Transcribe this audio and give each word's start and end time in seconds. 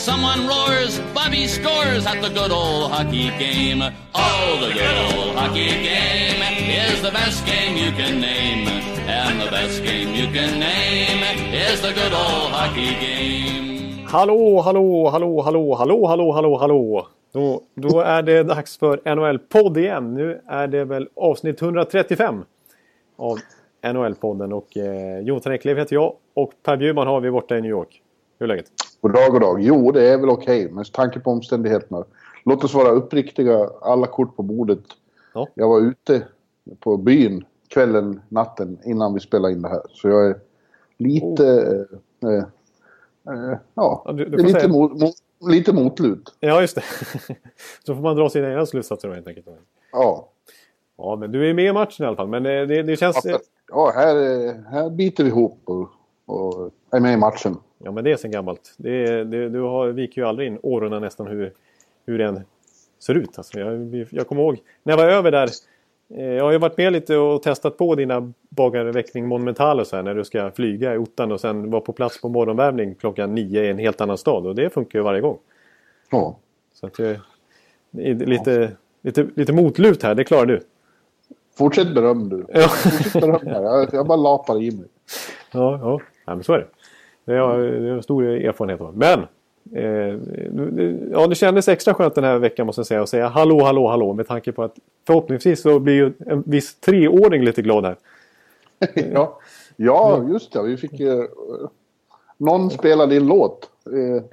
Someone 0.00 0.46
roars, 0.48 0.98
Bobby 1.14 1.46
scores 1.46 2.06
at 2.06 2.22
the 2.22 2.30
good 2.30 2.50
old 2.50 2.90
hockey 2.90 3.28
game. 3.38 3.82
Oh, 4.14 4.58
the 4.64 4.72
good 4.72 4.96
old 5.06 5.36
hockey 5.36 5.68
game 5.68 6.40
is 6.86 7.02
the 7.02 7.10
best 7.10 7.44
game 7.44 7.76
you 7.76 7.92
can 7.92 8.18
name. 8.18 8.66
And 9.06 9.38
the 9.42 9.50
best 9.50 9.84
game 9.84 10.14
you 10.14 10.26
can 10.32 10.58
name 10.58 11.22
is 11.52 11.82
the 11.82 11.92
good 11.92 12.14
old 12.14 12.50
hockey 12.50 12.94
game. 13.04 14.06
Hallå, 14.08 14.60
hallå, 14.62 15.10
hallå, 15.10 15.42
hallå, 15.42 15.74
hallå, 15.74 16.06
hallå, 16.06 16.32
hallå, 16.32 16.56
hallå. 16.56 17.06
Då, 17.32 17.62
då 17.74 18.00
är 18.00 18.22
det 18.22 18.42
dags 18.42 18.78
för 18.78 19.00
NHL-podd 19.04 19.78
igen. 19.78 20.14
Nu 20.14 20.40
är 20.46 20.66
det 20.66 20.84
väl 20.84 21.08
avsnitt 21.16 21.62
135 21.62 22.44
av 23.16 23.38
NHL-podden. 23.82 24.52
Och 24.52 24.76
eh, 24.76 25.20
Jonathan 25.20 25.52
Eklöf 25.52 25.78
heter 25.78 25.94
jag 25.96 26.14
och 26.34 26.52
Per 26.62 26.76
Bjurman 26.76 27.06
har 27.06 27.20
vi 27.20 27.30
borta 27.30 27.58
i 27.58 27.60
New 27.60 27.70
York. 27.70 28.02
Hur 28.38 28.44
är 28.44 28.48
läget? 28.48 28.66
God 29.00 29.12
dag, 29.12 29.32
god 29.32 29.40
dag. 29.40 29.60
Jo, 29.62 29.92
det 29.92 30.08
är 30.08 30.18
väl 30.18 30.28
okej 30.28 30.64
okay, 30.64 30.74
med 30.74 30.92
tanke 30.92 31.20
på 31.20 31.30
omständigheterna. 31.30 32.04
Låt 32.44 32.64
oss 32.64 32.74
vara 32.74 32.88
uppriktiga, 32.88 33.70
alla 33.82 34.06
kort 34.06 34.36
på 34.36 34.42
bordet. 34.42 34.84
Ja. 35.34 35.46
Jag 35.54 35.68
var 35.68 35.80
ute 35.80 36.26
på 36.80 36.96
byn 36.96 37.44
kvällen, 37.68 38.20
natten 38.28 38.78
innan 38.84 39.14
vi 39.14 39.20
spelade 39.20 39.54
in 39.54 39.62
det 39.62 39.68
här. 39.68 39.82
Så 39.90 40.08
jag 40.08 40.26
är 40.26 40.36
lite... 40.96 41.44
Oh. 42.22 42.34
Eh, 42.34 42.44
eh, 43.28 43.58
ja, 43.74 44.02
ja 44.04 44.12
du, 44.12 44.24
du 44.24 44.36
lite, 44.36 44.68
mot, 44.68 45.00
mot, 45.00 45.14
lite 45.50 45.72
motlut. 45.72 46.34
Ja, 46.40 46.60
just 46.60 46.74
det. 46.74 46.84
Så 47.86 47.94
får 47.94 48.02
man 48.02 48.16
dra 48.16 48.30
sina 48.30 48.50
egna 48.50 48.66
slutsatser 48.66 49.08
helt 49.08 49.28
enkelt. 49.28 49.46
Ja. 49.92 50.28
Ja, 50.96 51.16
men 51.16 51.32
du 51.32 51.50
är 51.50 51.54
med 51.54 51.64
i 51.64 51.72
matchen 51.72 52.04
i 52.04 52.06
alla 52.06 52.16
fall. 52.16 52.28
Men 52.28 52.42
det, 52.42 52.66
det, 52.66 52.82
det 52.82 52.96
känns... 52.96 53.26
Ja, 53.72 53.92
här, 53.94 54.14
här 54.70 54.90
biter 54.90 55.24
vi 55.24 55.30
ihop 55.30 55.58
och, 55.64 55.88
och 56.26 56.70
är 56.90 57.00
med 57.00 57.14
i 57.14 57.16
matchen. 57.16 57.56
Ja, 57.84 57.90
men 57.90 58.04
det 58.04 58.12
är 58.12 58.16
sen 58.16 58.30
gammalt. 58.30 58.74
Det, 58.76 59.24
det, 59.24 59.48
du 59.48 59.60
har, 59.60 59.88
viker 59.88 60.22
ju 60.22 60.28
aldrig 60.28 60.48
in 60.48 60.58
åren 60.62 61.02
nästan 61.02 61.26
hur, 61.26 61.52
hur 62.06 62.18
den 62.18 62.40
ser 62.98 63.14
ut. 63.14 63.38
Alltså, 63.38 63.60
jag, 63.60 64.06
jag 64.10 64.26
kommer 64.26 64.42
ihåg 64.42 64.58
när 64.82 64.92
jag 64.92 64.98
var 64.98 65.04
över 65.04 65.30
där. 65.30 65.48
Eh, 66.14 66.24
jag 66.24 66.44
har 66.44 66.52
ju 66.52 66.58
varit 66.58 66.76
med 66.76 66.92
lite 66.92 67.16
och 67.16 67.42
testat 67.42 67.78
på 67.78 67.94
dina 67.94 68.32
bagarväckning 68.48 69.26
Monumental 69.26 69.80
och 69.80 69.86
så 69.86 69.96
här, 69.96 70.02
när 70.02 70.14
du 70.14 70.24
ska 70.24 70.50
flyga 70.50 70.94
i 70.94 70.98
ottan 70.98 71.32
och 71.32 71.40
sen 71.40 71.70
vara 71.70 71.80
på 71.80 71.92
plats 71.92 72.20
på 72.20 72.28
morgonvärmning 72.28 72.94
klockan 72.94 73.34
nio 73.34 73.64
i 73.64 73.68
en 73.68 73.78
helt 73.78 74.00
annan 74.00 74.18
stad. 74.18 74.46
Och 74.46 74.54
det 74.54 74.70
funkar 74.70 74.98
ju 74.98 75.02
varje 75.02 75.20
gång. 75.20 75.38
Ja. 76.10 76.38
Så 76.74 76.86
att 76.86 76.94
det 76.94 77.20
är 77.92 78.14
lite, 78.14 78.50
ja. 78.50 78.68
lite, 79.02 79.26
lite 79.34 79.52
motlut 79.52 80.02
här, 80.02 80.14
det 80.14 80.24
klarar 80.24 80.46
du. 80.46 80.60
Fortsätt 81.54 81.94
beröm 81.94 82.28
du. 82.28 82.46
Ja. 82.48 82.68
Fortsätt 82.68 83.12
beröm 83.12 83.46
här. 83.46 83.62
Jag, 83.62 83.88
jag 83.92 84.06
bara 84.06 84.16
lapar 84.16 84.62
i 84.62 84.70
mig. 84.70 84.88
Ja, 85.52 85.78
ja. 85.82 86.00
ja 86.26 86.34
men 86.34 86.44
så 86.44 86.52
är 86.52 86.58
det. 86.58 86.66
Det 87.24 87.36
har 87.36 87.58
jag 87.58 88.04
stor 88.04 88.24
erfarenhet 88.24 88.80
av. 88.80 88.96
Men! 88.96 89.26
Eh, 89.74 90.18
ja, 91.12 91.26
det 91.26 91.34
kändes 91.34 91.68
extra 91.68 91.94
skönt 91.94 92.14
den 92.14 92.24
här 92.24 92.38
veckan 92.38 92.66
måste 92.66 92.80
jag 92.80 92.86
säga. 92.86 93.02
Att 93.02 93.08
säga 93.08 93.28
hallå, 93.28 93.64
hallå, 93.64 93.88
hallå. 93.88 94.12
Med 94.12 94.28
tanke 94.28 94.52
på 94.52 94.62
att 94.62 94.74
förhoppningsvis 95.06 95.62
så 95.62 95.78
blir 95.78 95.94
ju 95.94 96.12
en 96.26 96.42
viss 96.46 96.80
treåring 96.80 97.44
lite 97.44 97.62
glad 97.62 97.84
här. 97.84 97.96
ja. 99.12 99.38
ja, 99.76 100.26
just 100.28 100.52
det. 100.52 100.62
Vi 100.62 100.76
fick... 100.76 101.00
Eh, 101.00 101.24
någon 102.36 102.70
spelade 102.70 103.16
in 103.16 103.26
låt. 103.26 103.70
Eh, 103.86 104.24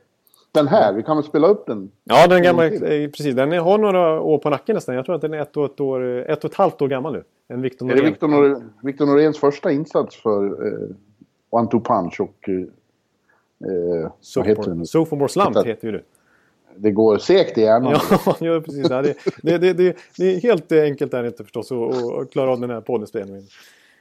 den 0.51 0.67
här, 0.67 0.93
vi 0.93 1.03
kan 1.03 1.17
väl 1.17 1.25
spela 1.25 1.47
upp 1.47 1.65
den? 1.65 1.91
Ja, 2.03 2.27
den 2.27 2.43
gamla, 2.43 2.65
eh, 2.65 3.09
precis. 3.09 3.35
Den 3.35 3.51
har 3.51 3.77
några 3.77 4.21
år 4.21 4.37
på 4.37 4.49
nacken 4.49 4.75
nästan. 4.75 4.95
Jag 4.95 5.05
tror 5.05 5.15
att 5.15 5.21
den 5.21 5.33
är 5.33 5.41
ett 5.41 5.57
och 5.57 5.65
ett, 5.65 5.79
år, 5.79 6.29
ett, 6.29 6.43
och 6.43 6.51
ett 6.51 6.57
halvt 6.57 6.81
år 6.81 6.87
gammal 6.87 7.13
nu. 7.13 7.23
En 7.47 7.61
Victor 7.61 7.85
Norén. 7.85 7.99
Är 7.99 8.03
det 8.03 8.09
Victor, 8.09 8.27
Nor 8.27 8.63
Victor 8.81 9.05
Noréns 9.05 9.39
första 9.39 9.71
insats 9.71 10.15
för 10.15 10.45
eh, 10.45 10.89
One 11.49 11.67
Two 11.67 11.79
Punch 11.79 12.21
och... 12.21 12.49
Eh, 13.65 14.11
vad 14.35 14.47
heter 14.47 14.63
den? 14.63 14.85
Sophomore 14.85 15.29
Slump 15.29 15.57
heter 15.65 15.87
ju 15.87 15.91
det. 15.91 16.03
Det 16.75 16.91
går 16.91 17.17
segt 17.17 17.57
i 17.57 17.61
hjärnan. 17.61 17.99
ja, 18.39 18.61
precis. 18.65 18.89
Det, 18.89 19.15
det, 19.41 19.57
det, 19.57 19.73
det, 19.73 19.97
det 20.17 20.35
är 20.35 20.41
helt 20.41 20.71
enkelt 20.71 21.13
är 21.13 21.21
det 21.21 21.27
inte 21.27 21.43
förstås 21.43 21.71
att, 21.71 22.21
att 22.21 22.31
klara 22.31 22.51
av 22.51 22.59
den 22.59 22.69
här 22.69 22.81
poddinspelningen. 22.81 23.43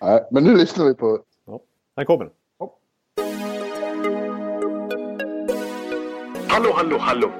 Nej, 0.03 0.25
men 0.31 0.45
nu 0.45 0.57
lyssnar 0.57 0.85
vi 0.85 0.95
på... 0.95 1.19
Ja, 1.47 1.61
här 1.97 2.05
kommer 2.05 2.25
den. 2.25 2.33
Hallå, 6.49 6.71
hallå, 6.75 6.97
hallå. 7.01 7.31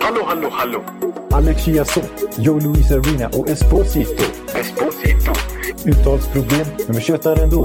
Hallå, 0.00 0.22
hallå, 0.24 0.48
hallå. 0.50 0.84
Alex 1.30 1.64
Chiazot, 1.64 2.38
Joe 2.38 2.60
Luis 2.60 2.90
Arena 2.90 3.28
och 3.28 3.48
Esposito. 3.48 4.24
Esposito. 4.54 5.32
Uttalsproblem, 5.88 6.66
men 6.86 6.96
vi 6.96 7.00
tjötar 7.00 7.42
ändå. 7.42 7.64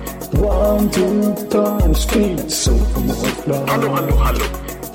One, 0.33 0.89
two, 0.89 1.33
three, 1.49 1.93
speed, 1.95 2.51
so 2.51 2.71
Hallå, 3.67 3.87
hallå, 3.89 4.15
hallå. 4.15 4.39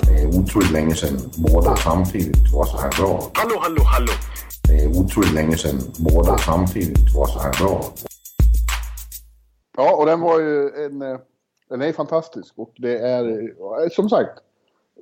Det 0.07 0.21
är 0.21 0.39
otroligt 0.39 0.71
länge 0.71 0.95
sedan 0.95 1.17
båda 1.37 1.75
samtidigt 1.75 2.53
var 2.53 2.65
så 2.65 2.77
här 2.77 2.89
bra. 3.01 3.21
Hallå, 3.33 3.55
hallå, 3.61 3.81
hallå. 3.85 4.11
Det 4.67 4.73
är 4.83 4.87
otroligt 4.99 5.33
länge 5.33 5.57
sedan 5.57 5.79
båda 5.99 6.37
samtidigt 6.37 7.15
var 7.15 7.27
så 7.27 7.39
här 7.39 7.51
bra. 7.63 7.81
Ja, 9.77 9.95
och 9.95 10.05
den 10.05 10.21
var 10.21 10.39
ju 10.39 10.69
en... 10.85 11.01
eh, 11.01 11.17
Den 11.69 11.81
är 11.81 11.93
fantastisk 11.93 12.53
och 12.57 12.71
det 12.77 12.99
är 12.99 13.23
eh, 13.29 13.89
som 13.91 14.09
sagt... 14.09 14.31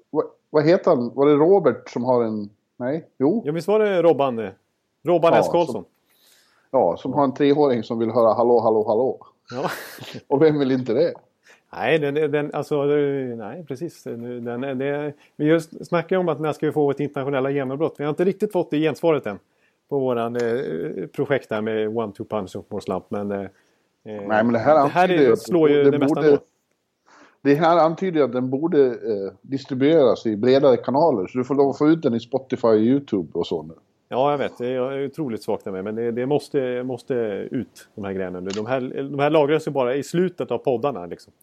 Vad, 0.09 0.25
vad 0.49 0.63
heter 0.65 0.91
han? 0.91 1.11
Var 1.15 1.25
det 1.25 1.33
Robert 1.33 1.89
som 1.89 2.03
har 2.03 2.23
en... 2.23 2.49
Nej? 2.77 3.07
Jo? 3.19 3.41
Ja, 3.45 3.51
visst 3.51 3.67
var 3.67 3.79
det 3.79 4.01
Robban? 4.01 4.39
eh, 4.39 4.49
Robban 5.03 5.33
Ja, 5.33 5.39
S. 5.39 5.47
Karlsson? 5.51 5.73
som- 5.73 5.85
Ja, 6.71 6.97
som 6.97 7.13
har 7.13 7.23
en 7.23 7.33
treåring 7.33 7.83
som 7.83 7.99
vill 7.99 8.11
höra 8.11 8.33
hallå, 8.33 8.59
hallå, 8.59 8.83
hallå. 8.87 9.27
Ja. 9.51 9.71
Och 10.27 10.41
vem 10.41 10.59
vill 10.59 10.71
inte 10.71 10.93
det? 10.93 11.13
Nej, 11.73 11.99
den, 11.99 12.31
den, 12.31 12.49
alltså, 12.53 12.97
eh, 12.97 13.37
nej, 13.37 13.65
precis. 13.67 14.03
Den, 14.03 14.61
det, 14.77 15.13
vi 15.35 15.45
just 15.45 15.85
snackade 15.87 16.19
om 16.19 16.29
att 16.29 16.39
när 16.39 16.53
ska 16.53 16.65
vi 16.65 16.71
få 16.71 16.91
ett 16.91 16.99
internationella 16.99 17.49
genombrott. 17.49 17.95
Vi 17.97 18.03
har 18.03 18.09
inte 18.09 18.25
riktigt 18.25 18.51
fått 18.51 18.71
det 18.71 18.77
gensvaret 18.79 19.25
än. 19.27 19.39
På 19.89 19.99
våran 19.99 20.35
eh, 20.35 21.07
projekt 21.07 21.49
där 21.49 21.61
med 21.61 21.97
One 21.97 22.13
Two 22.13 22.23
Punch 22.23 22.55
och 22.69 22.83
Slump. 22.83 23.03
Men, 23.09 23.31
eh, 23.31 23.47
Nej, 24.03 24.27
men 24.27 24.51
det 24.53 24.59
här, 24.59 24.83
det 24.83 24.89
här 24.89 25.11
är, 25.11 25.31
att 25.31 25.39
slår 25.39 25.69
ju 25.69 25.83
det 25.83 25.91
det 25.91 25.99
mesta 25.99 26.15
borde- 26.15 26.27
ändå. 26.27 26.41
Det 27.41 27.55
här 27.55 27.77
antyder 27.77 28.21
att 28.23 28.31
den 28.33 28.49
borde 28.49 28.85
eh, 28.87 29.33
distribueras 29.41 30.25
i 30.25 30.37
bredare 30.37 30.77
kanaler. 30.77 31.27
Så 31.27 31.37
du 31.37 31.43
får 31.43 31.55
lov 31.55 31.69
att 31.69 31.77
få 31.77 31.89
ut 31.89 32.01
den 32.01 32.13
i 32.13 32.19
Spotify 32.19 32.67
och 32.67 32.75
YouTube 32.75 33.27
och 33.33 33.47
så 33.47 33.63
nu. 33.63 33.73
Ja, 34.09 34.31
jag 34.31 34.37
vet. 34.37 34.57
Det 34.57 34.67
är 34.67 35.05
otroligt 35.05 35.43
svagt 35.43 35.65
med. 35.65 35.83
Men 35.83 35.95
det, 35.95 36.11
det 36.11 36.25
måste, 36.25 36.83
måste 36.83 37.13
ut, 37.51 37.87
de 37.95 38.03
här 38.05 38.13
grejerna. 38.13 38.39
nu. 38.39 38.49
De 38.49 38.65
här, 38.65 38.81
de 39.11 39.19
här 39.19 39.29
lagras 39.29 39.67
ju 39.67 39.71
bara 39.71 39.95
i 39.95 40.03
slutet 40.03 40.51
av 40.51 40.57
poddarna. 40.57 41.05
Liksom. 41.05 41.33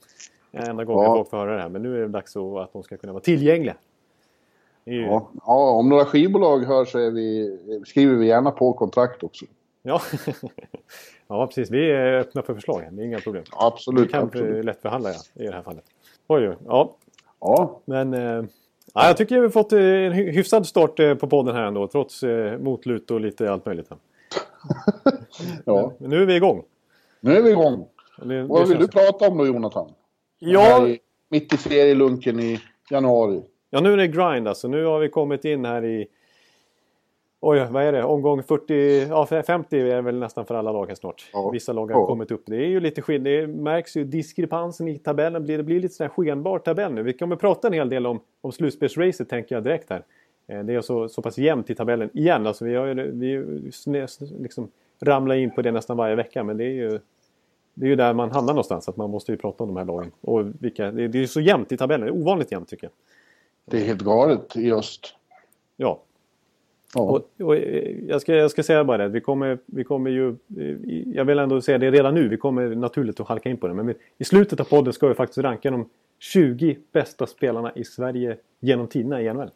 Enda 0.53 0.85
gången 0.85 1.05
Ja. 1.05 1.15
folk 1.17 1.31
får 1.31 1.37
höra 1.37 1.55
det 1.57 1.63
här. 1.63 1.69
Men 1.69 1.83
nu 1.83 1.97
är 1.97 2.01
det 2.01 2.09
dags 2.09 2.33
så 2.33 2.59
att 2.59 2.73
de 2.73 2.83
ska 2.83 2.97
kunna 2.97 3.13
vara 3.13 3.23
tillgängliga. 3.23 3.75
Ju- 4.85 5.03
Ja. 5.07 5.29
ja, 5.47 5.71
om 5.71 5.89
några 5.89 6.05
skivbolag 6.05 6.59
hör 6.65 6.85
så 6.85 6.99
vi, 7.11 7.59
skriver 7.87 8.15
vi 8.15 8.27
gärna 8.27 8.51
på 8.51 8.73
kontrakt 8.73 9.23
också. 9.23 9.45
Ja. 9.83 10.01
ja, 11.29 11.47
precis. 11.47 11.71
Vi 11.71 11.91
är 11.91 12.13
öppna 12.19 12.43
för 12.43 12.55
förslag. 12.55 12.83
Det 12.91 13.03
är 13.03 13.07
inga 13.07 13.19
problem. 13.19 13.45
Absolut. 13.51 14.05
Vi 14.09 14.09
kan 14.13 14.23
absolut. 14.23 14.65
lätt 14.65 14.83
förhandla 14.83 15.11
ja, 15.11 15.43
i 15.43 15.47
det 15.47 15.53
här 15.55 15.63
fallet. 15.63 15.85
Oj, 16.29 16.49
oj. 16.49 16.57
Ja. 16.67 16.97
Ja, 17.41 17.81
Men 17.85 18.15
eh, 18.15 18.45
ja, 18.93 19.07
jag 19.07 19.17
tycker 19.17 19.35
vi 19.35 19.41
har 19.41 19.49
fått 19.49 19.73
eh, 19.73 19.79
en 19.81 20.13
hy- 20.13 20.31
hyfsad 20.33 20.67
start 20.67 21.01
eh, 21.01 21.15
på 21.15 21.27
podden 21.27 21.55
här 21.55 21.63
ändå. 21.63 21.89
Trots 21.89 22.23
eh, 22.23 22.59
motlut 22.59 23.11
och 23.11 23.21
lite 23.21 23.53
allt 23.53 23.67
möjligt. 23.67 23.89
ja. 25.65 25.93
Men 25.99 26.11
nu 26.11 26.23
är 26.23 26.27
vi 26.27 26.35
igång. 26.37 26.63
Nu 27.21 27.37
är 27.37 27.43
vi 27.43 27.51
igång. 27.51 27.87
Det, 28.23 28.43
Vad 28.43 28.63
det 28.63 28.69
vill 28.69 28.79
du 28.79 28.89
prata 28.89 29.29
om 29.29 29.39
då, 29.39 29.47
Jonathan? 29.47 29.91
Ja, 30.39 30.89
i, 30.89 30.99
mitt 31.29 31.53
i 31.53 31.57
serielunken 31.57 32.41
i 32.41 32.61
januari. 32.91 33.43
ja, 33.71 33.81
nu 33.81 33.93
är 33.93 33.97
det 33.97 34.07
grind 34.09 34.49
alltså. 34.49 34.69
Nu 34.69 34.85
har 34.85 34.99
vi 34.99 35.09
kommit 35.09 35.45
in 35.45 35.65
här 35.65 35.85
i... 35.85 36.07
Oj, 37.45 37.67
vad 37.71 37.83
är 37.83 37.93
det? 37.93 38.05
Omgång 38.05 38.43
40... 38.43 39.07
Ja, 39.09 39.27
50 39.27 39.79
är 39.81 39.85
det 39.85 40.01
väl 40.03 40.19
nästan 40.19 40.47
för 40.47 40.55
alla 40.55 40.73
lag 40.73 40.87
här 40.87 40.95
snart. 40.95 41.31
Ja. 41.33 41.51
Vissa 41.51 41.73
lag 41.73 41.91
har 41.93 42.01
Ja. 42.01 42.07
kommit 42.07 42.31
upp. 42.31 42.43
Det 42.47 42.57
är 42.57 42.67
ju 42.69 42.81
lite 42.81 43.03
skillnad. 43.03 43.25
Det 43.33 43.47
märks 43.47 43.97
ju 43.97 44.05
diskrepansen 44.05 44.89
i 44.89 44.99
tabellen. 44.99 45.47
Det 45.47 45.63
blir 45.63 45.81
lite 45.81 45.95
sån 45.95 46.05
här 46.05 46.09
skenbar 46.11 46.59
tabell 46.59 46.93
nu. 46.93 47.03
Vi 47.03 47.13
kommer 47.13 47.37
prata 47.37 47.67
en 47.69 47.73
hel 47.75 47.89
del 47.89 48.07
om, 48.07 48.21
om 48.41 48.53
slutspelsracet 48.53 49.29
tänker 49.29 49.55
jag 49.55 49.65
direkt 49.65 49.91
här. 49.91 50.03
Eh, 50.47 50.63
Det 50.65 50.75
är 50.75 50.81
så, 50.81 51.09
så 51.09 51.23
pass 51.23 51.39
jämnt 51.39 51.71
i 51.71 51.75
tabellen 51.75 52.11
igen. 52.15 52.47
Alltså 52.47 52.65
vi 52.65 52.75
har 52.75 52.87
ju, 52.87 53.11
vi 53.11 53.45
liksom 54.41 54.69
ramlar 55.01 55.35
in 55.35 55.51
på 55.51 55.63
det 55.63 55.73
nästan 55.73 55.97
varje 55.97 56.15
vecka. 56.15 56.45
Men 56.45 56.57
det 56.57 56.65
är 56.65 56.73
ju, 56.75 56.99
det 57.75 57.87
är 57.87 57.91
ju 57.91 57.97
där 57.97 58.15
man 58.15 58.31
hamnar 58.31 58.53
någonstans. 58.53 58.89
Att 58.89 58.97
man 58.97 59.11
måste 59.11 59.33
ju 59.33 59.39
prata 59.39 59.65
om 59.65 59.69
de 59.69 59.77
här 59.77 59.85
lagen. 59.85 60.11
Och 60.21 60.45
vilka, 60.61 60.91
det, 60.91 61.09
det 61.09 61.19
är 61.19 61.21
ju 61.21 61.27
så 61.29 61.41
jämnt 61.41 61.73
i 61.73 61.77
tabellen. 61.77 62.07
Det 62.07 62.13
är 62.13 62.21
ovanligt 62.21 62.53
jämnt 62.53 62.69
tycker 62.69 62.85
jag. 62.87 62.93
Det 63.65 63.83
är 63.83 63.87
helt 63.87 64.03
galet 64.03 64.57
i 64.57 64.73
öst. 64.73 65.15
Ja, 65.77 66.01
Ja. 66.95 67.01
Och, 67.03 67.47
och, 67.47 67.57
eh, 67.57 67.97
jag, 68.09 68.21
ska, 68.21 68.35
jag 68.35 68.51
ska 68.51 68.63
säga 68.63 68.85
bara 68.85 68.99
det, 68.99 69.09
vi 69.09 69.21
kommer, 69.21 69.59
vi 69.67 69.85
kommer 69.85 70.11
ju... 70.11 70.29
eh, 70.29 70.77
Jag 71.15 71.25
vill 71.25 71.39
ändå 71.39 71.61
säga 71.61 71.79
det 71.79 71.91
redan 71.91 72.15
nu, 72.15 72.29
vi 72.29 72.37
kommer 72.37 72.69
naturligt 72.75 73.21
att 73.21 73.29
halka 73.29 73.49
in 73.51 73.57
på 73.57 73.69
det. 73.69 73.75
Men 73.75 73.95
i 74.19 74.25
slutet 74.25 74.61
av 74.61 74.65
podden 74.65 74.93
ska 74.93 75.09
vi 75.09 75.15
faktiskt 75.15 75.39
ranka 75.39 75.71
de 75.71 75.89
20 76.19 76.79
bästa 76.93 77.27
spelarna 77.27 77.73
i 77.75 77.85
Sverige 77.85 78.37
genom 78.61 78.87
tiderna 78.87 79.23
i 79.23 79.33
NHL. 79.35 79.51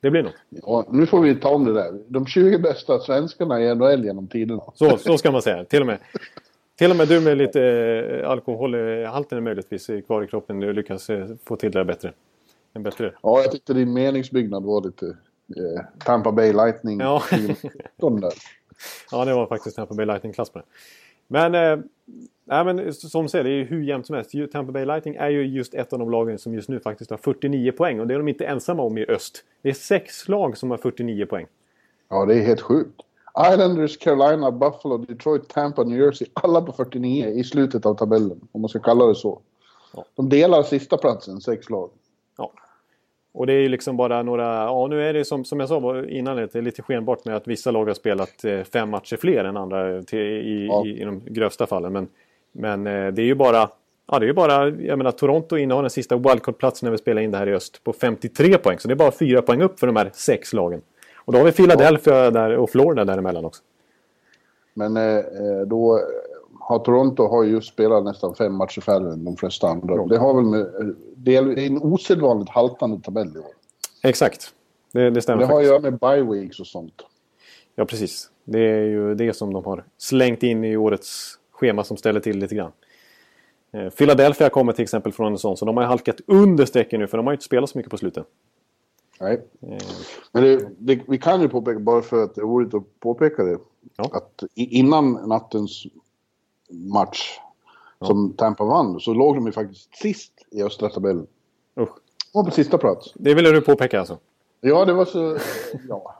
Det 0.00 0.10
blir 0.10 0.22
något. 0.22 0.34
Ja, 0.48 0.86
nu 0.90 1.06
får 1.06 1.20
vi 1.20 1.34
ta 1.34 1.48
om 1.54 1.64
det 1.64 1.72
där. 1.72 2.00
De 2.08 2.26
20 2.26 2.58
bästa 2.58 2.98
svenskarna 2.98 3.60
i 3.62 3.74
NHL 3.74 4.04
genom 4.04 4.26
tiderna. 4.28 4.62
Så, 4.74 4.96
så 4.96 5.18
ska 5.18 5.30
man 5.30 5.42
säga. 5.42 5.64
Till 5.64 5.80
och 5.80 5.86
med, 5.86 5.98
till 6.78 6.90
och 6.90 6.96
med 6.96 7.08
du 7.08 7.20
med 7.20 7.38
lite 7.38 7.62
eh, 8.22 8.30
alkoholhalten 8.30 9.38
är 9.38 9.42
möjligtvis 9.42 9.90
kvar 10.06 10.22
i 10.22 10.26
kroppen 10.26 10.60
du 10.60 10.72
lyckas 10.72 11.10
eh, 11.10 11.26
få 11.44 11.56
till 11.56 11.70
det 11.72 11.84
bättre. 11.84 12.12
En 12.72 12.82
bättre. 12.82 13.12
Ja, 13.22 13.40
jag 13.42 13.52
tyckte 13.52 13.74
din 13.74 13.92
meningsbyggnad 13.92 14.64
var 14.64 14.84
lite 14.84 15.06
eh, 15.06 15.12
Tampa 16.04 16.32
Bay 16.32 16.52
Lightning. 16.52 17.00
Ja. 17.00 17.22
Där. 17.30 18.32
Ja, 19.10 19.24
det 19.24 19.34
var 19.34 19.46
faktiskt 19.46 19.76
Tampa 19.76 19.94
Bay 19.94 20.06
Lightning-klass 20.06 20.50
på 20.50 20.58
det. 20.58 20.64
Men, 21.26 21.54
eh, 21.54 21.84
nej, 22.44 22.64
men 22.64 22.94
som 22.94 23.22
du 23.22 23.28
säger, 23.28 23.44
det 23.44 23.50
är 23.50 23.54
ju 23.54 23.64
hur 23.64 23.82
jämnt 23.82 24.06
som 24.06 24.16
helst. 24.16 24.30
Tampa 24.52 24.72
Bay 24.72 24.84
Lightning 24.84 25.14
är 25.14 25.28
ju 25.28 25.46
just 25.46 25.74
ett 25.74 25.92
av 25.92 25.98
de 25.98 26.10
lagen 26.10 26.38
som 26.38 26.54
just 26.54 26.68
nu 26.68 26.80
faktiskt 26.80 27.10
har 27.10 27.18
49 27.18 27.72
poäng. 27.72 28.00
Och 28.00 28.06
det 28.06 28.14
är 28.14 28.18
de 28.18 28.28
inte 28.28 28.44
ensamma 28.46 28.82
om 28.82 28.98
i 28.98 29.06
öst. 29.06 29.44
Det 29.62 29.68
är 29.68 29.74
sex 29.74 30.28
lag 30.28 30.56
som 30.56 30.70
har 30.70 30.78
49 30.78 31.26
poäng. 31.26 31.46
Ja, 32.08 32.26
det 32.26 32.34
är 32.34 32.40
helt 32.40 32.60
sjukt. 32.60 33.00
Islanders, 33.52 33.98
Carolina, 33.98 34.50
Buffalo, 34.50 34.98
Detroit, 34.98 35.48
Tampa, 35.48 35.84
New 35.84 36.00
Jersey. 36.00 36.28
Alla 36.34 36.62
på 36.62 36.72
49 36.72 37.26
i 37.26 37.44
slutet 37.44 37.86
av 37.86 37.94
tabellen. 37.94 38.40
Om 38.52 38.60
man 38.60 38.68
ska 38.68 38.78
kalla 38.78 39.06
det 39.06 39.14
så. 39.14 39.40
Ja. 39.94 40.04
De 40.14 40.28
delar 40.28 40.62
sista 40.62 40.96
platsen, 40.96 41.40
sex 41.40 41.70
lag. 41.70 41.90
Ja. 42.36 42.52
Och 43.32 43.46
det 43.46 43.52
är 43.52 43.58
ju 43.58 43.68
liksom 43.68 43.96
bara 43.96 44.22
några... 44.22 44.44
Ja, 44.44 44.86
nu 44.90 45.08
är 45.08 45.12
det 45.12 45.24
som, 45.24 45.44
som 45.44 45.60
jag 45.60 45.68
sa 45.68 46.04
innan, 46.08 46.36
det 46.36 46.54
är 46.54 46.62
lite 46.62 46.82
skenbart 46.82 47.24
med 47.24 47.36
att 47.36 47.48
vissa 47.48 47.70
lag 47.70 47.84
har 47.84 47.94
spelat 47.94 48.44
eh, 48.44 48.62
fem 48.62 48.90
matcher 48.90 49.16
fler 49.16 49.44
än 49.44 49.56
andra 49.56 50.02
till, 50.02 50.18
i, 50.18 50.66
Ja. 50.70 50.86
i, 50.86 51.00
i 51.00 51.04
de 51.04 51.22
grövsta 51.26 51.66
fallen. 51.66 51.92
Men, 51.92 52.08
men 52.52 52.86
eh, 52.86 53.12
det 53.12 53.22
är 53.22 53.26
ju 53.26 53.34
bara... 53.34 53.68
Ja, 54.12 54.18
det 54.18 54.24
är 54.24 54.28
ju 54.28 54.34
bara... 54.34 54.68
Jag 54.68 54.98
menar, 54.98 55.10
Toronto 55.10 55.56
innehar 55.56 55.82
den 55.82 55.90
sista 55.90 56.16
wildcard-platsen 56.16 56.86
när 56.86 56.90
vi 56.90 56.98
spelar 56.98 57.22
in 57.22 57.30
det 57.30 57.38
här 57.38 57.48
i 57.48 57.54
öst 57.54 57.84
på 57.84 57.92
53 57.92 58.58
poäng. 58.58 58.78
Så 58.78 58.88
det 58.88 58.94
är 58.94 58.96
bara 58.96 59.12
fyra 59.12 59.42
poäng 59.42 59.62
upp 59.62 59.80
för 59.80 59.86
de 59.86 59.96
här 59.96 60.10
sex 60.14 60.52
lagen. 60.52 60.82
Och 61.16 61.32
då 61.32 61.38
har 61.38 61.44
vi 61.44 61.52
Philadelphia 61.52 62.30
där, 62.30 62.56
och 62.56 62.70
Florida 62.70 63.04
däremellan 63.04 63.44
också. 63.44 63.62
Men 64.74 64.96
eh, 64.96 65.24
då 65.66 66.00
har 66.60 66.78
Toronto 66.78 67.26
har 67.28 67.44
ju 67.44 67.60
spelat 67.60 68.04
nästan 68.04 68.34
fem 68.34 68.54
matcher 68.54 68.80
färre 68.80 69.12
än 69.12 69.24
de 69.24 69.36
flesta 69.36 69.68
andra. 69.68 70.06
Det 70.06 70.18
har 70.18 70.34
väl 70.34 70.44
med... 70.44 70.94
Det 71.16 71.36
är 71.36 71.58
en 71.58 71.82
osedvanligt 71.82 72.50
haltande 72.50 73.00
tabell 73.02 73.36
i 73.36 73.38
år. 73.38 73.46
Exakt. 74.02 74.54
Det, 74.92 75.10
det 75.10 75.22
stämmer 75.22 75.40
Det 75.40 75.46
har 75.46 75.60
att 75.60 75.66
göra 75.66 75.78
med 75.80 75.98
bye 75.98 76.22
weeks 76.22 76.60
och 76.60 76.66
sånt. 76.66 77.02
Ja, 77.74 77.84
precis. 77.84 78.30
Det 78.44 78.58
är 78.60 78.84
ju 78.84 79.14
det 79.14 79.32
som 79.32 79.52
de 79.52 79.64
har 79.64 79.84
slängt 79.98 80.42
in 80.42 80.64
i 80.64 80.76
årets 80.76 81.38
schema 81.52 81.84
som 81.84 81.96
ställer 81.96 82.20
till 82.20 82.38
lite 82.38 82.54
grann. 82.54 82.72
Eh, 83.72 83.88
Philadelphia 83.90 84.48
kommer 84.48 84.72
till 84.72 84.82
exempel 84.82 85.12
från 85.12 85.32
en 85.32 85.38
sån, 85.38 85.56
så 85.56 85.64
de 85.64 85.76
har 85.76 85.84
halkat 85.84 86.16
under 86.26 86.64
strecken 86.64 87.00
nu 87.00 87.06
för 87.06 87.16
de 87.16 87.26
har 87.26 87.32
ju 87.32 87.34
inte 87.34 87.44
spelat 87.44 87.70
så 87.70 87.78
mycket 87.78 87.90
på 87.90 87.96
slutet. 87.98 88.26
Nej. 89.20 89.42
Eh, 89.62 89.78
Men 90.32 90.42
det, 90.42 90.68
det, 90.78 91.00
vi 91.08 91.18
kan 91.18 91.40
ju 91.40 91.48
påpeka, 91.48 91.78
bara 91.78 92.02
för 92.02 92.24
att 92.24 92.34
det 92.34 92.40
är 92.40 92.44
roligt 92.44 92.74
att 92.74 93.00
påpeka 93.00 93.42
det, 93.44 93.58
Ja. 93.96 94.10
att 94.12 94.42
innan 94.54 95.12
nattens 95.12 95.86
match 96.70 97.38
som 98.04 98.32
Tampa 98.32 98.64
vann 98.64 99.00
så 99.00 99.14
låg 99.14 99.34
de 99.34 99.46
ju 99.46 99.52
faktiskt 99.52 99.96
sist 99.96 100.32
i 100.50 100.62
östra 100.62 100.88
tabellen. 100.88 101.26
Usch. 101.80 101.90
Var 102.32 102.44
på 102.44 102.50
sista 102.50 102.78
plats. 102.78 103.12
Det 103.14 103.34
ville 103.34 103.50
du 103.50 103.60
påpeka 103.60 103.98
alltså? 103.98 104.18
Ja, 104.60 104.84
det 104.84 104.92
var 104.92 105.04
så... 105.04 105.36
Ja. 105.88 106.14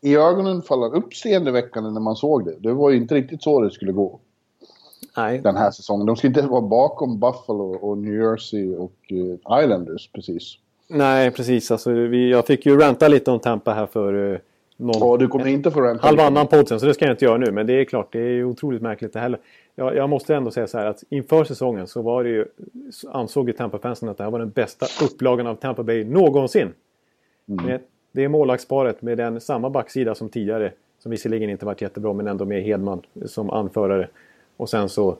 I 0.00 0.16
ögonen 0.16 0.62
faller 0.62 0.94
uppseendeväckande 0.94 1.90
när 1.90 2.00
man 2.00 2.16
såg 2.16 2.44
det. 2.44 2.56
Det 2.58 2.72
var 2.72 2.90
ju 2.90 2.96
inte 2.96 3.14
riktigt 3.14 3.42
så 3.42 3.60
det 3.60 3.70
skulle 3.70 3.92
gå 3.92 4.20
Nej. 5.16 5.38
den 5.38 5.56
här 5.56 5.70
säsongen. 5.70 6.06
De 6.06 6.16
skulle 6.16 6.28
inte 6.28 6.42
vara 6.42 6.60
bakom 6.60 7.20
Buffalo 7.20 7.76
och 7.76 7.98
New 7.98 8.14
Jersey 8.14 8.76
och 8.76 8.92
eh, 9.10 9.62
Islanders 9.64 10.10
precis. 10.12 10.58
Nej, 10.88 11.30
precis. 11.30 11.70
Alltså, 11.70 11.90
vi, 11.90 12.30
jag 12.30 12.46
fick 12.46 12.66
ju 12.66 12.78
ranta 12.78 13.08
lite 13.08 13.30
om 13.30 13.40
Tampa 13.40 13.72
här 13.72 13.86
för 13.86 14.32
eh, 14.32 14.38
någon, 14.80 15.02
Och 15.02 15.18
du 15.18 15.28
kommer 15.28 15.46
inte 15.46 15.70
få 15.70 15.80
ränta. 15.80 16.06
halvannan 16.06 16.46
podd 16.46 16.68
sen, 16.68 16.80
så 16.80 16.86
det 16.86 16.94
ska 16.94 17.04
jag 17.04 17.12
inte 17.12 17.24
göra 17.24 17.36
nu. 17.36 17.52
Men 17.52 17.66
det 17.66 17.72
är 17.72 17.84
klart, 17.84 18.12
det 18.12 18.20
är 18.20 18.28
ju 18.28 18.44
otroligt 18.44 18.82
märkligt 18.82 19.12
det 19.12 19.20
heller. 19.20 19.40
Jag, 19.74 19.96
jag 19.96 20.08
måste 20.08 20.34
ändå 20.34 20.50
säga 20.50 20.66
så 20.66 20.78
här 20.78 20.86
att 20.86 21.04
inför 21.08 21.44
säsongen 21.44 21.86
så 21.86 22.02
var 22.02 22.24
det 22.24 22.30
ju, 22.30 22.46
så 22.90 23.10
ansåg 23.10 23.48
ju 23.48 23.52
Tampa-fansen 23.52 24.08
att 24.08 24.18
det 24.18 24.24
här 24.24 24.30
var 24.30 24.38
den 24.38 24.50
bästa 24.50 24.86
upplagan 25.04 25.46
av 25.46 25.54
Tampa 25.54 25.82
Bay 25.82 26.04
någonsin. 26.04 26.74
Med, 27.44 27.80
det 28.12 28.24
är 28.24 28.28
målvaktsparet 28.28 29.02
med 29.02 29.18
den 29.18 29.40
samma 29.40 29.70
backsida 29.70 30.14
som 30.14 30.28
tidigare. 30.28 30.72
Som 30.98 31.10
visserligen 31.10 31.50
inte 31.50 31.66
varit 31.66 31.82
jättebra 31.82 32.12
men 32.12 32.26
ändå 32.26 32.44
med 32.44 32.62
Hedman 32.62 33.02
som 33.26 33.50
anförare. 33.50 34.08
Och 34.56 34.68
sen 34.68 34.88
så 34.88 35.08
eh, 35.08 35.16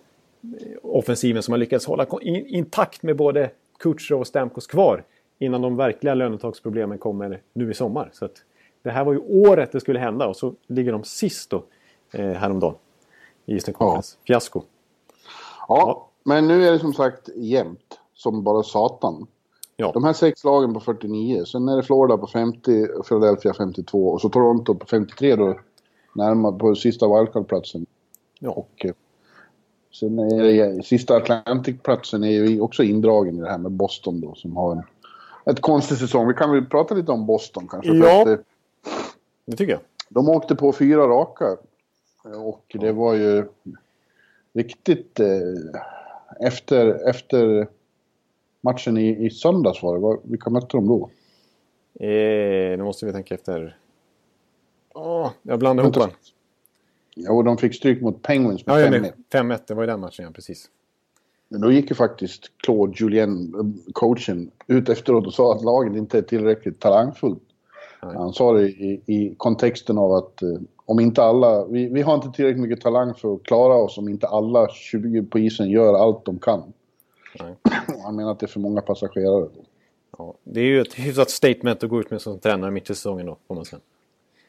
offensiven 0.83 1.43
som 1.43 1.53
har 1.53 1.59
lyckats 1.59 1.87
hålla 1.87 2.07
intakt 2.23 3.03
med 3.03 3.17
både 3.17 3.51
Kutjerov 3.79 4.21
och 4.21 4.27
Stamkos 4.27 4.67
kvar. 4.67 5.05
Innan 5.39 5.63
de 5.63 5.77
verkliga 5.77 6.15
lönetagsproblemen 6.15 6.99
kommer 6.99 7.41
nu 7.53 7.71
i 7.71 7.75
sommar. 7.75 8.09
Så 8.13 8.25
att 8.25 8.43
det 8.83 8.91
här 8.91 9.05
var 9.05 9.13
ju 9.13 9.19
året 9.19 9.73
det 9.73 9.81
skulle 9.81 9.99
hända 9.99 10.29
och 10.29 10.37
så 10.37 10.55
ligger 10.67 10.93
de 10.93 11.05
sist 11.05 11.51
då 11.51 11.65
eh, 12.13 12.31
häromdagen. 12.31 12.75
I 13.47 13.53
Eastern 13.55 13.75
Conference. 13.75 14.17
Fiasko. 14.27 14.63
Ja, 15.69 16.09
men 16.25 16.47
nu 16.49 16.67
är 16.67 16.73
det 16.73 16.79
som 16.79 16.93
sagt 16.95 17.29
jämnt. 17.37 17.99
Som 18.15 18.43
bara 18.43 18.63
satan. 18.63 19.27
Ja. 19.77 19.91
De 19.95 20.05
här 20.05 20.13
sex 20.13 20.45
lagen 20.45 20.75
på 20.75 20.81
49. 20.81 21.45
Sen 21.45 21.69
är 21.69 21.77
det 21.77 21.83
Florida 21.83 22.19
på 22.19 22.27
50, 22.27 22.87
Philadelphia 23.09 23.55
52 23.55 24.09
och 24.09 24.21
så 24.21 24.29
Toronto 24.29 24.75
på 24.75 24.87
53 24.87 25.37
då. 25.37 25.59
Närmare 26.15 26.59
på 26.59 26.75
sista 26.75 27.07
wildcard-platsen. 27.07 27.87
Ja. 28.39 28.51
Och 28.51 28.85
eh, 28.85 28.93
sen 29.93 30.19
är 30.19 30.43
det 30.43 30.83
sista 30.87 31.17
Atlantic-platsen 31.17 32.25
är 32.25 32.29
ju 32.29 32.61
också 32.61 32.83
indragen 32.83 33.39
i 33.39 33.41
det 33.41 33.51
här 33.51 33.59
med 33.59 33.73
Boston 33.73 34.21
då 34.21 34.35
som 34.35 34.57
har 34.57 34.73
en 34.73 34.83
ett 35.51 35.61
konstig 35.61 35.99
säsong. 35.99 36.29
Vi 36.29 36.35
kan 36.35 36.51
väl 36.51 36.65
prata 36.65 36.95
lite 36.95 37.13
om 37.13 37.27
Boston 37.27 37.69
kanske. 37.71 37.91
för 37.91 38.09
Ja. 38.09 38.23
att, 38.23 38.29
eh, 38.29 38.37
Det 39.51 39.57
tycker 39.57 39.73
jag. 39.73 39.81
de 40.09 40.29
åkte 40.29 40.57
på 40.57 40.73
fyra 40.73 41.07
raka. 41.09 41.57
Och 42.37 42.77
det 42.81 42.93
var 42.93 43.15
ju 43.15 43.45
riktigt 44.53 45.21
eh, 45.21 45.27
efter, 46.41 47.09
efter 47.09 47.69
matchen 48.61 48.97
i, 48.97 49.27
i 49.27 49.31
söndags 49.31 49.83
var 49.83 49.95
det. 49.95 50.01
Var, 50.01 50.21
vilka 50.23 50.51
mötte 50.51 50.77
de 50.77 50.87
då? 50.89 51.11
Eh, 52.05 52.79
nu 52.79 52.83
måste 52.83 53.07
vi 53.07 53.13
tänka 53.13 53.35
efter. 53.35 53.79
Åh, 54.95 55.31
jag 55.43 55.59
blandar 55.59 55.85
ihop 55.85 55.97
Vänta. 55.97 56.07
den. 56.09 56.17
Jo, 57.17 57.43
de 57.43 57.59
fick 57.59 57.75
stryk 57.75 58.03
mot 58.03 58.23
Penguins 58.23 58.63
Ja, 58.67 58.75
med 58.75 58.83
jag 58.83 59.13
5 59.31 59.47
med. 59.49 59.59
5-1, 59.59 59.61
det 59.67 59.75
var 59.75 59.83
ju 59.83 59.87
den 59.87 60.01
matchen, 60.01 60.25
ja, 60.25 60.31
precis. 60.31 60.71
Men 61.49 61.61
då 61.61 61.73
gick 61.73 61.91
ju 61.91 61.95
faktiskt 61.95 62.51
Claude 62.57 62.93
Julien, 62.97 63.55
eh, 63.55 63.93
coachen, 63.93 64.51
ut 64.67 64.89
efteråt 64.89 65.27
och 65.27 65.35
sa 65.35 65.55
att 65.55 65.65
laget 65.65 65.97
inte 65.97 66.19
är 66.19 66.23
tillräckligt 66.23 66.81
talangfullt. 66.81 67.43
Han 68.01 68.33
sa 68.33 68.53
det 68.53 68.69
i, 68.69 69.01
i 69.07 69.35
kontexten 69.37 69.99
av 69.99 70.13
att 70.13 70.43
eh, 70.43 70.49
om 70.85 71.01
inte 71.01 71.23
alla, 71.23 71.65
vi, 71.65 71.89
vi 71.89 72.03
har 72.03 72.15
inte 72.15 72.31
tillräckligt 72.31 72.63
mycket 72.63 72.81
talang 72.81 73.15
för 73.15 73.35
att 73.35 73.43
klara 73.43 73.75
oss 73.75 73.99
om 73.99 74.09
inte 74.09 74.27
alla 74.27 74.69
20 74.69 75.23
på 75.23 75.39
isen 75.39 75.71
gör 75.71 75.95
allt 75.95 76.25
de 76.25 76.39
kan. 76.39 76.63
Nej. 77.41 77.55
Han 78.05 78.17
menar 78.17 78.33
att 78.33 78.41
det 78.41 78.47
är 78.47 78.49
för 78.49 78.61
många 78.61 78.81
passagerare. 78.81 79.49
Ja, 80.19 80.35
det 80.45 80.61
är 80.61 80.65
ju 80.65 80.81
ett 80.81 80.95
hyfsat 80.95 81.31
statement 81.31 81.85
att 81.85 81.91
gå 81.91 82.01
ut 82.01 82.11
med 82.11 82.21
som 82.21 82.39
tränare 82.39 82.71
mitt 82.71 82.85
i 82.85 82.87
säsongen 82.87 83.27
då, 83.27 83.37
får 83.49 83.55
man 83.55 83.65
säga. 83.65 83.81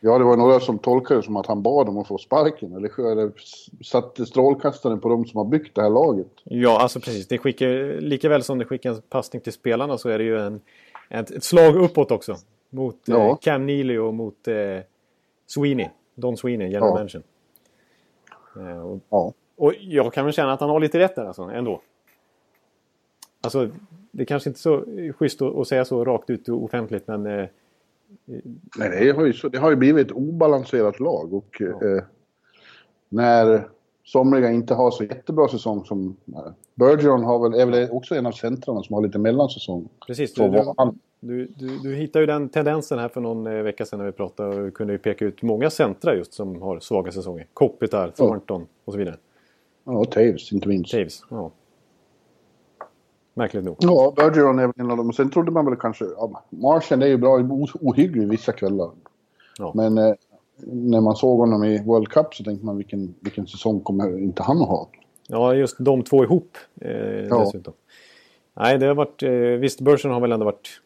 Ja, 0.02 0.18
det 0.18 0.24
var 0.24 0.38
några 0.38 0.60
som 0.60 0.80
tolkade 0.80 1.20
det 1.20 1.24
som 1.24 1.36
att 1.36 1.46
han 1.46 1.62
bad 1.62 1.90
om 1.90 1.98
att 1.98 2.08
få 2.08 2.18
sparken. 2.18 2.74
Eller, 2.74 3.12
eller 3.12 3.32
satte 3.84 4.26
strålkastaren 4.26 5.00
på 5.00 5.10
de 5.10 5.26
som 5.26 5.38
har 5.38 5.46
byggt 5.46 5.76
det 5.76 5.82
här 5.82 5.90
laget. 5.90 6.32
Ja, 6.44 6.80
alltså 6.80 7.00
precis. 7.00 7.28
Det 7.28 7.38
skickar, 7.38 8.02
lika 8.02 8.30
väl 8.30 8.44
som 8.44 8.58
det 8.58 8.66
skickar 8.66 8.90
en 8.90 9.02
passning 9.10 9.42
till 9.42 9.54
spelarna 9.54 9.98
så 9.98 10.10
är 10.10 10.18
det 10.18 10.24
ju 10.24 10.40
en, 10.40 10.62
ett, 11.10 11.32
ett 11.32 11.44
slag 11.44 11.76
uppåt 11.76 12.12
också. 12.12 12.36
Mot 12.70 12.98
Ja. 13.06 13.30
eh, 13.30 13.38
Cam 13.38 13.66
Neely 13.66 13.98
och 13.98 14.14
mot 14.14 14.48
eh, 14.48 14.56
Sweeney. 15.48 15.88
Don 16.16 16.38
Sweeney, 16.38 16.68
general 16.68 16.90
Ja. 16.90 16.94
manager. 16.96 17.22
Eh, 18.58 18.86
och, 18.88 19.00
Ja. 19.10 19.34
och 19.56 19.74
jag 19.80 20.14
kan 20.14 20.26
väl 20.26 20.34
känna 20.34 20.54
att 20.54 20.60
han 20.60 20.70
har 20.70 20.80
lite 20.80 21.00
rätt 21.00 21.16
där 21.16 21.26
alltså, 21.26 21.42
ändå. 21.44 21.82
Alltså, 23.42 23.70
det 24.12 24.22
är 24.24 24.26
kanske 24.26 24.50
inte 24.50 24.58
är 24.58 24.62
så 24.62 24.86
schysst 25.14 25.42
att, 25.42 25.56
att 25.56 25.68
säga 25.68 25.86
så 25.86 26.06
rakt 26.06 26.30
ut 26.30 26.50
och 26.50 26.64
offentligt, 26.64 27.08
men... 27.08 27.26
Eh, 27.26 27.46
Nej, 28.78 29.06
det 29.06 29.12
har, 29.12 29.26
ju, 29.26 29.34
så- 29.34 29.50
det 29.50 29.58
har 29.58 29.70
ju 29.70 29.76
blivit 29.76 30.06
ett 30.08 30.12
obalanserat 30.12 31.00
lag 31.00 31.34
och 31.34 31.62
eh, 31.62 32.04
när 33.10 33.70
somliga 34.04 34.52
inte 34.52 34.74
har 34.74 34.92
så 34.92 35.04
jättebra 35.04 35.48
säsong 35.48 35.86
som 35.86 36.16
Bergeron 36.80 37.24
har 37.24 37.50
väl, 37.50 37.60
är 37.60 37.66
väl 37.66 37.90
också 37.92 38.16
en 38.16 38.26
av 38.26 38.32
centrarna 38.32 38.84
som 38.84 38.94
har 38.94 39.02
lite 39.02 39.20
mellansäsong. 39.20 39.90
precis. 40.08 40.34
Du, 40.34 40.50
du, 40.50 40.64
du, 41.20 41.46
du, 41.46 41.78
du 41.80 41.96
hittade 41.96 42.24
ju 42.24 42.26
den 42.26 42.50
tendensen 42.50 43.00
här 43.00 43.10
för 43.10 43.22
någon 43.22 43.48
eh, 43.48 43.54
vecka 43.54 43.86
sedan 43.86 44.00
när 44.00 44.06
vi 44.06 44.12
pratade 44.12 44.62
och 44.62 44.74
kunde 44.74 44.94
ju 44.94 45.00
peka 45.00 45.26
ut 45.26 45.42
många 45.42 45.70
centra 45.70 46.16
just 46.16 46.34
som 46.34 46.62
har 46.62 46.80
svaga 46.80 47.12
säsonger. 47.12 47.48
Kopitar, 47.54 48.10
Thornton 48.10 48.68
och 48.86 48.94
så 48.94 49.00
vidare. 49.00 49.18
ja, 49.84 49.92
och 49.92 50.12
Taves 50.12 50.52
inte 50.52 50.68
minst. 50.68 50.92
Taves, 50.92 51.22
ja. 51.30 51.52
Märkligt 53.34 53.64
nog. 53.64 53.76
Ja, 53.80 54.14
Bergeron 54.16 54.60
är 54.60 54.68
väl 54.68 54.74
en 54.78 54.92
av 54.92 54.98
dem. 54.98 55.14
Sen 55.14 55.30
trodde 55.30 55.52
man 55.52 55.66
väl 55.66 55.76
kanske, 55.76 56.06
ja, 56.06 56.44
Martian 56.50 57.02
är 57.02 57.08
ju 57.08 57.18
bra, 57.18 57.40
ohygglig 57.82 58.28
vissa 58.30 58.52
kvällar. 58.52 58.92
Ja. 59.58 59.72
Men 59.76 59.98
eh, 59.98 60.14
när 60.66 61.02
man 61.02 61.16
såg 61.16 61.40
honom 61.40 61.64
i 61.64 61.84
World 61.84 62.08
Cup 62.08 62.36
så 62.36 62.44
tänkte 62.44 62.66
man 62.66 62.78
vilken, 62.78 63.16
vilken 63.20 63.48
säsong 63.48 63.80
kommer 63.82 64.20
inte 64.20 64.44
han 64.44 64.62
att 64.62 64.68
ha? 64.68 64.90
Ja, 65.32 65.54
just 65.56 65.76
de 65.80 66.04
två 66.04 66.24
ihop 66.24 66.58
eh, 66.82 66.92
Ja. 67.26 67.40
dessutom. 67.40 67.74
Nej, 68.54 68.78
det 68.78 68.86
har 68.86 68.96
varit... 68.96 69.24
Eh, 69.24 69.32
visst, 69.32 69.82
börsen 69.82 70.12
har 70.12 70.20
väl 70.20 70.32
ändå 70.32 70.46
varit 70.46 70.82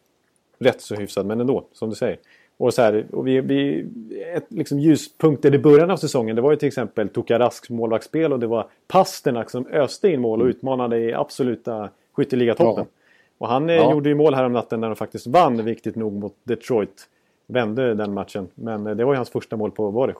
rätt 0.58 0.80
så 0.80 0.94
hyfsad, 0.94 1.26
men 1.26 1.40
ändå, 1.40 1.64
som 1.72 1.90
du 1.90 1.96
säger. 1.96 2.18
Och 2.56 2.74
så 2.74 2.82
här, 2.82 3.06
och 3.12 3.26
vi, 3.26 3.40
vi, 3.40 3.86
ett 4.34 4.46
liksom 4.48 4.78
ljuspunkter 4.78 5.54
i 5.54 5.58
början 5.58 5.90
av 5.90 5.96
säsongen, 5.96 6.36
det 6.36 6.42
var 6.42 6.50
ju 6.50 6.56
till 6.56 6.68
exempel 6.68 7.08
Toka 7.08 7.38
Rasks 7.38 7.70
målvaktsspel 7.70 8.32
och 8.32 8.40
det 8.40 8.46
var 8.46 8.66
Pasternak 8.88 9.50
som 9.50 9.66
öste 9.66 10.08
in 10.08 10.20
mål 10.20 10.42
och 10.42 10.46
utmanade 10.46 10.98
i 10.98 11.14
absoluta 11.14 11.90
skytteligatoppen. 12.12 12.84
Ja. 12.88 13.00
Och 13.38 13.48
han 13.48 13.70
eh, 13.70 13.76
Ja. 13.76 13.92
gjorde 13.92 14.08
ju 14.08 14.14
mål 14.14 14.34
här 14.34 14.44
om 14.44 14.52
natten 14.52 14.80
när 14.80 14.88
de 14.88 14.96
faktiskt 14.96 15.26
vann, 15.26 15.64
viktigt 15.64 15.96
nog, 15.96 16.12
mot 16.12 16.34
Detroit. 16.44 17.08
Vände 17.46 17.94
den 17.94 18.14
matchen. 18.14 18.48
Men 18.54 18.86
eh, 18.86 18.94
det 18.96 19.04
var 19.04 19.12
ju 19.12 19.16
hans 19.16 19.30
första 19.30 19.56
mål 19.56 19.70
på, 19.70 19.84
vad 19.84 19.92
var 19.92 20.06
det, 20.06 20.12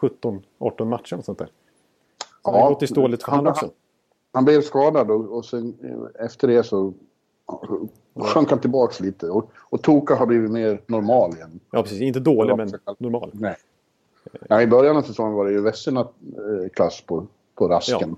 17-18 0.61 0.85
matcher 0.85 1.19
och 1.19 1.25
sånt 1.25 1.39
där. 1.39 1.49
Så 2.45 2.53
det 2.53 2.59
har 2.59 2.69
gått 2.69 2.83
i 2.83 2.87
stålet 2.87 3.23
för 3.23 3.33
han 3.33 3.47
också. 3.47 3.71
Han 4.35 4.45
blev 4.45 4.61
skadad 4.63 5.11
och, 5.11 5.37
och 5.37 5.45
sen 5.45 5.75
eh, 5.83 6.25
efter 6.25 6.49
det 6.49 6.63
så 6.63 6.93
sjönk 8.21 8.51
han 8.51 8.59
tillbaks 8.61 9.01
lite. 9.01 9.31
Och, 9.31 9.51
och 9.57 9.83
Toka 9.83 10.15
har 10.15 10.27
blivit 10.27 10.51
mer 10.51 10.81
normal 10.87 11.35
igen. 11.35 11.61
Ja, 11.71 11.83
precis. 11.83 12.01
Inte 12.01 12.21
dålig, 12.21 12.51
Ja, 12.51 12.57
men 12.57 12.73
normal. 12.99 13.31
Nej. 13.33 13.57
Ja, 14.49 14.63
I 14.63 14.67
början 14.67 14.97
av 14.97 15.03
säsongen 15.03 15.33
var 15.35 15.45
det 15.45 15.53
ju 15.53 15.61
Vesserna-klass 15.61 17.01
på, 17.01 17.27
på 17.55 17.69
rasken. 17.69 18.17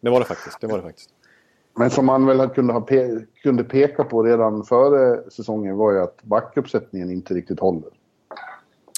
Det 0.00 0.10
var 0.10 0.18
det 0.20 0.26
faktiskt. 0.26 0.60
Det 0.60 0.66
var 0.66 0.76
det 0.76 0.82
faktiskt. 0.82 1.10
Men 1.76 1.90
som 1.90 2.06
man 2.06 2.26
väl 2.26 2.48
kunde, 2.48 2.72
ha 2.72 2.80
pe 2.80 3.20
kunde 3.42 3.64
peka 3.64 4.04
på 4.04 4.22
redan 4.22 4.64
före 4.64 5.30
säsongen 5.30 5.76
var 5.76 5.92
ju 5.92 6.00
att 6.00 6.22
backuppsättningen 6.22 7.10
inte 7.10 7.34
riktigt 7.34 7.60
håller. 7.60 7.90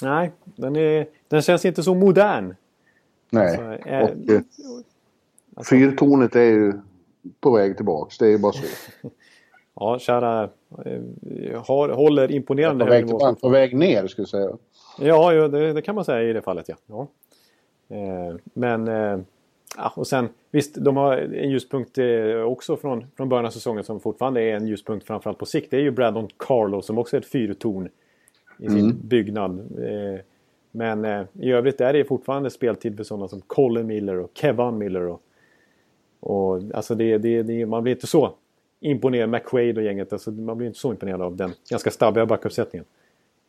Nej, 0.03 0.31
den, 0.45 0.75
är, 0.75 1.07
den 1.27 1.41
känns 1.41 1.65
inte 1.65 1.83
så 1.83 1.95
modern. 1.95 2.55
Nej. 3.29 3.47
Alltså, 3.49 3.89
är- 3.89 4.03
och 4.03 4.09
eh, 5.57 5.63
fyrtornet 5.63 6.35
är 6.35 6.41
ju 6.41 6.73
på 7.39 7.51
väg 7.51 7.75
tillbaks. 7.75 8.17
Det 8.17 8.25
är 8.25 8.29
ju 8.29 8.37
bara 8.37 8.53
så. 8.53 8.61
Ja, 9.79 9.99
kära... 9.99 10.49
Eh, 10.85 11.01
har, 11.67 11.89
håller 11.89 12.31
imponerande 12.31 12.85
På 12.85 12.91
hög 12.91 13.01
väg, 13.01 13.05
nivå. 13.05 13.33
till, 13.33 13.41
på 13.41 13.49
väg 13.49 13.75
ner 13.75 14.07
skulle 14.07 14.23
jag 14.23 14.29
säga. 14.29 14.57
Ja, 14.99 15.33
ja 15.33 15.47
det, 15.47 15.73
det 15.73 15.81
kan 15.81 15.95
man 15.95 16.05
säga 16.05 16.29
i 16.29 16.33
det 16.33 16.41
fallet, 16.41 16.69
ja. 16.69 16.75
ja. 16.87 17.07
Eh, 17.95 18.35
men... 18.53 18.87
Eh, 18.87 19.19
ja, 19.77 19.93
och 19.95 20.07
sen, 20.07 20.29
visst, 20.51 20.75
de 20.75 20.97
har 20.97 21.17
en 21.17 21.49
ljuspunkt 21.49 21.97
eh, 21.97 22.41
också 22.41 22.77
från, 22.77 23.05
från 23.17 23.29
början 23.29 23.45
av 23.45 23.49
säsongen 23.49 23.83
som 23.83 23.99
fortfarande 23.99 24.41
är 24.41 24.55
en 24.55 24.67
ljuspunkt 24.67 25.07
framförallt 25.07 25.37
på 25.37 25.45
sikt. 25.45 25.71
Det 25.71 25.77
är 25.77 25.81
ju 25.81 25.91
Brandon 25.91 26.27
Carlo 26.37 26.81
som 26.81 26.97
också 26.97 27.15
är 27.15 27.21
ett 27.21 27.31
fyrtorn 27.31 27.89
i 28.57 28.69
sin 28.69 28.95
byggnad. 29.03 29.59
Eh, 29.59 30.19
men 30.71 31.05
i 31.33 31.51
övrigt 31.51 31.81
är 31.81 31.93
det 31.93 32.05
fortfarande 32.05 32.49
speltid 32.49 32.97
för 32.97 33.03
sådana 33.03 33.27
som 33.27 33.41
Colin 33.41 33.87
Miller 33.87 34.19
och 34.19 34.31
Kevin 34.33 34.77
Miller. 34.77 35.01
Och, 35.01 35.21
och 36.19 36.61
alltså 36.73 36.95
det, 36.95 37.17
det, 37.17 37.43
det, 37.43 37.65
man 37.65 37.83
blir 37.83 37.93
inte 37.93 38.07
så 38.07 38.33
imponerad, 38.79 39.29
McQuaid 39.29 39.77
och 39.77 39.83
gänget, 39.83 40.13
alltså 40.13 40.31
man 40.31 40.57
blir 40.57 40.67
inte 40.67 40.79
så 40.79 40.91
imponerad 40.91 41.21
av 41.21 41.35
den 41.35 41.53
ganska 41.69 41.91
stabbiga 41.91 42.25
backuppsättningen. 42.25 42.85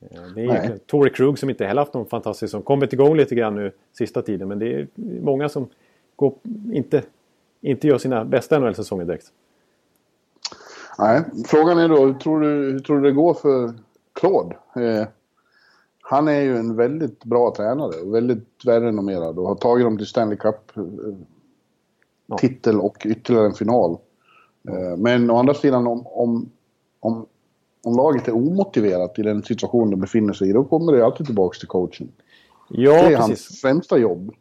Eh, 0.00 0.22
Det 0.34 0.44
är 0.44 0.78
Tory 0.86 1.10
Krug 1.10 1.38
som 1.38 1.50
inte 1.50 1.66
heller 1.66 1.82
haft 1.82 1.94
någon 1.94 2.06
fantastisk 2.06 2.50
som 2.50 2.62
kommit 2.62 2.92
igång 2.92 3.16
lite 3.16 3.34
grann 3.34 3.54
nu 3.54 3.72
sista 3.92 4.22
tiden. 4.22 4.48
Men 4.48 4.58
det 4.58 4.74
är 4.74 4.88
många 5.22 5.48
som 5.48 5.68
går, 6.16 6.34
inte, 6.72 7.02
inte 7.60 7.86
gör 7.86 7.98
sina 7.98 8.24
bästa 8.24 8.58
NHL-säsonger 8.58 9.04
direkt. 9.04 9.26
Nej, 10.98 11.22
frågan 11.46 11.78
är 11.78 11.88
då, 11.88 12.06
hur 12.06 12.14
tror 12.14 12.40
du, 12.40 12.48
hur 12.48 12.78
tror 12.78 12.96
du 12.96 13.02
det 13.02 13.14
går 13.14 13.34
för 13.34 13.72
Claude? 14.12 14.56
Eh, 14.76 15.06
han 16.00 16.28
är 16.28 16.40
ju 16.40 16.56
en 16.56 16.76
väldigt 16.76 17.24
bra 17.24 17.54
tränare 17.56 18.00
och 18.00 18.14
väldigt 18.14 18.64
välrenommerad 18.66 19.38
och 19.38 19.48
har 19.48 19.54
tagit 19.54 19.86
dem 19.86 19.96
till 19.98 20.06
Stanley 20.06 20.38
Cup-titel 22.28 22.80
och 22.80 23.06
ytterligare 23.06 23.46
en 23.46 23.54
final. 23.54 23.98
Eh, 24.68 24.96
men 24.96 25.30
å 25.30 25.36
andra 25.36 25.54
sidan 25.54 25.86
om, 25.86 26.06
om, 26.06 26.50
om, 27.00 27.26
om 27.84 27.96
laget 27.96 28.28
är 28.28 28.36
omotiverat 28.36 29.18
i 29.18 29.22
den 29.22 29.42
situation 29.42 29.90
de 29.90 30.00
befinner 30.00 30.32
sig 30.32 30.50
i, 30.50 30.52
då 30.52 30.64
kommer 30.64 30.92
det 30.92 31.04
alltid 31.04 31.26
tillbaka 31.26 31.58
till 31.58 31.68
coachen. 31.68 32.12
Ja, 32.68 32.92
det 32.92 32.98
är 32.98 33.02
precis. 33.02 33.18
hans 33.18 33.60
främsta 33.60 33.98
jobb. 33.98 34.34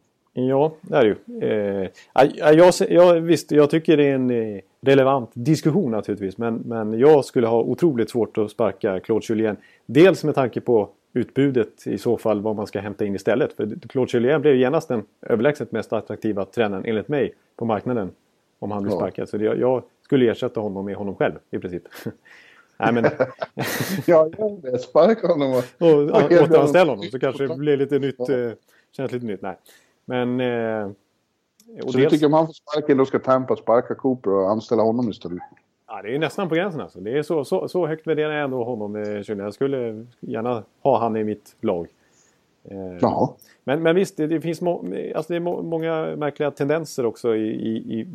Ja, 0.46 0.72
det 0.80 0.96
är 0.96 1.04
det 1.04 1.08
ju. 1.08 1.48
Eh, 1.82 1.88
ja, 2.14 2.52
jag, 2.52 2.74
jag, 2.90 3.14
visst, 3.20 3.52
jag 3.52 3.70
tycker 3.70 3.96
det 3.96 4.04
är 4.04 4.14
en 4.14 4.30
eh, 4.30 4.60
relevant 4.80 5.30
diskussion 5.34 5.90
naturligtvis. 5.90 6.38
Men, 6.38 6.54
men 6.66 6.98
jag 6.98 7.24
skulle 7.24 7.46
ha 7.46 7.60
otroligt 7.62 8.10
svårt 8.10 8.38
att 8.38 8.50
sparka 8.50 9.00
Claude 9.00 9.26
Julien. 9.28 9.56
Dels 9.86 10.24
med 10.24 10.34
tanke 10.34 10.60
på 10.60 10.88
utbudet 11.12 11.86
i 11.86 11.98
så 11.98 12.18
fall 12.18 12.40
vad 12.40 12.56
man 12.56 12.66
ska 12.66 12.80
hämta 12.80 13.04
in 13.04 13.14
istället. 13.14 13.52
För 13.52 13.88
Claude 13.88 14.10
Julien 14.12 14.40
blev 14.40 14.56
genast 14.56 14.88
den 14.88 15.02
överlägset 15.22 15.72
mest 15.72 15.92
attraktiva 15.92 16.44
tränaren 16.44 16.84
enligt 16.84 17.08
mig 17.08 17.34
på 17.56 17.64
marknaden. 17.64 18.10
Om 18.58 18.70
han 18.70 18.82
blir 18.82 18.92
Ja. 18.92 18.98
sparkad. 18.98 19.28
Så 19.28 19.36
det, 19.36 19.44
jag 19.44 19.82
skulle 20.04 20.30
ersätta 20.30 20.60
honom 20.60 20.84
med 20.84 20.96
honom 20.96 21.14
själv 21.16 21.34
i 21.50 21.58
princip. 21.58 21.82
Nej, 22.78 22.92
men, 22.92 23.04
Ja, 24.06 24.30
jag 24.38 24.62
vet. 24.62 24.80
Sparka 24.80 25.26
honom 25.26 25.50
och... 25.52 25.64
och 25.78 25.88
honom- 25.88 26.74
honom 26.88 27.02
så 27.02 27.18
kanske 27.18 27.46
det 27.46 27.56
blir 27.56 27.76
lite 27.76 27.98
nytt. 27.98 28.14
Ja. 28.18 28.34
Eh, 28.38 28.50
känns 28.96 29.12
lite 29.12 29.26
nytt. 29.26 29.42
Nej. 29.42 29.56
Men... 30.08 30.40
Eh, 30.40 30.90
Så 31.86 31.98
du 31.98 32.08
tycker 32.08 32.26
om 32.26 32.32
han 32.32 32.46
får 32.46 32.52
sparken 32.52 32.96
då 32.96 33.04
ska 33.04 33.18
Tampa 33.18 33.56
sparka 33.56 33.94
Cooper 33.94 34.30
och 34.30 34.50
anställa 34.50 34.82
honom 34.82 35.08
istället? 35.08 35.42
Ja, 35.86 36.02
det 36.02 36.14
är 36.14 36.18
nästan 36.18 36.48
på 36.48 36.54
gränsen 36.54 36.80
alltså. 36.80 37.00
Det 37.00 37.18
är 37.18 37.22
så, 37.22 37.44
så, 37.44 37.68
så 37.68 37.86
högt 37.86 38.06
värderar 38.06 38.32
jag 38.32 38.44
ändå 38.44 38.64
honom. 38.64 38.96
eh. 38.96 39.36
Jag 39.38 39.54
skulle 39.54 40.06
gärna 40.20 40.62
ha 40.82 40.98
han 40.98 41.16
i 41.16 41.24
mitt 41.24 41.56
lag. 41.60 41.88
Eh. 42.64 43.28
Men, 43.64 43.82
men 43.82 43.94
visst, 43.94 44.16
det, 44.16 44.26
det 44.26 44.40
finns 44.40 44.60
må, 44.60 44.84
alltså 45.14 45.32
det 45.32 45.36
är 45.36 45.40
må, 45.40 45.62
många 45.62 46.16
märkliga 46.16 46.50
tendenser 46.50 47.06
också 47.06 47.36
i, 47.36 47.48
i, 47.48 48.00
i, 48.00 48.06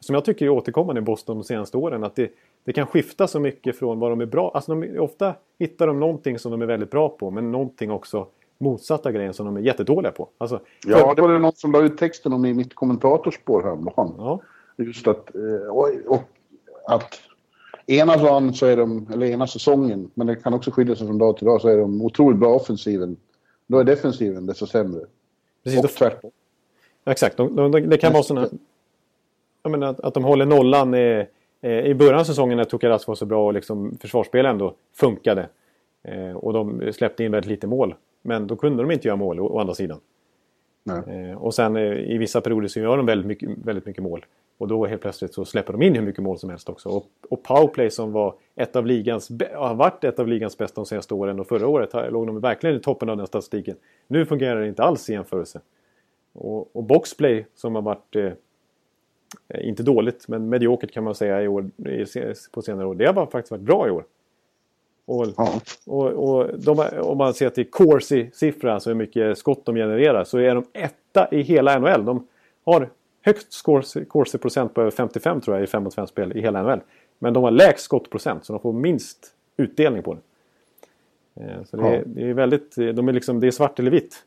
som 0.00 0.14
jag 0.14 0.24
tycker 0.24 0.46
är 0.46 0.50
återkommande 0.50 0.98
i 0.98 1.02
Boston 1.02 1.36
de 1.36 1.44
senaste 1.44 1.76
åren. 1.76 2.04
Att 2.04 2.16
det, 2.16 2.30
det 2.64 2.72
kan 2.72 2.86
skifta 2.86 3.26
så 3.26 3.40
mycket 3.40 3.78
från 3.78 3.98
vad 3.98 4.10
de 4.12 4.20
är 4.20 4.26
bra 4.26 4.50
Alltså 4.54 4.74
de, 4.74 4.98
ofta 4.98 5.34
hittar 5.58 5.86
de 5.86 6.00
någonting 6.00 6.38
som 6.38 6.50
de 6.50 6.62
är 6.62 6.66
väldigt 6.66 6.90
bra 6.90 7.08
på 7.08 7.30
men 7.30 7.52
någonting 7.52 7.90
också 7.90 8.26
motsatta 8.60 9.12
grejen 9.12 9.34
som 9.34 9.46
de 9.46 9.56
är 9.56 9.60
jättedåliga 9.60 10.12
på. 10.12 10.28
Alltså, 10.38 10.60
Ja, 10.86 11.14
det 11.14 11.22
var 11.22 11.32
det 11.32 11.38
någon 11.38 11.52
som 11.52 11.72
la 11.72 11.82
ut 11.82 11.98
texten 11.98 12.32
om 12.32 12.44
i 12.44 12.54
mitt 12.54 12.74
kommentatorspår 12.74 13.62
häromdagen. 13.62 14.14
ja, 14.18 14.40
Just 14.76 15.08
att, 15.08 15.34
eh, 15.34 15.70
och, 15.70 15.88
och 16.06 16.22
att 16.86 17.20
ena 17.86 18.16
dagen 18.16 18.54
så 18.54 18.66
är 18.66 18.76
de, 18.76 19.06
eller 19.12 19.26
ena 19.26 19.46
säsongen, 19.46 20.10
men 20.14 20.26
det 20.26 20.36
kan 20.36 20.54
också 20.54 20.70
skilja 20.70 20.96
sig 20.96 21.06
från 21.06 21.18
dag 21.18 21.36
till 21.36 21.46
dag, 21.46 21.60
så 21.60 21.68
är 21.68 21.78
de 21.78 22.02
otroligt 22.02 22.38
bra 22.38 22.54
offensiven. 22.54 23.16
Då 23.66 23.78
är 23.78 23.84
defensiven 23.84 24.46
desto 24.46 24.66
sämre. 24.66 25.00
precis. 25.64 25.84
och 25.84 25.90
tvärtom. 25.90 26.30
Exakt, 27.04 27.36
de, 27.36 27.56
de, 27.56 27.70
det 27.70 27.98
kan 27.98 28.12
vara 28.12 28.22
sådana... 28.22 28.48
Jag 29.62 29.70
menar 29.70 29.86
att, 29.86 30.00
att 30.00 30.14
de 30.14 30.24
håller 30.24 30.46
nollan 30.46 30.94
eh, 30.94 31.26
eh, 31.60 31.80
i 31.86 31.94
början 31.94 32.20
av 32.20 32.24
säsongen 32.24 32.56
när 32.56 32.64
Tokaras 32.64 33.08
var 33.08 33.14
så 33.14 33.26
bra 33.26 33.46
och 33.46 33.54
liksom 33.54 33.98
försvarsspel 34.00 34.46
ändå 34.46 34.74
funkade. 34.96 35.48
Eh, 36.02 36.36
och 36.36 36.52
de 36.52 36.92
släppte 36.92 37.24
in 37.24 37.32
väldigt 37.32 37.50
lite 37.50 37.66
mål. 37.66 37.94
Men 38.22 38.46
då 38.46 38.56
kunde 38.56 38.82
de 38.82 38.90
inte 38.90 39.08
göra 39.08 39.16
mål 39.16 39.40
å, 39.40 39.46
å 39.46 39.58
andra 39.58 39.74
sidan. 39.74 40.00
Eh, 41.06 41.42
och 41.42 41.54
sen 41.54 41.76
eh, 41.76 41.82
i 41.82 42.18
vissa 42.18 42.40
perioder 42.40 42.68
så 42.68 42.80
gör 42.80 42.96
de 42.96 43.06
väldigt 43.06 43.26
mycket, 43.26 43.50
väldigt 43.64 43.86
mycket 43.86 44.02
mål. 44.02 44.26
Och 44.58 44.68
då 44.68 44.86
helt 44.86 45.02
plötsligt 45.02 45.34
så 45.34 45.44
släpper 45.44 45.72
de 45.72 45.82
in 45.82 45.94
hur 45.94 46.02
mycket 46.02 46.22
mål 46.22 46.38
som 46.38 46.50
helst 46.50 46.68
också. 46.68 46.88
Och, 46.88 47.06
och 47.28 47.42
powerplay 47.42 47.90
som 47.90 48.12
var 48.12 48.34
ett 48.56 48.76
av 48.76 48.86
ligans, 48.86 49.30
har 49.54 49.74
varit 49.74 50.04
ett 50.04 50.18
av 50.18 50.28
ligans 50.28 50.58
bästa 50.58 50.74
de 50.74 50.86
senaste 50.86 51.14
åren 51.14 51.40
och 51.40 51.46
förra 51.46 51.68
året 51.68 51.92
här 51.92 52.10
låg 52.10 52.26
de 52.26 52.40
verkligen 52.40 52.76
i 52.76 52.80
toppen 52.80 53.08
av 53.08 53.16
den 53.16 53.26
statistiken. 53.26 53.76
Nu 54.06 54.26
fungerar 54.26 54.60
det 54.60 54.68
inte 54.68 54.82
alls 54.82 55.10
i 55.10 55.12
jämförelse. 55.12 55.60
Och, 56.32 56.76
och 56.76 56.84
boxplay 56.84 57.46
som 57.54 57.74
har 57.74 57.82
varit, 57.82 58.16
eh, 58.16 58.32
inte 59.68 59.82
dåligt, 59.82 60.28
men 60.28 60.48
mediokert 60.48 60.92
kan 60.92 61.04
man 61.04 61.14
säga 61.14 61.42
i 61.42 61.48
år, 61.48 61.70
i, 61.76 62.04
på 62.52 62.62
senare 62.62 62.86
år. 62.86 62.94
Det 62.94 63.06
har 63.06 63.26
faktiskt 63.26 63.50
varit 63.50 63.62
bra 63.62 63.88
i 63.88 63.90
år. 63.90 64.04
Och, 65.10 65.26
ja. 65.36 65.60
och, 65.86 66.06
och 66.06 66.58
de, 66.58 66.88
om 67.00 67.18
man 67.18 67.34
ser 67.34 67.50
till 67.50 67.70
Corsi-siffran, 67.70 68.74
alltså 68.74 68.90
hur 68.90 68.94
mycket 68.94 69.38
skott 69.38 69.64
de 69.64 69.76
genererar, 69.76 70.24
så 70.24 70.38
är 70.38 70.54
de 70.54 70.64
etta 70.72 71.28
i 71.30 71.42
hela 71.42 71.78
NHL. 71.78 72.04
De 72.04 72.26
har 72.64 72.88
högst 73.22 73.62
Corsi-procent 74.08 74.74
på 74.74 74.80
över 74.80 74.90
55 74.90 75.40
tror 75.40 75.56
jag 75.56 75.64
i 75.64 75.66
5 75.66 75.82
mot 75.82 75.96
5-spel 75.96 76.36
i 76.36 76.40
hela 76.40 76.62
NHL. 76.62 76.80
Men 77.18 77.32
de 77.32 77.44
har 77.44 77.50
lägst 77.50 77.84
skottprocent, 77.84 78.44
så 78.44 78.52
de 78.52 78.62
får 78.62 78.72
minst 78.72 79.34
utdelning 79.56 80.02
på 80.02 80.14
det. 80.14 80.20
Eh, 81.44 81.64
så 81.64 81.76
det, 81.76 81.88
är, 81.88 82.02
det 82.06 82.30
är 82.30 82.34
väldigt, 82.34 82.76
de 82.76 83.08
är 83.08 83.12
liksom, 83.12 83.40
det 83.40 83.46
är 83.46 83.50
svart 83.50 83.78
eller 83.78 83.90
vitt. 83.90 84.24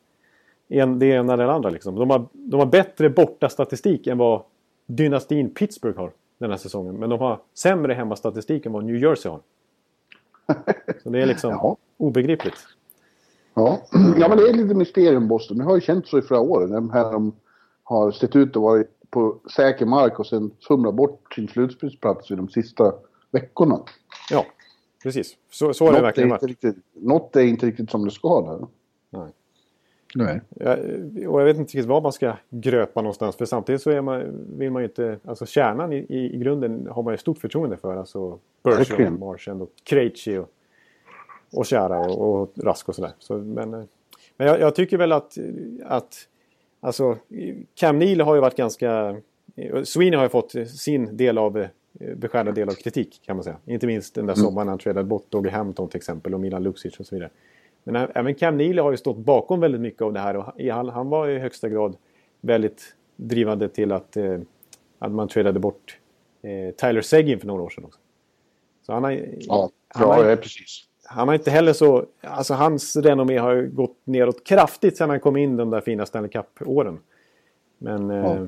En, 0.67 0.99
det 0.99 1.05
ena 1.05 1.33
eller 1.33 1.45
det 1.47 1.53
andra 1.53 1.69
liksom. 1.69 1.95
De 1.95 2.09
har, 2.09 2.25
de 2.31 2.59
har 2.59 2.67
bättre 2.67 3.09
borta 3.09 3.49
statistik 3.49 4.07
än 4.07 4.17
vad 4.17 4.41
dynastin 4.85 5.53
Pittsburgh 5.53 5.99
har 5.99 6.11
den 6.37 6.49
här 6.49 6.57
säsongen. 6.57 6.95
Men 6.95 7.09
de 7.09 7.19
har 7.19 7.39
sämre 7.53 7.93
hemmastatistik 7.93 8.65
än 8.65 8.71
vad 8.71 8.83
New 8.83 8.95
Jersey 8.95 9.31
har. 9.31 9.39
Så 11.03 11.09
det 11.09 11.21
är 11.21 11.25
liksom 11.25 11.51
ja. 11.51 11.77
obegripligt. 11.97 12.57
Ja. 13.53 13.81
ja, 14.17 14.27
men 14.29 14.37
det 14.37 14.49
är 14.49 14.53
lite 14.53 14.75
mysterium 14.75 15.27
Boston. 15.27 15.57
Det 15.57 15.63
har 15.63 15.75
ju 15.75 15.81
känt 15.81 16.07
så 16.07 16.19
i 16.19 16.21
flera 16.21 16.41
år. 16.41 16.67
De 16.67 16.89
här 16.89 17.11
de 17.11 17.35
har 17.83 18.11
sett 18.11 18.35
ut 18.35 18.55
att 18.55 18.61
vara 18.61 18.83
på 19.09 19.39
säker 19.55 19.85
mark 19.85 20.19
och 20.19 20.27
sen 20.27 20.51
fumlat 20.67 20.95
bort 20.95 21.33
sin 21.33 21.47
slutspelsplats 21.47 22.31
i 22.31 22.35
de 22.35 22.49
sista 22.49 22.93
veckorna. 23.31 23.79
Ja, 24.29 24.45
precis. 25.03 25.35
Så, 25.51 25.73
så 25.73 25.85
har 25.85 25.93
det 25.93 26.01
verkligen 26.01 26.29
varit. 26.29 26.43
Riktigt, 26.43 26.75
något 26.93 27.35
är 27.35 27.41
inte 27.41 27.65
riktigt 27.65 27.91
som 27.91 28.05
det 28.05 28.11
ska 28.11 28.41
där. 28.41 28.67
Nej. 30.15 30.41
Jag, 30.49 30.79
och 31.27 31.41
jag 31.41 31.45
vet 31.45 31.57
inte 31.57 31.77
riktigt 31.77 31.85
var 31.85 32.01
man 32.01 32.11
ska 32.11 32.33
gröpa 32.49 33.01
någonstans. 33.01 33.35
För 33.35 33.45
samtidigt 33.45 33.81
så 33.81 33.89
är 33.89 34.01
man, 34.01 34.45
vill 34.57 34.71
man 34.71 34.81
ju 34.81 34.87
inte... 34.87 35.19
Alltså 35.25 35.45
kärnan 35.45 35.93
i, 35.93 35.97
i, 35.97 36.35
i 36.35 36.37
grunden 36.37 36.87
har 36.91 37.03
man 37.03 37.13
ju 37.13 37.17
stort 37.17 37.37
förtroende 37.37 37.77
för. 37.77 37.95
Alltså 37.95 38.39
Bergeron, 38.63 39.19
Marchand 39.19 39.61
och 39.61 39.71
Krejci 39.83 40.37
och, 40.37 40.49
och 41.53 41.65
Kära 41.65 41.99
och, 41.99 42.41
och 42.41 42.51
Rask 42.55 42.89
och 42.89 42.95
sådär. 42.95 43.11
Så, 43.19 43.37
men 43.37 43.87
men 44.37 44.47
jag, 44.47 44.59
jag, 44.59 44.75
tycker 44.75 44.97
väl 44.97 45.11
att, 45.11 45.37
att... 45.85 46.27
Alltså 46.79 47.17
Cam 47.75 47.99
Neal 47.99 48.21
har 48.21 48.35
ju 48.35 48.41
varit 48.41 48.55
ganska... 48.55 49.15
Sweeney 49.83 50.17
har 50.17 50.23
ju 50.23 50.29
fått 50.29 50.51
sin 50.67 51.17
del 51.17 51.37
av 51.37 51.67
beskärda 52.15 52.51
del 52.51 52.69
av 52.69 52.73
kritik 52.73 53.21
kan 53.25 53.35
man 53.35 53.43
säga. 53.43 53.57
Inte 53.65 53.87
minst 53.87 54.15
den 54.15 54.25
där 54.25 54.33
mm. 54.33 54.45
sommaren 54.45 54.67
han 54.67 54.77
tradade 54.77 55.05
bort 55.05 55.25
Doggy 55.29 55.49
Hampton 55.49 55.89
till 55.89 55.97
exempel 55.97 56.33
och 56.33 56.39
Milan 56.39 56.63
Lucic 56.63 56.99
och 56.99 57.05
så 57.05 57.15
vidare. 57.15 57.29
Men 57.83 57.95
även 58.15 58.35
Cam 58.35 58.57
Neely 58.57 58.81
har 58.81 58.91
ju 58.91 58.97
stått 58.97 59.17
bakom 59.17 59.59
väldigt 59.59 59.81
mycket 59.81 60.01
av 60.01 60.13
det 60.13 60.19
här 60.19 60.35
och 60.35 60.53
han, 60.71 60.89
han 60.89 61.09
var 61.09 61.27
i 61.27 61.39
högsta 61.39 61.69
grad 61.69 61.95
väldigt 62.41 62.95
drivande 63.15 63.69
till 63.69 63.91
att, 63.91 64.17
eh, 64.17 64.39
att 64.99 65.11
man 65.11 65.27
tradade 65.27 65.59
bort 65.59 65.99
eh, 66.41 66.75
Tyler 66.75 67.01
Seguin 67.01 67.39
för 67.39 67.47
några 67.47 67.63
år 67.63 67.69
sedan 67.69 67.85
också. 67.85 67.99
Så 68.85 68.93
han 68.93 69.03
har, 69.03 69.11
ja, 69.39 69.69
han 69.87 70.07
har, 70.07 70.25
ja, 70.25 70.35
precis. 70.35 70.87
Han 71.05 71.27
har 71.27 71.35
inte 71.35 71.51
heller 71.51 71.73
så... 71.73 72.05
Alltså 72.21 72.53
hans 72.53 72.95
renommé 72.95 73.37
har 73.37 73.55
ju 73.55 73.69
gått 73.69 73.97
neråt 74.03 74.43
kraftigt 74.43 74.97
sedan 74.97 75.09
han 75.09 75.19
kom 75.19 75.37
in 75.37 75.57
de 75.57 75.69
där 75.69 75.81
fina 75.81 76.05
Stanley 76.05 76.31
Cup-åren. 76.31 76.99
Men, 77.77 78.09
eh, 78.09 78.17
ja. 78.17 78.35
eh, 78.35 78.47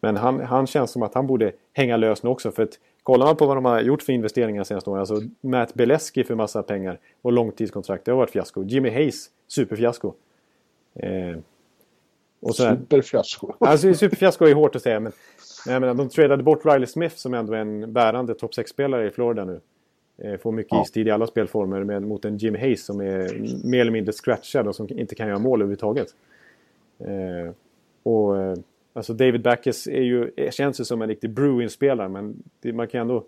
men 0.00 0.16
han, 0.16 0.40
han 0.40 0.66
känns 0.66 0.90
som 0.90 1.02
att 1.02 1.14
han 1.14 1.26
borde 1.26 1.52
hänga 1.72 1.96
lös 1.96 2.22
nu 2.22 2.30
också. 2.30 2.50
För 2.50 2.62
att 2.62 2.78
Kollar 3.02 3.26
man 3.26 3.36
på 3.36 3.46
vad 3.46 3.56
de 3.56 3.64
har 3.64 3.80
gjort 3.80 4.02
för 4.02 4.12
investeringar 4.12 4.64
senaste 4.64 4.90
åren. 4.90 5.00
Alltså 5.00 5.20
Matt 5.40 5.74
Beleski 5.74 6.24
för 6.24 6.34
massa 6.34 6.62
pengar 6.62 6.98
och 7.22 7.32
långtidskontrakt. 7.32 8.04
Det 8.04 8.10
har 8.10 8.18
varit 8.18 8.30
fiasko. 8.30 8.62
Jimmy 8.62 8.90
Hayes, 8.90 9.30
superfiasko. 9.48 10.12
Eh, 10.94 11.38
och 12.40 12.54
så 12.54 12.62
superfiasko? 12.62 13.52
Alltså 13.58 13.94
superfiasko 13.94 14.44
är 14.44 14.54
hårt 14.54 14.76
att 14.76 14.82
säga. 14.82 15.00
Men, 15.00 15.12
men 15.66 15.72
jag 15.72 15.80
menar, 15.80 15.94
de 15.94 16.08
tradade 16.08 16.42
bort 16.42 16.64
Riley 16.64 16.86
Smith 16.86 17.16
som 17.16 17.34
ändå 17.34 17.52
är 17.52 17.58
en 17.58 17.92
bärande 17.92 18.34
topp 18.34 18.50
6-spelare 18.52 19.06
i 19.06 19.10
Florida 19.10 19.44
nu. 19.44 19.60
Eh, 20.18 20.36
får 20.38 20.52
mycket 20.52 20.72
ja. 20.72 20.82
istid 20.82 21.06
i 21.06 21.10
alla 21.10 21.26
spelformer 21.26 21.84
med, 21.84 22.02
mot 22.02 22.24
en 22.24 22.36
Jimmy 22.36 22.58
Hayes 22.58 22.84
som 22.84 23.00
är 23.00 23.34
mer 23.64 23.80
eller 23.80 23.92
mindre 23.92 24.12
scratchad 24.12 24.68
och 24.68 24.76
som 24.76 24.88
inte 24.90 25.14
kan 25.14 25.28
göra 25.28 25.38
mål 25.38 25.60
överhuvudtaget. 25.60 26.08
Eh, 26.98 27.52
och 28.02 28.38
eh, 28.38 28.56
Alltså 28.92 29.12
David 29.12 29.42
Backes 29.42 29.86
är 29.86 30.02
ju, 30.02 30.30
känns 30.50 30.80
ju 30.80 30.84
som 30.84 31.02
en 31.02 31.08
riktig 31.08 31.30
Bruin-spelare 31.30 32.08
men 32.08 32.42
det, 32.60 32.72
man 32.72 32.88
kan 32.88 33.00
ändå 33.00 33.24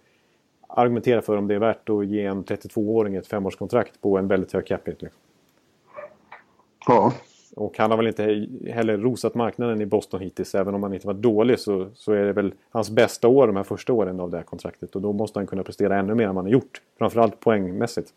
argumentera 0.69 1.23
för 1.23 1.37
om 1.37 1.49
det 1.49 1.55
är 1.55 1.59
värt 1.59 1.89
att 1.89 2.07
ge 2.07 2.25
en 2.25 2.45
32-åring 2.45 3.15
ett 3.15 3.27
femårskontrakt 3.27 4.01
på 4.01 4.19
en 4.19 4.29
väldigt 4.29 4.53
hög 4.53 4.67
cap 4.67 4.89
liksom. 4.89 5.09
Ja. 6.87 7.13
Och 7.57 7.79
han 7.79 7.91
har 7.91 7.99
väl 7.99 8.07
inte 8.07 8.49
heller 8.71 8.99
rosat 8.99 9.35
marknaden 9.35 9.81
i 9.81 9.87
Boston 9.87 10.21
hittills. 10.21 10.55
Även 10.55 10.75
om 10.75 10.83
han 10.83 10.95
inte 10.95 11.07
var 11.07 11.15
dålig 11.15 11.59
så, 11.59 11.89
så 11.95 12.13
är 12.13 12.25
det 12.25 12.33
väl 12.33 12.55
hans 12.71 12.91
bästa 12.91 13.29
år 13.29 13.47
de 13.47 13.57
här 13.57 13.63
första 13.63 13.93
åren 13.93 14.21
av 14.21 14.31
det 14.31 14.37
här 14.37 14.45
kontraktet. 14.45 14.97
Och 14.97 15.03
då 15.03 15.13
måste 15.13 15.39
han 15.39 15.47
kunna 15.47 15.63
prestera 15.63 15.99
ännu 15.99 16.15
mer 16.15 16.29
än 16.29 16.37
han 16.37 16.45
har 16.45 16.53
gjort. 16.53 16.83
Framförallt 16.99 17.41
poängmässigt. 17.41 18.09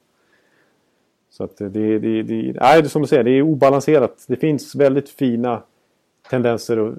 Så 1.30 1.44
att 1.44 1.58
det, 1.58 1.70
det, 1.70 2.00
det, 2.00 2.24
det, 2.24 2.54
nej, 2.62 2.90
som 2.90 3.02
du 3.02 3.08
säger, 3.08 3.24
det 3.24 3.32
är 3.32 3.42
obalanserat. 3.42 4.26
Det 4.28 4.36
finns 4.36 4.76
väldigt 4.76 5.10
fina 5.10 5.62
tendenser 6.30 6.94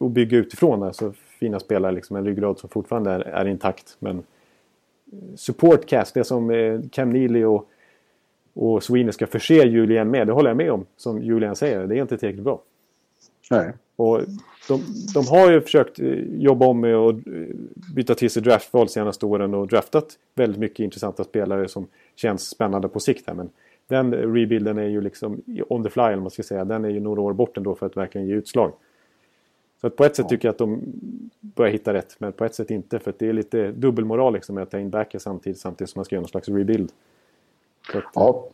att, 0.00 0.12
bygga 0.12 0.38
utifrån. 0.38 0.82
Alltså 0.82 1.12
fina 1.40 1.60
spelare, 1.60 1.92
liksom 1.92 2.16
en 2.16 2.24
ryggrad 2.24 2.58
som 2.58 2.68
fortfarande 2.68 3.10
är, 3.10 3.20
är 3.20 3.48
intakt. 3.48 3.96
Men 3.98 4.22
support 5.36 5.86
cast, 5.86 6.14
det 6.14 6.24
som 6.24 6.50
eh, 6.50 6.80
Cam 6.92 7.10
Neely 7.10 7.44
och, 7.44 7.68
och 8.54 8.82
Sweeney 8.82 9.12
ska 9.12 9.26
förse 9.26 9.54
Julian 9.54 10.10
med, 10.10 10.26
det 10.26 10.32
håller 10.32 10.50
jag 10.50 10.56
med 10.56 10.72
om. 10.72 10.86
Som 10.96 11.22
Julian 11.22 11.56
säger, 11.56 11.86
det 11.86 11.96
är 11.96 12.02
inte 12.02 12.18
tillräckligt 12.18 12.44
bra. 12.44 12.62
Nej. 13.50 13.72
Och 13.96 14.20
de, 14.68 14.82
de 15.14 15.26
har 15.26 15.52
ju 15.52 15.60
försökt 15.60 16.00
eh, 16.00 16.06
jobba 16.36 16.66
om 16.66 16.80
med 16.80 16.94
att 16.94 17.14
eh, 17.14 17.32
byta 17.94 18.14
till 18.14 18.30
sig 18.30 18.42
draftval 18.42 18.88
senaste 18.88 19.26
åren 19.26 19.54
och 19.54 19.68
draftat 19.68 20.18
väldigt 20.34 20.60
mycket 20.60 20.80
intressanta 20.80 21.24
spelare 21.24 21.68
som 21.68 21.86
känns 22.16 22.48
spännande 22.48 22.88
på 22.88 23.00
sikt 23.00 23.26
här. 23.26 23.34
Men 23.34 23.50
den 23.90 24.14
rebuilden 24.14 24.78
är 24.78 24.88
ju 24.88 25.00
liksom 25.00 25.42
on 25.68 25.84
the 25.84 25.90
fly, 25.90 26.02
eller 26.02 26.16
man 26.16 26.30
ska 26.30 26.42
säga. 26.42 26.64
Den 26.64 26.84
är 26.84 26.88
ju 26.88 27.00
några 27.00 27.20
år 27.20 27.32
bort 27.32 27.56
ändå 27.56 27.74
för 27.74 27.86
att 27.86 27.96
verkligen 27.96 28.26
ge 28.26 28.34
utslag. 28.34 28.72
Så 29.80 29.86
att 29.86 29.96
på 29.96 30.04
ett 30.04 30.16
sätt 30.16 30.28
tycker 30.28 30.48
jag 30.48 30.52
att 30.52 30.58
de 30.58 30.82
börjar 31.40 31.72
hitta 31.72 31.94
rätt, 31.94 32.16
men 32.18 32.32
på 32.32 32.44
ett 32.44 32.54
sätt 32.54 32.70
inte. 32.70 32.98
För 32.98 33.14
det 33.18 33.28
är 33.28 33.32
lite 33.32 33.72
dubbelmoral 33.72 34.32
liksom 34.32 34.58
att 34.58 34.70
ta 34.70 34.78
in 34.78 34.90
backer 34.90 35.18
samtidigt, 35.18 35.60
samtidigt 35.60 35.90
som 35.90 35.98
man 35.98 36.04
ska 36.04 36.14
göra 36.14 36.20
någon 36.20 36.28
slags 36.28 36.48
rebuild. 36.48 36.92
Att, 37.94 38.04
ja. 38.14 38.48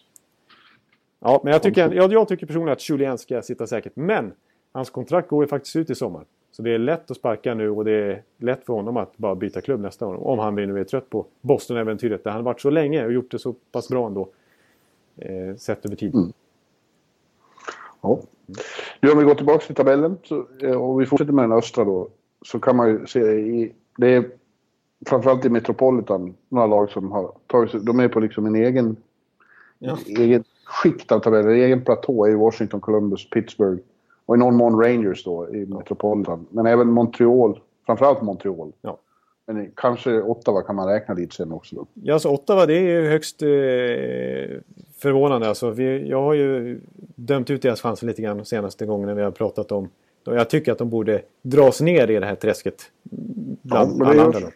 Ja, 1.20 1.40
men 1.44 1.53
jag 1.53 1.62
tycker, 1.62 1.92
jag, 1.92 2.12
jag 2.12 2.29
tycker 2.29 2.46
personligen 2.46 2.72
att 2.72 2.90
Julien 2.90 3.18
ska 3.18 3.42
sitta 3.42 3.66
säkert. 3.66 3.92
Men 3.96 4.33
hans 4.72 4.90
kontrakt 4.90 5.29
går 5.29 5.44
ju 5.44 5.49
faktiskt 5.49 5.77
ut 5.77 5.90
i 5.90 5.94
sommar. 5.94 6.25
Så 6.53 6.62
det 6.62 6.75
är 6.75 6.79
lätt 6.79 7.11
att 7.11 7.16
sparka 7.16 7.55
nu 7.55 7.70
och 7.70 7.85
det 7.85 7.92
är 7.92 8.22
lätt 8.38 8.64
för 8.64 8.72
honom 8.72 8.96
att 8.96 9.16
bara 9.16 9.35
byta 9.35 9.61
klubb 9.61 9.81
nästa 9.81 10.07
år. 10.07 10.27
Om 10.27 10.38
han 10.38 10.55
nu 10.55 10.81
är 10.81 10.85
trött 10.85 11.11
på 11.11 11.27
Boston-äventyret 11.40 12.25
där 12.25 12.31
han 12.31 12.44
varit 12.44 12.61
så 12.61 12.70
länge 12.70 13.05
och 13.05 13.12
gjort 13.12 13.31
det 13.31 13.38
så 13.38 13.53
pass 13.53 13.88
bra 13.88 14.07
ändå 14.07 14.29
eh, 15.16 15.57
sett 15.57 15.87
över 15.87 15.96
tid. 15.96 16.14
Mm. 16.14 16.33
Ja. 18.00 18.20
Nu 19.00 19.11
om 19.11 19.18
vi 19.18 19.24
går 19.24 19.35
tillbaka 19.35 19.66
till 19.66 19.74
tabellen 19.74 20.18
så, 20.24 20.46
eh, 20.62 20.83
och 20.83 21.00
vi 21.00 21.07
fortsätter 21.07 21.33
med 21.33 21.44
den 21.44 21.59
östra 21.59 21.85
då 21.85 22.09
så 22.42 22.61
kan 22.61 22.76
man 22.76 22.88
ju 22.88 23.07
se 23.07 23.20
i, 23.20 23.72
det 23.96 24.14
är 24.14 24.31
framförallt 25.07 25.44
i 25.44 25.48
Metropolitan 25.48 26.35
några 26.48 26.66
lag 26.66 26.90
som 26.90 27.12
har 27.12 27.33
tagit 27.46 27.70
sig, 27.70 27.81
de 27.81 28.00
är 28.00 28.09
på 28.09 28.20
liksom 28.20 28.46
en 28.46 28.55
egen, 28.55 28.96
ja. 29.79 29.98
egen 30.07 30.44
skikt 30.64 31.12
av 31.12 31.20
tabellen, 31.20 31.50
en 31.50 31.57
egen 31.57 31.85
platå 31.85 32.29
i 32.29 32.35
Washington, 32.35 32.81
Columbus, 32.81 33.31
Pittsburgh 33.31 33.83
och 34.26 34.37
i 34.37 34.38
någon 34.38 34.57
mån 34.57 34.83
Rangers 34.83 35.24
då 35.24 35.55
i 35.55 35.66
Metropolitan. 35.66 36.46
Men 36.50 36.66
även 36.66 36.90
Montreal, 36.90 37.61
framförallt 37.87 38.22
Montreal. 38.22 38.72
Ja. 38.83 38.98
Men 39.47 39.71
kanske 39.77 40.23
Ottawa 40.23 40.63
kan 40.63 40.77
man 40.77 40.89
räkna 40.89 41.15
dit 41.15 41.33
sen 41.33 41.53
också 41.53 41.77
då. 41.77 41.87
Ja, 41.95 42.19
så 42.19 42.31
Ottawa 42.31 42.67
det 42.67 42.75
är 42.75 42.81
ju 42.81 43.09
högst 43.09 43.43
eh, 43.43 43.49
förvånande. 44.99 45.49
Alltså, 45.49 45.71
vi, 45.71 46.09
jag 46.09 46.23
har 46.23 46.35
ju 46.35 46.81
dömt 47.15 47.51
ut 47.51 47.63
deras 47.63 47.81
chanser 47.81 48.07
lite 48.07 48.23
grann 48.23 48.45
senaste 48.45 48.87
gången 48.87 49.17
vi 49.17 49.23
har 49.23 49.31
pratat 49.31 49.73
om. 49.73 49.89
Jag 50.25 50.51
tycker 50.51 50.73
att 50.73 50.79
de 50.79 50.91
borde 50.91 51.23
dras 51.43 51.81
ner 51.81 52.11
i 52.11 52.19
det 52.19 52.27
här 52.27 52.35
träsket. 52.35 52.83
Bland 53.63 54.03
ja, 54.03 54.07
alla 54.07 54.23
andra. 54.23 54.51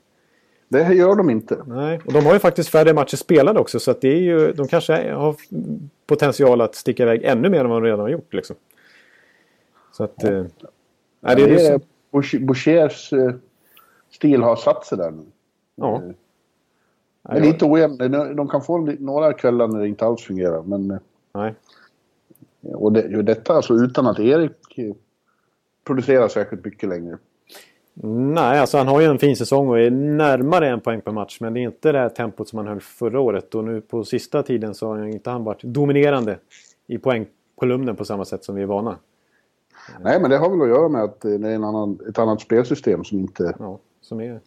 Det 0.69 0.95
gör 0.95 1.15
de 1.15 1.31
inte. 1.31 1.63
Nej, 1.67 2.01
och 2.07 2.13
de 2.13 2.27
har 2.27 2.33
ju 2.33 2.39
faktiskt 2.39 2.69
färre 2.69 2.95
matcher 2.95 3.17
spelade 3.17 3.61
också. 3.61 3.81
Så 3.81 3.91
att 3.91 4.01
det 4.01 4.09
är 4.09 4.21
ju, 4.21 4.53
de 4.53 4.69
kanske 4.69 5.13
har 5.13 5.37
potential 6.07 6.61
att 6.61 6.75
sticka 6.75 7.03
iväg 7.03 7.23
ännu 7.25 7.51
mer 7.51 7.61
än 7.61 7.71
vad 7.71 7.83
de 7.83 7.87
redan 7.87 8.01
har 8.01 8.09
gjort. 8.09 8.35
Liksom. 8.35 8.57
Så 9.93 10.05
att... 10.05 10.15
Ja. 10.17 10.29
Eh, 10.29 10.45
nej, 11.21 11.37
det, 11.37 11.47
det 11.47 11.67
är 11.67 11.81
Bouchers 12.41 13.13
eh, 13.13 13.33
stil 14.11 14.43
har 14.43 14.57
satt 14.57 14.87
sig 14.87 14.99
där 14.99 15.11
nu. 15.11 15.25
Ja. 15.75 15.95
Eh, 15.95 16.01
det 17.23 17.39
är 17.39 17.41
lite 17.41 17.65
ojämnt. 17.65 17.99
De 18.37 18.49
kan 18.49 18.63
få 18.63 18.79
några 18.79 19.33
kvällar 19.33 19.69
när 19.69 19.81
det 19.81 19.89
inte 19.89 20.07
alls 20.07 20.23
fungerar. 20.23 20.63
Men, 20.63 20.91
eh, 20.91 20.99
Nej. 21.33 21.55
Och 22.75 22.93
det, 22.93 23.23
detta 23.23 23.53
alltså 23.53 23.75
utan 23.75 24.07
att 24.07 24.19
Erik 24.19 24.79
producerar 25.85 26.29
särskilt 26.29 26.65
mycket 26.65 26.89
längre. 26.89 27.19
Nej, 28.03 28.61
alltså 28.61 28.79
han 28.79 28.89
har 28.89 29.01
ju 29.01 29.07
en 29.07 29.19
fin 29.19 29.37
säsong 29.37 29.69
och 29.69 29.81
är 29.81 29.91
närmare 29.91 30.69
en 30.69 30.81
poäng 30.81 31.01
per 31.01 31.13
match. 31.13 31.39
Men 31.41 31.55
det 31.55 31.61
är 31.61 31.63
inte 31.63 31.93
det 31.93 31.99
här 31.99 32.09
tempot 32.09 32.49
som 32.49 32.59
han 32.59 32.67
höll 32.69 32.81
förra 32.81 33.21
året. 33.21 33.55
Och 33.55 33.65
nu 33.65 33.81
på 33.81 34.05
sista 34.05 34.43
tiden 34.43 34.75
så 34.75 34.89
har 34.89 35.07
inte 35.07 35.31
han 35.31 35.45
varit 35.45 35.63
dominerande 35.63 36.39
i 36.87 36.99
poängkolumnen 36.99 37.97
på 37.97 38.05
samma 38.05 38.25
sätt 38.25 38.45
som 38.45 38.55
vi 38.55 38.63
är 38.63 38.67
vana. 38.67 38.97
Nej, 40.01 40.21
men 40.21 40.31
det 40.31 40.37
har 40.37 40.51
väl 40.51 40.63
att 40.63 40.69
göra 40.69 40.89
med 40.89 41.03
att 41.03 41.21
det 41.21 41.35
är 41.35 41.45
en 41.45 41.65
annan, 41.65 41.99
ett 42.09 42.19
annat 42.19 42.41
spelsystem 42.41 43.05
som 43.05 43.19
inte, 43.19 43.55
Ja, 43.59 43.79
som 44.11 44.21
är... 44.21 44.41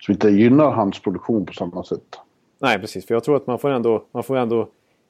som 0.00 0.12
inte 0.12 0.28
gynnar 0.28 0.70
hans 0.70 1.02
produktion 1.02 1.46
på 1.46 1.52
samma 1.52 1.84
sätt. 1.84 2.18
Nej, 2.58 2.78
precis. 2.78 3.06
För 3.06 3.14
jag 3.14 3.24
tror 3.24 3.36
att 3.36 3.46
man 3.46 3.58
får 3.58 3.70
ändå, 3.70 4.04
man 4.12 4.22
får 4.22 4.36
ändå 4.36 4.68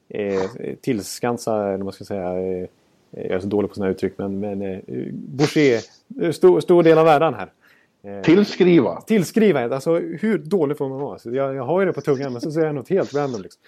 eh, 0.08 0.74
tillskansa, 0.80 1.68
eller 1.68 1.84
man 1.84 1.92
ska 1.92 2.04
säga, 2.04 2.38
eh, 2.38 2.68
jag 3.10 3.30
är 3.30 3.40
så 3.40 3.46
dålig 3.46 3.70
på 3.70 3.74
sådana 3.74 3.90
uttryck, 3.90 4.12
men, 4.16 4.40
men 4.40 4.62
eh, 4.62 4.78
Boucher, 5.12 5.80
eh, 6.22 6.30
stor, 6.32 6.60
stor 6.60 6.82
del 6.82 6.98
av 6.98 7.04
världen 7.04 7.34
här. 7.34 7.52
Eh, 8.02 8.22
Tillskriva! 8.22 9.00
tillskriva, 9.00 9.74
alltså 9.74 9.94
hur 9.98 10.38
dålig 10.38 10.78
får 10.78 10.88
man 10.88 11.00
vara? 11.00 11.18
Så 11.18 11.34
jag, 11.34 11.54
jag 11.54 11.64
har 11.64 11.80
ju 11.80 11.86
det 11.86 11.92
på 11.92 12.00
tungan, 12.00 12.32
men 12.32 12.40
så 12.40 12.50
säger 12.50 12.66
jag 12.66 12.74
något 12.74 12.88
helt 12.88 13.14
random. 13.14 13.42
Liksom. 13.42 13.62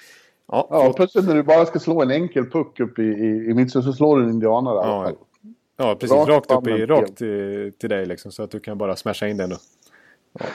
Ja, 0.48 0.68
Ja, 0.70 0.92
plötsligt 0.96 1.26
när 1.26 1.34
du 1.34 1.42
bara 1.42 1.66
ska 1.66 1.78
slå 1.78 2.02
en 2.02 2.10
enkel 2.10 2.50
puck 2.50 2.80
upp 2.80 2.98
i, 2.98 3.02
i, 3.02 3.50
i 3.50 3.54
mittzon 3.54 3.82
så 3.82 3.92
slår 3.92 4.18
du 4.18 4.24
en 4.24 4.30
indianare 4.30 4.76
Ja. 4.76 5.12
Ja, 5.76 5.94
precis. 5.94 6.16
Rakt 6.16 6.28
Rakt, 6.28 6.52
upp 6.52 6.68
i, 6.68 6.86
rakt 6.86 7.22
eh, 7.22 7.78
till 7.78 7.88
dig 7.88 8.06
liksom, 8.06 8.32
så 8.32 8.42
att 8.42 8.50
du 8.50 8.60
kan 8.60 8.78
bara 8.78 8.96
smasha 8.96 9.28
in 9.28 9.36
den. 9.36 9.50
Då. 9.50 9.56
Ja. 10.32 10.46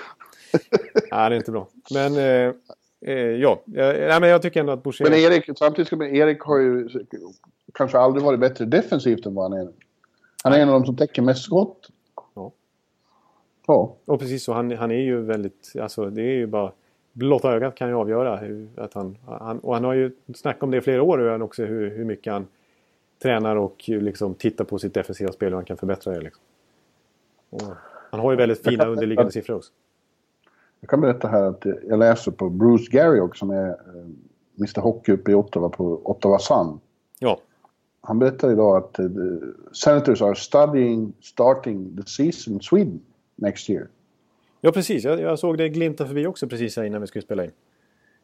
Nej, 1.11 1.29
det 1.29 1.35
är 1.35 1.37
inte 1.37 1.51
bra. 1.51 1.67
Men 1.91 2.17
eh, 2.17 2.53
eh, 3.01 3.15
ja, 3.15 3.61
nej, 3.65 4.19
men 4.19 4.29
jag 4.29 4.41
tycker 4.41 4.59
ändå 4.59 4.73
att 4.73 4.83
Boucher... 4.83 5.03
Men 5.03 5.13
Erik, 5.13 5.49
samtidigt 5.57 5.87
ska 5.87 5.95
man, 5.95 6.15
Erik 6.15 6.41
har 6.41 6.59
ju 6.59 6.89
kanske 7.73 7.97
aldrig 7.97 8.23
varit 8.23 8.39
bättre 8.39 8.65
defensivt 8.65 9.25
än 9.25 9.35
vad 9.35 9.51
han 9.51 9.59
är 9.59 9.65
nu. 9.65 9.73
Han 10.43 10.53
är 10.53 10.59
en 10.59 10.69
av 10.69 10.73
de 10.73 10.85
som 10.85 10.97
täcker 10.97 11.21
mest 11.21 11.43
skott. 11.43 11.89
Ja. 12.33 12.51
Ja. 13.67 13.95
Och 14.05 14.19
precis 14.19 14.43
så, 14.43 14.53
han, 14.53 14.71
han 14.71 14.91
är 14.91 15.01
ju 15.01 15.21
väldigt, 15.21 15.73
alltså 15.81 16.09
det 16.09 16.21
är 16.21 16.35
ju 16.35 16.47
bara 16.47 16.71
blotta 17.13 17.51
ögat 17.51 17.75
kan 17.75 17.89
ju 17.89 17.95
avgöra 17.95 18.37
hur, 18.37 18.67
att 18.77 18.93
han, 18.93 19.17
han, 19.25 19.59
och 19.59 19.73
han 19.73 19.83
har 19.83 19.93
ju 19.93 20.11
snackat 20.35 20.63
om 20.63 20.71
det 20.71 20.77
i 20.77 20.81
flera 20.81 21.03
år 21.03 21.41
också 21.41 21.65
hur, 21.65 21.89
hur 21.89 22.05
mycket 22.05 22.33
han 22.33 22.47
tränar 23.21 23.55
och 23.55 23.83
liksom 23.87 24.33
tittar 24.35 24.65
på 24.65 24.79
sitt 24.79 24.93
defensiva 24.93 25.31
spel 25.31 25.53
och 25.53 25.57
han 25.57 25.65
kan 25.65 25.77
förbättra 25.77 26.13
det 26.13 26.21
liksom. 26.21 26.43
Han 28.11 28.19
har 28.19 28.31
ju 28.31 28.37
väldigt 28.37 28.63
fina 28.67 28.85
underliggande 28.87 29.31
siffror 29.31 29.55
också. 29.55 29.71
Jag 30.79 30.89
kan 30.89 31.01
berätta 31.01 31.27
här 31.27 31.43
att 31.43 31.65
jag 31.87 31.99
läser 31.99 32.31
på 32.31 32.49
Bruce 32.49 32.91
Garriock 32.91 33.35
som 33.37 33.49
är 33.49 33.69
eh, 33.69 33.75
Mr 34.57 34.81
Hockey 34.81 35.11
uppe 35.11 35.31
i 35.31 35.33
Ottawa 35.33 35.69
på 35.69 36.01
Ottawa 36.03 36.39
Sun. 36.39 36.79
Ja, 37.19 37.39
Han 38.01 38.19
berättar 38.19 38.51
idag 38.51 38.77
att 38.77 38.99
eh, 38.99 39.05
Senators 39.71 40.21
are 40.21 40.35
studying 40.35 41.13
starting 41.21 41.97
the 41.97 42.03
season 42.09 42.53
in 42.53 42.59
Sweden 42.61 43.01
next 43.35 43.69
year. 43.69 43.87
ja 44.61 44.71
precis. 44.71 45.03
Jag, 45.03 45.19
jag 45.21 45.39
såg 45.39 45.57
det 45.57 45.69
glimta 45.69 46.05
förbi 46.05 46.27
också 46.27 46.47
precis 46.47 46.77
här 46.77 46.83
innan 46.83 47.01
vi 47.01 47.07
skulle 47.07 47.21
spela 47.23 47.43
in. 47.45 47.51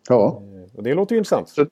Ja. 0.09 0.41
Och 0.75 0.83
det 0.83 0.93
låter 0.93 1.15
ju 1.15 1.17
intressant. 1.17 1.49
Så- 1.49 1.65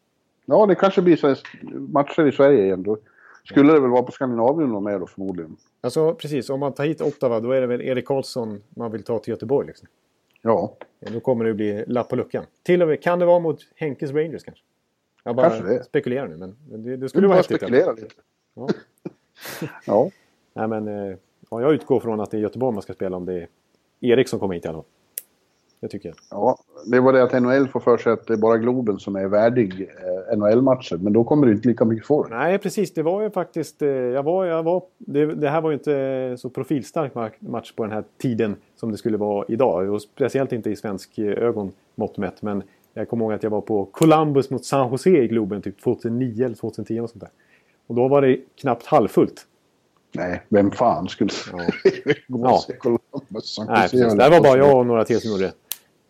Ja, 0.46 0.66
det 0.66 0.76
kanske 0.76 1.02
blir 1.02 1.16
så 1.16 1.36
matcher 1.72 2.28
i 2.28 2.32
Sverige 2.32 2.64
igen 2.64 2.84
då. 2.84 2.98
Skulle 3.44 3.74
det 3.74 3.80
väl 3.80 3.90
vara 3.90 4.04
på 4.04 4.12
Skandinavien 4.12 4.74
de 4.74 4.88
är 4.88 5.00
då 5.00 5.08
förmodligen. 5.08 5.58
Alltså 5.82 6.14
precis, 6.16 6.50
om 6.50 6.60
man 6.60 6.74
tar 6.74 6.86
hit 6.86 7.02
Ottawa 7.02 7.40
då 7.40 7.52
är 7.52 7.62
det 7.62 7.68
väl 7.68 7.82
Erik 7.82 8.06
Karlsson 8.08 8.64
man 8.70 8.92
vill 8.92 9.04
ta 9.04 9.20
till 9.20 9.32
Göteborg 9.32 9.68
liksom. 9.68 9.88
Ja, 10.42 10.76
Då 11.00 11.20
kommer 11.20 11.46
det 11.46 11.54
bli 11.54 11.86
lapp 11.88 12.10
på 12.10 12.16
luckan. 12.16 12.46
Till 12.64 12.82
och 12.82 12.88
med, 12.88 13.04
kan 13.04 13.20
det 13.20 13.26
vara 13.26 13.40
mot 13.40 13.60
Henkes 13.76 14.12
Rangers 14.12 14.44
kanske? 14.44 14.64
Jag 15.24 15.36
bara 15.36 15.50
Kanske 15.50 15.68
det. 15.74 15.84
spekulerar 15.84 16.28
nu, 16.28 16.38
men 16.38 16.56
det, 16.84 16.98
det 16.98 17.10
skulle 17.10 17.28
vara 17.28 17.38
häftigt. 17.38 17.58
spekulera 17.58 17.92
lite. 17.92 18.08
Ja. 18.54 18.68
Ja. 19.86 20.10
Nej, 20.54 20.68
men, 20.68 20.88
eh, 20.88 21.18
ja, 21.50 21.62
jag 21.62 21.74
utgår 21.74 22.00
från 22.00 22.20
att 22.20 22.32
det 22.32 22.38
är 22.38 22.42
Göteborg 22.42 22.74
man 22.74 22.82
ska 22.82 22.94
spela 22.94 23.18
om 23.18 23.26
det 23.26 23.34
är 23.34 23.48
Erik 24.02 24.28
som 24.28 24.40
kommer 24.40 24.54
hit 24.56 24.66
i 24.66 24.68
alla 24.68 24.78
fall. 24.78 24.86
Det 25.84 25.90
tycker 25.90 26.10
jag. 26.10 26.16
ja, 26.32 26.58
det 26.86 27.00
var 27.00 27.14
det 27.14 27.24
att 27.24 27.42
NHL 27.44 27.68
får 27.68 27.80
för 27.80 27.98
sig 27.98 28.12
att 28.14 28.28
det 28.28 28.34
är 28.34 28.38
bara 28.38 28.58
Globen 28.58 29.00
som 29.00 29.16
är 29.16 29.28
värdig 29.28 29.90
eh, 30.32 30.38
NHL-matcher. 30.38 30.98
Men 30.98 31.14
då 31.14 31.24
kommer 31.24 31.48
det 31.48 31.54
inte 31.54 31.68
lika 31.68 31.86
mycket 31.86 32.08
folk. 32.08 32.30
Nej, 32.30 32.58
precis. 32.58 32.94
Det 32.94 33.04
var 33.04 33.22
ju 33.22 33.30
faktiskt... 33.32 33.82
eh, 33.82 33.88
Jag 33.90 34.24
var, 34.24 34.46
jag 34.46 34.64
var, 34.64 34.84
det, 34.98 35.26
det 35.26 35.50
här 35.50 35.62
var 35.62 35.70
ju 35.70 35.74
inte 35.78 36.36
så 36.40 36.50
profilstark 36.50 37.14
ma- 37.14 37.32
match 37.40 37.72
på 37.72 37.84
den 37.84 37.92
här 37.92 38.04
tiden 38.22 38.56
som 38.76 38.92
det 38.92 38.98
skulle 38.98 39.18
vara 39.18 39.46
idag. 39.48 39.90
Och 39.94 40.02
speciellt 40.02 40.52
inte 40.54 40.70
i 40.70 40.76
svensk 40.76 41.18
eh, 41.18 41.26
ögon 41.44 41.72
mått 41.96 42.18
mätt. 42.18 42.42
Men 42.42 42.64
jag 42.94 43.10
kommer 43.10 43.26
ihåg 43.26 43.34
att 43.34 43.44
jag 43.44 43.50
var 43.50 43.62
på 43.62 43.86
Columbus 43.86 44.50
mot 44.50 44.66
San 44.66 44.92
Jose 44.92 45.10
i 45.10 45.28
Globen 45.28 45.62
typ 45.62 45.82
2009 45.84 46.46
eller 46.46 46.56
2010. 46.56 47.00
Och, 47.00 47.10
sånt 47.10 47.22
där. 47.22 47.30
och 47.88 47.96
då 47.96 48.08
var 48.08 48.22
det 48.22 48.38
knappt 48.62 48.86
halvfullt. 48.86 49.46
Nej, 50.16 50.42
vem 50.50 50.72
fan 50.72 51.08
skulle 51.08 51.32
Ja. 51.52 51.60
gå 52.28 52.50
och 52.50 52.60
se 52.62 52.74
Columbus? 52.74 53.60
Nej, 53.68 53.82
precis. 53.90 54.14
Det 54.14 54.30
var 54.30 54.42
bara 54.44 54.58
jag 54.58 54.78
och 54.80 54.86
några 54.86 55.06
till 55.06 55.22
som 55.22 55.32
gjorde 55.32 55.44
det. 55.44 55.54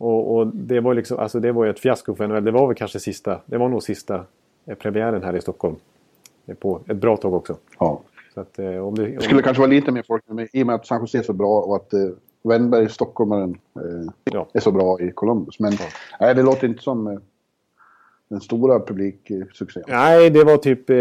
Och, 0.04 0.36
och 0.36 0.46
det 0.46 0.80
var 0.80 0.94
liksom, 0.94 1.18
alltså 1.18 1.40
det 1.40 1.52
var 1.52 1.64
ju 1.64 1.70
ett 1.70 1.80
fiasko 1.80 2.14
för 2.14 2.26
NHL. 2.26 2.44
Det 2.44 2.50
var 2.50 2.66
väl 2.66 2.76
kanske 2.76 3.00
sista, 3.00 3.40
det 3.46 3.58
var 3.58 3.68
nog 3.68 3.82
sista 3.82 4.24
eh, 4.66 4.74
premiären 4.74 5.22
här 5.22 5.36
i 5.36 5.40
Stockholm. 5.40 5.76
Eh, 6.46 6.54
På 6.54 6.80
ett 6.88 6.96
bra 6.96 7.16
tag 7.16 7.34
också. 7.34 7.56
Ja. 7.78 8.00
Så 8.34 8.40
att, 8.40 8.58
eh, 8.58 8.66
om 8.66 8.94
det, 8.94 9.02
om, 9.04 9.14
Det 9.14 9.22
skulle 9.22 9.42
kanske 9.42 9.60
vara 9.60 9.70
lite 9.70 9.92
mer 9.92 10.02
folk 10.06 10.24
men 10.26 10.48
i 10.52 10.62
och 10.62 10.66
med 10.66 10.74
att 10.74 10.86
San 10.86 11.00
Jose 11.00 11.18
är 11.18 11.22
så 11.22 11.32
bra 11.32 11.60
och 11.60 11.76
att 11.76 11.92
eh, 11.92 12.00
Wennberg, 12.42 12.88
stockholmaren, 12.88 13.58
eh, 13.76 14.12
Ja. 14.24 14.46
är 14.52 14.60
så 14.60 14.70
bra 14.70 15.00
i 15.00 15.10
Columbus. 15.10 15.60
Men 15.60 15.72
nej, 16.20 16.34
det 16.34 16.42
låter 16.42 16.68
inte 16.68 16.82
som 16.82 17.06
eh, 17.06 17.18
den 18.28 18.40
stora 18.40 18.80
publiksuccén. 18.80 19.82
Nej, 19.88 20.30
det 20.30 20.44
var 20.44 20.56
typ... 20.56 20.90
Eh, 20.90 20.96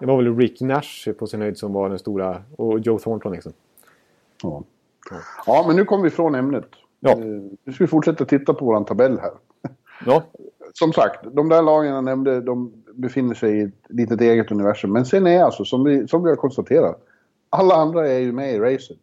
det 0.00 0.06
var 0.06 0.16
väl 0.16 0.36
Rick 0.36 0.60
Nash 0.60 1.12
på 1.18 1.26
sin 1.26 1.40
höjd 1.40 1.58
som 1.58 1.72
var 1.72 1.88
den 1.88 1.98
stora. 1.98 2.42
Och 2.56 2.78
Joe 2.78 2.98
Thornton 2.98 3.32
liksom. 3.32 3.52
Ja. 4.42 4.62
ja, 5.46 5.64
men 5.66 5.76
nu 5.76 5.84
kommer 5.84 6.04
vi 6.04 6.10
från 6.10 6.34
ämnet. 6.34 6.68
Ja. 7.04 7.10
Eh, 7.10 7.18
nu 7.64 7.72
ska 7.72 7.84
vi 7.84 7.88
fortsätta 7.88 8.24
titta 8.24 8.54
på 8.54 8.64
vår 8.64 8.84
tabell 8.84 9.18
här. 9.18 9.32
Ja, 10.06 10.22
Som 10.74 10.92
sagt, 10.92 11.26
de 11.32 11.48
där 11.48 11.62
lagen 11.62 11.94
jag 11.94 12.04
nämnde, 12.04 12.40
de 12.40 12.72
befinner 12.94 13.34
sig 13.34 13.58
i 13.58 13.62
ett 13.62 13.74
litet 13.88 14.20
eget 14.20 14.50
universum. 14.50 14.92
Men 14.92 15.06
sen 15.06 15.26
är 15.26 15.42
alltså, 15.42 15.64
som 15.64 15.84
vi, 15.84 16.08
som 16.08 16.22
vi 16.22 16.30
har 16.30 16.36
konstaterat, 16.36 17.02
alla 17.50 17.74
andra 17.74 18.08
är 18.08 18.18
ju 18.18 18.32
med 18.32 18.54
i 18.54 18.58
racet. 18.58 18.98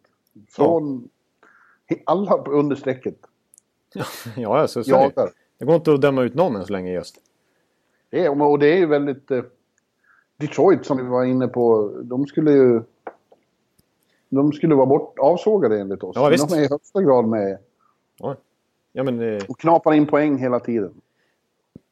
Från 0.48 1.08
alla 2.04 2.38
på 2.38 2.50
under 2.50 2.76
strecket. 2.76 3.16
ja 4.36 4.58
alltså, 4.60 4.84
så 4.84 4.94
är 4.94 4.98
det. 4.98 5.12
Jagar. 5.16 5.32
det 5.58 5.64
går 5.64 5.74
inte 5.74 5.92
att 5.92 6.00
döma 6.00 6.22
ut 6.22 6.34
någon 6.34 6.56
än 6.56 6.66
så 6.66 6.72
länge 6.72 6.92
just. 6.92 7.16
Det 8.10 8.24
är, 8.24 8.42
och 8.42 8.58
det 8.58 8.66
är 8.66 8.76
ju 8.76 8.86
väldigt... 8.86 9.30
Eh, 9.30 9.42
Detroit 10.36 10.86
som 10.86 10.96
vi 10.96 11.02
var 11.02 11.24
inne 11.24 11.48
på, 11.48 11.92
de 12.02 12.26
skulle 12.26 12.52
ju... 12.52 12.82
De 14.28 14.52
skulle 14.52 14.74
vara 14.74 14.86
bort, 14.86 15.18
avsågade 15.18 15.80
enligt 15.80 16.02
oss. 16.02 16.16
Ja, 16.16 16.22
Men 16.22 16.30
visst. 16.30 16.48
de 16.48 16.58
är 16.58 16.62
i 16.62 16.68
högsta 16.68 17.02
grad 17.02 17.24
med 17.24 17.58
Ja, 18.20 18.36
ja 18.92 19.02
men... 19.02 19.20
Eh, 19.20 19.42
och 19.48 19.60
knapar 19.60 19.92
in 19.92 20.06
poäng 20.06 20.38
hela 20.38 20.60
tiden. 20.60 20.94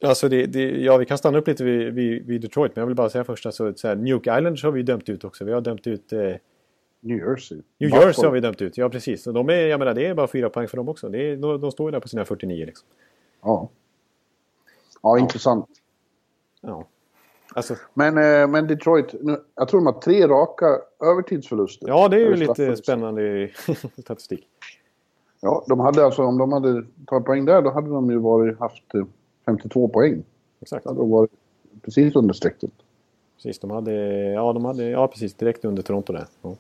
Alltså 0.05 0.29
det, 0.29 0.47
det, 0.47 0.71
ja, 0.71 0.97
vi 0.97 1.07
kan 1.07 1.19
stanna 1.19 1.39
upp 1.39 1.49
lite 1.49 1.65
vid, 1.65 1.95
vid, 1.95 2.27
vid 2.27 2.41
Detroit. 2.41 2.77
Men 2.77 2.83
jag 2.83 2.87
vill 2.87 2.97
bara 2.97 3.11
säga 3.11 3.25
först 3.25 3.47
alltså, 3.47 3.75
så 3.75 3.89
här, 3.89 3.97
Nuke 3.97 4.39
Islanders 4.39 4.65
har 4.65 4.71
vi 4.71 4.83
dömt 4.83 5.09
ut 5.09 5.25
också. 5.25 5.45
Vi 5.45 5.53
har 5.53 5.61
dömt 5.61 5.87
ut 5.87 6.13
eh, 6.13 6.35
New 7.01 7.19
Jersey. 7.19 7.59
New. 7.79 7.91
Jersey 7.91 8.25
har 8.25 8.33
vi 8.33 8.41
dömt 8.41 8.63
ut. 8.63 8.79
Ja, 8.79 8.89
precis. 8.89 9.27
Och 9.27 9.35
de 9.35 9.49
är, 9.49 9.67
jag 9.67 9.79
menar, 9.79 9.95
det 9.95 10.07
är 10.07 10.15
bara 10.15 10.27
fyra 10.27 10.51
poäng 10.51 10.69
för 10.69 10.77
dem 10.77 10.89
också. 10.89 11.07
Är, 11.15 11.37
de, 11.37 11.61
de 11.61 11.71
står 11.71 11.89
ju 11.89 11.93
där 11.93 12.01
på 12.01 12.09
sina 12.09 12.25
49 12.25 12.67
liksom. 12.67 12.89
Ja. 13.43 13.69
Ja, 15.03 15.19
intressant. 15.19 15.67
Ja. 16.61 16.87
Alltså, 17.55 17.77
Men, 17.95 18.19
eh, 18.19 18.49
men 18.49 18.67
Detroit, 18.67 19.15
nu, 19.21 19.37
jag 19.55 19.69
tror 19.69 19.81
de 19.81 19.87
har 19.87 20.01
tre 20.01 20.27
raka 20.27 20.67
övertidsförluster. 21.01 21.89
ja, 21.89 22.09
det 22.09 22.17
är 22.17 22.21
ju 22.21 22.37
lite 22.37 22.77
spännande 22.77 23.51
statistik. 24.03 24.49
Ja, 25.41 25.65
de 25.69 25.81
hade 25.81 26.05
alltså, 26.05 26.23
om 26.23 26.39
de 26.39 26.53
hade 26.53 26.85
tagit 27.07 27.27
poäng 27.27 27.45
där, 27.45 27.63
då 27.63 27.71
hade 27.71 27.91
de 27.91 28.11
ju 28.11 28.19
varit, 28.19 28.59
haft 28.59 28.95
eh, 28.95 29.05
52 29.47 29.89
poäng. 29.89 30.23
Exakt. 30.61 30.85
Det 30.85 30.91
hade 30.91 31.03
varit 31.03 31.31
precis 31.83 32.17
under 32.17 32.35
strecket. 32.35 32.71
Precis, 33.37 33.59
de 33.59 33.71
hade, 33.71 33.93
ja, 34.33 34.53
de 34.53 34.65
hade, 34.65 34.91
ja 34.91 35.09
precis, 35.09 35.35
direkt 35.35 35.65
under 35.65 35.83
Toronto 35.83 36.13
där. 36.13 36.27
Ja. 36.43 36.55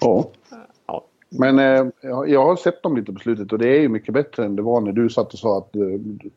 Ja. 0.00 0.30
Ja. 0.86 1.04
Men 1.28 1.58
eh, 1.58 1.86
jag 2.26 2.44
har 2.44 2.56
sett 2.56 2.82
dem 2.82 2.96
lite 2.96 3.12
på 3.12 3.18
slutet 3.18 3.52
och 3.52 3.58
det 3.58 3.68
är 3.68 3.80
ju 3.80 3.88
mycket 3.88 4.14
bättre 4.14 4.44
än 4.44 4.56
det 4.56 4.62
var 4.62 4.80
när 4.80 4.92
du 4.92 5.10
satt 5.10 5.32
och 5.32 5.38
sa 5.38 5.58
att 5.58 5.76
eh, 5.76 5.82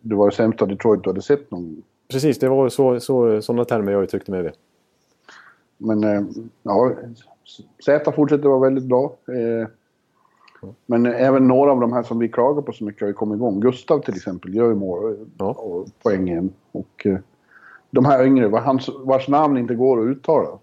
det 0.02 0.16
var 0.16 0.30
det 0.30 0.36
sämsta 0.36 0.66
Detroit 0.66 1.04
du 1.04 1.10
hade 1.10 1.22
sett 1.22 1.52
någon. 1.52 1.84
Precis, 2.08 2.40
det 2.40 2.50
var 2.50 2.70
så, 2.70 3.00
så, 3.00 3.42
sådana 3.42 3.66
termer 3.66 3.92
jag 3.92 4.04
uttryckte 4.04 4.32
mig 4.32 4.44
med. 4.44 4.54
Men 5.78 6.04
eh, 6.04 6.22
ja, 6.64 6.92
Z 7.86 8.12
fortsätter 8.12 8.50
vara 8.50 8.60
väldigt 8.60 8.84
bra. 8.86 9.16
Eh, 9.28 9.68
men 10.86 11.06
även 11.06 11.48
några 11.48 11.72
av 11.72 11.80
de 11.80 11.94
här 11.94 12.04
som 12.04 12.20
vi 12.20 12.30
klagar 12.30 12.62
på 12.62 12.72
så 12.74 12.84
mycket 12.84 13.02
har 13.02 13.08
ju 13.08 13.14
kommit 13.14 13.36
igång. 13.36 13.60
Gustav 13.60 14.00
till 14.00 14.16
exempel 14.16 14.56
gör 14.56 14.68
ju 14.68 14.76
mål 14.76 15.18
Ja. 15.38 15.46
och 15.52 15.88
poäng 16.04 16.28
igen. 16.30 16.54
Och 16.72 17.06
eh, 17.06 17.18
de 17.92 18.06
här 18.06 18.26
yngre, 18.26 18.48
var 18.48 18.60
hans, 18.60 18.90
vars 19.04 19.28
namn 19.28 19.58
inte 19.58 19.76
går 19.76 20.02
att 20.02 20.08
uttala. 20.18 20.60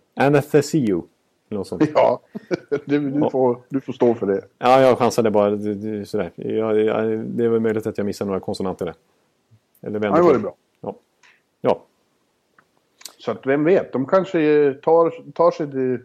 Sånt. 1.64 1.82
Ja, 1.94 2.20
du, 2.84 3.10
du, 3.10 3.30
får, 3.30 3.58
du 3.68 3.80
får 3.80 3.92
stå 3.92 4.14
för 4.14 4.26
det. 4.26 4.44
Ja, 4.58 4.80
jag 4.80 4.98
chansade 4.98 5.30
bara 5.30 5.50
sådär. 6.04 6.30
Jag, 6.34 6.80
jag, 6.80 7.18
det 7.18 7.44
är 7.44 7.48
väl 7.48 7.60
möjligt 7.60 7.86
att 7.86 7.98
jag 7.98 8.04
missar 8.04 8.26
några 8.26 8.40
konsonanter 8.40 8.84
där. 8.86 8.94
Eller 9.80 9.94
Ja, 9.94 10.00
vänder 10.00 10.18
det 10.18 10.24
var 10.26 10.32
det 10.32 10.38
bra. 10.38 10.54
Ja. 10.80 10.94
ja. 11.60 11.82
Så 13.18 13.30
att 13.30 13.46
vem 13.46 13.64
vet, 13.64 13.92
de 13.92 14.06
kanske 14.06 14.38
tar, 14.82 15.32
tar 15.32 15.50
sig 15.50 15.70
till, 15.70 15.98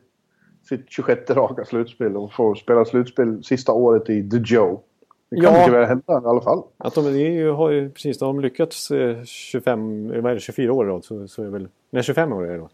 sitt 0.64 0.86
26 0.90 1.30
raka 1.30 1.66
slutspel 1.66 2.18
och 2.18 2.34
får 2.34 2.56
spela 2.56 2.86
slutspel 2.86 3.44
sista 3.44 3.72
året 3.72 4.10
i 4.10 4.30
The 4.30 4.38
Joe. 4.38 4.82
Det 5.30 5.36
kan 5.36 5.54
Ja. 5.54 5.60
mycket 5.60 5.74
väl 5.74 5.86
hända 5.86 6.14
i 6.14 6.26
alla 6.28 6.42
fall. 6.42 6.64
Att 6.78 6.96
de, 6.96 7.20
ju, 7.20 7.50
har 7.50 7.70
ju 7.70 7.90
precis, 7.90 8.20
de 8.20 8.36
har 8.36 8.42
lyckats 8.42 8.92
eh, 8.92 9.24
25, 9.24 10.12
eh, 10.12 10.22
vad 10.22 10.32
är 10.32 10.36
det, 10.36 10.42
24 10.42 10.74
år 10.74 10.86
rad, 10.86 11.04
så, 11.06 11.28
så 11.28 11.44
är 11.44 11.48
väl, 11.48 11.68
nej 11.90 12.04
25 12.04 12.34
år 12.34 12.46
är 12.48 12.52
det 12.52 12.58
då. 12.58 12.70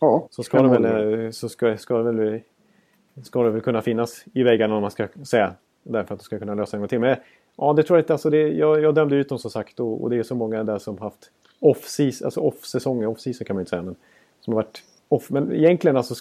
Ja, 0.00 0.26
Så 0.30 0.42
ska 0.42 0.62
det 0.62 0.68
väl, 0.78 1.24
eh, 1.24 1.30
så 1.30 1.48
ska, 1.48 1.76
ska 1.76 1.98
det 1.98 2.12
väl, 2.12 2.40
ska 3.22 3.42
det 3.42 3.50
väl 3.50 3.60
kunna 3.60 3.82
finnas 3.82 4.24
i 4.34 4.42
väggarna 4.42 4.74
om 4.76 4.82
man 4.82 4.90
ska 4.90 5.08
säga. 5.24 5.54
Därför 5.82 6.14
att 6.14 6.20
de 6.20 6.24
ska 6.24 6.38
kunna 6.38 6.54
lösa 6.54 6.76
en 6.76 6.80
gång 6.80 6.88
till. 6.88 7.00
Men 7.00 7.16
ja, 7.56 7.72
det 7.72 7.82
tror 7.82 7.98
jag 7.98 8.02
inte. 8.02 8.12
Alltså 8.12 8.30
det, 8.30 8.48
jag, 8.48 8.80
jag 8.80 8.94
dömde 8.94 9.16
ut 9.16 9.28
dem 9.28 9.38
som 9.38 9.50
sagt 9.50 9.80
och, 9.80 10.02
och 10.02 10.10
det 10.10 10.16
är 10.16 10.22
så 10.22 10.34
många 10.34 10.64
där 10.64 10.78
som 10.78 10.98
haft 10.98 11.30
off-season, 11.60 12.24
alltså 12.24 12.40
off-säsonger, 12.40 13.06
off-season 13.06 13.44
kan 13.46 13.56
man 13.56 13.60
inte 13.60 13.70
säga. 13.70 13.82
Men, 13.82 13.96
som 14.40 14.52
har 14.54 14.62
varit 14.62 14.82
off. 15.08 15.30
Men 15.30 15.52
egentligen 15.52 15.96
alltså, 15.96 16.14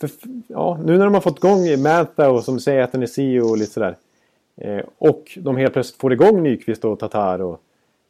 för, 0.00 0.10
ja, 0.46 0.80
nu 0.84 0.98
när 0.98 1.04
de 1.04 1.14
har 1.14 1.20
fått 1.20 1.38
igång 1.38 1.82
Mantha 1.82 2.30
och 2.30 2.44
som 2.44 2.60
säger 2.60 2.82
att 2.82 2.92
den 2.92 3.02
är 3.02 3.06
CEO 3.06 3.50
och 3.50 3.58
lite 3.58 3.72
sådär. 3.72 3.96
Eh, 4.56 4.80
och 4.98 5.38
de 5.40 5.56
helt 5.56 5.72
plötsligt 5.72 6.00
får 6.00 6.12
igång 6.12 6.42
Nyqvist 6.42 6.84
och 6.84 6.98
Tatar 6.98 7.42
och, 7.42 7.60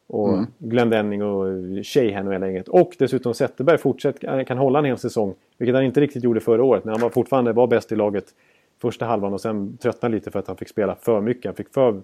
och 0.07 0.29
Mm. 0.33 0.45
Glendening 0.57 1.23
och 1.23 1.45
Sheehan 1.85 2.27
och 2.27 2.33
hela 2.33 2.45
gänget. 2.47 2.67
Och 2.67 2.95
dessutom 2.99 3.33
Zetterberg 3.33 3.77
fortsätter, 3.77 4.43
kan 4.43 4.57
hålla 4.57 4.79
en 4.79 4.85
hel 4.85 4.97
säsong. 4.97 5.33
Vilket 5.57 5.75
han 5.75 5.83
inte 5.83 6.01
riktigt 6.01 6.23
gjorde 6.23 6.39
förra 6.39 6.63
året. 6.63 6.85
När 6.85 6.91
han 6.91 7.01
var 7.01 7.09
fortfarande 7.09 7.53
var 7.53 7.67
bäst 7.67 7.91
i 7.91 7.95
laget 7.95 8.25
första 8.81 9.05
halvan 9.05 9.33
och 9.33 9.41
sen 9.41 9.77
tröttnade 9.77 10.15
lite 10.15 10.31
för 10.31 10.39
att 10.39 10.47
han 10.47 10.57
fick 10.57 10.69
spela 10.69 10.95
för 10.95 11.21
mycket. 11.21 11.45
Han 11.45 11.55
fick 11.55 11.73
för 11.73 12.01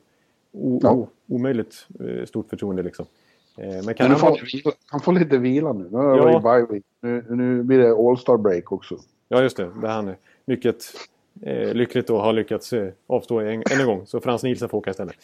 o, 0.51 0.79
Ja. 0.83 0.91
o, 0.91 1.07
omöjligt 1.27 1.87
eh, 1.99 2.25
stort 2.25 2.49
förtroende 2.49 2.83
liksom. 2.83 3.05
Eh, 3.57 3.67
men 3.67 3.83
kan 3.83 3.93
Men 3.99 4.11
han 4.11 4.19
får 4.19 4.39
han, 4.85 4.99
får 4.99 5.13
lite 5.13 5.37
vila 5.37 5.73
nu. 5.73 5.87
Nu 5.91 5.97
har 5.97 6.17
Ja. 6.17 6.25
det 6.25 6.39
varit 6.39 6.69
bye 6.69 6.73
week. 6.75 6.83
Nu, 7.01 7.25
nu 7.29 7.63
blir 7.63 7.77
det 7.79 7.91
All-Star 7.91 8.37
break 8.37 8.71
också. 8.71 8.97
Ja, 9.27 9.41
just 9.41 9.57
det. 9.57 9.71
Han 9.83 10.07
är 10.07 10.17
mycket 10.45 10.75
eh, 11.41 11.73
lyckligt 11.73 12.09
och 12.09 12.19
har 12.21 12.33
lyckats 12.33 12.73
eh, 12.73 12.91
avstå 13.07 13.39
en, 13.39 13.63
en 13.79 13.85
gång. 13.85 14.05
Så 14.05 14.19
Frans 14.19 14.43
Nielsen 14.43 14.69
får 14.69 14.77
åka 14.77 14.89
istället. 14.91 15.15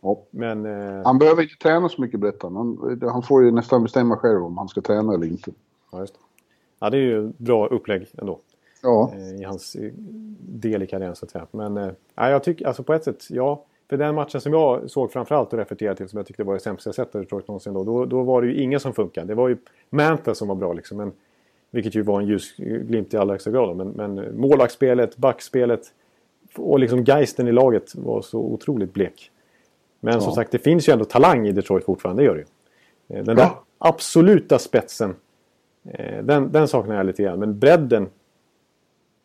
Ja. 0.00 0.18
Men 0.30 0.66
eh, 0.66 1.02
Han 1.04 1.18
behöver 1.18 1.42
inte 1.42 1.54
träna 1.56 1.88
så 1.88 2.00
mycket 2.00 2.20
berättar 2.20 2.50
han. 2.50 2.98
han. 3.12 3.22
Får 3.22 3.44
ju 3.44 3.50
nästan 3.50 3.82
bestämma 3.82 4.16
själv 4.16 4.44
om 4.44 4.58
han 4.58 4.68
ska 4.68 4.80
träna 4.80 5.14
eller 5.14 5.26
inte. 5.26 5.50
ja, 5.92 6.00
just 6.00 6.14
det. 6.14 6.20
Ja, 6.78 6.90
det 6.90 6.96
är 6.96 7.00
ju 7.02 7.32
bra 7.36 7.66
upplägg 7.66 8.06
ändå. 8.18 8.38
Ja, 8.82 9.12
eh, 9.14 9.40
i 9.40 9.44
hans 9.44 9.74
eh, 9.74 9.92
del 10.40 10.82
i 10.82 10.86
karriären 10.86 11.16
så 11.16 11.24
att 11.24 11.30
säga. 11.30 11.46
Men 11.50 11.76
eh, 11.76 11.90
ja, 12.14 12.30
jag 12.30 12.42
tycker 12.44 12.66
alltså 12.66 12.82
på 12.82 12.94
ett 12.94 13.04
sätt, 13.04 13.26
ja. 13.30 13.64
För 13.90 13.96
den 13.96 14.14
matchen 14.14 14.40
som 14.40 14.52
jag 14.52 14.90
såg 14.90 15.12
framförallt 15.12 15.52
och 15.52 15.58
refererade 15.58 15.96
till 15.96 16.08
som 16.08 16.16
jag 16.16 16.26
tyckte 16.26 16.44
var 16.44 16.54
det 16.54 16.60
sämsta 16.60 16.88
jag 16.88 16.94
sett 16.94 17.12
Detroit 17.12 17.48
någonsin 17.48 17.74
då, 17.74 17.84
då. 17.84 18.04
Då 18.04 18.22
var 18.22 18.42
det 18.42 18.48
ju 18.48 18.62
ingen 18.62 18.80
som 18.80 18.92
funkade. 18.92 19.26
Det 19.26 19.34
var 19.34 19.48
ju 19.48 19.56
Mantha 19.90 20.34
som 20.34 20.48
var 20.48 20.54
bra 20.54 20.72
liksom. 20.72 20.96
Men, 20.96 21.12
vilket 21.70 21.94
ju 21.94 22.02
var 22.02 22.20
en 22.20 22.26
ljusglimt 22.26 23.14
i 23.14 23.16
allra 23.16 23.34
högsta 23.34 23.50
grad. 23.50 23.76
Men, 23.76 23.88
men 23.88 24.40
målvaktsspelet, 24.40 25.16
backspelet 25.16 25.92
och 26.56 26.78
liksom 26.78 27.04
geisten 27.04 27.48
i 27.48 27.52
laget 27.52 27.94
var 27.94 28.22
så 28.22 28.38
otroligt 28.40 28.92
blek. 28.92 29.30
Men 30.00 30.20
som 30.20 30.30
Ja. 30.30 30.34
sagt, 30.34 30.50
det 30.50 30.58
finns 30.58 30.88
ju 30.88 30.92
ändå 30.92 31.04
talang 31.04 31.46
i 31.46 31.52
Detroit 31.52 31.84
fortfarande, 31.84 32.22
det 32.22 32.26
gör 32.26 32.34
det 32.34 32.40
ju. 32.40 33.18
Eh, 33.18 33.24
Den 33.24 33.36
där 33.36 33.42
Ja. 33.42 33.64
absoluta 33.78 34.58
spetsen, 34.58 35.14
eh, 35.84 36.24
den, 36.24 36.52
den 36.52 36.68
saknar 36.68 36.96
jag 36.96 37.06
lite 37.06 37.22
grann. 37.22 37.38
Men 37.38 37.58
bredden 37.58 38.08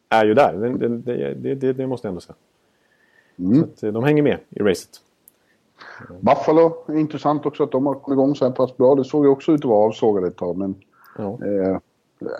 är 0.09 0.25
ju 0.25 0.33
där. 0.33 0.53
Den, 0.53 1.01
det, 1.01 1.55
det, 1.55 1.73
det 1.73 1.87
måste 1.87 2.07
jag 2.07 2.11
ändå 2.11 2.21
säga. 2.21 2.35
Mm. 3.39 3.59
Så 3.59 3.65
att, 3.65 3.83
eh, 3.83 3.91
de 3.91 4.03
hänger 4.03 4.23
med 4.23 4.37
i 4.49 4.59
racet. 4.59 4.89
Buffalo 6.19 6.83
är 6.87 6.95
intressant 6.97 7.45
också 7.45 7.63
att 7.63 7.71
de 7.71 7.85
har 7.85 7.93
kommit 7.93 8.15
igång 8.15 8.35
så 8.35 8.45
här 8.45 8.51
pass 8.51 8.77
bra. 8.77 8.95
Det 8.95 9.03
såg 9.03 9.25
ju 9.25 9.29
också 9.31 9.51
ut 9.51 9.59
att 9.59 9.65
vara 9.69 9.85
avsågade 9.87 10.27
ett 10.27 10.37
tag. 10.37 10.57
Men 10.57 10.75
Ja. 11.17 11.39
eh, 11.45 11.77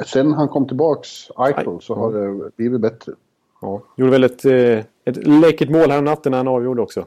sen 0.06 0.34
han 0.34 0.48
kom 0.48 0.68
tillbaks, 0.68 1.10
Eichel, 1.38 1.82
så 1.82 1.96
har 1.96 2.12
det 2.14 2.52
blivit 2.56 2.82
bättre. 2.82 3.14
Ja. 3.62 3.82
Gjorde 3.98 4.12
väl 4.12 4.24
ett, 4.24 4.46
eh, 4.46 4.80
ett 5.06 5.28
läckert 5.28 5.70
mål 5.70 5.92
här 5.92 6.02
natten 6.02 6.32
när 6.32 6.38
han 6.38 6.48
avgjorde 6.48 6.82
också. 6.82 7.06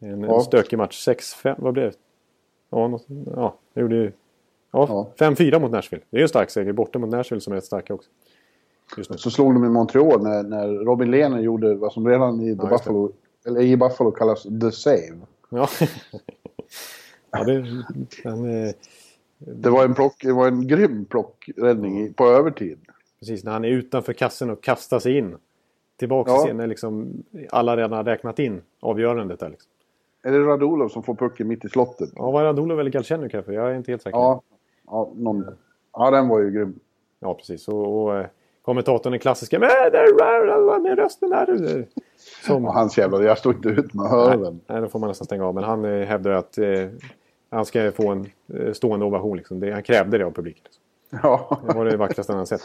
En, 0.00 0.20
Ja. 0.20 0.34
en 0.34 0.40
stökig 0.42 0.76
match. 0.78 1.04
6-5, 1.08 1.54
vad 1.58 1.72
blev 1.72 1.90
det? 1.90 1.96
Ja, 2.70 2.88
något, 2.88 3.04
ja 3.36 3.54
det 3.74 3.80
gjorde 3.80 3.94
ju... 3.96 4.12
Ja, 4.72 4.86
Ja. 4.88 5.10
5-4 5.18 5.58
mot 5.60 5.70
Nashville. 5.70 6.02
Det 6.10 6.16
är 6.16 6.18
ju 6.18 6.22
en 6.22 6.28
stark 6.28 6.50
seger. 6.50 6.72
Borta 6.72 6.98
mot 6.98 7.10
Nashville 7.10 7.40
som 7.40 7.52
är 7.52 7.56
rätt 7.56 7.64
starka 7.64 7.94
också. 7.94 8.10
Så 9.16 9.30
slog 9.30 9.54
de 9.54 9.64
i 9.64 9.68
Montreal 9.68 10.22
när, 10.22 10.42
när 10.42 10.68
Robin 10.68 11.10
Lehner 11.10 11.40
gjorde 11.40 11.74
vad 11.74 11.92
som 11.92 12.08
redan 12.08 12.40
i, 12.40 12.56
The 12.56 12.62
Ja. 12.62 12.68
Buffalo, 12.68 13.12
eller 13.46 13.60
i 13.60 13.76
Buffalo 13.76 14.10
kallas 14.10 14.42
The 14.42 14.72
Save. 14.72 15.18
Ja. 15.48 15.68
ja, 17.30 17.44
det... 17.44 17.64
Den, 18.24 18.72
Det 19.62 19.70
var 19.70 19.84
en, 19.84 19.94
plock, 19.94 20.22
det 20.22 20.32
var 20.32 20.48
en 20.48 20.66
grym 20.66 21.04
plockräddning 21.04 22.12
på 22.14 22.26
övertid. 22.26 22.78
Precis, 23.18 23.44
när 23.44 23.52
han 23.52 23.64
är 23.64 23.68
utanför 23.68 24.12
kassen 24.12 24.50
och 24.50 24.62
kastar 24.62 24.98
sig 24.98 25.18
in. 25.18 25.36
Tillbaka 25.98 26.30
Ja. 26.30 26.38
scenen 26.38 26.56
när 26.56 26.66
liksom 26.66 27.22
alla 27.50 27.76
redan 27.76 27.92
har 27.92 28.04
räknat 28.04 28.38
in 28.38 28.62
avgörandet 28.80 29.40
där. 29.40 29.48
Liksom. 29.50 29.70
Är 30.22 30.32
det 30.32 30.38
Radulov 30.38 30.88
som 30.88 31.02
får 31.02 31.14
pucken 31.14 31.48
mitt 31.48 31.64
i 31.64 31.68
slottet? 31.68 32.10
Ja, 32.16 32.30
var 32.30 32.42
det 32.42 32.48
Radulov 32.48 32.80
eller 32.80 32.90
Galchenyuk 32.90 33.32
kanske? 33.32 33.52
Jag 33.52 33.70
är 33.70 33.74
inte 33.74 33.92
helt 33.92 34.02
säker. 34.02 34.18
Ja, 34.18 34.42
ja, 34.86 35.12
någon, 35.16 35.44
ja 35.92 36.10
den 36.10 36.28
var 36.28 36.40
ju 36.40 36.50
grym. 36.50 36.78
Ja, 37.20 37.34
precis. 37.34 37.68
Och, 37.68 38.02
och 38.02 38.16
eh, 38.16 38.26
kommentatorn 38.62 39.10
den 39.10 39.20
klassiska 39.20 39.58
med, 39.58 40.96
rösten 40.98 41.30
där. 41.30 41.86
Som, 42.46 42.64
Och 42.64 42.72
hans 42.74 42.98
jävla... 42.98 43.22
Jag 43.22 43.38
stod 43.38 43.54
inte 43.54 43.68
ut 43.68 43.94
med 43.94 44.38
den. 44.40 44.60
nej, 44.66 44.80
då 44.80 44.88
får 44.88 44.98
man 44.98 45.08
nästan 45.08 45.24
stänga 45.24 45.46
av. 45.46 45.54
Men 45.54 45.64
han 45.64 45.84
eh, 45.84 46.06
hävdar 46.06 46.30
att 46.30 46.58
eh, 46.58 46.66
han 47.50 47.64
ska 47.64 47.92
få 47.92 48.08
en 48.10 48.26
eh, 48.54 48.72
stående 48.72 49.06
ovation. 49.06 49.36
Liksom. 49.36 49.60
Det, 49.60 49.70
han 49.72 49.82
krävde 49.82 50.18
det 50.18 50.24
av 50.26 50.30
publiken. 50.30 50.62
Liksom. 50.64 50.82
Ja. 51.22 51.60
Det 51.68 51.74
var 51.74 51.84
det 51.84 51.96
vackraste 51.96 52.32
han 52.32 52.46
sett. 52.46 52.60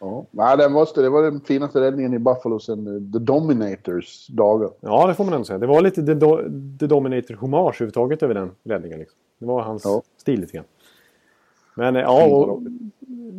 ja. 0.00 0.24
Nej, 0.30 0.56
den 0.56 0.72
måste, 0.72 1.02
det 1.02 1.10
var 1.10 1.22
den 1.22 1.40
finaste 1.40 1.80
räddningen 1.80 2.14
i 2.14 2.18
Buffalo 2.18 2.58
sen 2.58 2.86
eh, 2.86 3.12
The 3.12 3.18
Dominators 3.18 4.26
dagar. 4.26 4.70
Ja, 4.80 5.06
det 5.06 5.14
får 5.14 5.24
man 5.24 5.32
ändå 5.34 5.44
säga. 5.44 5.58
Det 5.58 5.66
var 5.66 5.80
lite 5.82 6.02
The, 6.06 6.14
Do 6.14 6.36
The 6.80 6.86
Dominator 6.86 7.34
hommage 7.34 7.74
överhuvudtaget 7.76 8.22
över 8.22 8.34
den 8.34 8.50
räddningen. 8.64 8.98
Liksom. 8.98 9.18
Det 9.38 9.46
var 9.46 9.62
hans 9.62 9.84
Ja. 9.84 10.02
stil 10.16 10.40
lite 10.40 10.52
grann. 10.52 10.64
Men 11.78 11.94
ja, 11.94 12.26
och, 12.26 12.62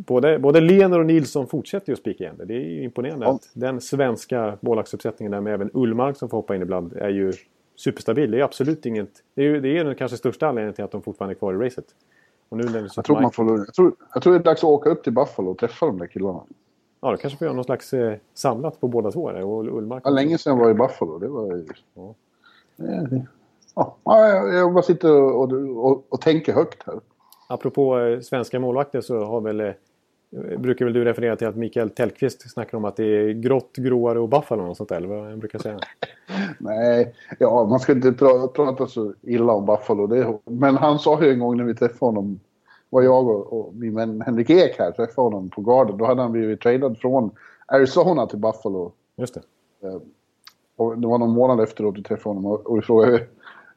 både, 0.06 0.38
både 0.38 0.60
Lener 0.60 0.98
och 0.98 1.06
Nilsson 1.06 1.46
fortsätter 1.46 1.88
ju 1.88 1.92
att 1.92 1.98
spika 1.98 2.24
igen 2.24 2.36
det. 2.38 2.44
Det 2.44 2.54
är 2.54 2.68
ju 2.68 2.82
imponerande 2.82 3.26
Ja. 3.26 3.32
att 3.32 3.50
den 3.52 3.80
svenska 3.80 4.58
målvaktsuppsättningen 4.60 5.32
där 5.32 5.40
med 5.40 5.54
även 5.54 5.70
Ullmark 5.74 6.16
som 6.16 6.28
får 6.28 6.38
hoppa 6.38 6.54
in 6.54 6.62
ibland 6.62 6.92
är 6.92 7.08
ju 7.08 7.32
superstabil. 7.76 8.30
Det 8.30 8.38
är 8.40 8.42
absolut 8.42 8.86
inget... 8.86 9.10
Det 9.34 9.42
är 9.42 9.46
ju 9.46 9.60
det 9.60 9.78
är 9.78 9.84
den 9.84 9.94
kanske 9.94 10.16
största 10.16 10.48
anledningen 10.48 10.74
till 10.74 10.84
att 10.84 10.90
de 10.90 11.02
fortfarande 11.02 11.32
är 11.32 11.38
kvar 11.38 11.54
i 11.54 11.66
racet. 11.66 11.84
Och 12.48 12.56
nu 12.56 12.64
när 12.64 12.90
Jag 12.96 13.04
tror, 13.04 13.20
man 13.20 13.30
får, 13.32 13.58
jag, 13.58 13.74
tror, 13.74 13.92
jag 14.14 14.22
tror 14.22 14.32
det 14.32 14.38
är 14.38 14.44
dags 14.44 14.64
att 14.64 14.70
åka 14.70 14.90
upp 14.90 15.04
till 15.04 15.12
Buffalo 15.12 15.50
och 15.50 15.58
träffa 15.58 15.86
de 15.86 15.98
där 15.98 16.06
killarna. 16.06 16.40
Ja, 17.00 17.10
då 17.10 17.16
kanske 17.16 17.38
får 17.38 17.44
göra 17.44 17.54
någon 17.54 17.64
slags 17.64 17.92
eh, 17.92 18.14
samlat 18.34 18.80
på 18.80 18.88
båda 18.88 19.10
två. 19.10 19.32
där. 19.32 19.44
Och 19.44 19.78
Ullmark... 19.78 20.04
Det 20.04 20.10
var 20.10 20.14
länge 20.14 20.38
sedan 20.38 20.56
jag 20.56 20.64
var 20.64 20.70
i 20.70 20.74
Buffalo. 20.74 21.18
Det 21.18 21.28
var 21.28 21.46
ju... 21.46 21.66
Ja. 21.94 22.14
Ja, 23.74 23.96
ja, 24.04 24.28
jag, 24.28 24.54
jag 24.54 24.72
bara 24.72 24.82
sitter 24.82 25.22
och, 25.22 25.42
och, 25.42 25.52
och, 25.90 26.04
och 26.08 26.20
tänker 26.20 26.52
högt 26.52 26.82
här. 26.86 27.00
Apropå 27.50 27.98
eh, 27.98 28.20
svenska 28.20 28.60
målvakter 28.60 29.00
så 29.00 29.24
har 29.24 29.40
väl, 29.40 29.60
eh, 29.60 29.72
brukar 30.58 30.84
väl 30.84 30.94
du 30.94 31.04
referera 31.04 31.36
till 31.36 31.46
att 31.46 31.56
Mikael 31.56 31.90
Tellqvist 31.90 32.50
snackar 32.50 32.78
om 32.78 32.84
att 32.84 32.96
det 32.96 33.04
är 33.04 33.32
grått, 33.32 33.76
gråare 33.76 34.18
och 34.18 34.28
Buffalo 34.28 34.68
och 34.68 34.76
sånt 34.76 34.88
där, 34.88 34.96
eller 34.96 35.08
vad 35.08 35.24
han 35.24 35.38
brukar 35.38 35.58
säga. 35.58 35.78
Nej, 36.58 37.14
ja, 37.38 37.66
man 37.70 37.80
ska 37.80 37.92
inte 37.92 38.12
pra, 38.12 38.48
prata 38.48 38.86
så 38.86 39.14
illa 39.22 39.52
om 39.52 39.66
Buffalo. 39.66 40.06
Det, 40.06 40.38
men 40.44 40.76
han 40.76 40.98
sa 40.98 41.22
ju 41.22 41.30
en 41.30 41.38
gång 41.38 41.56
när 41.56 41.64
vi 41.64 41.74
träffade 41.74 42.06
honom, 42.06 42.40
var 42.90 43.02
jag 43.02 43.28
och, 43.28 43.52
och 43.52 43.74
min 43.74 43.94
vän 43.94 44.20
Henrik 44.20 44.50
Ek 44.50 44.78
här 44.78 44.90
träffade 44.90 45.26
honom 45.26 45.50
på 45.50 45.60
Garden. 45.60 45.96
Då 45.96 46.04
hade 46.04 46.22
han 46.22 46.32
blivit 46.32 46.60
tradad 46.60 46.98
från 46.98 47.30
Arizona 47.66 48.26
till 48.26 48.38
Buffalo. 48.38 48.92
Just 49.16 49.34
det. 49.34 49.42
Och 50.76 50.98
det 50.98 51.06
var 51.06 51.18
någon 51.18 51.30
månad 51.30 51.60
efteråt 51.60 51.98
vi 51.98 52.02
träffade 52.02 52.34
honom 52.34 52.46
och, 52.46 52.66
och 52.66 52.76
vi 52.76 52.82
frågade 52.82 53.26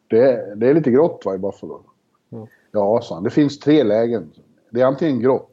det, 0.07 0.55
det 0.55 0.69
är 0.69 0.73
lite 0.73 0.91
grått 0.91 1.21
va, 1.25 1.35
i 1.35 1.37
Buffalo? 1.37 1.81
Ja. 2.73 3.01
Sa 3.01 3.15
han. 3.15 3.23
Det 3.23 3.29
finns 3.29 3.59
tre 3.59 3.83
lägen. 3.83 4.31
Det 4.69 4.81
är 4.81 4.85
antingen 4.85 5.19
grått, 5.19 5.49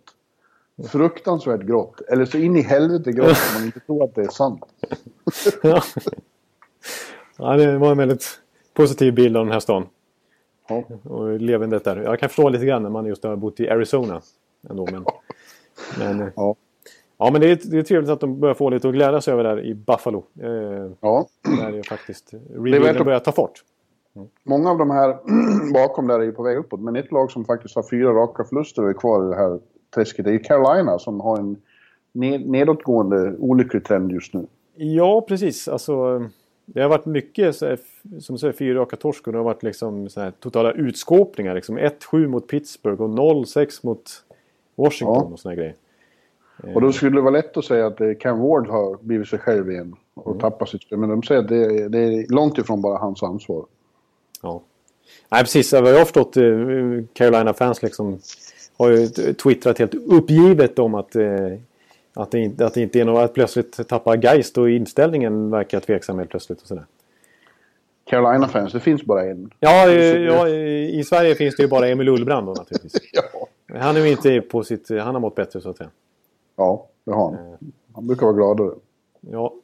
fruktansvärt 0.89 1.61
grått, 1.63 2.01
eller 2.01 2.25
så 2.25 2.39
in 2.39 2.57
i 2.57 2.63
helvete 2.63 3.13
grått 3.13 3.27
om 3.29 3.55
man 3.55 3.65
inte 3.65 3.81
tror 3.81 4.05
att 4.05 4.15
det 4.15 4.23
är 4.23 4.29
sant. 4.29 4.63
Ja. 5.63 5.83
ja, 7.39 7.57
det 7.57 7.79
var 7.79 7.91
en 7.91 7.99
väldigt 7.99 8.41
positiv 8.75 9.15
bild 9.15 9.37
av 9.37 9.45
den 9.45 9.53
här 9.53 9.61
stan. 9.61 9.87
Ja. 10.69 10.85
Och 11.11 11.41
levandet 11.41 11.85
där. 11.85 11.97
Jag 11.97 12.19
kan 12.21 12.29
förstå 12.29 12.49
lite 12.49 12.65
grann 12.67 12.83
när 12.83 12.91
man 12.91 13.07
just 13.07 13.25
har 13.25 13.37
bott 13.37 13.61
i 13.61 13.69
Arizona. 13.69 14.21
Ändå, 14.71 14.89
men, 14.93 15.05
men, 15.99 16.21
eh, 16.21 16.29
Ja. 16.37 16.55
ja, 17.19 17.31
men 17.31 17.41
det 17.41 17.51
är, 17.51 17.59
det 17.71 17.79
är 17.79 17.83
trevligt 17.83 18.11
att 18.11 18.21
de 18.21 18.41
börjar 18.41 18.55
få 18.55 18.71
lite 18.71 18.89
att 18.89 18.95
glädjas 18.95 19.29
över 19.29 19.45
där 19.45 19.65
i 19.65 19.75
Buffalo. 19.75 20.25
Eh, 20.43 20.49
Ja. 21.01 21.27
där 21.59 21.73
är 21.79 21.83
faktiskt 21.83 22.35
rebuilden 22.51 22.97
att- 22.97 23.05
börjar 23.05 23.21
ta 23.21 23.33
fart. 23.33 23.65
Många 24.45 24.71
av 24.71 24.79
de 24.79 24.91
här 24.91 25.17
bakom 25.73 26.07
där 26.07 26.21
är 26.21 26.25
ju 26.25 26.33
på 26.33 26.43
väg 26.43 26.57
uppåt, 26.57 26.81
men 26.81 26.97
ett 26.97 27.13
lag 27.13 27.31
som 27.31 27.45
faktiskt 27.45 27.77
har 27.77 27.83
fyra 27.91 28.13
raka 28.13 28.45
förluster 28.45 28.83
och 28.83 28.89
är 28.91 28.95
kvar 28.95 29.27
i 29.27 29.29
det 29.29 29.37
här 29.37 29.59
träsket 29.95 30.27
är 30.27 30.31
ju 30.31 30.39
Carolina 30.39 30.99
som 30.99 31.21
har 31.21 31.37
en 31.39 31.57
ned, 32.13 32.49
nedåtgående 32.51 33.37
olycklig 33.39 33.85
trend 33.85 34.13
just 34.13 34.35
nu. 34.35 34.47
Ja, 34.77 35.21
precis. 35.29 35.69
Alltså, 35.69 36.25
det 36.67 36.83
har 36.83 36.89
varit 36.89 37.07
mycket 37.07 37.57
så 37.57 37.67
här, 37.67 37.79
som 38.21 38.39
säger, 38.39 38.53
fyra 38.53 38.81
raka 38.81 38.97
torsk 38.97 39.27
och 39.27 39.33
det 39.33 39.39
har 39.39 39.45
varit 39.45 39.63
liksom 39.63 40.09
så 40.09 40.21
här, 40.21 40.31
totala 40.31 40.73
utskåpningar. 40.73 41.55
Liksom 41.55 41.79
1-7 41.79 42.27
mot 42.29 42.47
Pittsburgh 42.49 43.03
och 43.03 43.09
0-6 43.11 43.87
mot 43.87 44.03
Washington 44.77 45.15
Ja. 45.17 45.33
och 45.33 45.39
såna 45.41 45.51
här 45.55 45.57
grejer. 45.57 45.75
Och 46.75 46.81
då 46.81 46.93
skulle 46.93 47.17
det 47.17 47.21
vara 47.21 47.31
lätt 47.33 47.57
att 47.57 47.65
säga 47.65 47.87
att 47.87 48.01
eh, 48.01 48.13
Cam 48.21 48.39
Ward 48.41 48.69
har 48.69 48.97
blivit 49.01 49.29
sig 49.29 49.39
själv 49.39 49.71
igen 49.71 49.95
och 50.15 50.27
Mm. 50.27 50.41
tappat 50.41 50.69
sitt 50.69 50.83
spel. 50.83 50.99
Men 50.99 51.09
de 51.09 51.23
säger 51.23 51.41
att 51.41 51.49
det, 51.49 51.89
det 51.89 51.99
är 51.99 52.35
långt 52.35 52.59
ifrån 52.59 52.83
bara 52.83 52.99
hans 52.99 53.23
ansvar. 53.23 53.65
Ja. 54.43 54.63
Nej, 55.29 55.43
precis. 55.43 55.73
Vad 55.73 55.89
jag 55.89 55.99
har 55.99 56.05
förstått, 56.05 56.37
eh, 56.37 56.43
Carolina-fans 57.13 57.83
liksom 57.83 58.19
har 58.79 58.91
ju 58.91 59.07
twittrat 59.35 59.79
helt 59.79 59.95
uppgivet 59.95 60.79
om 60.79 60.95
att, 60.95 61.17
eh, 61.17 61.53
att, 62.15 62.31
det 62.31 62.39
inte, 62.39 62.67
att 62.67 62.75
det 62.75 62.83
inte 62.83 63.01
är 63.01 63.05
något 63.05 63.25
att 63.25 63.35
plötsligt 63.35 63.89
tappa 63.89 64.17
Geist 64.17 64.59
och 64.59 64.71
inställningen 64.71 65.51
verkar 65.51 65.81
tveksam 65.81 66.19
helt 66.19 66.31
plötsligt 66.31 66.61
och 66.63 66.67
sådär. 66.67 66.85
Carolina-fans, 68.05 68.73
det 68.73 68.81
finns 68.81 69.05
bara 69.05 69.25
en. 69.27 69.51
Ja, 69.61 69.89
eh, 69.91 70.19
ja, 70.19 70.49
i 70.49 70.99
i 70.99 71.05
Sverige 71.05 71.35
finns 71.35 71.57
det 71.57 71.63
ju 71.63 71.69
bara 71.69 71.89
Emil 71.89 72.09
Ullbrand 72.09 72.47
då 72.47 72.53
naturligtvis. 72.53 73.03
Ja, 73.13 73.79
Han 73.79 73.97
är 73.97 74.01
ju 74.01 74.11
inte 74.11 74.41
på 74.41 74.65
sitt... 74.65 74.89
Han 74.89 75.15
har 75.15 75.21
mått 75.21 75.35
bättre 75.35 75.61
så 75.61 75.71
att 75.71 75.77
säga. 75.77 75.91
ja 76.57 76.87
det 77.05 77.13
har 77.13 77.25
han. 77.33 77.59
Han 77.95 78.07
brukar 78.07 78.27
vara 78.27 78.37
gladare. 78.37 78.71
Ja, 79.21 79.55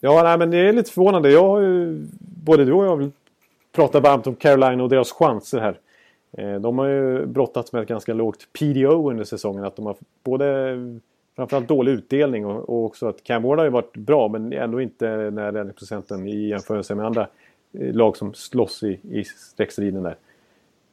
ja 0.00 0.22
nej, 0.22 0.38
men 0.38 0.50
det 0.50 0.56
är 0.56 0.72
lite 0.72 0.90
förvånande. 0.90 1.30
Jag 1.30 1.46
har 1.48 1.60
ju, 1.60 2.06
både 2.18 2.64
du 2.64 2.72
och 2.72 2.86
jag 2.86 3.10
Pratar 3.74 4.00
varmt 4.00 4.26
om 4.26 4.34
Carolina 4.34 4.82
och 4.82 4.88
deras 4.88 5.12
chanser 5.12 5.60
här. 5.60 5.78
Eh, 6.32 6.60
de 6.60 6.78
har 6.78 6.86
ju 6.86 7.26
brottats 7.26 7.72
med 7.72 7.82
ett 7.82 7.88
ganska 7.88 8.14
lågt 8.14 8.48
PDO 8.58 9.10
under 9.10 9.24
säsongen. 9.24 9.64
Att 9.64 9.76
de 9.76 9.86
har 9.86 9.96
både 10.24 10.76
framförallt 11.36 11.68
dålig 11.68 11.92
utdelning 11.92 12.46
och, 12.46 12.68
och 12.68 12.84
också 12.84 13.08
att 13.08 13.24
Cam 13.24 13.42
Ward 13.42 13.58
har 13.58 13.64
ju 13.64 13.70
varit 13.70 13.96
bra 13.96 14.28
men 14.28 14.52
ändå 14.52 14.80
inte 14.80 15.30
när 15.30 15.52
den 15.52 15.72
procenten 15.72 16.28
i 16.28 16.48
jämförelse 16.48 16.94
med 16.94 17.06
andra 17.06 17.28
eh, 17.72 17.94
lag 17.94 18.16
som 18.16 18.34
slåss 18.34 18.82
i, 18.82 19.00
i 19.02 19.24
streckstriden 19.24 20.02
där. 20.02 20.16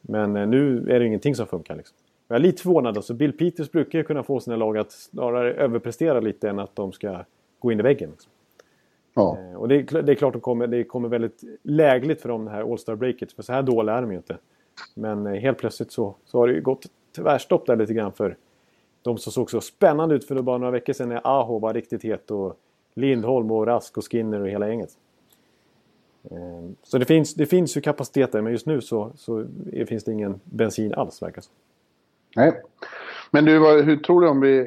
Men 0.01 0.35
eh, 0.35 0.47
nu 0.47 0.77
är 0.89 0.99
det 0.99 1.05
ingenting 1.05 1.35
som 1.35 1.47
funkar. 1.47 1.75
Liksom. 1.75 1.97
Jag 2.27 2.35
är 2.35 2.39
lite 2.39 2.61
förvånad. 2.61 2.97
Alltså 2.97 3.13
Bill 3.13 3.37
Peters 3.37 3.71
brukar 3.71 3.99
ju 3.99 4.03
kunna 4.03 4.23
få 4.23 4.39
sina 4.39 4.55
lag 4.55 4.77
att 4.77 4.91
snarare 4.91 5.53
överprestera 5.53 6.19
lite 6.19 6.49
än 6.49 6.59
att 6.59 6.75
de 6.75 6.91
ska 6.91 7.25
gå 7.59 7.71
in 7.71 7.79
i 7.79 7.83
väggen. 7.83 8.09
Liksom. 8.09 8.31
Ja. 9.13 9.37
Eh, 9.39 9.55
Och 9.57 9.67
det 9.67 9.75
är, 9.75 10.01
det 10.01 10.11
är 10.11 10.15
klart 10.15 10.35
att 10.35 10.41
kommer, 10.41 10.67
det 10.67 10.83
kommer 10.83 11.09
väldigt 11.09 11.43
lägligt 11.63 12.21
för 12.21 12.29
dem 12.29 12.45
det 12.45 12.51
här 12.51 12.71
All-Star 12.71 12.95
breaket. 12.95 13.31
För 13.31 13.43
så 13.43 13.53
här 13.53 13.61
dåliga 13.63 13.95
är 13.95 14.01
de 14.01 14.11
ju 14.11 14.17
inte. 14.17 14.37
Men 14.95 15.27
eh, 15.27 15.33
helt 15.33 15.57
plötsligt 15.57 15.91
så, 15.91 16.15
så 16.25 16.37
har 16.37 16.47
det 16.47 16.53
ju 16.53 16.61
gått 16.61 16.85
tvärstopp 17.15 17.65
där 17.65 17.75
lite 17.75 17.93
grann 17.93 18.11
för 18.11 18.37
de 19.01 19.17
som 19.17 19.31
såg 19.31 19.51
så 19.51 19.61
spännande 19.61 20.15
ut 20.15 20.27
för 20.27 20.41
bara 20.41 20.57
några 20.57 20.71
veckor 20.71 20.93
sedan 20.93 21.09
när 21.09 21.21
Aho 21.23 21.59
var 21.59 21.73
riktigt 21.73 22.03
het 22.03 22.31
och 22.31 22.57
Lindholm 22.93 23.51
och 23.51 23.67
Rask 23.67 23.97
och 23.97 24.11
Skinner 24.11 24.39
och 24.41 24.47
hela 24.49 24.67
gänget. 24.67 24.89
Eh, 26.31 26.69
Så 26.83 26.97
det 26.97 27.05
finns, 27.05 27.33
det 27.33 27.45
finns 27.45 27.77
ju 27.77 27.81
kapacitet 27.81 28.31
där 28.31 28.41
men 28.41 28.51
just 28.51 28.65
nu 28.65 28.81
så, 28.81 29.11
så 29.15 29.45
finns 29.87 30.03
det 30.03 30.11
ingen 30.11 30.39
bensin 30.43 30.93
alls 30.93 31.21
verkar 31.21 31.41
det. 31.41 31.47
Nej. 32.41 32.61
Men 33.31 33.45
du, 33.45 33.81
hur 33.81 33.97
tror 33.97 34.21
du 34.21 34.27
om 34.29 34.41
vi... 34.41 34.59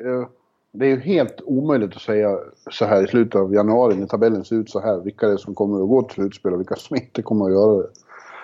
Det 0.77 0.87
är 0.87 0.91
ju 0.91 1.01
helt 1.01 1.41
omöjligt 1.45 1.97
att 1.97 2.03
säga 2.03 2.39
så 2.71 2.85
här 2.85 3.05
i 3.05 3.07
slutet 3.07 3.41
av 3.41 3.55
januari 3.55 3.95
när 3.95 4.07
tabellen 4.07 4.45
ser 4.45 4.57
ut 4.57 4.71
så 4.71 4.81
här. 4.81 5.01
Vilka 5.01 5.27
det 5.27 5.33
är 5.33 5.37
som 5.37 5.55
kommer 5.55 5.83
att 5.83 5.89
gå 5.89 6.03
till 6.03 6.15
slutspel 6.15 6.53
och 6.53 6.61
vilka 6.61 6.77
som 6.77 6.97
inte 6.97 7.23
kommer 7.23 7.45
att 7.45 7.53
göra 7.53 7.83
det. 7.83 7.89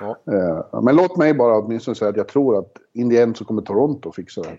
Ja. 0.01 0.17
Eh, 0.33 0.83
Men 0.83 0.97
låt 0.97 1.17
mig 1.17 1.35
bara 1.35 1.59
åtminstone 1.59 1.95
säga 1.95 2.09
att 2.09 2.17
jag 2.17 2.29
tror 2.29 2.59
att 2.59 2.73
in 2.93 3.11
the 3.11 3.21
end 3.21 3.37
så 3.37 3.45
kommer 3.45 3.63
Toronto 3.63 4.13
fixa 4.13 4.43
det. 4.43 4.57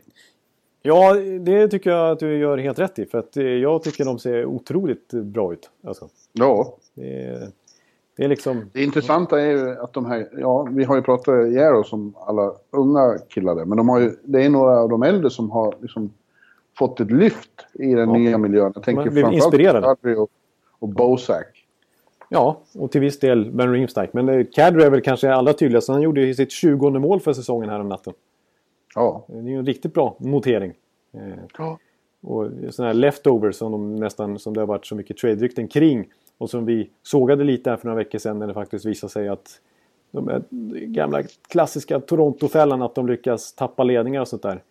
Ja, 0.81 1.13
det 1.39 1.67
tycker 1.67 1.89
jag 1.89 2.11
att 2.11 2.19
du 2.19 2.37
gör 2.37 2.57
helt 2.57 2.79
rätt 2.79 2.99
i. 2.99 3.05
För 3.05 3.17
att 3.17 3.37
eh, 3.37 3.43
jag 3.43 3.83
tycker 3.83 4.05
de 4.05 4.19
ser 4.19 4.45
otroligt 4.45 5.13
bra 5.13 5.53
ut. 5.53 5.69
Alltså, 5.87 6.07
Ja, 6.33 6.77
det, 6.93 7.25
är, 7.25 7.47
det 8.17 8.23
är 8.23 8.27
liksom... 8.27 8.69
det 8.73 8.83
intressanta 8.83 9.41
är 9.41 9.51
ju 9.51 9.69
att 9.79 9.93
de 9.93 10.05
här... 10.05 10.29
Ja, 10.37 10.67
vi 10.71 10.83
har 10.83 10.95
ju 10.95 11.01
pratat 11.01 11.47
ihjäl 11.47 11.75
oss 11.75 11.93
om 11.93 12.13
alla 12.19 12.53
unga 12.71 13.17
killar 13.29 13.55
där. 13.55 13.65
Men 13.65 13.77
de 13.77 13.89
har 13.89 13.99
ju, 13.99 14.11
det 14.23 14.45
är 14.45 14.49
några 14.49 14.79
av 14.79 14.89
de 14.89 15.03
äldre 15.03 15.29
som 15.29 15.51
har 15.51 15.75
liksom 15.81 16.13
fått 16.77 16.99
ett 16.99 17.11
lyft 17.11 17.65
i 17.73 17.93
den 17.93 18.09
Ja. 18.09 18.17
nya 18.17 18.37
miljön. 18.37 18.71
Jag 18.75 18.83
tänker 18.83 19.03
framförallt 19.03 19.33
inspirerade. 19.35 19.95
på 20.01 20.09
och, 20.21 20.29
och 20.79 20.87
Bozak. 20.89 21.65
Ja, 22.29 22.59
och 22.75 22.91
till 22.91 23.01
viss 23.01 23.19
del 23.19 23.51
Ben 23.51 23.71
Reemstike. 23.73 24.09
Men 24.11 24.29
eh, 24.29 24.45
Kadri 24.51 24.83
är 24.83 24.89
väl 24.89 25.01
kanske 25.01 25.33
allra 25.33 25.53
tydligast. 25.53 25.87
Han 25.87 26.01
gjorde 26.01 26.33
sitt 26.33 26.51
20 26.51 26.89
mål 26.89 27.19
för 27.19 27.33
säsongen 27.33 27.69
här 27.69 27.79
om 27.79 27.89
natten. 27.89 28.13
Ja. 28.95 29.25
Det 29.27 29.37
är 29.37 29.41
ju 29.41 29.55
en 29.59 29.65
riktigt 29.65 29.93
bra 29.93 30.15
notering. 30.19 30.73
Eh, 31.13 31.21
Ja. 31.57 31.77
Och 32.23 32.47
sådana 32.69 32.87
här 32.89 32.99
leftovers 32.99 33.55
som, 33.55 33.71
de 33.71 33.95
nästan, 33.95 34.39
som 34.39 34.53
det 34.53 34.59
har 34.59 34.67
varit 34.67 34.85
så 34.85 34.95
mycket 34.95 35.17
trade-rykten 35.17 35.67
kring. 35.67 36.07
Och 36.37 36.49
som 36.49 36.65
vi 36.65 36.89
sågade 37.03 37.43
lite 37.43 37.69
här 37.69 37.77
för 37.77 37.87
några 37.87 37.97
veckor 37.97 38.19
sedan 38.19 38.39
när 38.39 38.47
det 38.47 38.53
faktiskt 38.53 38.85
visade 38.85 39.11
sig 39.13 39.27
att 39.29 39.59
de 40.11 40.43
gamla 40.85 41.23
klassiska 41.49 41.99
Toronto-fällan 41.99 42.81
att 42.81 42.95
de 42.95 43.07
lyckas 43.07 43.53
tappa 43.53 43.83
ledningar 43.83 44.21
och 44.21 44.27
sånt 44.27 44.41
där. 44.41 44.61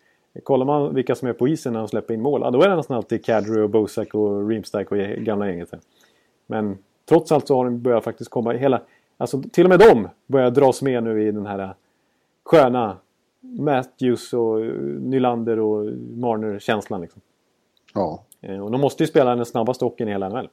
Kollar 0.42 0.66
man 0.66 0.94
vilka 0.94 1.14
som 1.14 1.28
är 1.28 1.32
på 1.32 1.48
isen 1.48 1.72
när 1.72 1.80
de 1.80 1.88
släpper 1.88 2.14
in 2.14 2.20
mål, 2.22 2.40
ja, 2.40 2.50
då 2.50 2.62
är 2.62 2.68
det 2.68 2.76
nästan 2.76 2.96
alltid 2.96 3.24
Kadri 3.24 3.60
och 3.60 3.70
Bosak 3.70 4.14
och 4.14 4.48
Reemstike 4.48 4.86
och 4.90 5.24
gamla 5.24 5.48
gänget. 5.48 5.70
Men 6.46 6.78
trots 7.08 7.32
allt 7.32 7.46
så 7.46 7.56
har 7.56 7.64
de 7.64 7.82
börjat 7.82 8.04
faktiskt 8.04 8.30
komma 8.30 8.52
hela... 8.52 8.82
Alltså 9.16 9.42
till 9.42 9.64
och 9.64 9.70
med 9.70 9.78
de 9.78 10.08
börjar 10.26 10.50
dras 10.50 10.82
med 10.82 11.02
nu 11.02 11.28
i 11.28 11.32
den 11.32 11.46
här 11.46 11.74
sköna 12.44 12.96
Matthews 13.40 14.32
och 14.32 14.60
Nylander 15.00 15.58
och 15.58 15.84
Marner-känslan. 16.16 17.00
Liksom. 17.00 17.22
Ja. 17.94 18.24
Eh, 18.40 18.64
Och 18.64 18.70
de 18.70 18.80
måste 18.80 19.02
ju 19.02 19.06
spela 19.06 19.36
den 19.36 19.46
snabbaste 19.46 19.84
hockeyn 19.84 20.08
i 20.08 20.12
hela 20.12 20.28
NHL. 20.28 20.48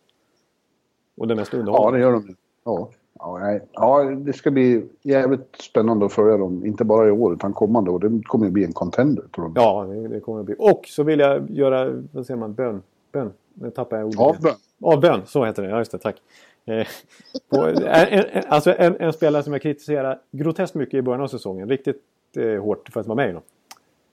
Och 1.18 1.28
den 1.28 1.38
mest 1.38 1.54
ja, 1.54 1.60
underhållande. 1.60 1.98
det 2.00 2.02
gör 2.04 2.12
de. 2.12 2.36
Ja. 2.64 2.90
Ja, 3.20 4.04
det 4.04 4.34
ska 4.34 4.52
bli 4.52 4.86
jävligt 5.02 5.56
spännande 5.62 6.06
att 6.06 6.14
följa 6.14 6.38
dem. 6.38 6.66
Inte 6.66 6.84
bara 6.84 7.08
i 7.08 7.12
år 7.12 7.34
utan 7.34 7.54
kommande 7.54 7.92
år. 7.92 8.00
Det 8.00 8.24
kommer 8.24 8.46
ju 8.46 8.52
bli 8.52 8.64
en 8.64 8.74
contender 8.74 9.24
tror 9.36 9.52
jag. 9.56 9.64
Ja, 9.64 9.84
det, 9.84 10.08
det 10.08 10.20
kommer 10.20 10.40
att 10.40 10.46
bli. 10.46 10.56
Och 10.60 10.86
så 10.86 11.04
vill 11.04 11.20
jag 11.20 11.50
göra, 11.50 12.04
vad 12.12 12.26
säger 12.26 12.40
man, 12.40 12.54
bön? 12.54 12.82
Bön? 13.12 13.34
Nu 13.54 13.72
tappar 13.72 13.98
jag 13.98 14.06
ordet. 14.06 14.20
Ja, 14.20 14.30
igen. 14.30 14.42
bön. 14.42 14.54
Avbön, 14.94 15.22
så 15.26 15.46
heter 15.46 15.64
det. 15.64 15.70
Ja, 15.70 15.78
just 15.78 15.92
det. 15.92 15.98
Tack. 15.98 16.22
Eh, 16.66 16.88
på, 17.50 17.66
en, 17.66 17.84
en, 17.84 18.44
alltså 18.48 18.74
en, 18.78 18.96
en 19.00 19.14
spelare 19.14 19.44
som 19.44 19.54
jag 19.54 19.62
kritiserar 19.62 20.20
groteskt 20.32 20.76
mycket 20.76 20.94
i 20.94 21.02
början 21.02 21.22
av 21.22 21.28
säsongen. 21.28 21.70
Riktigt 21.70 22.02
eh, 22.38 22.62
hårt 22.64 22.90
för 22.94 23.00
att 23.00 23.08
vara 23.08 23.16
med 23.16 23.30
i 23.30 23.34
dem. 23.34 23.44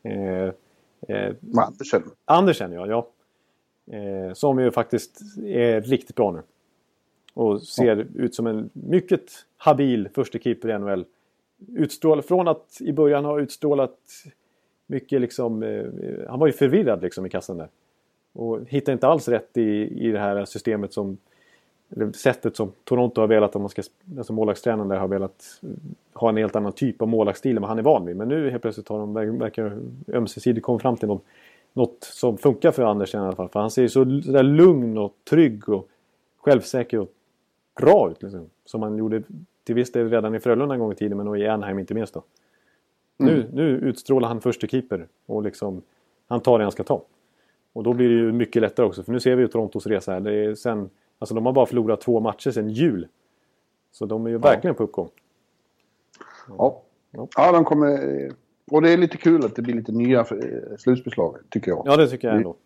Eh, 0.02 0.52
eh, 1.08 1.34
Andersen. 1.56 2.02
Andersen, 2.24 2.72
ja. 2.72 2.86
ja. 2.86 3.08
Eh, 3.96 4.32
som 4.32 4.58
ju 4.58 4.70
faktiskt 4.70 5.20
är 5.46 5.80
riktigt 5.80 6.16
bra 6.16 6.30
nu. 6.32 6.42
Och 7.34 7.62
ser 7.62 8.06
ut 8.14 8.34
som 8.34 8.46
en 8.46 8.70
mycket 8.72 9.30
habil 9.56 10.08
första 10.14 10.38
keeper 10.38 10.70
i 10.70 10.78
NHL. 10.78 11.04
Utstrål, 11.76 12.22
från 12.22 12.48
att 12.48 12.78
i 12.80 12.92
början 12.92 13.24
ha 13.24 13.40
utstrålat 13.40 13.98
mycket 14.86 15.20
liksom... 15.20 15.62
Eh, 15.62 15.84
han 16.28 16.38
var 16.38 16.46
ju 16.46 16.52
förvirrad 16.52 17.02
liksom 17.02 17.26
i 17.26 17.30
kassan 17.30 17.56
där. 17.56 17.68
Och 18.32 18.60
hittade 18.68 18.92
inte 18.92 19.06
alls 19.06 19.28
rätt 19.28 19.56
i, 19.56 20.06
i 20.06 20.10
det 20.10 20.18
här 20.18 20.44
systemet 20.44 20.92
som... 20.92 21.18
Eller 21.90 22.12
sättet 22.12 22.56
som 22.56 22.72
Toronto 22.84 23.20
har 23.20 23.28
velat, 23.28 23.56
om 23.56 23.62
man 23.62 23.68
ska, 23.68 23.82
alltså 24.18 24.32
målvaktstränaren 24.32 24.88
där 24.88 24.96
har 24.96 25.08
velat 25.08 25.60
eh, 25.62 25.68
ha 26.12 26.28
en 26.28 26.36
helt 26.36 26.56
annan 26.56 26.72
typ 26.72 27.02
av 27.02 27.08
målvaktsstil 27.08 27.56
än 27.56 27.62
vad 27.62 27.68
han 27.68 27.78
är 27.78 27.82
van 27.82 28.06
vid. 28.06 28.16
Men 28.16 28.28
nu 28.28 28.50
helt 28.50 28.62
plötsligt 28.62 28.88
har 28.88 28.98
de 28.98 29.18
ver- 29.18 29.38
verkar 29.38 29.78
ömsesidigt 30.08 30.64
kommit 30.64 30.82
fram 30.82 30.96
till 30.96 31.08
något, 31.08 31.24
något 31.72 31.98
som 32.00 32.38
funkar 32.38 32.70
för 32.70 32.82
Andersen 32.82 33.22
i 33.22 33.26
alla 33.26 33.36
fall. 33.36 33.48
För 33.48 33.60
han 33.60 33.70
ser 33.70 33.82
ju 33.82 33.88
så 33.88 34.04
där 34.04 34.42
lugn 34.42 34.98
och 34.98 35.14
trygg 35.30 35.68
och 35.68 35.88
självsäker 36.36 36.98
och 36.98 37.10
bra 37.80 38.10
ut. 38.10 38.22
Liksom. 38.22 38.50
Som 38.64 38.82
han 38.82 38.96
gjorde 38.96 39.22
till 39.64 39.74
viss 39.74 39.92
del 39.92 40.10
redan 40.10 40.34
i 40.34 40.40
Frölunda 40.40 40.74
en 40.74 40.80
gång 40.80 40.92
i 40.92 40.94
tiden, 40.94 41.18
men 41.18 41.28
och 41.28 41.38
i 41.38 41.46
Anaheim 41.46 41.78
inte 41.78 41.94
minst 41.94 42.14
då. 42.14 42.22
Nu, 43.16 43.50
nu 43.52 43.68
utstrålar 43.68 44.28
han 44.28 44.40
första 44.40 44.66
keeper 44.66 45.08
och 45.26 45.42
liksom, 45.42 45.82
han 46.26 46.40
tar 46.40 46.58
det 46.58 46.64
han 46.64 46.72
ska 46.72 46.84
ta. 46.84 47.02
Och 47.72 47.82
då 47.82 47.92
blir 47.92 48.08
det 48.08 48.14
ju 48.14 48.32
mycket 48.32 48.62
lättare 48.62 48.86
också, 48.86 49.02
för 49.02 49.12
nu 49.12 49.20
ser 49.20 49.36
vi 49.36 49.42
ju 49.42 49.48
Torontos 49.48 49.86
resa 49.86 50.12
här. 50.12 50.20
Det 50.20 50.32
är 50.32 50.54
sen, 50.54 50.90
alltså 51.18 51.34
de 51.34 51.46
har 51.46 51.52
bara 51.52 51.66
förlorat 51.66 52.00
två 52.00 52.20
matcher 52.20 52.50
sedan 52.50 52.70
jul. 52.70 53.08
Så 53.92 54.06
de 54.06 54.26
är 54.26 54.30
ju 54.30 54.38
verkligen 54.38 54.74
på 54.74 54.82
uppgång. 54.82 55.08
Ja. 56.58 56.82
ja, 57.36 57.52
de 57.52 57.64
kommer... 57.64 58.32
Och 58.70 58.82
det 58.82 58.90
är 58.90 58.96
lite 58.96 59.16
kul 59.16 59.44
att 59.44 59.56
det 59.56 59.62
blir 59.62 59.74
lite 59.74 59.92
nya 59.92 60.20
eh, 60.20 60.76
slutspelslag, 60.78 61.36
tycker 61.48 61.70
jag. 61.70 61.82
Ja, 61.86 61.96
det 61.96 62.08
tycker 62.08 62.28
jag 62.28 62.36
ändå. 62.36 62.56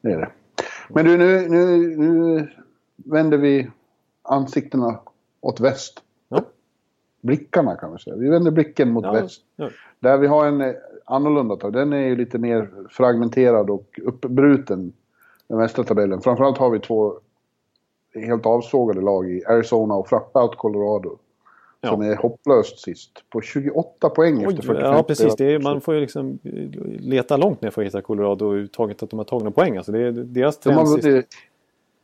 Det 0.00 0.12
är 0.12 0.18
det. 0.18 0.30
Men 0.88 1.04
du, 1.04 1.16
nu, 1.16 1.48
nu, 1.48 1.96
nu 1.96 2.48
vänder 3.04 3.38
vi 3.38 3.70
ansiktena 4.22 4.98
åt 5.40 5.60
väst. 5.60 6.02
Ja. 6.28 6.42
Blickarna 7.20 7.76
kan 7.76 7.92
vi 7.92 7.98
säga. 7.98 8.16
Vi 8.16 8.28
vänder 8.28 8.50
blicken 8.50 8.90
mot 8.90 9.04
Ja, 9.04 9.12
väst. 9.12 9.42
ja. 9.56 9.70
Där 10.00 10.18
vi 10.18 10.26
har 10.26 10.46
en 10.46 10.60
eh, 10.60 10.72
annorlunda 11.04 11.56
tag. 11.56 11.72
Den 11.72 11.92
är 11.92 12.08
ju 12.08 12.16
lite 12.16 12.38
mer 12.38 12.70
fragmenterad 12.90 13.70
och 13.70 14.00
uppbruten. 14.02 14.92
Den 15.48 15.58
västra 15.58 15.84
tabellen. 15.84 16.20
Framförallt 16.20 16.58
har 16.58 16.70
vi 16.70 16.80
två 16.80 17.14
helt 18.14 18.46
avsågade 18.46 19.00
lag 19.00 19.30
i 19.30 19.44
Arizona 19.44 19.94
och 19.94 20.08
framförallt 20.08 20.56
Colorado. 20.56 21.18
Ja. 21.80 21.90
Som 21.90 22.02
är 22.02 22.16
hopplöst 22.16 22.78
sist. 22.78 23.10
På 23.30 23.40
28 23.40 24.10
poäng 24.10 24.38
Oj, 24.38 24.44
efter 24.44 24.62
45 24.62 24.92
ja, 24.92 25.02
precis. 25.02 25.40
Är, 25.40 25.58
man 25.58 25.80
får 25.80 25.94
ju 25.94 26.00
liksom 26.00 26.38
eh, 26.42 26.52
leta 27.00 27.36
långt 27.36 27.62
ner 27.62 27.70
för 27.70 27.82
att 27.82 27.86
hitta 27.86 28.02
Colorado 28.02 28.44
och 28.44 28.72
taget 28.72 29.02
att 29.02 29.10
de 29.10 29.18
har 29.18 29.24
tagit 29.24 29.44
några 29.44 29.54
poäng. 29.54 29.76
Alltså 29.76 29.92
det 29.92 30.00
är 30.00 30.12
deras 30.12 30.58
De 30.58 30.74
har, 30.74 30.86
vunnit, 30.86 31.26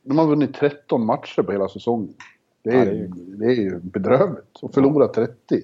de 0.08 0.18
har 0.18 0.26
vunnit 0.26 0.54
13 0.54 1.06
matcher 1.06 1.42
på 1.42 1.52
hela 1.52 1.68
säsongen. 1.68 2.14
Det 2.62 2.70
är, 2.70 2.78
Ja, 2.78 2.84
det 2.84 2.90
är 2.90 2.94
ju, 2.94 3.06
det 3.36 3.46
är 3.46 3.54
ju 3.54 3.78
bedrövligt. 3.78 4.58
Och 4.62 4.74
förlorat 4.74 5.14
30. 5.14 5.62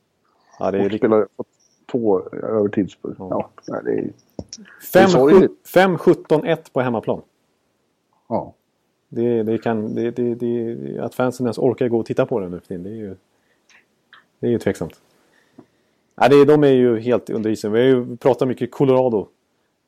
Ja, 0.59 0.71
det 0.71 0.79
är 0.79 1.13
och 1.13 1.29
fått 1.37 1.47
två 1.93 2.21
övertidsspel. 2.31 3.15
Ja. 3.19 3.51
Ja. 3.67 3.81
det 3.85 3.91
är, 3.91 4.11
Det 4.93 4.99
är 4.99 5.07
sorgligt. 5.07 5.53
5-17-1 5.75 6.73
på 6.73 6.81
hemmaplan. 6.81 7.23
Ja. 8.29 8.55
Det, 9.09 9.43
det 9.43 9.59
kan, 9.59 9.95
det, 9.95 10.11
det, 10.11 10.35
det, 10.35 10.99
att 10.99 11.15
fansen 11.15 11.47
ens 11.47 11.59
orkar 11.59 11.89
gå 11.89 11.99
och 11.99 12.07
titta 12.07 12.27
på 12.27 12.41
den 12.41 12.51
nu 12.51 12.61
för 12.61 12.67
tiden, 12.67 12.83
det 12.83 12.91
är 12.91 12.95
ju, 12.95 13.17
det 14.41 14.47
är 14.47 14.51
ju 14.51 14.59
tveksamt. 14.59 15.01
Ja, 16.15 16.29
det, 16.29 16.45
de 16.45 16.65
är 16.65 16.69
ju 16.69 17.01
helt 17.01 17.31
under 17.31 17.51
isen. 17.51 17.73
Vi 17.73 17.79
har 17.79 17.87
ju 17.87 18.17
pratat 18.17 18.49
mycket 18.49 18.71
Colorado 18.71 19.29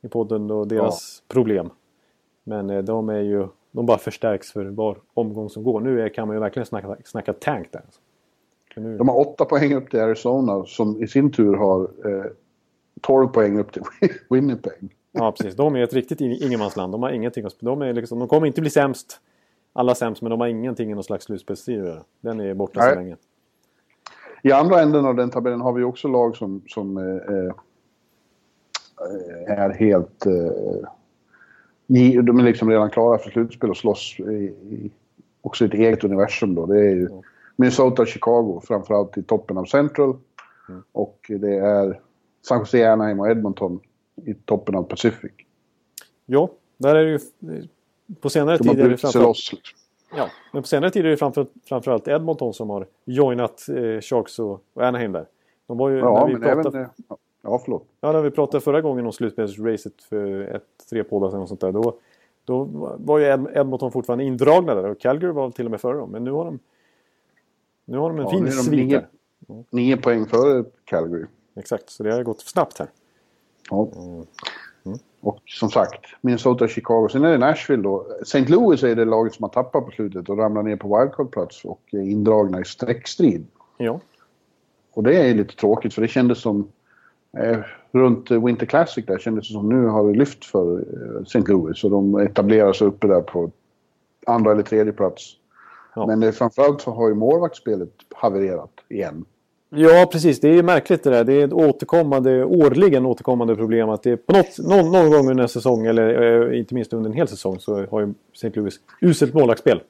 i 0.02 0.09
podden 0.09 0.50
och 0.50 0.68
deras 0.68 1.22
problem. 1.28 1.70
Men 2.44 2.70
eh, 2.70 2.82
de 2.82 3.09
är 3.09 3.20
ju, 3.20 3.48
de 3.76 3.86
bara 3.86 3.98
förstärks 3.98 4.52
för 4.52 4.64
var 4.64 4.96
omgång 5.14 5.50
som 5.50 5.64
går. 5.64 5.80
Nu 5.80 6.02
är, 6.02 6.08
kan 6.08 6.28
man 6.28 6.36
ju 6.36 6.40
verkligen 6.40 6.66
snacka, 6.66 6.96
snacka 7.04 7.32
tank 7.32 7.72
där. 7.72 7.80
Alltså. 7.80 8.00
Nu, 8.76 8.98
De 8.98 9.08
har 9.08 9.18
åtta 9.28 9.44
poäng 9.44 9.74
upp 9.74 9.90
till 9.90 10.00
Arizona 10.00 10.64
som 10.64 11.02
i 11.02 11.08
sin 11.08 11.32
tur 11.32 11.54
har 11.54 11.80
eh, 11.82 12.24
12 13.00 13.28
poäng 13.28 13.58
upp 13.58 13.72
till 13.72 13.82
Winnipeg. 14.30 14.96
Ja, 15.12 15.32
precis. 15.32 15.56
De 15.56 15.76
är 15.76 15.82
ett 15.82 15.92
riktigt 15.92 16.20
in- 16.20 16.42
ingenmansland. 16.42 16.92
De 16.92 17.02
har 17.02 17.10
ingenting 17.10 17.44
att 17.44 17.56
de, 17.60 17.82
är 17.82 17.92
liksom, 17.92 18.18
de 18.18 18.28
kommer 18.28 18.46
inte 18.46 18.60
bli 18.60 18.70
sämst. 18.70 19.20
Alla 19.72 19.94
sämst, 19.94 20.22
men 20.22 20.30
de 20.30 20.40
har 20.40 20.46
ingenting 20.48 20.90
i 20.90 20.94
någon 20.94 21.04
slags 21.04 21.24
slutspelsstrid. 21.24 21.96
Den 22.20 22.40
är 22.40 22.54
borta 22.54 22.80
så 22.80 22.86
Nej. 22.86 22.94
länge. 22.96 23.16
I 24.42 24.52
andra 24.52 24.80
änden 24.82 25.06
av 25.06 25.14
den 25.14 25.30
tabellen 25.30 25.60
har 25.60 25.72
vi 25.72 25.82
också 25.84 26.08
lag 26.08 26.36
som, 26.36 26.62
som 26.68 26.96
eh, 26.96 27.04
eh, 27.04 27.52
är 29.58 29.70
helt... 29.70 30.26
Eh, 30.26 30.88
de 31.87 32.39
är 32.39 32.43
liksom 32.43 32.70
redan 32.70 32.91
klara 32.91 33.18
för 33.18 33.30
slutspel 33.30 33.70
och 33.70 33.76
slåss 33.76 34.16
i, 34.18 34.22
i 34.24 34.91
också 35.41 35.64
ett 35.64 35.74
eget 35.74 36.05
universum. 36.05 36.55
Då. 36.55 36.66
Det 36.66 36.78
är 36.80 36.95
ju 36.95 37.09
Minnesota 37.57 38.03
och 38.03 38.09
Chicago, 38.09 38.61
framförallt 38.64 39.18
i 39.18 39.22
toppen 39.22 39.59
av 39.59 39.64
Central. 39.64 40.16
Och 40.93 41.26
det 41.28 41.55
är 41.57 42.01
San 42.43 42.59
Jose, 42.59 42.93
Anaheim 42.93 43.20
och 43.20 43.30
Edmonton 43.30 43.80
i 44.24 44.34
toppen 44.34 44.74
av 44.74 44.82
Pacific. 44.82 45.32
Ja, 46.26 46.51
där 46.76 46.95
är 46.95 47.05
det 47.05 47.11
ju... 47.11 47.18
På 48.20 48.30
senare 48.30 48.59
tid 48.59 48.80
är 48.80 48.89
det 48.89 48.97
framförallt, 48.97 49.26
loss. 49.28 49.53
liksom. 49.53 49.78
ja, 50.16 50.28
men 50.53 50.62
på 50.62 50.68
senare 50.68 50.91
tid 50.91 51.07
är 51.07 51.11
det 51.11 51.16
framför, 51.16 51.47
framförallt 51.68 52.09
Edmonton 52.09 52.55
som 52.55 52.70
har 52.70 52.87
joinat 53.05 53.68
eh, 53.68 54.01
Sharks 54.01 54.39
och, 54.39 54.62
och 54.74 54.82
Anaheim 54.82 55.12
där. 55.12 55.26
De 55.66 55.78
var 55.78 55.91
ju, 55.91 55.99
Ja, 55.99 56.26
när 56.26 56.34
vi 56.34 56.41
pratade, 56.45 56.78
även... 56.78 56.82
eh, 56.82 57.16
Ja, 57.47 57.61
förlåt. 57.64 57.84
Ja, 58.01 58.12
när 58.12 58.22
vi 58.22 58.30
pratade 58.30 58.61
förra 58.61 58.80
gången 58.80 59.07
om 59.07 59.12
slutspelsracet 59.12 60.03
för 60.03 60.40
ett, 60.40 60.62
tre 60.90 61.05
poddar 61.05 61.30
sedan 61.30 61.40
och 61.40 61.49
sånt 61.49 61.61
där. 61.61 61.72
Då, 61.72 61.97
då 62.44 62.64
var 62.99 63.18
ju 63.18 63.24
Ed- 63.24 63.57
Edmonton 63.57 63.92
fortfarande 63.92 64.24
indragna 64.24 64.74
där 64.74 64.90
och 64.90 65.01
Calgary 65.01 65.32
var 65.32 65.51
till 65.51 65.64
och 65.64 65.70
med 65.70 65.80
före 65.80 65.99
dem. 65.99 66.11
Men 66.11 66.24
nu 66.24 66.30
har 66.30 66.44
de, 66.44 66.59
nu 67.84 67.99
har 67.99 68.09
de 68.09 68.18
en 68.18 68.24
Ja, 68.24 68.30
fin 68.30 68.53
svit 68.53 68.90
där. 68.90 69.07
Nio 69.70 69.97
poäng 69.97 70.26
före 70.26 70.64
Calgary. 70.84 71.24
Exakt, 71.57 71.90
så 71.90 72.03
det 72.03 72.12
har 72.12 72.22
gått 72.22 72.40
snabbt 72.40 72.78
här. 72.78 72.88
Ja. 73.70 73.88
Mm. 74.84 74.99
Och 75.20 75.38
som 75.47 75.68
sagt, 75.70 76.01
Minnesota 76.20 76.68
Chicago. 76.68 77.09
Sen 77.09 77.24
är 77.24 77.30
det 77.30 77.38
Nashville 77.38 77.82
då. 77.82 78.07
St. 78.22 78.40
Louis 78.44 78.82
är 78.82 78.94
det 78.94 79.05
laget 79.05 79.34
som 79.34 79.42
har 79.42 79.51
tappat 79.51 79.84
på 79.84 79.90
slutet 79.90 80.28
och 80.28 80.38
ramlar 80.38 80.62
ner 80.62 80.76
på 80.76 80.88
wildcard-plats 80.99 81.64
och 81.64 81.80
är 81.90 82.01
indragna 82.01 82.61
i 82.61 82.64
streckstrid. 82.64 83.47
Ja, 83.76 84.01
Och 84.92 85.03
det 85.03 85.16
är 85.16 85.34
lite 85.34 85.57
tråkigt 85.57 85.94
för 85.94 86.03
det 86.03 86.09
kändes 86.09 86.40
som... 86.40 86.68
Eh, 87.39 87.59
runt 87.93 88.30
eh, 88.30 88.45
Winter 88.45 88.66
Classic 88.66 89.07
där 89.07 89.18
kändes 89.18 89.49
det 89.49 89.53
som 89.53 89.68
nu 89.68 89.87
har 89.87 90.12
det 90.12 90.18
lyft 90.18 90.45
för 90.45 90.78
eh, 90.78 91.22
St. 91.22 91.53
Louis. 91.53 91.84
Och 91.84 91.91
de 91.91 92.18
etablerar 92.18 92.72
sig 92.72 92.87
uppe 92.87 93.07
där 93.07 93.20
på 93.20 93.51
andra 94.26 94.53
eller 94.53 94.62
tredje 94.62 94.93
plats. 94.93 95.32
Ja. 95.95 96.07
Men 96.07 96.20
det, 96.20 96.32
framförallt 96.32 96.80
så 96.80 96.91
har 96.91 97.09
ju 97.09 97.14
målvaktsspelet 97.14 97.93
havererat 98.14 98.70
igen. 98.89 99.24
ja 99.70 100.09
precis. 100.12 100.41
Det 100.41 100.49
är 100.49 100.62
märkligt 100.62 101.03
det 101.03 101.11
där. 101.11 101.24
Det 101.24 101.32
är 101.32 101.45
ett 101.45 101.53
återkommande, 101.53 102.45
årligen 102.45 103.07
återkommande 103.07 103.57
problem 103.57 103.89
att 103.89 104.03
det 104.03 104.11
är 104.11 104.16
på 104.16 104.32
något, 104.32 104.59
någon, 104.59 104.93
någon 104.93 105.11
gång 105.11 105.30
under 105.30 105.43
en 105.43 105.49
säsong 105.49 105.87
eller 105.87 106.22
eh, 106.53 106.59
inte 106.59 106.74
minst 106.74 106.93
under 106.93 107.11
en 107.11 107.16
hel 107.16 107.28
säsong 107.28 107.59
så 107.59 107.87
har 107.87 108.01
ju 108.01 108.14
St. 108.34 108.51
Louis 108.55 108.80
uselt 109.01 109.34
målvaktsspel. 109.34 109.80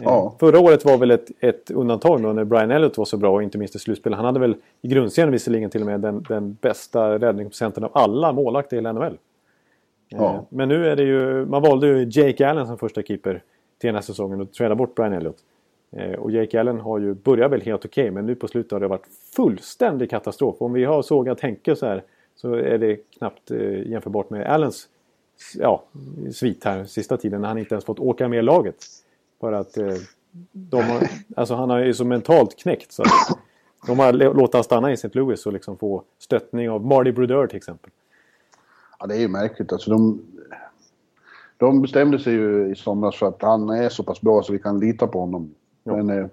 Ja. 0.00 0.34
Förra 0.40 0.58
året 0.60 0.84
var 0.84 0.98
väl 0.98 1.10
ett, 1.10 1.30
ett 1.40 1.70
undantag 1.70 2.22
då 2.22 2.32
när 2.32 2.44
Brian 2.44 2.70
Elliott 2.70 2.98
var 2.98 3.04
så 3.04 3.16
bra 3.16 3.30
och 3.32 3.42
inte 3.42 3.58
minst 3.58 3.74
i 3.76 3.78
slutspel. 3.78 4.14
Han 4.14 4.24
hade 4.24 4.40
väl 4.40 4.56
i 4.82 4.88
grundserien 4.88 5.32
visserligen 5.32 5.70
till 5.70 5.80
och 5.80 5.86
med 5.86 6.00
den, 6.00 6.22
den 6.28 6.56
bästa 6.60 7.18
räddningsprocenten 7.18 7.84
av 7.84 7.90
alla 7.94 8.32
målvakter 8.32 8.76
i 8.76 8.78
hela 8.78 8.92
NHL. 8.92 9.18
Ja. 10.08 10.34
Eh, 10.34 10.40
Men 10.48 10.68
nu 10.68 10.86
är 10.88 10.96
det 10.96 11.02
ju, 11.02 11.46
man 11.46 11.62
valde 11.62 11.86
ju 11.86 12.06
Jake 12.10 12.48
Allen 12.48 12.66
som 12.66 12.78
första 12.78 13.02
keeper 13.02 13.42
till 13.78 13.88
den 13.88 13.94
här 13.94 14.02
säsongen 14.02 14.40
och 14.40 14.52
träda 14.52 14.74
bort 14.74 14.94
Brian 14.94 15.12
Elliott. 15.12 15.38
Eh, 15.96 16.12
Och 16.12 16.30
Jake 16.30 16.60
Allen 16.60 16.80
har 16.80 16.98
ju 16.98 17.14
börjat 17.14 17.50
väl 17.50 17.60
helt 17.60 17.84
okej 17.84 18.10
men 18.10 18.26
nu 18.26 18.34
på 18.34 18.48
slutet 18.48 18.72
har 18.72 18.80
det 18.80 18.88
varit 18.88 19.06
fullständig 19.36 20.10
katastrof. 20.10 20.56
Om 20.58 20.72
vi 20.72 20.84
har 20.84 21.02
sågat 21.02 21.40
Henke 21.40 21.76
så 21.76 21.86
här 21.86 22.02
så 22.36 22.54
är 22.54 22.78
det 22.78 22.96
knappt 23.18 23.50
eh, 23.50 23.88
jämförbart 23.90 24.30
med 24.30 24.46
Allens 24.46 24.88
ja, 25.58 25.82
svit 26.32 26.64
här 26.64 26.84
sista 26.84 27.16
tiden 27.16 27.40
när 27.40 27.48
han 27.48 27.58
inte 27.58 27.74
ens 27.74 27.84
fått 27.84 27.98
åka 27.98 28.28
med 28.28 28.44
laget. 28.44 28.76
För 29.42 29.52
att 29.52 29.76
eh, 29.76 29.94
de 30.52 30.82
har, 30.82 31.08
alltså 31.36 31.54
han 31.54 31.70
har 31.70 31.78
ju 31.78 31.94
så 31.94 32.04
mentalt 32.04 32.58
knäckt 32.58 32.92
så 32.92 33.02
de 33.86 33.98
har 33.98 34.12
lå- 34.12 34.34
låtit 34.34 34.54
han 34.54 34.64
stanna 34.64 34.90
i 34.90 34.94
St. 34.94 35.08
Louis 35.12 35.46
och 35.46 35.52
liksom 35.52 35.78
få 35.78 36.02
stöttning 36.18 36.70
av 36.70 36.86
Marty 36.86 37.12
Brodeur 37.12 37.46
till 37.46 37.56
exempel. 37.56 37.90
Ja, 38.98 39.06
det 39.06 39.14
är 39.14 39.18
ju 39.18 39.28
märkligt. 39.28 39.72
Alltså, 39.72 39.90
de, 39.90 40.22
de 41.56 41.82
bestämde 41.82 42.18
sig 42.18 42.32
ju 42.32 42.72
i 42.72 42.74
somras 42.74 43.16
för 43.16 43.26
att 43.26 43.42
han 43.42 43.70
är 43.70 43.88
så 43.88 44.02
pass 44.02 44.20
bra 44.20 44.42
så 44.42 44.52
vi 44.52 44.58
kan 44.58 44.80
lita 44.80 45.06
på 45.06 45.20
honom. 45.20 45.54
Ja. 45.84 45.96
Men 45.96 46.18
eh, 46.18 46.26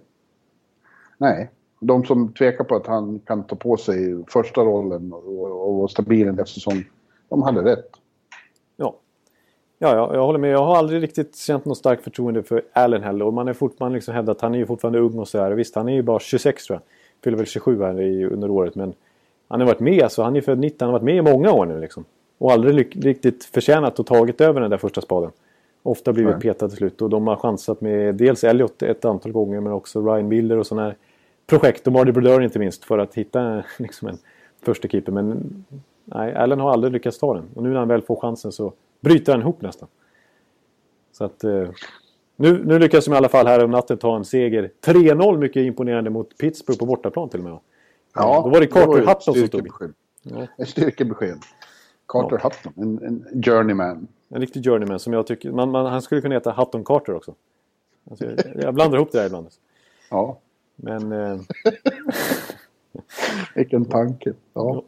nej, 1.18 1.52
de 1.80 2.06
som 2.06 2.34
tvekar 2.34 2.64
på 2.64 2.76
att 2.76 2.88
han 2.88 3.20
kan 3.20 3.44
ta 3.44 3.56
på 3.56 3.78
sig 3.78 4.24
första 4.28 4.62
rollen 4.62 5.14
och, 5.14 5.68
och 5.68 5.76
vara 5.76 5.88
stabil 5.88 6.28
en 6.28 6.46
säsong, 6.46 6.84
de 7.30 7.42
hade 7.42 7.64
rätt. 7.64 7.90
Ja. 9.82 9.90
Ja, 9.90 9.96
jag, 9.96 10.16
jag 10.16 10.26
håller 10.26 10.40
med. 10.40 10.52
Jag 10.52 10.66
har 10.66 10.76
aldrig 10.76 11.04
riktigt 11.04 11.36
känt 11.36 11.66
något 11.66 11.78
starkt 11.78 12.04
förtroende 12.04 12.44
för 12.44 12.62
Allen 12.74 13.04
heller. 13.04 13.26
Och 13.26 13.34
man 13.34 13.48
är 13.48 13.54
fortfarande 13.54 13.96
liksom 13.96 14.14
hävdat 14.14 14.38
att 14.38 14.42
han 14.42 14.54
är 14.54 14.60
ju 14.60 14.66
fortfarande 14.66 15.00
ung 15.00 15.20
och 15.20 15.28
så 15.28 15.40
här. 15.40 15.52
Visst, 15.52 15.76
han 15.76 15.90
är 15.90 15.94
ju 15.94 16.02
bara 16.02 16.20
26 16.20 16.66
tror 16.66 16.76
jag. 16.76 16.82
Fyller 17.24 17.38
väl 17.38 17.46
27 17.46 17.82
här 17.82 18.02
i, 18.02 18.26
under 18.26 18.50
året. 18.52 18.76
Men 18.76 18.94
han 19.48 19.60
har 19.60 19.68
varit 19.68 19.80
med. 19.80 20.04
Alltså, 20.04 20.24
han 20.24 20.36
är 20.36 20.42
född 20.42 20.60
19. 20.60 20.86
Han 20.86 20.94
har 20.94 21.00
varit 21.00 21.06
med 21.06 21.16
i 21.16 21.22
många 21.22 21.52
år 21.52 21.66
nu 21.66 21.80
liksom. 21.80 22.06
Och 22.38 22.52
aldrig 22.52 23.06
riktigt 23.06 23.44
förtjänat 23.44 24.00
och 24.00 24.06
tagit 24.06 24.42
över 24.42 24.62
den 24.62 24.70
där 24.70 24.78
första 24.78 25.02
spaden. 25.02 25.32
Ofta 25.84 26.14
blivit 26.14 26.32
Nej. 26.32 26.42
petad 26.42 26.68
till 26.68 26.78
slut. 26.78 27.02
Och 27.02 27.10
de 27.10 27.28
har 27.28 27.36
chansat 27.36 27.82
med 27.82 28.16
dels 28.16 28.44
Elliot 28.44 28.82
ett 28.82 29.06
antal 29.06 29.32
gånger. 29.32 29.60
Men 29.60 29.74
också 29.74 30.02
Ryan 30.02 30.28
Miller 30.28 30.58
och 30.58 30.68
sådana 30.68 30.88
här 30.88 30.96
projekt. 31.48 31.88
Och 31.88 31.94
Marty 31.94 32.12
Brodeur 32.12 32.42
inte 32.42 32.60
minst. 32.60 32.86
För 32.86 32.98
att 32.98 33.16
hitta 33.16 33.64
liksom 33.78 34.08
en 34.08 34.18
första 34.62 34.88
keeper. 34.88 35.12
Men 35.12 35.66
nej, 36.06 36.34
Allen 36.36 36.60
har 36.60 36.72
aldrig 36.72 36.94
lyckats 36.94 37.20
ta 37.20 37.34
den. 37.34 37.44
Och 37.56 37.64
nu 37.64 37.70
när 37.70 37.80
han 37.80 37.88
väl 37.88 38.02
får 38.02 38.16
chansen 38.16 38.52
så 38.52 38.74
bryter 39.00 39.32
han 39.32 39.42
ihop 39.42 39.62
nästan. 39.62 39.88
Så 41.12 41.24
att... 41.24 41.44
Eh, 41.44 41.70
nu, 42.36 42.64
nu 42.66 42.80
lyckas 42.80 43.06
de 43.06 43.14
i 43.14 43.18
alla 43.18 43.30
fall 43.30 43.48
här 43.48 43.64
om 43.64 43.72
natten 43.72 43.98
ta 43.98 44.16
en 44.16 44.26
seger. 44.26 44.72
3-0 44.86 45.38
mycket 45.38 45.60
imponerande 45.60 46.10
mot 46.10 46.38
Pittsburgh 46.38 46.80
på 46.80 46.86
bortaplan 46.86 47.30
till 47.30 47.40
och 47.40 47.46
med. 47.46 47.60
Ja, 48.16 48.42
Då 48.44 48.50
var 48.50 48.60
det 48.60 48.68
Carter 48.68 49.00
Hutton 49.00 49.22
som 49.22 49.48
stod. 49.48 49.94
Ja. 50.24 50.48
Ett 50.58 50.70
styrkebesked. 50.70 51.38
Carter 52.08 52.38
Hutton, 52.44 52.74
en, 52.76 53.04
en 53.04 53.44
journeyman. 53.44 54.08
En 54.30 54.42
riktig 54.42 54.66
journeyman 54.66 55.00
som 55.00 55.14
jag 55.14 55.28
tycker... 55.28 55.52
Man, 55.52 55.72
man, 55.72 55.86
han 55.86 56.02
skulle 56.02 56.22
kunna 56.22 56.36
heta 56.36 56.52
Hutton 56.52 56.84
Carter 56.84 57.14
också. 57.16 57.36
Alltså, 58.10 58.26
jag, 58.26 58.64
jag 58.64 58.74
blandar 58.74 58.98
ihop 58.98 59.12
det 59.12 59.18
där 59.18 59.26
ibland. 59.26 59.48
Ja, 60.10 60.40
Men... 60.76 61.12
Eh, 61.12 61.40
vilken 63.56 63.86
tanke. 63.86 64.34
Ja. 64.54 64.84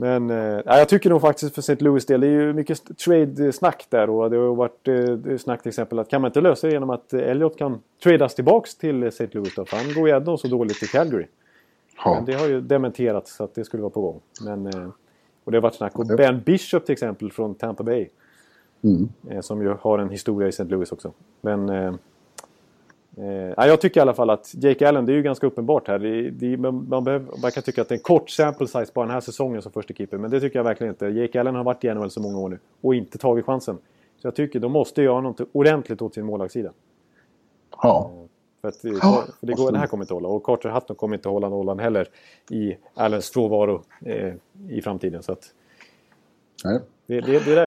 Men 0.00 0.30
eh, 0.30 0.36
ja, 0.36 0.78
jag 0.78 0.88
tycker 0.88 1.10
nog 1.10 1.20
faktiskt 1.20 1.54
för 1.54 1.60
St. 1.60 1.84
Louis 1.84 2.06
del, 2.06 2.20
det 2.20 2.26
är 2.26 2.30
ju 2.30 2.52
mycket 2.52 2.98
trade-snack 2.98 3.86
där 3.90 4.10
och 4.10 4.30
det 4.30 4.36
har 4.36 4.54
varit 4.54 4.88
eh, 4.88 5.36
snack 5.38 5.62
till 5.62 5.68
exempel 5.68 5.98
att 5.98 6.08
kan 6.08 6.22
man 6.22 6.28
inte 6.28 6.40
lösa 6.40 6.66
det 6.66 6.72
genom 6.72 6.90
att 6.90 7.12
eh, 7.12 7.20
Elliot 7.20 7.58
kan 7.58 7.80
tradas 8.02 8.34
tillbaks 8.34 8.74
till 8.74 9.02
eh, 9.02 9.08
St. 9.08 9.28
Louis 9.32 9.54
då? 9.54 9.64
För 9.64 9.76
han 9.76 9.94
går 9.94 10.08
ju 10.08 10.14
ändå 10.14 10.36
så 10.36 10.48
dåligt 10.48 10.82
i 10.82 10.86
Calgary. 10.86 11.26
Ja. 12.04 12.14
Men 12.14 12.24
det 12.24 12.32
har 12.32 12.48
ju 12.48 12.60
dementerats 12.60 13.40
att 13.40 13.54
det 13.54 13.64
skulle 13.64 13.82
vara 13.82 13.90
på 13.90 14.00
gång. 14.00 14.20
Men, 14.44 14.66
eh, 14.66 14.88
och 15.44 15.52
det 15.52 15.56
har 15.56 15.62
varit 15.62 15.74
snack 15.74 15.92
Ja. 15.96 16.16
Ben 16.16 16.42
Bishop 16.46 16.84
till 16.84 16.92
exempel 16.92 17.32
från 17.32 17.54
Tampa 17.54 17.82
Bay. 17.82 18.08
Mm. 18.84 19.08
Eh, 19.30 19.40
som 19.40 19.62
ju 19.62 19.68
har 19.80 19.98
en 19.98 20.10
historia 20.10 20.48
i 20.48 20.50
St. 20.50 20.64
Louis 20.64 20.92
också. 20.92 21.12
Men 21.40 21.68
eh, 23.18 23.24
eh, 23.26 23.54
ja, 23.56 23.66
jag 23.66 23.80
tycker 23.80 24.00
i 24.00 24.02
alla 24.02 24.14
fall 24.14 24.30
att 24.30 24.54
Jake 24.54 24.88
Allen, 24.88 25.06
det 25.06 25.12
är 25.12 25.16
ju 25.16 25.22
ganska 25.22 25.46
uppenbart 25.46 25.88
här. 25.88 25.98
Det, 25.98 26.30
det, 26.30 26.56
man, 26.56 26.88
man, 26.88 27.04
behöver, 27.04 27.26
man 27.42 27.50
kan 27.50 27.62
tycka 27.62 27.82
att 27.82 27.88
det 27.88 27.94
är 27.94 27.96
en 27.96 28.02
kort 28.02 28.30
sample 28.30 28.66
size 28.66 28.92
bara 28.94 29.04
den 29.06 29.14
här 29.14 29.20
säsongen 29.20 29.62
som 29.62 29.72
första 29.72 29.94
keeper. 29.94 30.18
Men 30.18 30.30
det 30.30 30.40
tycker 30.40 30.58
jag 30.58 30.64
verkligen 30.64 30.92
inte. 30.92 31.06
Jake 31.06 31.40
Allen 31.40 31.54
har 31.54 31.64
varit 31.64 31.84
i 31.84 31.94
NHL 31.94 32.10
så 32.10 32.20
många 32.20 32.38
år 32.38 32.48
nu 32.48 32.58
och 32.80 32.94
inte 32.94 33.18
tagit 33.18 33.44
chansen. 33.46 33.78
Så 34.16 34.26
jag 34.26 34.34
tycker 34.34 34.60
de 34.60 34.72
måste 34.72 35.02
göra 35.02 35.20
något 35.20 35.40
ordentligt 35.52 36.02
åt 36.02 36.14
sin 36.14 36.24
målvaktssida. 36.26 36.72
ja. 37.82 38.10
För, 38.60 38.68
att, 38.68 38.82
det- 38.82 38.88
Ja, 39.02 39.24
för 39.40 39.46
det, 39.46 39.52
går, 39.52 39.72
det 39.72 39.78
här 39.78 39.86
kommer 39.86 40.04
inte 40.04 40.14
hålla. 40.14 40.28
Och 40.28 40.42
Carter 40.44 40.68
Hutton 40.68 40.96
kommer 40.96 41.16
inte 41.16 41.28
hålla 41.28 41.48
nollan 41.48 41.78
heller 41.78 42.08
i 42.50 42.76
Allens 42.94 43.30
frånvaro 43.30 43.82
eh, 44.04 44.32
i 44.68 44.82
framtiden. 44.82 45.22
Så 45.22 45.32
att 45.32 45.44
Nej. 46.64 46.80
det, 47.06 47.20
det, 47.20 47.44
det 47.44 47.54
där 47.54 47.66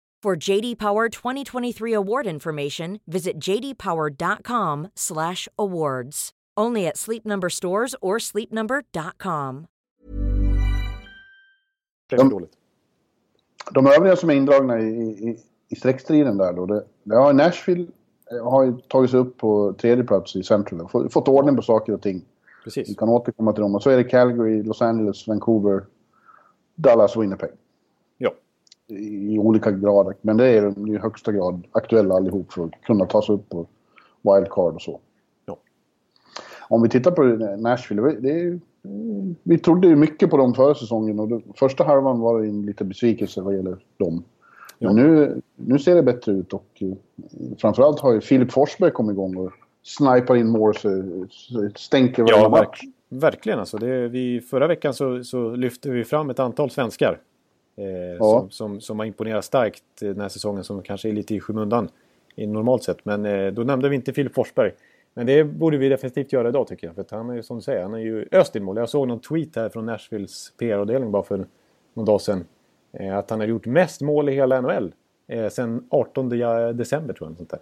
For 0.23 0.49
JD 0.49 0.77
Power 0.77 1.09
2023 1.09 1.93
award 1.93 2.27
information, 2.27 2.99
visit 3.07 3.39
jdpower.com/awards. 3.39 6.29
Only 6.59 6.87
at 6.87 6.97
Sleep 6.97 7.25
Number 7.25 7.49
stores 7.49 7.95
or 8.01 8.19
sleepnumber.com. 8.19 9.65
Dåligt. 12.29 12.51
De 13.71 13.87
övriga 13.87 14.15
som 14.15 14.29
är 14.29 14.33
indragna 14.33 14.79
i, 14.79 14.89
i, 14.89 15.39
i 15.69 15.75
streckstriden 15.75 16.37
där 16.37 16.53
då. 16.53 16.65
Det, 16.65 16.83
det 17.03 17.15
har 17.15 17.33
Nashville 17.33 17.87
eh, 18.31 18.51
har 18.51 18.63
ju 18.63 18.77
tagit 18.87 19.11
sig 19.11 19.19
upp 19.19 19.37
på 19.37 19.73
tredje 19.73 20.03
plats 20.03 20.35
i 20.35 20.43
Central. 20.43 20.89
Fått, 20.89 21.13
fått 21.13 21.27
ordning 21.27 21.55
på 21.55 21.61
saker 21.61 21.93
och 21.93 22.01
ting. 22.01 22.17
Vi 22.17 22.23
Precis. 22.63 22.97
kan 22.97 23.09
återkomma 23.09 23.53
till 23.53 23.61
dem. 23.61 23.75
Och 23.75 23.83
så 23.83 23.89
är 23.89 23.97
det 23.97 24.03
Calgary, 24.03 24.63
Los 24.63 24.81
Angeles, 24.81 25.27
Vancouver, 25.27 25.85
Dallas 26.75 27.15
och 27.15 27.23
Winnipeg. 27.23 27.49
I, 28.97 29.39
olika 29.39 29.71
grader. 29.71 30.13
Men 30.21 30.37
det 30.37 30.47
är 30.47 30.61
de 30.61 30.87
i 30.87 30.97
högsta 30.97 31.31
grad 31.31 31.63
aktuella 31.71 32.15
allihop 32.15 32.53
för 32.53 32.65
att 32.65 32.71
kunna 32.83 33.05
ta 33.05 33.21
sig 33.21 33.35
upp 33.35 33.49
på 33.49 33.67
wildcard 34.21 34.75
och 34.75 34.81
så. 34.81 34.99
Ja. 35.45 35.57
Om 36.69 36.81
vi 36.81 36.89
tittar 36.89 37.11
på 37.11 37.23
Nashville. 37.57 38.01
det- 38.19 38.31
är, 38.41 38.59
vi 39.43 39.57
trodde 39.57 39.87
ju 39.87 39.95
mycket 39.95 40.29
på 40.29 40.37
dem 40.37 40.53
förra 40.53 40.75
säsongen 40.75 41.19
och 41.19 41.27
det, 41.27 41.41
första 41.55 41.83
halvan 41.83 42.19
var 42.19 42.41
det 42.41 42.47
en 42.47 42.65
liten 42.65 42.87
besvikelse 42.87 43.41
vad 43.41 43.55
gäller 43.55 43.77
dem. 43.97 44.23
Men 44.79 44.95
nu, 44.95 45.41
nu 45.55 45.79
ser 45.79 45.95
det 45.95 46.03
bättre 46.03 46.31
ut 46.31 46.53
och 46.53 46.65
eh, 46.79 46.93
framförallt 47.57 47.99
har 47.99 48.13
ju 48.13 48.21
Filip 48.21 48.51
Forsberg 48.51 48.91
kommit 48.91 49.13
igång 49.13 49.37
och 49.37 49.51
snipar 49.83 50.35
in 50.35 50.47
mål 50.47 50.75
så 50.75 50.89
stänker 51.75 52.23
varenda 52.23 52.41
Ja, 52.43 52.49
match. 52.49 52.81
verk, 52.83 53.21
verkligen. 53.21 53.59
Alltså 53.59 53.77
det, 53.77 54.07
vi, 54.07 54.41
förra 54.41 54.67
veckan 54.67 54.93
så, 54.93 55.23
så 55.23 55.55
lyfte 55.55 55.89
vi 55.89 56.03
fram 56.03 56.29
ett 56.29 56.39
antal 56.39 56.69
svenskar. 56.69 57.19
Eh, 57.75 58.17
som, 58.39 58.49
som, 58.49 58.81
som 58.81 58.99
har 58.99 59.05
imponerat 59.05 59.45
starkt 59.45 59.83
den 59.99 60.21
här 60.21 60.29
säsongen 60.29 60.63
som 60.63 60.81
kanske 60.81 61.09
är 61.09 61.13
lite 61.13 61.35
i 61.35 61.39
skymundan 61.39 61.89
i 62.35 62.47
normalt 62.47 62.83
sett. 62.83 63.05
Men 63.05 63.25
eh, 63.25 63.51
då 63.53 63.61
nämnde 63.63 63.89
vi 63.89 63.95
inte 63.95 64.13
Filip 64.13 64.33
Forsberg. 64.33 64.71
Men 65.13 65.25
det 65.25 65.43
borde 65.43 65.77
vi 65.77 65.89
definitivt 65.89 66.33
göra 66.33 66.49
idag 66.49 66.67
tycker 66.67 66.87
jag. 66.87 66.95
För 66.95 67.17
han 67.17 67.29
är 67.29 67.33
ju 67.33 67.43
som 67.43 67.57
du 67.57 67.61
säger, 67.63 67.81
han 67.81 67.93
är 67.93 67.99
ju 67.99 68.27
öst 68.31 68.55
mål. 68.55 68.77
Jag 68.77 68.89
såg 68.89 69.07
någon 69.07 69.19
tweet 69.19 69.55
här 69.55 69.69
från 69.69 69.85
Nashvilles 69.85 70.53
PR-avdelning 70.57 71.11
bara 71.11 71.23
för 71.23 71.45
någon 71.93 72.05
dag 72.05 72.21
sedan. 72.21 72.45
Eh, 72.93 73.17
att 73.17 73.29
han 73.29 73.39
har 73.39 73.47
gjort 73.47 73.65
mest 73.65 74.01
mål 74.01 74.29
i 74.29 74.31
hela 74.33 74.61
NHL. 74.61 74.93
Eh, 75.27 75.47
sen 75.49 75.87
18 75.89 76.29
december 76.29 77.13
tror 77.13 77.29
jag. 77.29 77.37
Sånt 77.37 77.49
där. 77.49 77.59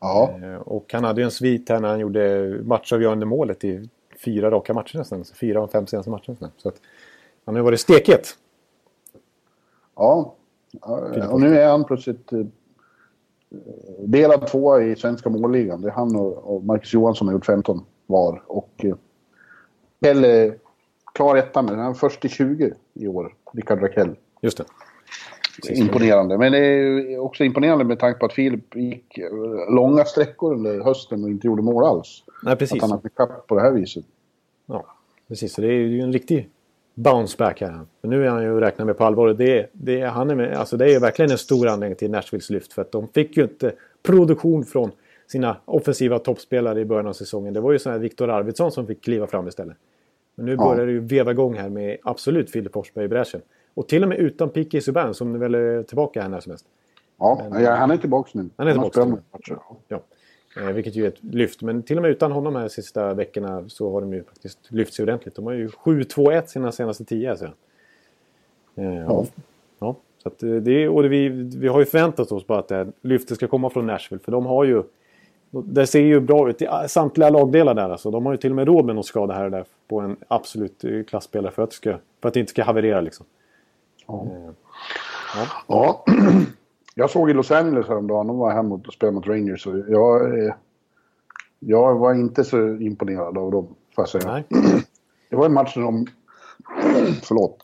Ja, 0.00 0.34
Eh, 0.42 0.54
Och 0.56 0.92
han 0.92 1.04
hade 1.04 1.20
ju 1.20 1.24
en 1.24 1.30
svit 1.30 1.68
här 1.68 1.80
när 1.80 1.88
han 1.88 2.00
gjorde 2.00 2.54
matchavgörande 2.64 3.26
målet 3.26 3.64
i 3.64 3.88
fyra 4.24 4.50
raka 4.50 4.74
matcher 4.74 4.98
nästan. 4.98 5.24
Så 5.24 5.34
fyra 5.34 5.60
av 5.60 5.68
fem 5.68 5.86
senaste 5.86 6.10
matcherna. 6.10 6.50
Så 6.56 6.68
att 6.68 6.80
han 7.44 7.54
har 7.54 7.60
ju 7.60 7.64
varit 7.64 7.80
stekhet. 7.80 8.36
Ja. 9.96 10.34
Och 11.30 11.40
nu 11.40 11.58
är 11.58 11.68
han 11.68 11.84
plötsligt 11.84 12.32
eh, 12.32 12.46
delad 13.98 14.46
tvåa 14.46 14.82
i 14.82 14.96
svenska 14.96 15.30
målligan. 15.30 15.80
Det 15.80 15.88
är 15.88 15.92
han 15.92 16.16
och, 16.16 16.64
Marcus 16.64 16.92
Johansson 16.92 17.14
som 17.16 17.26
har 17.28 17.34
gjort 17.34 17.46
15 17.46 17.84
var. 18.06 18.42
Och 18.46 18.84
eh, 18.84 18.94
Pelle 20.00 20.54
klar 21.14 21.36
etta 21.36 21.62
med. 21.62 21.76
Han 21.76 21.90
är 21.90 21.94
först 21.94 22.24
i 22.24 22.28
20 22.28 22.72
i 22.94 23.06
år. 23.06 23.34
Rickard 23.52 23.82
Rakell. 23.82 24.16
Just 24.40 24.58
det. 24.58 24.64
Imponerande. 25.68 26.38
Men 26.38 26.52
det 26.52 26.58
är 26.58 27.18
också 27.18 27.44
imponerande 27.44 27.84
med 27.84 27.98
tanke 27.98 28.18
på 28.18 28.26
att 28.26 28.32
Filip 28.32 28.76
gick 28.76 29.18
eh, 29.18 29.74
långa 29.74 30.04
sträckor 30.04 30.54
under 30.54 30.84
hösten 30.84 31.24
och 31.24 31.30
inte 31.30 31.46
gjorde 31.46 31.62
mål 31.62 31.84
alls. 31.84 32.24
Nej, 32.42 32.56
precis. 32.56 32.82
Att 32.82 32.90
han 32.90 33.00
har 33.16 33.26
på 33.26 33.54
det 33.54 33.60
här 33.60 33.72
viset. 33.72 34.04
Ja, 34.66 34.84
precis. 35.28 35.52
Så 35.52 35.60
det 35.60 35.66
är 35.66 35.72
ju 35.72 36.00
en 36.00 36.12
riktig 36.12 36.50
bounce 36.94 37.36
back 37.38 37.60
här. 37.60 37.80
För 38.00 38.08
nu 38.08 38.24
är 38.26 38.30
han 38.30 38.42
ju 38.42 38.60
räknad 38.60 38.86
med 38.86 38.98
på 38.98 39.04
allvar. 39.04 39.28
Det, 39.34 39.66
det, 39.72 40.00
han 40.00 40.30
är 40.30 40.34
med, 40.34 40.54
alltså 40.56 40.76
det 40.76 40.94
är 40.94 41.00
verkligen 41.00 41.30
en 41.30 41.38
stor 41.38 41.68
anledning 41.68 41.96
till 41.96 42.10
Nashvilles 42.10 42.50
lyft. 42.50 42.72
För 42.72 42.82
att 42.82 42.92
de 42.92 43.08
fick 43.08 43.36
ju 43.36 43.42
inte 43.42 43.72
produktion 44.02 44.64
från 44.64 44.90
sina 45.26 45.56
offensiva 45.64 46.18
toppspelare 46.18 46.80
i 46.80 46.84
början 46.84 47.06
av 47.06 47.12
säsongen. 47.12 47.54
Det 47.54 47.60
var 47.60 47.72
ju 47.72 47.78
sån 47.78 47.92
här 47.92 47.98
Viktor 47.98 48.30
Arvidsson 48.30 48.72
som 48.72 48.86
fick 48.86 49.04
kliva 49.04 49.26
fram 49.26 49.48
istället. 49.48 49.76
Men 50.34 50.46
nu 50.46 50.52
Ja. 50.52 50.64
börjar 50.64 50.86
det 50.86 50.92
ju 50.92 51.00
veva 51.00 51.30
igång 51.30 51.54
här 51.54 51.68
med 51.68 51.96
absolut 52.02 52.50
Filip 52.50 52.72
Forsberg 52.72 53.04
i 53.04 53.08
bräschen. 53.08 53.40
Och 53.74 53.88
till 53.88 54.02
och 54.02 54.08
med 54.08 54.18
utan 54.18 54.48
Piqué 54.48 54.80
Subban 54.80 55.14
som 55.14 55.38
väl 55.38 55.54
är 55.54 55.82
tillbaka 55.82 56.22
här 56.22 56.28
när 56.28 56.40
som 56.40 56.50
helst. 56.50 56.66
Ja, 57.18 57.42
ja, 57.60 57.74
han 57.74 57.90
är 57.90 57.96
tillbaka 57.96 58.30
nu. 58.32 58.48
Han 58.56 58.68
är 58.68 58.74
har 58.74 58.90
tillbaka. 58.90 59.20
spelat. 59.42 59.70
Ja. 59.88 60.00
Eh, 60.56 60.66
vilket 60.66 60.94
ju 60.94 61.04
är 61.04 61.08
ett 61.08 61.24
lyft. 61.24 61.62
Men 61.62 61.82
till 61.82 61.96
och 61.96 62.02
med 62.02 62.10
utan 62.10 62.32
honom 62.32 62.56
här 62.56 62.68
sista 62.68 63.14
veckorna 63.14 63.68
så 63.68 63.92
har 63.92 64.00
de 64.00 64.12
ju 64.12 64.22
faktiskt 64.22 64.58
lyft 64.68 64.94
sig 64.94 65.02
ordentligt. 65.02 65.34
De 65.34 65.46
har 65.46 65.52
ju 65.52 65.68
7-2-1 65.68 66.46
sina 66.46 66.72
senaste 66.72 67.04
10. 67.04 67.30
Alltså. 67.30 67.50
Eh, 68.74 68.94
ja. 68.94 69.26
ja. 69.78 69.96
Så 70.22 70.46
eh, 70.46 70.54
det, 70.54 70.88
och 70.88 71.02
det, 71.02 71.08
vi, 71.08 71.28
vi 71.58 71.68
har 71.68 71.80
ju 71.80 71.86
förväntat 71.86 72.32
oss 72.32 72.44
på 72.44 72.54
att 72.54 72.68
det 72.68 72.74
här 72.74 72.92
lyftet 73.00 73.36
ska 73.36 73.46
komma 73.46 73.70
från 73.70 73.86
Nashville. 73.86 74.22
För 74.24 74.32
de 74.32 74.46
har 74.46 74.64
ju... 74.64 74.82
Det 75.50 75.86
ser 75.86 76.00
ju 76.00 76.20
bra 76.20 76.50
ut 76.50 76.62
i 76.62 76.68
samtliga 76.88 77.30
lagdelar 77.30 77.74
där. 77.74 77.90
Alltså. 77.90 78.10
De 78.10 78.26
har 78.26 78.32
ju 78.32 78.38
till 78.38 78.50
och 78.50 78.56
med 78.56 78.66
råd 78.66 78.84
med 78.84 78.94
någon 78.94 79.04
skada 79.04 79.34
här 79.34 79.44
och 79.44 79.50
där 79.50 79.64
på 79.88 80.00
en 80.00 80.16
absolut 80.28 80.84
klassspelare 81.08 81.52
för 81.52 81.62
att, 81.62 81.72
ska, 81.72 81.98
för 82.20 82.28
att 82.28 82.34
det 82.34 82.40
inte 82.40 82.50
ska 82.50 82.64
haverera. 82.64 83.00
Liksom. 83.00 83.26
Ja. 84.06 84.26
Eh, 84.26 84.50
Ja. 85.68 86.04
Jag 86.94 87.10
såg 87.10 87.30
i 87.30 87.32
Los 87.32 87.50
Angeles 87.50 87.88
häromdagen, 87.88 88.26
de 88.26 88.38
var 88.38 88.52
hemma 88.52 88.74
och 88.74 88.92
spelade 88.92 89.14
mot 89.14 89.26
Rangers. 89.26 89.66
Och 89.66 89.78
jag, 89.88 90.52
jag 91.58 91.94
var 91.94 92.14
inte 92.14 92.44
så 92.44 92.76
imponerad 92.76 93.38
av 93.38 93.50
dem, 93.50 93.66
får 93.94 94.02
jag 94.02 94.08
säga. 94.08 94.32
nej, 94.32 94.44
Det 95.30 95.36
var 95.36 95.46
en 95.46 95.52
match 95.52 95.74
där 95.74 95.82
de... 95.82 96.06
förlåt. 97.22 97.58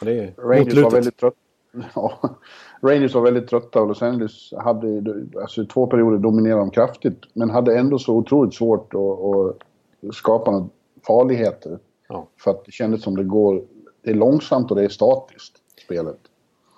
det 0.00 0.38
Rangers 0.38 0.74
var 0.74 0.90
väldigt 0.90 1.16
trötta. 1.16 1.36
Ja, 1.94 2.36
Rangers 2.80 3.14
var 3.14 3.22
väldigt 3.22 3.48
trötta 3.48 3.80
och 3.80 3.88
Los 3.88 4.02
Angeles 4.02 4.52
hade 4.58 5.02
alltså, 5.40 5.62
i 5.62 5.66
två 5.66 5.86
perioder 5.86 6.18
dominerade 6.18 6.60
de 6.60 6.70
kraftigt. 6.70 7.18
Men 7.32 7.50
hade 7.50 7.78
ändå 7.78 7.98
så 7.98 8.16
otroligt 8.16 8.54
svårt 8.54 8.94
att, 8.94 9.00
att 9.00 10.14
skapa 10.14 10.50
några 10.50 10.68
farligheter. 11.06 11.78
Ja. 12.08 12.26
För 12.36 12.50
att 12.50 12.64
det 12.64 12.72
kändes 12.72 13.02
som 13.02 13.16
det 13.16 13.24
går... 13.24 13.62
Det 14.02 14.10
är 14.10 14.14
långsamt 14.14 14.70
och 14.70 14.76
det 14.76 14.84
är 14.84 14.88
statiskt, 14.88 15.56
spelet. 15.84 16.18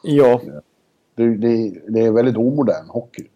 Ja, 0.03 0.41
Det, 1.17 1.37
det, 1.37 1.81
det 1.89 2.01
är 2.01 2.11
väldigt 2.11 2.37
omodern 2.37 2.89
hockey. 2.89 3.27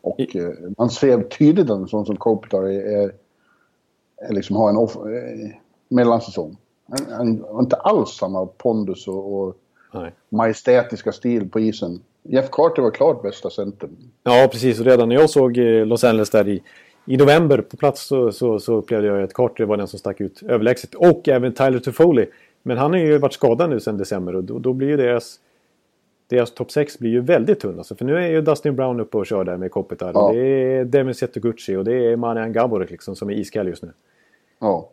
Och 0.00 0.36
eh, 0.36 0.52
man 0.78 0.90
ser 0.90 1.22
tydligt 1.22 1.70
att 1.70 1.78
en 1.78 1.88
sån 1.88 2.06
som 2.06 2.16
Kopitar 2.16 2.62
är, 2.62 3.02
är, 3.02 3.12
är 4.16 4.32
liksom 4.32 4.56
har 4.56 4.70
en 4.70 4.76
off, 4.76 4.96
eh, 4.96 5.50
mellansäsong. 5.88 6.56
Han, 6.88 7.06
han 7.10 7.44
har 7.52 7.60
inte 7.60 7.76
alls 7.76 8.10
samma 8.10 8.46
pondus 8.46 9.08
och, 9.08 9.34
och 9.34 9.56
nej. 9.94 10.12
majestätiska 10.28 11.12
stil 11.12 11.48
på 11.48 11.60
isen. 11.60 12.00
Jeff 12.22 12.50
Carter 12.50 12.82
var 12.82 12.90
klart 12.90 13.22
bästa 13.22 13.50
centern. 13.50 13.96
Ja, 14.22 14.48
precis. 14.52 14.80
Och 14.80 14.86
redan 14.86 15.08
när 15.08 15.16
jag 15.16 15.30
såg 15.30 15.58
eh, 15.58 15.86
Los 15.86 16.04
Angeles 16.04 16.30
där 16.30 16.48
i, 16.48 16.62
i 17.06 17.16
november 17.16 17.58
på 17.58 17.76
plats 17.76 18.06
så, 18.06 18.32
så, 18.32 18.58
så 18.58 18.74
upplevde 18.74 19.08
jag 19.08 19.22
att 19.22 19.34
Carter 19.34 19.64
var 19.64 19.76
den 19.76 19.88
som 19.88 19.98
stack 19.98 20.20
ut 20.20 20.42
överlägset. 20.42 20.94
Och 20.94 21.28
även 21.28 21.54
Tyler 21.54 21.78
Toffoli. 21.78 22.26
Men 22.62 22.78
han 22.78 22.90
har 22.90 22.98
ju 22.98 23.18
varit 23.18 23.32
skadad 23.32 23.70
nu 23.70 23.80
sedan 23.80 23.98
december 23.98 24.36
och 24.36 24.44
då, 24.44 24.58
då 24.58 24.72
blir 24.72 24.88
ju 24.88 24.96
deras, 24.96 25.40
deras 26.28 26.54
topp 26.54 26.70
6 26.70 26.98
blir 26.98 27.10
ju 27.10 27.20
väldigt 27.20 27.60
tunn. 27.60 27.78
Alltså, 27.78 27.94
för 27.94 28.04
nu 28.04 28.16
är 28.16 28.28
ju 28.28 28.40
Dustin 28.40 28.76
Brown 28.76 29.00
uppe 29.00 29.16
och 29.16 29.26
kör 29.26 29.44
där 29.44 29.56
med 29.56 29.70
Kopitar. 29.70 30.10
Ja. 30.14 30.32
Det 30.32 30.38
är 30.40 30.84
Devin 30.84 31.14
Setoguchi 31.14 31.76
och 31.76 31.84
det 31.84 31.94
är 31.94 32.16
Marian 32.16 32.52
Gaborik 32.52 32.90
liksom, 32.90 33.16
som 33.16 33.30
är 33.30 33.34
iskall 33.34 33.68
just 33.68 33.82
nu. 33.82 33.92
Ja. 34.58 34.90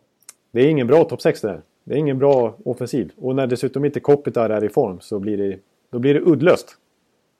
Det 0.50 0.60
är 0.60 0.68
ingen 0.68 0.86
bra 0.86 1.04
topp 1.04 1.22
6 1.22 1.40
det 1.40 1.48
här. 1.48 1.60
Det 1.84 1.94
är 1.94 1.98
ingen 1.98 2.18
bra 2.18 2.54
offensiv. 2.64 3.12
Och 3.16 3.36
när 3.36 3.46
dessutom 3.46 3.84
inte 3.84 4.00
Kopitar 4.00 4.50
är 4.50 4.64
i 4.64 4.68
form 4.68 5.00
så 5.00 5.18
blir 5.18 5.36
det, 5.36 5.58
då 5.90 5.98
blir 5.98 6.14
det 6.14 6.20
uddlöst. 6.20 6.76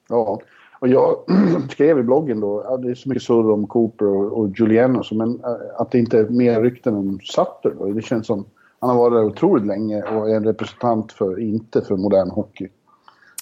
ja. 0.09 0.41
Och 0.81 0.89
jag 0.89 1.17
skrev 1.71 1.99
i 1.99 2.03
bloggen 2.03 2.41
då, 2.41 2.63
ja, 2.65 2.77
det 2.77 2.91
är 2.91 2.95
så 2.95 3.09
mycket 3.09 3.23
surr 3.23 3.51
om 3.51 3.67
Cooper 3.67 4.07
och, 4.07 4.39
och 4.39 4.49
Giuliano, 4.49 5.03
så, 5.03 5.15
men 5.15 5.41
eh, 5.45 5.81
att 5.81 5.91
det 5.91 5.99
inte 5.99 6.19
är 6.19 6.29
mer 6.29 6.63
rykten 6.63 6.95
om 6.95 7.21
Sutter. 7.23 7.77
Då. 7.79 7.93
Det 7.93 8.03
känns 8.03 8.27
som, 8.27 8.45
han 8.79 8.91
har 8.91 8.97
varit 8.97 9.13
där 9.13 9.25
otroligt 9.25 9.67
länge 9.67 10.03
och 10.03 10.31
är 10.31 10.35
en 10.35 10.45
representant 10.45 11.13
för, 11.13 11.41
inte 11.41 11.83
för 11.83 11.97
modern 11.97 12.31
hockey. 12.31 12.69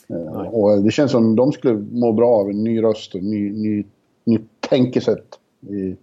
Eh, 0.09 0.41
och 0.55 0.83
det 0.83 0.91
känns 0.91 1.11
som 1.13 1.37
de 1.37 1.53
skulle 1.53 1.75
må 1.93 2.13
bra 2.13 2.31
av 2.31 2.51
en 2.51 2.65
ny 2.65 2.83
röst 2.83 3.15
och 3.15 3.23
ny, 3.23 3.51
ny, 3.53 3.85
nytt 4.25 4.47
tänkesätt. 4.61 5.27
I, 5.71 5.97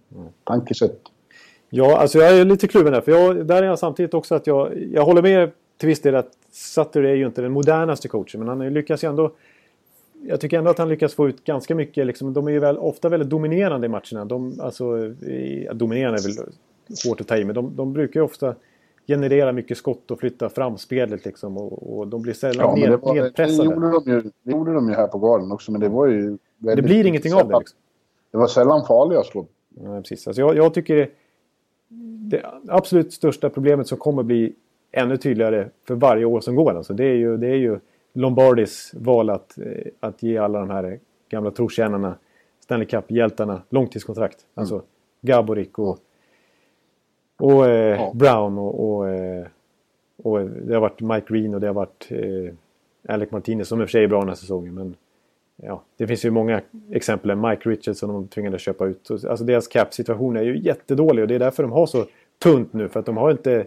tankesätt. 0.44 0.98
Ja, 1.70 1.98
alltså 1.98 2.18
jag 2.18 2.38
är 2.38 2.44
lite 2.44 2.68
kluven 2.68 2.92
där. 2.92 3.00
För 3.00 3.12
jag, 3.12 3.46
där 3.46 3.62
är 3.62 3.66
jag 3.66 3.78
samtidigt 3.78 4.14
också 4.14 4.34
att 4.34 4.46
jag, 4.46 4.72
jag 4.92 5.04
håller 5.04 5.22
med 5.22 5.50
till 5.76 5.88
viss 5.88 6.00
del 6.00 6.14
att 6.14 6.30
Sutter 6.52 7.02
är 7.02 7.14
ju 7.14 7.26
inte 7.26 7.42
den 7.42 7.52
modernaste 7.52 8.08
coachen. 8.08 8.40
Men 8.44 8.48
han 8.48 8.74
lyckats 8.74 9.04
ju 9.04 9.08
ändå... 9.08 9.32
Jag 10.28 10.40
tycker 10.40 10.58
ändå 10.58 10.70
att 10.70 10.78
han 10.78 10.88
lyckas 10.88 11.14
få 11.14 11.28
ut 11.28 11.44
ganska 11.44 11.74
mycket. 11.74 12.06
Liksom, 12.06 12.32
de 12.34 12.46
är 12.46 12.50
ju 12.52 12.58
väl, 12.58 12.78
ofta 12.78 13.08
väldigt 13.08 13.30
dominerande 13.30 13.86
i 13.86 13.88
matcherna. 13.90 14.24
De, 14.24 14.60
alltså, 14.60 14.98
i- 15.06 15.68
dominerande 15.74 16.18
är 16.20 16.36
väl 16.36 16.52
hårt 17.08 17.20
att 17.20 17.26
ta 17.28 17.36
i, 17.36 17.44
men 17.44 17.54
de, 17.54 17.72
de 17.76 17.92
brukar 17.92 18.20
ju 18.20 18.24
ofta 18.24 18.54
generera 19.06 19.52
mycket 19.52 19.76
skott 19.78 20.10
och 20.10 20.20
flytta 20.20 20.48
fram 20.48 20.78
spelet 20.78 21.24
liksom. 21.24 21.56
Och, 21.58 21.98
och 21.98 22.06
de 22.08 22.22
blir 22.22 22.32
sällan 22.34 22.66
Ja, 22.68 22.74
ned, 22.74 22.90
det, 22.90 22.96
var, 22.96 23.14
det, 23.14 23.22
nedpressade. 23.22 23.68
gjorde 23.74 23.90
de 23.90 24.10
ju, 24.10 24.22
det 24.42 24.50
gjorde 24.52 24.72
de 24.74 24.88
ju 24.88 24.94
här 24.94 25.06
på 25.06 25.18
Garden 25.18 25.52
också, 25.52 25.72
men 25.72 25.80
det 25.80 25.88
var 25.88 26.06
ju... 26.06 26.38
Det 26.58 26.82
blir 26.82 27.06
ingenting 27.06 27.32
av 27.34 27.38
det. 27.38 27.44
sällan- 27.44 27.58
Liksom. 27.60 27.78
Det 28.30 28.38
var 28.38 28.46
sällan 28.46 28.86
farliga 28.86 29.22
slå. 29.22 29.46
Ja, 29.82 30.00
precis. 30.00 30.26
Alltså 30.26 30.40
jag, 30.42 30.56
jag 30.56 30.74
tycker 30.74 30.96
det, 30.96 31.08
det 32.30 32.42
absolut 32.68 33.12
största 33.12 33.50
problemet 33.50 33.86
som 33.88 33.98
kommer 33.98 34.22
bli 34.22 34.54
ännu 34.92 35.16
tydligare 35.16 35.68
för 35.86 35.94
varje 35.94 36.24
år 36.24 36.40
som 36.40 36.54
går. 36.56 36.74
Alltså 36.76 36.94
det, 36.94 37.04
är 37.04 37.14
ju, 37.14 37.36
det 37.36 37.46
är 37.48 37.54
ju 37.56 37.78
Lombardis 38.14 38.90
val 38.94 39.30
att, 39.30 39.58
eh, 39.58 39.64
att 40.00 40.22
ge 40.22 40.38
alla 40.38 40.60
de 40.60 40.70
här 40.70 40.98
gamla 41.28 41.50
trotjänarna, 41.50 42.14
Stanley 42.60 42.86
Cup-hjältarna, 42.88 43.62
långtidskontrakt. 43.70 44.38
Alltså 44.54 44.82
Gaborik 45.20 45.78
och, 45.78 45.98
och 47.38 47.66
eh, 47.66 48.00
Ja. 48.00 48.12
Brown 48.14 48.58
och, 48.58 48.88
och, 48.96 49.08
eh, 49.08 49.46
och 50.22 50.40
det 50.50 50.74
har 50.74 50.80
varit 50.80 51.00
Mike 51.00 51.26
Green 51.34 51.54
och 51.54 51.60
det 51.60 51.66
har 51.66 51.74
varit 51.74 52.06
eh, 52.10 52.54
Alec 53.14 53.30
Martinez 53.30 53.68
som 53.68 53.80
i 53.80 53.84
och 53.84 53.88
för 53.88 53.92
sig 53.92 54.04
är 54.04 54.08
bra 54.08 54.18
den 54.18 54.28
här 54.28 54.34
säsongen. 54.36 54.74
Men 54.74 54.94
ja, 55.56 55.82
det 55.96 56.06
finns 56.06 56.24
ju 56.24 56.30
många 56.30 56.60
exempel. 56.90 57.36
Mike 57.36 57.68
Richardson 57.70 58.08
de 58.12 58.28
tvingade 58.28 58.58
köpa 58.58 58.86
ut. 58.86 59.00
Så, 59.02 59.28
Alltså 59.28 59.44
deras 59.44 59.68
cap-situation 59.68 60.36
är 60.36 60.42
ju 60.42 60.58
jättedålig 60.58 61.22
och 61.22 61.28
det 61.28 61.34
är 61.34 61.38
därför 61.38 61.62
de 61.62 61.72
har 61.72 61.86
så 61.86 62.06
tunt 62.42 62.72
nu. 62.72 62.88
För 62.88 63.00
att 63.00 63.06
de 63.06 63.16
har 63.16 63.30
inte 63.30 63.66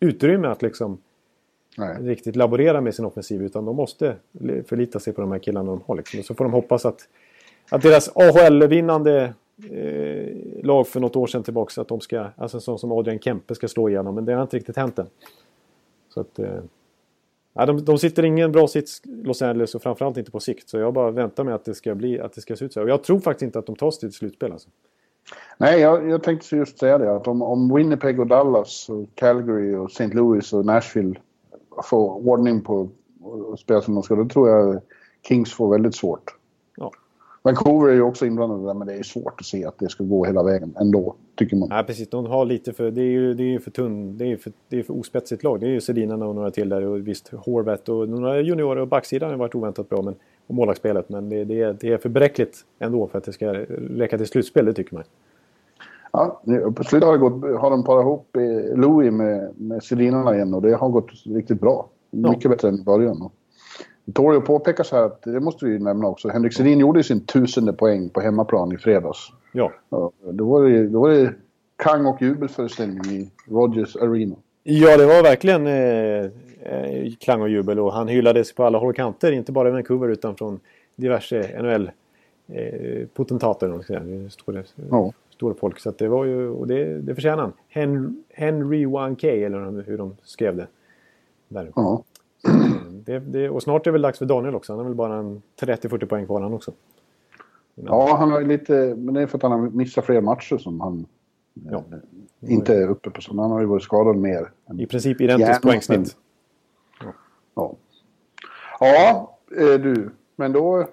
utrymme 0.00 0.48
att 0.48 0.62
liksom 0.62 0.98
Nej. 1.78 1.96
riktigt 2.00 2.36
laborera 2.36 2.80
med 2.80 2.94
sin 2.94 3.04
offensiv. 3.04 3.42
Utan 3.42 3.64
de 3.64 3.76
måste 3.76 4.16
li- 4.32 4.62
förlita 4.62 5.00
sig 5.00 5.12
på 5.12 5.20
de 5.20 5.32
här 5.32 5.38
killarna 5.38 5.70
de 5.70 5.80
har. 5.86 5.96
Liksom. 5.96 6.20
Och 6.20 6.26
så 6.26 6.34
får 6.34 6.44
de 6.44 6.52
hoppas 6.52 6.86
att, 6.86 7.08
att 7.70 7.82
deras 7.82 8.10
AHL-vinnande 8.16 9.34
eh, 9.70 10.64
lag 10.64 10.88
för 10.88 11.00
något 11.00 11.16
år 11.16 11.26
sedan 11.26 11.42
tillbaka. 11.42 11.80
Att 11.80 11.88
de 11.88 12.00
ska, 12.00 12.26
alltså 12.36 12.56
en 12.56 12.60
sån 12.60 12.78
som 12.78 12.92
Adrian 12.92 13.18
Kempe 13.18 13.54
ska 13.54 13.68
slå 13.68 13.88
igenom. 13.88 14.14
Men 14.14 14.24
det 14.24 14.32
har 14.32 14.42
inte 14.42 14.56
riktigt 14.56 14.76
hänt 14.76 14.98
än. 14.98 15.06
Så 16.08 16.20
att... 16.20 16.38
Eh, 16.38 16.60
Ja, 17.58 17.66
de, 17.66 17.84
de 17.84 17.98
sitter 17.98 18.24
i 18.24 18.26
ingen 18.26 18.52
bra 18.52 18.68
sits 18.68 19.02
Los 19.04 19.42
Angeles 19.42 19.74
och 19.74 19.82
framförallt 19.82 20.16
inte 20.16 20.30
på 20.30 20.40
sikt. 20.40 20.68
Så 20.68 20.78
jag 20.78 20.94
bara 20.94 21.10
väntar 21.10 21.44
mig 21.44 21.54
att 21.54 21.64
det 21.64 21.74
ska, 21.74 21.94
bli, 21.94 22.20
att 22.20 22.32
det 22.32 22.40
ska 22.40 22.56
se 22.56 22.64
ut 22.64 22.72
så. 22.72 22.80
här. 22.80 22.84
Och 22.84 22.90
jag 22.90 23.04
tror 23.04 23.20
faktiskt 23.20 23.42
inte 23.42 23.58
att 23.58 23.66
de 23.66 23.76
tar 23.76 23.90
sig 23.90 24.00
till 24.00 24.12
slutspel. 24.12 24.52
Alltså. 24.52 24.68
Nej, 25.58 25.80
jag, 25.80 26.10
jag 26.10 26.22
tänkte 26.22 26.56
just 26.56 26.78
säga 26.78 26.98
det. 26.98 27.16
Att 27.16 27.28
om, 27.28 27.42
om 27.42 27.74
Winnipeg 27.74 28.20
och 28.20 28.26
Dallas 28.26 28.88
och 28.88 29.08
Calgary 29.14 29.74
och 29.74 29.90
St. 29.90 30.06
Louis 30.06 30.52
och 30.52 30.66
Nashville 30.66 31.14
får 31.84 32.28
ordning 32.28 32.60
på 32.60 32.88
och 33.22 33.58
spela 33.58 33.80
som 33.80 33.94
de 33.94 34.02
ska, 34.02 34.14
då 34.14 34.28
tror 34.28 34.48
jag 34.48 34.80
Kings 35.28 35.52
får 35.52 35.72
väldigt 35.72 35.94
svårt. 35.94 36.36
Ja. 37.46 37.52
Vancouver 37.52 37.88
är 37.88 37.94
ju 37.94 38.02
också 38.02 38.26
inblandade 38.26 38.66
där, 38.66 38.74
men 38.74 38.86
det 38.86 38.94
är 38.94 39.02
svårt 39.02 39.40
att 39.40 39.46
se 39.46 39.64
att 39.64 39.78
det 39.78 39.88
ska 39.88 40.04
gå 40.04 40.24
hela 40.24 40.42
vägen 40.42 40.74
ändå, 40.80 41.14
tycker 41.34 41.56
man. 41.56 41.68
Nej, 41.68 41.84
precis. 41.84 42.10
De 42.10 42.26
har 42.26 42.44
lite 42.44 42.72
för... 42.72 42.90
Det 42.90 43.00
är 43.00 43.10
ju, 43.10 43.34
det 43.34 43.42
är 43.42 43.48
ju 43.48 43.60
för 43.60 43.70
tunn... 43.70 44.18
Det 44.18 44.24
är 44.24 44.28
ju 44.28 44.36
för, 44.36 44.52
det 44.68 44.78
är 44.78 44.82
för 44.82 44.98
ospetsigt 44.98 45.42
lag. 45.42 45.60
Det 45.60 45.66
är 45.66 45.70
ju 45.70 45.80
Sedinarna 45.80 46.26
och 46.26 46.34
några 46.34 46.50
till 46.50 46.68
där. 46.68 46.82
Och 46.82 47.08
visst, 47.08 47.28
Horvat 47.28 47.88
och 47.88 48.08
några 48.08 48.40
juniorer. 48.40 48.80
Och 48.80 48.88
backsidan 48.88 49.30
har 49.30 49.36
varit 49.36 49.54
oväntat 49.54 49.88
bra. 49.88 50.02
Men, 50.02 50.14
och 50.46 50.54
målvaktsspelet. 50.54 51.08
Men 51.08 51.28
det, 51.28 51.44
det, 51.44 51.62
är, 51.62 51.76
det 51.80 51.92
är 51.92 51.98
för 51.98 52.08
bräckligt 52.08 52.64
ändå 52.78 53.06
för 53.06 53.18
att 53.18 53.24
det 53.24 53.32
ska 53.32 53.52
räcka 53.52 54.18
till 54.18 54.26
slutspel. 54.26 54.64
Det 54.64 54.72
tycker 54.72 54.94
man. 54.94 55.04
Ja, 56.12 56.40
på 56.76 56.84
slutet 56.84 57.06
har, 57.06 57.12
det 57.12 57.18
gått, 57.18 57.60
har 57.60 57.70
de 57.70 57.84
parat 57.84 58.02
ihop 58.02 58.36
eh, 58.36 58.76
Louis 58.78 59.12
med, 59.12 59.50
med 59.56 59.82
Sedinarna 59.82 60.34
igen 60.34 60.54
och 60.54 60.62
det 60.62 60.74
har 60.74 60.88
gått 60.88 61.10
riktigt 61.24 61.60
bra. 61.60 61.88
Mycket 62.10 62.50
bättre 62.50 62.68
än 62.68 62.80
i 62.80 62.82
början. 62.82 63.30
Och 64.06 64.12
Det 64.12 64.12
tål 64.12 64.34
ju 64.34 64.38
att 64.38 64.44
påpeka 64.46 64.84
så 64.84 64.96
här 64.96 65.02
att, 65.02 65.22
det 65.22 65.40
måste 65.40 65.64
vi 65.66 65.72
ju 65.72 65.78
nämna 65.78 66.08
också, 66.08 66.28
Henrik 66.28 66.52
Sedin 66.52 66.78
gjorde 66.78 67.02
sin 67.04 67.20
tusende 67.20 67.72
poäng 67.72 68.08
på 68.08 68.20
hemmaplan 68.20 68.72
i 68.72 68.76
fredags. 68.78 69.18
Ja. 69.52 69.72
Ja, 69.88 70.12
då, 70.32 70.44
var 70.44 70.64
det, 70.64 70.88
då 70.88 71.00
var 71.00 71.10
det 71.10 71.32
kang 71.76 72.06
och 72.06 72.22
jubelföreställning 72.22 73.04
i 73.12 73.30
Rogers 73.50 73.96
Arena. 73.96 74.36
Ja, 74.62 74.96
det 74.96 75.06
var 75.06 75.22
verkligen 75.22 75.66
eh, 75.66 76.24
eh, 76.72 77.12
klang 77.20 77.42
och 77.42 77.48
jubel. 77.48 77.80
Och 77.80 77.92
han 77.92 78.08
hyllades 78.08 78.54
på 78.54 78.64
alla 78.64 78.78
håll 78.78 78.88
och 78.90 78.96
kanter. 78.96 79.32
Inte 79.32 79.52
bara 79.52 79.68
i 79.68 79.72
Vancouver 79.72 80.08
utan 80.08 80.36
från 80.36 80.60
diverse 80.96 81.62
NHL-potentater. 81.62 83.68
Eh, 83.68 83.74
stora, 84.28 84.62
Ja. 84.90 85.12
stora 85.30 85.54
folk. 85.54 85.78
Så 85.80 85.92
det 85.98 86.08
var 86.08 86.24
ju... 86.24 86.48
Och 86.48 86.66
det, 86.66 87.00
det 87.00 87.14
förtjänar 87.14 87.42
han. 87.42 87.52
Hen, 87.68 88.24
Henry 88.30 88.86
1K 88.86 89.46
eller 89.46 89.84
hur 89.86 89.98
de 89.98 90.16
skrev 90.22 90.56
det. 90.56 90.66
Där. 91.48 91.72
Ja. 91.74 92.02
Det, 93.06 93.18
det, 93.18 93.50
och 93.50 93.62
snart 93.62 93.82
är 93.86 93.90
det 93.90 93.92
väl 93.92 94.02
dags 94.02 94.18
för 94.18 94.26
Daniel 94.26 94.54
också. 94.54 94.72
Han 94.72 94.78
har 94.78 94.84
väl 94.84 94.94
bara 94.94 95.14
en 95.16 95.42
30-40 95.60 96.06
poäng 96.06 96.26
kvar 96.26 96.40
han 96.40 96.52
också. 96.52 96.72
ja, 97.74 98.16
han 98.16 98.30
har 98.30 98.42
lite... 98.42 98.94
Men 98.96 99.14
det 99.14 99.22
är 99.22 99.26
för 99.26 99.38
att 99.38 99.42
han 99.42 99.52
har 99.52 99.58
missat 99.58 100.04
fler 100.04 100.20
matcher 100.20 100.58
som 100.58 100.80
han 100.80 101.06
Ja. 101.70 101.84
inte 102.40 102.74
är 102.74 102.88
uppe 102.88 103.10
på. 103.10 103.20
Så 103.20 103.40
han 103.40 103.50
har 103.50 103.60
ju 103.60 103.66
varit 103.66 103.82
skadad 103.82 104.16
mer. 104.16 104.50
I 104.78 104.86
princip 104.86 105.20
identiskt 105.20 105.62
poängsnitt. 105.62 106.16
Ja, 107.54 107.74
ja 108.80 109.38
eh, 109.58 109.80
du. 109.80 110.10
Men 110.36 110.52
då 110.52 110.88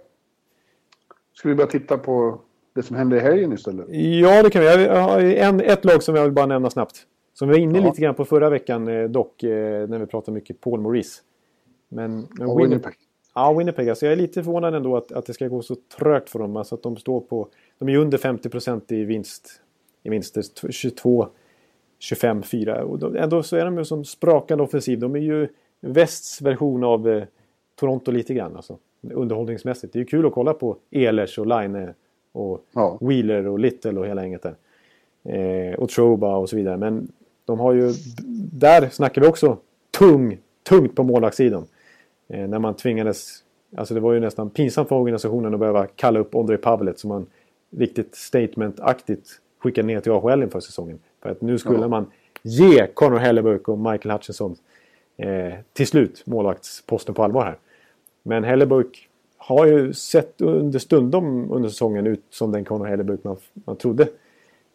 ska 1.34 1.50
vi 1.50 1.56
börja 1.56 1.70
titta 1.70 1.98
på 1.98 2.40
det 2.74 2.84
som 2.84 2.96
hände 2.96 3.18
i 3.18 3.20
helgen 3.20 3.54
istället. 3.54 3.86
Ja, 3.90 4.44
det 4.44 4.50
kan 4.50 4.62
vi. 4.62 4.68
Jag 4.68 5.02
har 5.02 5.20
en, 5.20 5.62
ett 5.62 5.86
lag 5.86 6.04
som 6.04 6.16
jag 6.16 6.24
vill 6.24 6.32
bara 6.32 6.46
nämna 6.46 6.70
snabbt. 6.70 6.96
Som 7.34 7.48
vi 7.48 7.54
var 7.54 7.60
inne 7.60 7.80
Ja. 7.80 7.86
lite 7.86 8.02
grann 8.02 8.16
på 8.16 8.26
förra 8.26 8.50
veckan 8.50 8.88
eh, 8.88 9.10
dock, 9.10 9.44
eh, 9.44 9.88
när 9.90 10.00
vi 10.00 10.06
pratade 10.06 10.36
mycket 10.36 10.62
Paul 10.62 10.80
Maurice. 10.82 11.22
Men, 11.94 12.28
men 12.32 12.48
Och 12.48 12.60
Winnipeg. 12.60 12.94
Ja, 13.36 13.54
Winnipeg. 13.54 13.90
Alltså 13.90 14.06
jag 14.06 14.14
är 14.14 14.18
lite 14.18 14.44
förvånad 14.44 14.76
ändå 14.76 14.98
att, 14.98 15.12
att 15.12 15.26
det 15.26 15.34
ska 15.34 15.48
gå 15.48 15.62
så 15.62 15.76
trögt 15.98 16.30
för 16.30 16.40
dem. 16.40 16.56
Alltså 16.56 16.76
att 16.76 16.84
de 16.84 16.98
står 16.98 17.20
på... 17.20 17.48
De 17.80 17.90
är 17.90 17.98
under 17.98 18.18
50% 18.18 18.94
i 18.94 19.04
vinst. 19.04 19.62
I 20.04 20.10
vinster 20.10 20.72
22, 20.72 21.28
25, 22.00 22.44
4. 22.44 22.84
Och 22.86 23.00
då, 23.00 23.16
ändå 23.16 23.44
så 23.44 23.56
är 23.56 23.66
de 23.66 23.78
ju 23.78 23.86
som 23.86 24.06
sprakande 24.06 24.64
offensiv. 24.64 25.00
De 25.00 25.16
är 25.16 25.20
ju 25.20 25.48
västs 25.82 26.42
version 26.42 26.84
av 26.84 27.10
eh, 27.10 27.24
Toronto 27.76 28.12
lite 28.12 28.34
grann. 28.34 28.56
Alltså, 28.56 28.78
underhållningsmässigt. 29.02 29.94
Det 29.94 29.98
är 29.98 30.02
ju 30.02 30.06
kul 30.06 30.26
att 30.26 30.34
kolla 30.34 30.54
på 30.54 30.78
Ehlers 30.92 31.38
och 31.38 31.48
Line 31.48 31.90
och 32.32 32.66
Ja. 32.74 32.98
Wheeler 33.02 33.48
och 33.48 33.60
Little 33.60 34.00
och 34.00 34.08
hela 34.08 34.22
gänget 34.22 34.42
där. 34.44 34.56
Eh, 35.24 35.74
och 35.74 35.90
Troba 35.90 36.36
och 36.36 36.50
så 36.50 36.56
vidare. 36.56 36.78
Men 36.78 37.12
de 37.46 37.60
har 37.60 37.74
ju... 37.74 37.94
Där 38.52 38.90
snackar 38.90 39.22
vi 39.22 39.28
också 39.28 39.58
tung, 40.00 40.38
tungt 40.64 40.96
på 40.96 41.04
målvaktssidan. 41.04 41.66
Eh, 42.34 42.48
när 42.48 42.60
man 42.60 42.74
tvingades... 42.76 43.44
Alltså 43.76 43.94
det 43.94 44.00
var 44.00 44.14
ju 44.14 44.20
nästan 44.20 44.50
pinsamt 44.50 44.90
för 44.90 44.96
organisationen 44.96 45.54
att 45.54 45.60
behöva 45.60 45.88
kalla 45.88 46.20
upp 46.20 46.36
Ondrej 46.36 46.58
Pavlet 46.58 47.00
som 47.00 47.08
man 47.10 47.26
riktigt 47.78 48.16
statement-aktigt 48.16 49.40
skickade 49.60 49.88
ner 49.88 50.00
till 50.00 50.12
AHL 50.12 50.44
inför 50.44 50.60
säsongen. 50.60 51.00
För 51.22 51.30
att 51.30 51.42
nu 51.42 51.58
skulle 51.58 51.80
Ja. 51.80 51.88
man 51.88 52.06
ge 52.42 52.88
Connor 52.88 53.18
Hellebuck 53.18 53.68
och 53.68 53.78
Michael 53.80 54.12
Hutchinson 54.12 54.56
eh, 55.18 55.54
till 55.74 55.88
slut 55.88 56.24
målvaktsposten 56.26 57.16
på 57.16 57.24
allvar 57.24 57.44
här. 57.46 57.58
Men 58.24 58.44
Hellebuck 58.44 59.10
har 59.38 59.66
ju 59.66 59.94
sett 59.94 60.42
under 60.42 60.80
stundom 60.80 61.52
under 61.52 61.70
säsongen 61.70 62.08
ut 62.08 62.24
som 62.30 62.52
den 62.52 62.66
Connor 62.66 62.86
Hellebuck 62.86 63.24
man, 63.24 63.38
man 63.54 63.76
trodde 63.76 64.04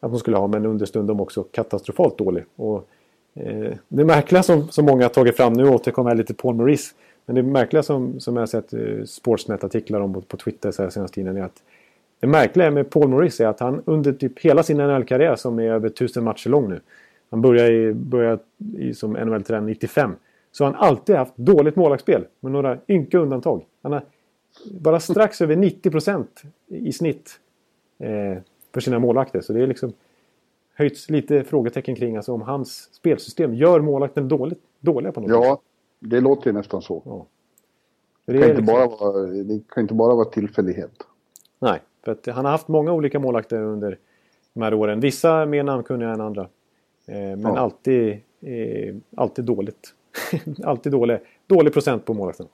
att 0.00 0.10
hon 0.10 0.18
skulle 0.18 0.36
ha. 0.36 0.46
Men 0.46 0.66
under 0.66 0.86
stundom 0.86 1.20
också 1.20 1.42
katastrofalt 1.42 2.18
dålig. 2.18 2.44
Och, 2.56 2.88
eh, 3.34 3.72
det 3.88 4.04
märkliga 4.04 4.42
som, 4.42 4.68
som 4.68 4.84
många 4.84 5.04
har 5.04 5.10
tagit 5.10 5.36
fram, 5.36 5.52
nu 5.52 5.68
återkommer 5.68 6.10
jag 6.10 6.16
lite 6.18 6.34
Paul 6.34 6.54
Maurice. 6.54 6.94
Men 7.28 7.34
det 7.34 7.42
märkliga 7.42 7.82
som, 7.82 8.20
som 8.20 8.36
jag 8.36 8.48
sett 8.48 8.72
eh, 8.72 9.04
Sportsnet-artiklar 9.04 10.00
om 10.00 10.22
på, 10.22 10.36
Twitter 10.36 10.70
så 10.70 10.82
här 10.82 10.90
senaste 10.90 11.14
tiden 11.14 11.36
är 11.36 11.42
att 11.42 11.62
det 12.20 12.26
märkliga 12.26 12.70
med 12.70 12.90
Paul 12.90 13.08
Maurice 13.08 13.44
är 13.44 13.48
att 13.48 13.60
han 13.60 13.82
under 13.84 14.12
typ 14.12 14.38
hela 14.38 14.62
sin 14.62 14.76
NHL-karriär 14.76 15.36
som 15.36 15.58
är 15.58 15.70
över 15.70 15.88
tusen 15.88 16.24
matcher 16.24 16.50
lång 16.50 16.68
nu. 16.68 16.80
Han 17.30 17.40
började, 17.40 17.72
i, 17.72 17.94
började 17.94 18.42
i, 18.78 18.94
som 18.94 19.16
NHL-tränare 19.16 19.66
95. 19.66 20.16
Så 20.52 20.64
har 20.64 20.72
han 20.72 20.88
alltid 20.88 21.16
haft 21.16 21.36
dåligt 21.36 21.76
målvaktsspel 21.76 22.24
med 22.40 22.52
några 22.52 22.78
ynka 22.88 23.18
undantag. 23.18 23.66
Han 23.82 23.92
har 23.92 24.02
bara 24.80 25.00
strax 25.00 25.40
över 25.40 25.56
90 25.56 25.90
procent 25.90 26.42
i 26.66 26.92
snitt 26.92 27.40
eh, 27.98 28.42
för 28.74 28.80
sina 28.80 28.98
målvakter. 28.98 29.40
Så 29.40 29.52
det 29.52 29.62
är 29.62 29.66
liksom 29.66 29.92
höjts 30.74 31.10
lite 31.10 31.44
frågetecken 31.44 31.94
kring 31.94 32.16
alltså 32.16 32.32
om 32.32 32.42
hans 32.42 32.88
spelsystem 32.92 33.54
gör 33.54 33.80
målvakten 33.80 34.28
dåligt, 34.28 34.62
dåliga 34.80 35.12
på 35.12 35.20
något. 35.20 35.30
Ja, 35.30 35.60
det 35.98 36.20
låter 36.20 36.46
ju 36.50 36.52
nästan 36.52 36.82
så. 36.82 37.02
Ja. 37.04 37.26
Det 38.26 38.32
Det 38.32 38.38
kan, 38.38 38.48
liksom, 38.48 38.66
bara 38.66 38.86
vara, 38.86 39.26
det 39.26 39.60
kan 39.68 39.82
inte 39.82 39.94
bara 39.94 40.14
vara 40.14 40.24
tillfällighet. 40.24 40.92
Nej, 41.58 41.80
för 42.04 42.12
att 42.12 42.26
han 42.26 42.44
har 42.44 42.52
haft 42.52 42.68
många 42.68 42.92
olika 42.92 43.18
målvakter 43.18 43.62
under 43.62 43.98
de 44.54 44.62
här 44.62 44.74
åren. 44.74 45.00
Vissa 45.00 45.46
mer 45.46 45.62
namnkunniga 45.62 46.08
än 46.10 46.20
andra. 46.20 46.42
Eh, 47.06 47.14
men 47.16 47.40
Ja. 47.40 47.58
alltid, 47.58 48.10
eh, 48.40 48.94
alltid 49.16 49.44
dåligt. 49.44 49.94
alltid 50.64 50.92
dålig, 50.92 51.18
dålig 51.46 51.72
procent 51.72 52.04
på 52.04 52.14
målvakten. 52.14 52.46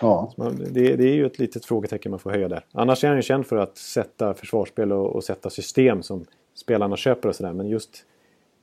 Ja, 0.00 0.32
Man, 0.36 0.56
det, 0.70 0.96
det 0.96 1.04
är 1.04 1.14
ju 1.14 1.26
ett 1.26 1.38
litet 1.38 1.64
frågetecken 1.64 2.10
man 2.10 2.18
får 2.18 2.30
höja 2.30 2.48
där. 2.48 2.64
Annars 2.72 3.04
är 3.04 3.08
han 3.08 3.16
ju 3.16 3.22
känd 3.22 3.46
för 3.46 3.56
att 3.56 3.76
sätta 3.76 4.34
försvarsspel 4.34 4.92
och, 4.92 5.06
och 5.16 5.24
sätta 5.24 5.50
system 5.50 6.02
som 6.02 6.24
spelarna 6.54 6.96
köper 6.96 7.28
och 7.28 7.36
sådär. 7.36 7.52
Men 7.52 7.68
just, 7.68 8.04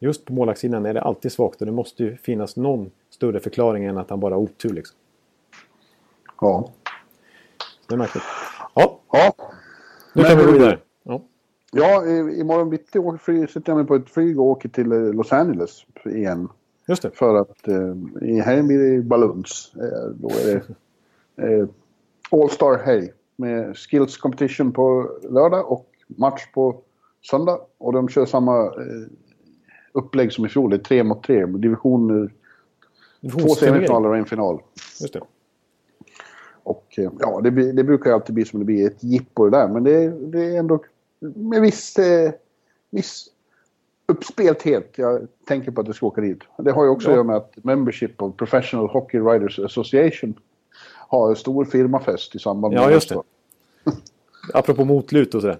just 0.03 0.25
på 0.25 0.33
målvaktssidan 0.33 0.85
är 0.85 0.93
det 0.93 1.01
alltid 1.01 1.31
svagt 1.31 1.59
och 1.61 1.65
det 1.65 1.71
måste 1.73 2.03
ju 2.03 2.17
finnas 2.17 2.55
någon 2.55 2.91
större 3.09 3.39
förklaring 3.39 3.85
än 3.85 3.97
att 3.97 4.09
han 4.09 4.19
bara 4.19 4.33
har 4.33 4.41
otur. 4.41 4.73
Liksom. 4.73 4.97
ja. 6.41 6.69
Det 7.87 7.93
är 7.93 7.97
märkligt. 7.97 8.23
Ja, 8.75 8.99
ja. 9.11 9.33
nu 10.15 10.23
kan 10.23 10.37
vi 10.37 10.43
gå 10.43 10.51
vidare. 10.51 10.79
Ja. 11.03 11.21
Ja, 11.71 12.05
i- 12.05 12.39
imorgon 12.39 12.69
bitti 12.69 12.99
åker 12.99 13.47
sätter 13.47 13.71
jag 13.71 13.77
mig 13.77 13.85
på 13.85 13.95
ett 13.95 14.09
flyg 14.09 14.39
och 14.39 14.45
åker 14.45 14.69
till 14.69 14.91
eh, 14.91 15.13
Los 15.13 15.31
Angeles 15.33 15.85
igen. 16.05 16.49
Just 16.87 17.01
det. 17.01 17.11
För 17.11 17.35
att 17.35 17.67
eh, 17.67 17.95
i 18.21 18.39
helgen 18.39 18.67
blir 18.67 18.77
det 18.97 19.01
Balloons. 19.03 19.71
Eh, 19.75 20.09
då 20.15 20.29
är 20.29 20.45
det 21.35 21.53
eh, 21.57 21.67
All-Star 22.31 22.77
helg 22.85 23.09
med 23.35 23.77
Skills 23.77 24.17
Competition 24.17 24.71
på 24.71 25.09
lördag 25.29 25.71
och 25.71 25.89
match 26.07 26.41
på 26.53 26.81
söndag. 27.29 27.59
Och 27.77 27.93
de 27.93 28.09
kör 28.09 28.25
samma 28.25 28.65
eh, 28.65 28.71
upplägg 29.93 30.33
som 30.33 30.45
i 30.45 30.49
fjol. 30.49 30.69
Det 30.69 30.75
är 30.75 30.79
tre 30.79 31.03
mot 31.03 31.23
tre. 31.23 31.45
Division, 31.45 32.23
eh, 32.23 33.29
två 33.31 33.49
semifinaler 33.49 34.09
och 34.09 34.17
en 34.17 34.25
final. 34.25 34.61
Just 35.01 35.13
det. 35.13 35.21
Och 36.63 36.93
eh, 36.97 37.11
ja, 37.19 37.41
det, 37.43 37.71
det 37.71 37.83
brukar 37.83 38.09
ju 38.09 38.13
alltid 38.13 38.35
bli 38.35 38.45
som 38.45 38.59
det 38.59 38.65
blir 38.65 38.87
ett 38.87 39.03
jippo 39.03 39.49
det 39.49 39.57
där. 39.57 39.67
Men 39.67 39.83
det, 39.83 40.09
det 40.09 40.45
är 40.45 40.59
ändå 40.59 40.83
med 41.19 41.61
viss, 41.61 41.99
eh, 41.99 42.31
viss 42.89 43.29
uppspelthet 44.05 44.91
jag 44.95 45.27
tänker 45.47 45.71
på 45.71 45.81
att 45.81 45.87
jag 45.87 45.95
ska 45.95 46.05
åka 46.05 46.21
dit. 46.21 46.39
Det 46.57 46.71
har 46.71 46.83
ju 46.83 46.89
också 46.89 47.07
Ja. 47.07 47.11
att 47.11 47.15
göra 47.15 47.27
med 47.27 47.35
att 47.35 47.63
Membership 47.63 48.21
of 48.21 48.35
Professional 48.35 48.87
Hockey 48.87 49.19
Writers 49.19 49.59
Association 49.59 50.33
har 51.07 51.29
en 51.29 51.35
stor 51.35 51.65
firmafest 51.65 52.35
i 52.35 52.39
samband 52.39 52.73
med 52.73 52.83
Ja, 52.83 52.91
just 52.91 53.09
det. 53.09 53.21
Apropå 54.53 54.85
motlut 54.85 55.35
och 55.35 55.41
sådär. 55.41 55.59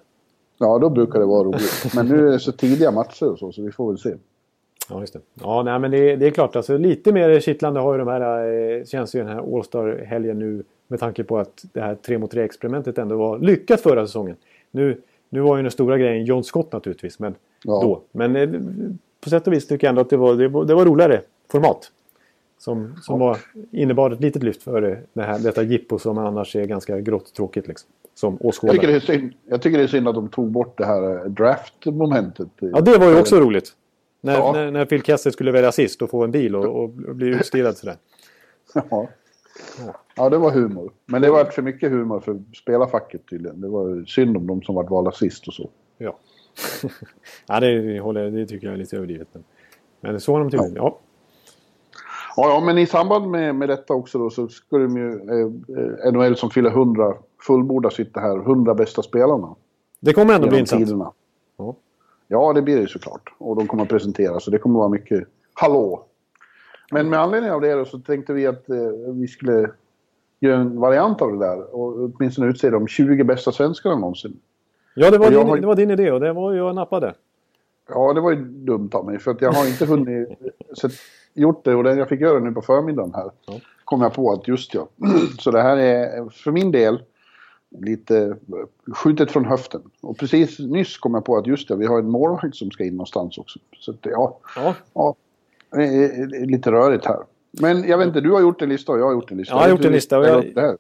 Ja, 0.64 0.80
då 0.80 0.90
brukar 0.90 1.20
det 1.20 1.26
vara 1.26 1.44
roligt. 1.44 1.92
Men 1.96 2.08
nu 2.08 2.28
är 2.28 2.32
det 2.32 2.40
så 2.40 2.52
tidiga 2.52 2.92
matcher 2.92 3.32
och 3.32 3.40
så, 3.40 3.52
så 3.52 3.62
vi 3.62 3.72
får 3.72 3.88
väl 3.88 3.98
se. 3.98 4.14
Ja, 4.90 5.00
just 5.00 5.14
det. 5.14 5.20
Ja, 5.42 5.64
nej, 5.64 5.80
men 5.80 5.92
det, 5.92 6.16
det 6.16 6.26
är 6.28 6.32
klart. 6.32 6.56
Alltså, 6.56 6.78
lite 6.78 7.12
mer 7.12 7.40
kittlande 7.40 7.80
har 7.80 7.94
ju 7.94 8.00
de 8.00 8.08
här, 8.08 8.46
eh, 8.80 8.86
känns 8.86 9.16
ju 9.16 9.20
den 9.20 9.28
här 9.28 9.56
All-Star-helgen 9.58 10.40
nu 10.40 10.64
med 10.88 11.00
tanke 11.00 11.24
på 11.24 11.38
att 11.38 11.66
det 11.74 11.82
här 11.82 11.96
3 11.96 12.18
mot 12.18 12.34
3-experimentet 12.34 13.02
ändå 13.02 13.18
var 13.18 13.40
lyckat 13.40 13.82
förra 13.82 14.06
säsongen. 14.08 14.36
Nu, 14.72 15.02
nu 15.30 15.40
var 15.40 15.58
ju 15.58 15.62
den 15.64 15.72
stora 15.72 15.98
grejen 15.98 16.26
John 16.26 16.44
Scott 16.44 16.72
naturligtvis, 16.72 17.20
men 17.20 17.36
Ja. 17.64 17.82
då. 17.82 18.02
Men 18.12 18.36
eh, 18.36 18.50
på 19.22 19.30
sätt 19.30 19.48
och 19.48 19.54
vis 19.54 19.68
tycker 19.68 19.88
jag 19.88 19.90
ändå 19.90 20.02
att 20.02 20.10
det 20.10 20.18
var, 20.18 20.36
det 20.36 20.48
var, 20.48 20.66
det 20.66 20.76
var 20.76 20.86
roligare 20.86 21.22
format. 21.52 21.92
Som, 22.58 22.96
som 23.02 23.20
var, 23.20 23.38
innebar 23.72 24.12
ett 24.12 24.22
litet 24.22 24.44
lyft 24.44 24.64
för 24.64 24.84
eh, 24.92 24.98
det 25.14 25.22
här, 25.22 25.40
detta 25.40 25.64
jippo 25.64 26.00
som 26.00 26.18
annars 26.18 26.56
är 26.56 26.66
ganska 26.66 27.00
grått 27.00 27.34
tråkigt 27.34 27.68
liksom. 27.68 27.90
Som 28.16 28.38
Jag 28.42 28.54
tycker, 28.54 28.68
det 28.68 28.72
åskådare. 28.74 28.96
är 28.96 29.00
synd, 29.00 29.34
jag 29.46 29.62
tycker 29.62 29.78
det 29.78 29.84
är 29.84 29.88
synd 29.88 30.08
att 30.08 30.16
de 30.16 30.30
tog 30.30 30.52
bort 30.52 30.78
det 30.78 30.86
här 30.86 31.16
eh, 31.16 31.24
draft-momentet. 31.32 32.48
Ja, 32.60 32.82
det 32.82 32.98
var 32.98 33.10
ju 33.10 33.20
också 33.20 33.40
roligt. 33.40 33.70
När, 34.22 34.34
Ja. 34.34 34.52
när, 34.52 34.72
när 34.72 34.86
Phil 34.86 35.02
Kessel 35.02 35.32
skulle 35.34 35.52
välja 35.52 35.72
sist 35.72 36.02
och 36.02 36.10
få 36.10 36.24
en 36.24 36.32
bil 36.32 36.56
och, 36.56 36.84
och 36.84 36.90
bli 36.90 37.28
utstirrad 37.40 37.78
sådär. 37.78 37.96
Ja. 38.90 39.08
ja, 40.16 40.30
det 40.30 40.38
var 40.38 40.52
humor. 40.52 40.92
Men 41.06 41.22
det 41.22 41.32
var 41.32 41.46
för 41.46 41.62
mycket 41.62 41.92
humor 41.92 42.20
för 42.20 42.42
spelarfacket 42.56 43.22
tydligen. 43.30 43.62
Det 43.62 43.68
var 43.68 44.06
synd 44.06 44.38
om 44.38 44.48
de 44.48 44.62
som 44.62 44.76
var 44.76 44.84
valda 44.84 45.12
sist 45.12 45.48
och 45.48 45.54
så. 45.54 45.70
Ja. 45.98 46.18
ja, 47.48 47.60
det, 47.60 48.00
håller, 48.00 48.32
det 48.32 48.46
tycker 48.46 48.68
jag 48.68 48.74
är 48.74 48.78
lite 48.78 48.98
överdrivet. 48.98 49.28
Men, 49.34 49.44
men 50.02 50.20
så 50.20 50.34
har 50.34 50.40
de 50.40 50.52
tydligen. 50.52 50.76
Ja. 50.76 50.82
Ja, 50.84 51.00
ja, 52.36 52.62
men 52.66 52.78
i 52.78 52.86
samband 52.86 53.28
med, 53.32 53.56
med 53.56 53.70
detta 53.70 53.94
också 53.94 54.18
då 54.20 54.30
så 54.30 54.48
ska 54.48 54.78
de 54.78 54.98
ju 54.98 55.10
eh, 55.10 56.08
eh, 56.08 56.12
NHL 56.14 56.36
som 56.36 56.50
fyller 56.50 56.70
100 56.70 57.14
fullborda 57.48 57.90
sitt 57.90 58.14
det 58.14 58.20
här 58.20 58.38
100 58.38 58.74
bästa 58.74 59.02
spelarna. 59.02 59.56
Det 60.00 60.14
kommer 60.14 60.34
ändå 60.34 60.48
bli 60.48 60.60
intressant. 60.60 60.86
tiderna. 60.86 61.12
Ja. 61.58 61.76
Ja, 62.28 62.54
det 62.54 62.62
blir 62.62 62.76
det 62.76 62.82
ju 62.82 62.88
såklart. 62.88 63.34
Och 63.38 63.56
de 63.56 63.68
kommer 63.68 63.84
att 63.84 63.90
presentera 63.90 64.40
så 64.40 64.52
det 64.52 64.58
kommer 64.58 64.76
att 64.76 64.80
vara 64.80 64.90
mycket 64.90 65.28
hallå. 65.54 66.04
Men 66.92 67.10
med 67.10 67.20
anledning 67.20 67.52
av 67.52 67.62
det 67.62 67.74
då 67.74 67.86
så 67.86 68.00
tänkte 68.00 68.34
vi 68.34 68.48
att 68.48 68.70
eh, 68.70 68.76
vi 69.14 69.28
skulle 69.28 69.70
göra 70.40 70.58
en 70.62 70.80
variant 70.80 71.22
av 71.22 71.32
det 71.32 71.40
där 71.46 71.76
och 71.76 71.96
åtminstone 72.16 72.48
utse 72.50 72.70
de 72.70 72.88
20 72.88 73.24
bästa 73.24 73.52
svenskarna 73.52 73.96
någonsin. 73.96 74.40
Ja, 74.96 75.12
det 75.12 75.18
var, 75.18 75.30
din, 75.30 75.48
har- 75.48 75.58
det 75.58 75.68
var 75.68 75.76
din 75.76 75.92
idé 75.92 76.12
och 76.12 76.20
det 76.20 76.34
var 76.34 76.54
jag 76.54 76.76
nappade. 76.76 77.14
Ja, 77.90 78.14
det 78.14 78.22
var 78.22 78.32
ju 78.32 78.46
dumt 78.46 78.90
av 78.94 79.06
mig 79.06 79.20
för 79.20 79.32
att 79.32 79.42
jag 79.42 79.52
har 79.52 79.68
inte 79.68 79.86
hunnit 79.86 80.30
så, 80.74 80.90
gjort 81.34 81.66
det 81.66 81.76
och 81.76 81.84
det 81.84 81.96
jag 81.96 82.10
fick 82.10 82.22
göra 82.22 82.40
nu 82.40 82.52
på 82.52 82.62
förmiddagen 82.62 83.14
här 83.14 83.32
Ja. 83.46 83.60
kom 83.86 84.02
jag 84.02 84.14
på 84.14 84.32
att 84.32 84.48
just 84.48 84.74
ja. 84.74 84.88
Så 85.40 85.52
det 85.52 85.62
här 85.62 85.78
är 85.78 86.30
för 86.30 86.52
min 86.52 86.72
del 86.72 87.02
lite 87.80 88.38
skjutet 88.96 89.32
från 89.32 89.46
höften. 89.46 89.82
Och 90.02 90.18
precis 90.18 90.60
nyss 90.60 90.98
kom 90.98 91.14
jag 91.14 91.26
på 91.26 91.38
att 91.38 91.48
just 91.48 91.68
det, 91.68 91.76
vi 91.76 91.86
har 91.86 92.00
en 92.00 92.10
målvakt 92.10 92.56
som 92.56 92.72
ska 92.72 92.84
in 92.84 92.94
någonstans 92.94 93.38
också. 93.38 93.60
Så 93.80 93.92
att, 93.92 93.98
ja, 94.02 94.40
Ja, 94.56 94.76
ja, 94.94 95.16
det 95.72 95.84
är 95.84 96.46
lite 96.46 96.72
rörigt 96.72 97.06
här. 97.06 97.20
Men 97.62 97.84
jag 97.84 97.98
vet 97.98 98.08
inte, 98.08 98.22
du 98.22 98.32
har 98.32 98.42
gjort 98.42 98.62
en 98.62 98.70
lista 98.70 98.92
och 98.92 99.00
jag 99.00 99.06
har 99.06 99.14
gjort 99.14 99.32
en 99.32 99.38
lista. 99.38 99.54
Ja, 99.54 99.58
jag 99.58 99.64
har 99.64 99.70
gjort 99.70 99.86
en 99.86 99.92
lista 99.92 100.20
och 100.20 100.26
jag-. 100.26 100.78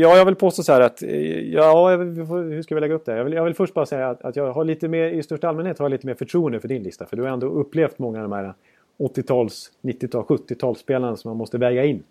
Ja 0.00 0.16
jag 0.16 0.24
vill 0.24 0.34
påstå 0.34 0.62
så 0.62 0.72
här 0.72 0.80
att... 0.80 1.02
eh, 1.02 1.52
Ja, 1.52 1.88
hur 1.96 2.62
ska 2.62 2.74
vi 2.74 2.80
lägga 2.80 2.94
upp 2.94 3.04
det? 3.04 3.16
Jag 3.16 3.24
vill, 3.24 3.32
jag 3.32 3.44
vill 3.44 3.54
först 3.54 3.74
bara 3.74 3.86
säga 3.86 4.08
att, 4.10 4.22
att 4.24 4.36
jag 4.36 4.52
har 4.52 4.64
lite 4.64 4.88
mer, 4.88 5.08
i 5.08 5.22
största 5.22 5.48
allmänhet 5.48 5.78
har 5.78 5.84
jag 5.84 5.90
lite 5.90 6.06
mer 6.06 6.14
förtroende 6.14 6.60
för 6.60 6.68
din 6.68 6.82
lista. 6.82 7.06
För 7.06 7.16
du 7.16 7.22
har 7.22 7.30
ändå 7.30 7.46
upplevt 7.46 7.98
många 7.98 8.22
av 8.24 8.30
de 8.30 8.32
här 8.36 8.54
80-tals, 8.98 9.72
90-tals, 9.82 10.26
70-talsspelarna 10.28 11.16
som 11.16 11.28
man 11.28 11.36
måste 11.36 11.58
väga 11.58 11.84
in. 11.84 12.02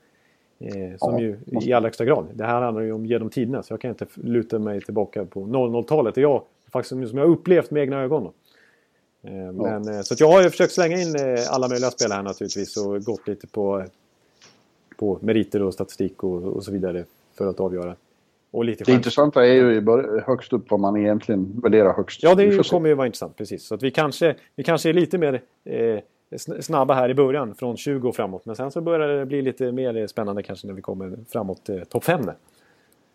Eh, 0.60 0.72
som 0.98 1.14
Ja, 1.14 1.20
ju 1.22 1.38
måste- 1.46 1.70
i 1.70 1.74
allra 1.74 1.88
högsta 1.88 2.06
grad. 2.06 2.26
Det 2.34 2.46
här 2.46 2.62
handlar 2.62 2.82
ju 2.84 2.92
om 2.92 3.06
genom 3.06 3.30
tiderna 3.30 3.64
så 3.64 3.74
jag 3.74 3.82
kan 3.82 3.90
inte 3.90 4.06
luta 4.16 4.60
mig 4.60 4.82
tillbaka 4.82 5.26
på 5.26 5.40
00-talet. 5.46 6.16
Det 6.16 6.22
är 6.22 6.24
jag 6.24 6.44
faktiskt 6.72 6.90
som 7.10 7.18
jag 7.18 7.26
har 7.26 7.32
upplevt 7.34 7.72
med 7.72 7.82
egna 7.84 8.02
ögon. 8.02 8.24
Eh, 9.24 9.32
men, 9.54 9.88
eh, 9.96 10.02
så 10.02 10.16
jag 10.18 10.28
har 10.32 10.44
ju 10.44 10.50
försökt 10.50 10.74
slänga 10.74 10.98
in 11.02 11.16
eh, 11.16 11.40
alla 11.52 11.68
möjliga 11.68 11.92
spelare 11.92 12.16
här 12.16 12.24
naturligtvis 12.24 12.78
och 12.78 13.02
gått 13.04 13.28
lite 13.28 13.48
på, 13.48 13.84
på 14.98 15.18
meriter 15.22 15.62
och 15.62 15.74
statistik 15.74 16.24
och, 16.24 16.44
och 16.44 16.64
så 16.64 16.72
vidare 16.72 17.04
för 17.38 17.48
att 17.48 17.60
avgöra. 17.60 17.96
Och 18.52 18.66
lite 18.66 18.84
Det 18.84 18.92
intressanta 18.92 19.46
är 19.46 19.54
ju 19.54 19.82
högst 20.26 20.54
upp 20.54 20.72
vad 20.72 20.80
man 20.80 20.98
egentligen 20.98 21.60
värderar 21.64 21.94
högst. 21.94 22.24
Ja, 22.24 22.36
det 22.36 22.70
kommer 22.70 22.90
ju 22.90 22.96
vara 22.96 23.06
intressant. 23.08 23.38
Precis. 23.38 23.66
Så 23.68 23.76
att 23.76 23.84
vi, 23.84 23.92
kanske, 23.92 24.36
vi 24.56 24.64
kanske 24.64 24.90
är 24.90 24.94
lite 24.94 25.18
mer 25.18 25.42
eh, 25.66 26.00
sn- 26.32 26.62
snabba 26.62 26.94
här 26.94 27.10
i 27.10 27.14
början, 27.14 27.56
från 27.56 27.78
20 27.78 28.10
och 28.10 28.16
framåt. 28.16 28.46
Men 28.46 28.56
sen 28.56 28.72
så 28.72 28.82
börjar 28.82 29.08
det 29.08 29.26
bli 29.26 29.42
lite 29.42 29.72
mer 29.72 30.08
spännande 30.08 30.44
kanske 30.44 30.68
när 30.68 30.74
vi 30.74 30.82
kommer 30.82 31.18
framåt 31.30 31.70
eh, 31.70 31.80
topp 31.80 32.04
5. 32.04 32.22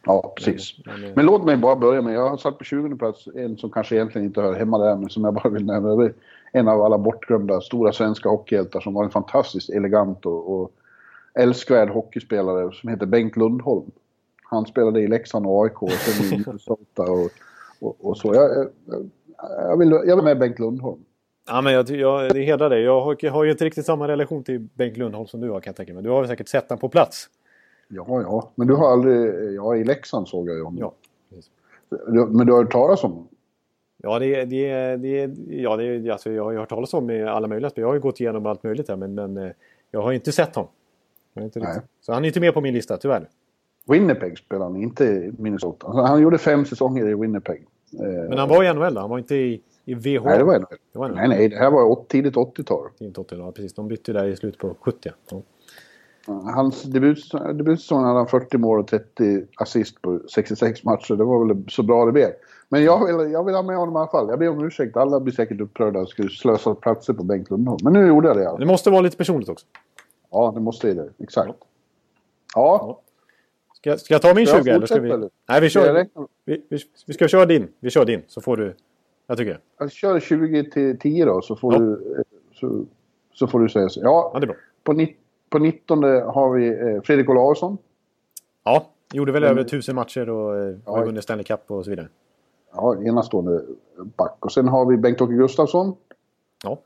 Ja, 0.06 0.32
precis. 0.36 0.74
Men, 0.86 1.00
men, 1.00 1.12
Men 1.16 1.26
låt 1.26 1.44
mig 1.44 1.56
bara 1.56 1.76
börja 1.76 2.02
med, 2.02 2.14
jag 2.14 2.28
har 2.28 2.36
satt 2.36 2.58
på 2.58 2.64
20 2.64 2.96
plats 2.96 3.28
en 3.34 3.56
som 3.56 3.70
kanske 3.70 3.94
egentligen 3.94 4.26
inte 4.26 4.40
hör 4.40 4.54
hemma 4.54 4.78
där, 4.78 4.96
men 4.96 5.08
som 5.08 5.24
jag 5.24 5.34
bara 5.34 5.48
vill 5.48 5.64
nämna. 5.66 5.96
Det 5.96 6.04
är 6.04 6.12
en 6.52 6.68
av 6.68 6.82
alla 6.82 6.98
bortglömda 6.98 7.60
stora 7.60 7.92
svenska 7.92 8.28
hockeyhjältar 8.28 8.80
som 8.80 8.94
var 8.94 9.04
en 9.04 9.10
fantastiskt 9.10 9.70
elegant 9.70 10.26
och, 10.26 10.60
och 10.60 10.72
älskvärd 11.34 11.88
hockeyspelare 11.90 12.72
som 12.72 12.88
heter 12.88 13.06
Bengt 13.06 13.36
Lundholm. 13.36 13.90
Han 14.50 14.66
spelade 14.66 15.00
i 15.00 15.06
Leksand 15.08 15.46
och 15.46 15.64
AIK 15.64 15.82
och 15.82 15.90
sen 15.90 16.26
i 16.26 16.30
Minnesota 16.46 17.02
och, 17.02 17.30
och, 17.80 17.96
och 18.06 18.18
så. 18.18 18.34
Jag, 18.34 18.50
jag, 18.86 19.10
jag, 19.36 19.76
vill, 19.76 19.90
jag 19.90 20.16
vill 20.16 20.24
med 20.24 20.38
Bengt 20.38 20.58
Lundholm. 20.58 21.00
ja, 21.46 21.60
men 21.60 21.72
jag, 21.72 21.90
jag, 21.90 22.34
det 22.34 22.42
hedrar 22.42 22.70
dig. 22.70 22.82
Jag 22.82 23.00
har, 23.00 23.30
har 23.30 23.44
ju 23.44 23.50
inte 23.50 23.64
riktigt 23.64 23.86
samma 23.86 24.08
relation 24.08 24.44
till 24.44 24.60
Bengt 24.74 24.96
Lundholm 24.96 25.26
som 25.26 25.40
du 25.40 25.50
har 25.50 25.60
kan 25.60 25.70
jag 25.70 25.76
tänka 25.76 25.94
mig. 25.94 26.02
Du 26.02 26.10
har 26.10 26.20
väl 26.20 26.28
säkert 26.28 26.48
sett 26.48 26.68
honom 26.68 26.80
på 26.80 26.88
plats? 26.88 27.28
Ja, 27.88 28.04
ja. 28.08 28.52
Men 28.54 28.66
du 28.66 28.74
har 28.74 28.92
aldrig... 28.92 29.54
Ja, 29.54 29.76
i 29.76 29.84
Leksand 29.84 30.28
såg 30.28 30.48
jag 30.48 30.56
ju 30.56 30.62
honom. 30.62 30.78
Ja. 30.80 30.92
precis. 31.30 31.50
Men 32.28 32.46
du 32.46 32.52
har 32.52 32.62
hört 32.62 32.72
talas 32.72 33.04
om 33.04 33.10
honom? 33.10 33.28
Ja, 34.02 34.18
det, 34.18 34.44
det, 34.44 34.96
det, 34.96 35.34
ja 35.48 35.76
det, 35.76 36.10
alltså, 36.10 36.30
jag 36.30 36.44
har 36.44 36.52
ju 36.52 36.58
hört 36.58 36.68
talas 36.68 36.94
om 36.94 37.06
med 37.06 37.28
alla 37.28 37.48
möjliga 37.48 37.70
spel. 37.70 37.82
Jag 37.82 37.88
har 37.88 37.94
ju 37.94 38.00
gått 38.00 38.20
igenom 38.20 38.46
allt 38.46 38.62
möjligt 38.62 38.88
här, 38.88 38.96
men, 38.96 39.14
men 39.14 39.36
eh, 39.36 39.50
jag 39.90 40.02
har 40.02 40.12
inte 40.12 40.32
sett 40.32 40.54
honom. 40.54 40.70
Inte. 41.40 41.82
Så 42.00 42.12
han 42.12 42.24
är 42.24 42.26
inte 42.26 42.40
med 42.40 42.54
på 42.54 42.60
min 42.60 42.74
lista, 42.74 42.96
tyvärr. 42.96 43.28
Winnipeg 43.88 44.38
spelade 44.38 44.64
han, 44.64 44.82
inte 44.82 45.32
Minnesota. 45.38 45.88
Han 45.88 46.22
gjorde 46.22 46.38
fem 46.38 46.64
säsonger 46.64 47.08
i 47.08 47.14
Winnipeg. 47.14 47.66
Eh, 48.00 48.28
Men 48.28 48.38
han 48.38 48.48
var 48.48 48.64
i 48.64 48.74
NHL 48.74 48.94
då? 48.94 49.00
Han 49.00 49.10
var 49.10 49.18
inte 49.18 49.34
i, 49.34 49.62
i 49.84 49.94
VH? 49.94 50.24
Nej, 50.24 50.38
det 50.38 50.44
var 50.44 50.58
Det 50.92 50.98
var 50.98 51.08
Nej, 51.08 51.28
nej, 51.28 51.48
det 51.48 51.56
här 51.56 51.70
var 51.70 52.04
tidigt 52.08 52.34
80-tal. 52.34 52.88
Inte 52.98 53.20
80, 53.20 53.34
ja, 53.38 53.52
precis. 53.52 53.74
De 53.74 53.88
bytte 53.88 54.12
där 54.12 54.24
i 54.26 54.36
slutet 54.36 54.60
på 54.60 54.74
70. 54.80 55.10
Ja. 55.30 55.42
Hans 56.54 56.82
debut, 56.82 57.18
debutsäsong 57.54 58.04
hade 58.04 58.18
han 58.18 58.26
40 58.26 58.58
mål 58.58 58.78
och 58.80 58.86
30 58.86 59.44
assist 59.56 60.02
på 60.02 60.20
66 60.34 60.84
matcher. 60.84 61.14
Det 61.14 61.24
var 61.24 61.44
väl 61.46 61.64
så 61.68 61.82
bra 61.82 62.06
det 62.06 62.12
blev. 62.12 62.30
Men 62.68 62.84
jag 62.84 63.06
vill, 63.06 63.32
jag 63.32 63.44
vill 63.44 63.54
ha 63.54 63.62
med 63.62 63.76
honom 63.76 63.94
i 63.94 63.98
alla 63.98 64.10
fall. 64.10 64.28
Jag 64.28 64.38
ber 64.38 64.48
om 64.48 64.64
ursäkt. 64.64 64.96
Alla 64.96 65.20
blir 65.20 65.34
säkert 65.34 65.60
upprörda 65.60 66.00
och 66.00 66.08
skulle 66.08 66.28
slösa 66.28 66.74
platser 66.74 67.12
på 67.12 67.22
Bengt 67.22 67.50
Lundholm. 67.50 67.78
Men 67.82 67.92
nu 67.92 68.06
gjorde 68.06 68.28
jag 68.28 68.36
det. 68.36 68.56
Det 68.58 68.66
måste 68.66 68.90
vara 68.90 69.00
lite 69.00 69.16
personligt 69.16 69.48
också. 69.48 69.66
Ja, 70.30 70.52
det 70.54 70.60
måste 70.60 70.94
det. 70.94 71.08
Exakt. 71.18 71.58
Ja, 72.54 73.00
Ska, 73.78 73.98
ska 73.98 74.14
jag 74.14 74.22
ta 74.22 74.34
min 74.34 74.46
Ska 74.46 74.56
jag 74.56 74.64
20 74.64 74.70
eller 74.70 74.86
ska 74.86 75.00
vi... 75.00 75.10
eller? 75.10 75.30
Nej, 75.48 75.60
vi 75.60 75.68
kör, 75.68 76.06
vi, 76.44 76.62
vi, 76.68 76.78
vi 77.06 77.14
ska 77.14 77.28
köra 77.28 77.46
din. 77.46 77.68
Vi 77.80 77.90
kör 77.90 78.04
din, 78.04 78.22
så 78.26 78.40
får 78.40 78.56
du... 78.56 78.74
Jag 79.26 79.38
tycker 79.38 79.60
jag 79.78 79.92
kör 79.92 80.20
20 80.20 80.70
till 80.70 80.98
10 80.98 81.24
då 81.24 81.42
så 81.42 81.56
får, 81.56 81.72
Ja. 81.74 81.78
du, 81.80 82.24
så, 82.54 82.84
så 83.34 83.46
får 83.46 83.60
du 83.60 83.68
säga 83.68 83.88
så. 83.88 84.00
Ja, 84.02 84.30
Ja, 84.34 84.40
det 84.40 84.44
är 84.44 84.46
bra. 84.46 84.56
på, 84.82 84.92
ni, 84.92 85.16
på 85.50 85.58
19 85.58 86.02
har 86.04 86.52
vi 86.52 86.68
eh, 86.68 87.00
Fredrik 87.02 87.28
Olausson. 87.30 87.78
Ja, 88.64 88.86
gjorde 89.12 89.32
väl 89.32 89.42
Men- 89.42 89.50
över 89.50 89.64
tusen 89.64 89.94
matcher 89.94 90.28
och 90.28 90.56
eh, 90.56 90.76
har 90.84 90.98
Ja. 90.98 91.04
vunnit 91.04 91.22
Stanley 91.24 91.44
Cup 91.44 91.60
och 91.70 91.84
så 91.84 91.90
vidare. 91.90 92.08
Ja, 92.74 92.96
enastående 93.04 93.64
back. 94.16 94.36
Och 94.44 94.52
sen 94.52 94.68
har 94.68 94.86
vi 94.86 94.96
Bengt-Åke 94.96 95.34
Gustafsson. 95.34 95.96
Ja. 96.64 96.78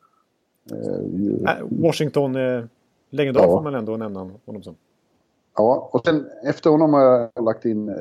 Eh, 0.71 1.57
Äh, 1.59 1.65
Washington, 1.71 2.37
eh, 2.37 2.65
Ja. 3.11 3.33
får 3.35 3.63
man 3.63 3.75
ändå 3.75 3.97
nämna 3.97 4.31
honom 4.47 4.63
som. 4.63 4.75
Ja, 5.57 5.89
och 5.93 6.05
sen 6.05 6.27
efter 6.45 6.71
honom 6.71 6.93
har 6.95 7.31
jag 7.35 7.45
lagt 7.45 7.65
in... 7.65 7.89
eh, 7.89 7.95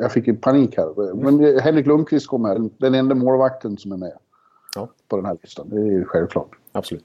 Jag 0.00 0.12
fick 0.12 0.26
ju 0.26 0.36
panik 0.36 0.76
här. 0.76 1.14
Men 1.14 1.60
Henrik 1.60 1.86
Lundqvist 1.86 2.26
kom 2.28 2.44
här. 2.44 2.68
Den 2.78 2.94
enda 2.94 3.14
målvakten 3.14 3.76
som 3.78 3.92
är 3.92 3.96
med 3.96 4.12
Ja, 4.76 4.88
på 5.08 5.16
den 5.16 5.24
här 5.26 5.36
listan. 5.42 5.68
Det 5.70 5.76
är 5.80 5.84
ju 5.84 6.04
självklart. 6.04 6.50
absolut. 6.72 7.04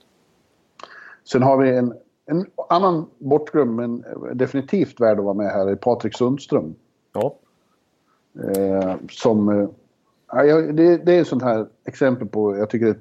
Sen 1.32 1.42
har 1.42 1.56
vi 1.58 1.70
en, 1.76 1.94
en 2.26 2.46
annan 2.68 3.06
bortglömd, 3.18 3.74
men 3.74 4.04
definitivt 4.32 5.00
värd 5.00 5.18
att 5.18 5.24
vara 5.24 5.34
med 5.34 5.46
här, 5.50 5.66
är 5.66 5.76
Patrik 5.76 6.16
Sundström. 6.16 6.74
Ja, 7.12 7.34
Eh, 8.56 8.94
som... 9.10 9.48
Eh, 9.48 9.68
ja, 10.46 10.56
det, 10.60 10.96
det 10.96 11.12
är 11.12 11.20
ett 11.20 11.26
sånt 11.28 11.42
här 11.42 11.66
exempel 11.84 12.28
på... 12.28 12.56
Jag 12.56 12.70
tycker 12.70 12.86
det 12.86 12.92
är 12.92 12.98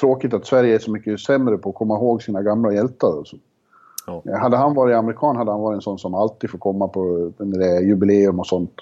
tråkigt 0.00 0.34
att 0.34 0.46
Sverige 0.46 0.74
är 0.74 0.78
så 0.78 0.90
mycket 0.90 1.20
sämre 1.20 1.58
på 1.58 1.68
att 1.68 1.74
komma 1.74 1.94
ihåg 1.96 2.22
sina 2.22 2.42
gamla 2.42 2.72
hjältar. 2.72 3.18
och 3.18 3.26
så. 3.26 3.36
Ja. 4.06 4.22
Eh, 4.26 4.38
Hade 4.38 4.56
han 4.56 4.74
varit 4.74 4.96
amerikan 4.96 5.36
hade 5.36 5.50
han 5.50 5.60
varit 5.60 5.76
en 5.76 5.82
sån 5.82 5.98
som 5.98 6.14
alltid 6.14 6.50
får 6.50 6.58
komma 6.58 6.88
på 6.88 7.32
när 7.38 7.58
det 7.58 7.66
är 7.76 7.80
jubileum 7.80 8.38
och 8.40 8.46
sånt. 8.46 8.74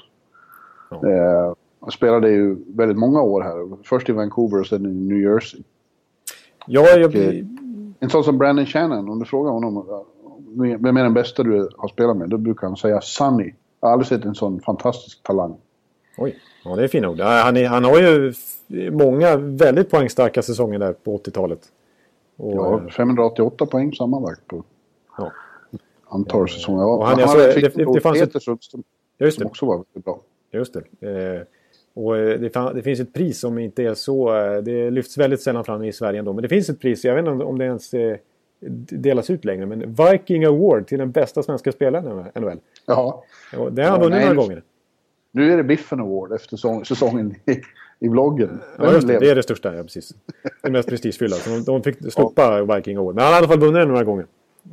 Ja. 0.90 1.08
Eh, 1.10 1.52
han 1.80 1.90
spelade 1.90 2.30
ju 2.30 2.56
väldigt 2.68 2.98
många 2.98 3.22
år 3.22 3.42
här. 3.42 3.76
Först 3.84 4.08
i 4.08 4.12
Vancouver 4.12 4.60
och 4.60 4.66
sen 4.66 4.86
i 4.86 4.88
New 4.88 5.18
Jersey. 5.18 5.60
ja 6.66 6.86
jag, 6.88 7.08
Okej. 7.10 7.46
En 8.00 8.10
sån 8.10 8.24
som 8.24 8.38
Brandon 8.38 8.66
Shannon, 8.66 9.08
om 9.08 9.18
du 9.18 9.24
frågar 9.24 9.50
honom 9.52 9.76
eh, 9.76 10.78
vem 10.80 10.96
är 10.96 11.02
den 11.02 11.14
bästa 11.14 11.42
du 11.42 11.68
har 11.78 11.88
spelat 11.88 12.16
med, 12.16 12.28
då 12.28 12.36
brukar 12.38 12.66
han 12.66 12.76
säga 12.76 13.00
Sunny. 13.00 13.54
Jag 13.80 13.88
har 13.88 13.92
aldrig 13.92 14.06
sett 14.08 14.24
en 14.24 14.34
sån 14.34 14.60
fantastisk 14.60 15.22
talang. 15.22 15.56
Oj, 16.18 16.36
ja, 16.64 16.76
det 16.76 16.84
är 16.84 16.88
fina 16.88 17.08
ord. 17.08 17.20
Han, 17.20 17.56
är, 17.56 17.66
han 17.68 17.84
har 17.84 17.98
ju 17.98 18.32
många 18.90 19.36
väldigt 19.36 19.90
poängstarka 19.90 20.42
säsonger 20.42 20.78
där 20.78 20.92
på 20.92 21.16
80-talet. 21.16 21.60
Och, 22.36 22.52
Ja, 22.54 22.80
588 22.96 23.66
poäng 23.66 23.92
sammanlagt 23.92 24.46
på 24.48 24.64
ja. 25.20 25.32
antal 26.08 26.48
säsonger. 26.48 26.82
Ja, 26.82 26.94
Och 26.96 27.06
han 27.06 27.18
han 27.18 27.28
så- 27.28 27.38
hade 27.38 27.52
det- 27.60 27.76
det, 27.76 27.92
det- 27.94 28.00
fanns 28.00 28.20
Peter 28.20 28.38
Sundström 28.40 28.82
Just 29.18 29.34
som 29.36 29.42
det. 29.44 29.48
också 29.48 29.66
var 29.66 29.76
väldigt 29.76 30.04
bra. 30.04 30.20
Just 30.52 30.74
det. 31.00 31.08
Eh, 31.36 31.42
och 31.94 32.16
eh, 32.18 32.40
det, 32.40 32.50
fan, 32.50 32.74
det 32.74 32.82
finns 32.82 33.00
ett 33.00 33.12
pris 33.12 33.40
som 33.40 33.58
inte 33.58 33.82
är 33.82 33.94
så... 33.94 34.36
Eh, 34.36 34.62
det 34.62 34.90
lyfts 34.90 35.18
väldigt 35.18 35.40
sällan 35.42 35.64
fram 35.64 35.84
i 35.84 35.92
Sverige 35.92 36.18
ändå. 36.18 36.32
Men 36.32 36.42
det 36.42 36.48
finns 36.48 36.68
ett 36.68 36.80
pris, 36.80 37.04
jag 37.04 37.14
vet 37.14 37.26
inte 37.26 37.44
om, 37.44 37.58
det 37.58 37.64
ens 37.64 37.90
delas 38.90 39.30
ut 39.30 39.44
längre. 39.44 39.66
Men 39.66 39.94
Viking 39.94 40.44
Award 40.44 40.86
till 40.86 40.98
den 40.98 41.10
bästa 41.10 41.42
svenska 41.42 41.72
spelaren 41.72 42.26
i 42.34 42.40
NHL. 42.40 42.58
Ja, 42.86 43.24
Och 43.58 43.72
det 43.72 43.82
har 43.82 43.90
han 43.90 44.00
Ja, 44.00 44.08
vunnit 44.08 44.20
några 44.22 44.34
gånger. 44.34 44.62
nu 45.32 45.52
är 45.52 45.56
det 45.56 45.62
Biffen 45.64 46.00
Award 46.00 46.32
efter 46.32 46.48
säsong, 46.48 46.84
säsongen 46.84 47.34
i, 47.46 47.60
i 48.06 48.08
vloggen. 48.08 48.60
Ja, 48.78 48.92
just 48.92 49.06
det. 49.08 49.18
Det 49.18 49.30
är 49.30 49.34
det 49.34 49.42
största, 49.42 49.74
ja 49.76 49.82
precis. 49.82 50.14
Det 50.62 50.70
mest 50.70 50.88
prestigefyllda. 50.88 51.36
De, 51.46 51.62
de 51.64 51.82
fick 51.82 52.12
slopa 52.12 52.62
Viking 52.74 52.96
Award. 52.96 53.14
Men 53.14 53.24
han 53.24 53.32
har 53.32 53.38
i 53.40 53.44
alla 53.44 53.48
fall 53.48 53.58
vunnit 53.60 53.74
den 53.74 53.88
några 53.88 54.04
gånger. 54.04 54.26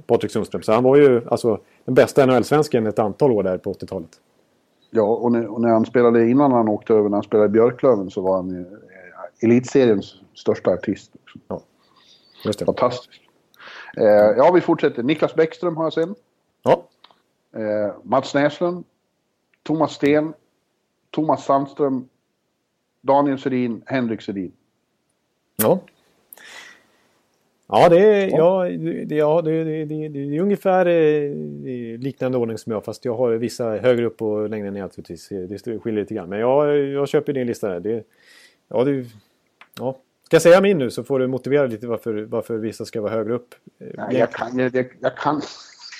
Patrik 0.07 0.31
Sundström. 0.31 0.61
Så 0.61 0.73
han 0.73 0.83
var 0.83 0.95
ju 0.95 1.21
alltså 1.27 1.59
den 1.85 1.95
bästa 1.95 2.25
NHL-svensken 2.25 2.87
ett 2.87 2.99
antal 2.99 3.31
år 3.31 3.43
där 3.43 3.57
på 3.57 3.73
80-talet. 3.73 4.09
Ja, 4.89 5.03
och 5.03 5.31
när, 5.31 5.47
och 5.47 5.61
när 5.61 5.69
han 5.69 5.85
spelade 5.85 6.29
innan 6.29 6.51
han 6.51 6.67
åkte 6.67 6.93
över, 6.93 7.09
när 7.09 7.17
han 7.17 7.23
spelade 7.23 7.45
i 7.45 7.49
Björklöven 7.49 8.09
så 8.09 8.21
var 8.21 8.35
han 8.35 8.59
eh, 8.59 8.65
elitseriens 9.43 10.15
största 10.35 10.71
artist. 10.71 11.11
Också. 11.47 11.65
Just 12.45 12.59
det. 12.59 12.65
Fantastisk. 12.65 13.21
Eh, 13.97 14.05
ja, 14.37 14.51
vi 14.51 14.61
fortsätter. 14.61 15.03
Niklas 15.03 15.35
Bäckström 15.35 15.77
har 15.77 15.83
jag 15.83 15.93
sen. 15.93 16.15
Ja, 16.63 16.83
Eh, 17.57 17.93
Mats 18.03 18.33
Näslund. 18.33 18.83
Thomas 19.63 19.93
Sten. 19.93 20.33
Thomas 21.11 21.45
Sandström. 21.45 22.09
Daniel 23.01 23.39
Sedin. 23.39 23.83
Henrik 23.85 24.21
Sedin. 24.21 24.51
Ja. 25.55 25.79
Ja, 27.69 27.89
det 27.89 27.99
är, 27.99 28.29
ja, 28.29 28.63
det, 29.05 29.15
ja, 29.15 29.41
det, 29.41 29.63
det, 29.63 29.85
det, 29.85 30.07
det 30.07 30.37
är 30.37 30.41
ungefär 30.41 30.85
eh, 30.85 31.99
liknande 31.99 32.37
ordning 32.37 32.57
som 32.57 32.71
jag. 32.71 32.85
Fast 32.85 33.05
jag 33.05 33.17
har 33.17 33.31
vissa 33.31 33.69
högre 33.69 34.05
upp 34.05 34.21
och 34.21 34.49
längre 34.49 34.71
ner 34.71 34.81
naturligtvis. 34.81 35.29
Det 35.29 35.79
skiljer 35.79 36.01
lite 36.01 36.13
grann. 36.13 36.29
Men 36.29 36.39
jag, 36.39 36.77
jag 36.77 37.07
köper 37.07 37.33
din 37.33 37.47
lista 37.47 37.69
där. 37.69 37.79
Det, 37.79 38.03
ja, 38.67 38.83
det, 38.83 39.05
ja. 39.79 39.97
Ska 40.23 40.35
jag 40.35 40.41
säga 40.41 40.61
min 40.61 40.77
nu 40.77 40.91
så 40.91 41.03
får 41.03 41.19
du 41.19 41.27
motivera 41.27 41.65
lite 41.65 41.87
varför, 41.87 42.13
varför 42.29 42.57
vissa 42.57 42.85
ska 42.85 43.01
vara 43.01 43.11
högre 43.11 43.33
upp. 43.33 43.55
Eh, 43.79 43.87
Nej, 43.93 44.17
jag 44.17 44.31
kan... 44.31 44.59
Jag, 44.59 44.75
jag, 44.75 44.85
jag 44.99 45.17
kan 45.17 45.41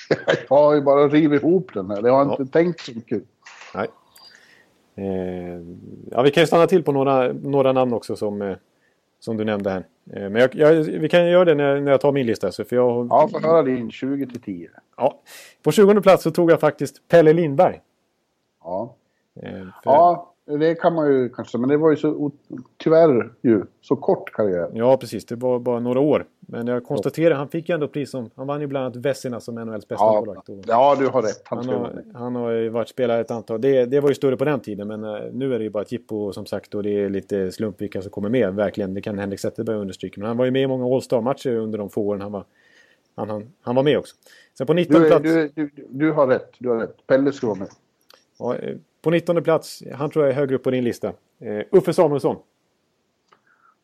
jag 0.50 0.58
har 0.58 0.76
ju 0.76 0.82
bara 0.82 1.08
rivit 1.08 1.44
ihop 1.44 1.74
den 1.74 1.90
här. 1.90 2.08
Jag 2.08 2.26
har 2.26 2.32
inte 2.32 2.54
tänkt 2.54 2.80
så 2.80 2.92
mycket. 2.96 3.24
Nej. 3.74 3.88
Eh, 4.96 5.62
ja, 6.12 6.22
vi 6.22 6.32
kan 6.32 6.44
ju 6.44 6.48
stanna 6.48 6.68
till 6.68 6.84
på 6.84 6.92
några, 6.92 7.34
några 7.34 7.72
namn 7.72 7.94
också 7.94 8.16
som, 8.16 8.42
eh, 8.42 8.58
som 9.20 9.38
du 9.38 9.44
nämnde 9.46 9.70
här. 9.70 9.86
Eh, 10.14 10.30
men 10.30 10.36
jag, 10.36 10.56
jag, 10.56 10.74
vi 10.74 11.10
kan 11.10 11.28
göra 11.28 11.46
det 11.46 11.56
när, 11.56 11.82
när 11.82 11.92
jag 11.92 12.02
tar 12.02 12.12
min 12.12 12.26
lista. 12.26 12.52
Så 12.52 12.66
för 12.66 12.76
jag, 12.76 13.08
Ja, 13.10 13.30
få 13.32 13.40
höra 13.40 13.64
din 13.64 13.92
20 13.92 14.28
till 14.28 14.42
10. 14.42 14.70
Ja. 14.98 15.20
På 15.64 15.72
20 15.72 16.02
plats 16.02 16.24
så 16.24 16.32
tog 16.32 16.52
jag 16.52 16.60
faktiskt 16.60 17.08
Pelle 17.08 17.34
Lindberg. 17.34 17.82
Ja. 18.64 18.96
Eh, 19.42 19.52
för, 19.52 19.72
ja, 19.84 20.34
det 20.48 20.76
kan 20.76 20.94
man 20.94 21.08
ju 21.14 21.30
kanske. 21.30 21.58
Men 21.58 21.70
det 21.70 21.78
var 21.78 21.90
ju 21.90 21.96
så 21.96 22.32
tyvärr 22.78 23.34
ju 23.42 23.66
så 23.82 23.96
kort 23.96 24.32
karriär. 24.32 24.70
ja, 24.74 24.98
precis. 24.98 25.26
Det 25.26 25.36
var 25.36 25.60
bara 25.60 25.80
några 25.80 26.00
år. 26.00 26.26
Men 26.40 26.68
jag 26.68 26.84
konstaterar, 26.84 27.36
han 27.36 27.50
fick 27.50 27.70
ju 27.70 27.76
ändå 27.76 27.88
pris 27.88 28.12
som... 28.12 28.30
Han 28.36 28.48
vann 28.48 28.62
ju 28.62 28.68
bland 28.68 28.86
annat 28.86 28.96
Vessina 28.96 29.40
som 29.40 29.56
NHLs 29.56 29.88
bästa 29.88 30.06
Ja, 30.06 30.14
målvakt. 30.26 30.50
Ja, 30.68 30.96
du 31.00 31.08
har 31.08 31.22
rätt. 31.22 31.42
Han 31.46 31.58
Han 31.58 31.68
har, 31.70 32.04
han 32.14 32.36
har 32.36 32.52
ju 32.52 32.70
varit 32.70 32.90
spelare 32.90 33.22
ett 33.22 33.32
antal... 33.32 33.62
Det, 33.62 33.86
det 33.86 34.00
var 34.00 34.10
ju 34.10 34.16
större 34.16 34.38
på 34.38 34.46
den 34.46 34.60
tiden 34.60 34.88
men 34.88 35.04
eh, 35.04 35.20
nu 35.34 35.54
är 35.54 35.60
det 35.60 35.64
ju 35.64 35.70
bara 35.70 35.84
ett 35.84 35.92
jippo 35.92 36.34
som 36.34 36.46
sagt 36.46 36.76
och 36.76 36.84
det 36.84 36.90
är 36.90 37.10
lite 37.10 37.52
slump 37.52 37.82
vilka 37.82 38.02
som 38.02 38.12
kommer 38.12 38.30
med. 38.30 38.54
Verkligen, 38.54 38.94
det 38.94 39.02
kan 39.02 39.20
Henrik 39.20 39.40
Zetterberg 39.40 39.76
understryka. 39.76 40.22
Men 40.22 40.28
han 40.28 40.38
var 40.38 40.46
ju 40.46 40.52
med 40.52 40.62
i 40.62 40.68
många 40.68 40.96
All-Star-matcher 40.96 41.56
under 41.56 41.78
de 41.78 41.90
få 41.90 42.02
åren 42.02 42.22
han 42.22 42.32
var, 42.32 42.44
han, 43.16 43.30
han, 43.30 43.52
han 43.62 43.76
var 43.76 43.84
med 43.84 43.98
också. 43.98 44.16
Sen 44.58 44.68
på 44.68 44.74
19 44.74 45.02
Du, 45.02 45.08
plats... 45.08 45.24
du, 45.24 45.52
du, 45.56 45.70
du 45.90 46.12
har 46.12 46.28
rätt. 46.28 46.52
Du 46.60 46.70
har 46.70 46.78
rätt. 46.78 47.08
Pelle 47.08 47.32
ska 47.32 47.48
vara 47.48 47.60
med. 47.60 47.70
Ja, 48.40 48.56
eh, 48.56 48.76
på 49.02 49.10
19 49.10 49.44
plats, 49.44 49.84
han 49.94 50.10
tror 50.10 50.26
jag 50.26 50.32
är 50.32 50.36
högre 50.36 50.56
upp 50.56 50.64
på 50.64 50.72
din 50.72 50.84
lista. 50.84 51.14
Eh, 51.40 51.62
Uffe 51.72 51.94
Samuelsson. 51.94 52.38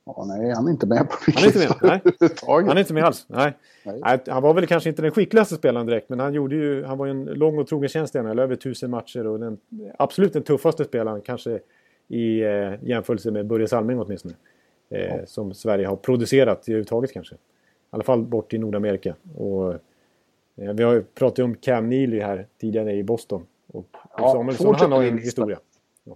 Ja, 0.05 0.25
nej, 0.27 0.53
han 0.55 0.67
är 0.67 0.71
inte 0.71 0.87
med 0.87 1.09
på 1.09 1.15
Han 1.35 1.43
är 1.43 1.47
inte 1.47 1.59
med, 1.59 1.75
nej. 1.81 2.01
Han 2.47 2.77
är 2.77 2.79
inte 2.79 2.93
med 2.93 3.03
alls. 3.03 3.25
Nej. 3.27 3.53
Nej. 3.83 4.19
Han 4.27 4.43
var 4.43 4.53
väl 4.53 4.67
kanske 4.67 4.89
inte 4.89 5.01
den 5.01 5.11
skickligaste 5.11 5.55
spelaren 5.55 5.85
direkt, 5.87 6.09
men 6.09 6.19
han, 6.19 6.33
gjorde 6.33 6.55
ju, 6.55 6.83
han 6.83 6.97
var 6.97 7.05
ju 7.05 7.11
en 7.11 7.25
lång 7.25 7.57
och 7.59 7.67
trogen 7.67 7.89
tjänst 7.89 8.13
NHL, 8.13 8.39
över 8.39 8.55
tusen 8.55 8.89
matcher 8.89 9.27
och 9.27 9.39
den, 9.39 9.57
absolut 9.97 10.33
den 10.33 10.43
tuffaste 10.43 10.85
spelaren 10.85 11.21
kanske 11.21 11.59
i 12.07 12.41
eh, 12.41 12.73
jämförelse 12.83 13.31
med 13.31 13.45
Börje 13.45 13.67
Salming 13.67 13.99
åtminstone. 13.99 14.33
Eh, 14.89 15.25
Som 15.25 15.53
Sverige 15.53 15.87
har 15.87 15.95
producerat 15.95 16.63
överhuvudtaget 16.67 17.13
kanske. 17.13 17.35
I 17.35 17.37
alla 17.89 18.03
fall 18.03 18.23
bort 18.23 18.53
i 18.53 18.57
Nordamerika. 18.57 19.15
Och, 19.37 19.73
eh, 19.73 20.73
vi 20.73 20.83
har 20.83 20.93
ju 20.93 21.03
pratat 21.03 21.45
om 21.45 21.55
Cam 21.55 21.89
Neely 21.89 22.19
här 22.19 22.47
tidigare 22.57 22.93
i 22.93 23.03
Boston. 23.03 23.45
Och 23.67 23.87
Ja, 24.17 24.31
Samuelsson, 24.31 24.75
han 24.75 24.91
har 24.91 25.03
en 25.03 25.17
historia. 25.17 25.59
Ja. 26.03 26.15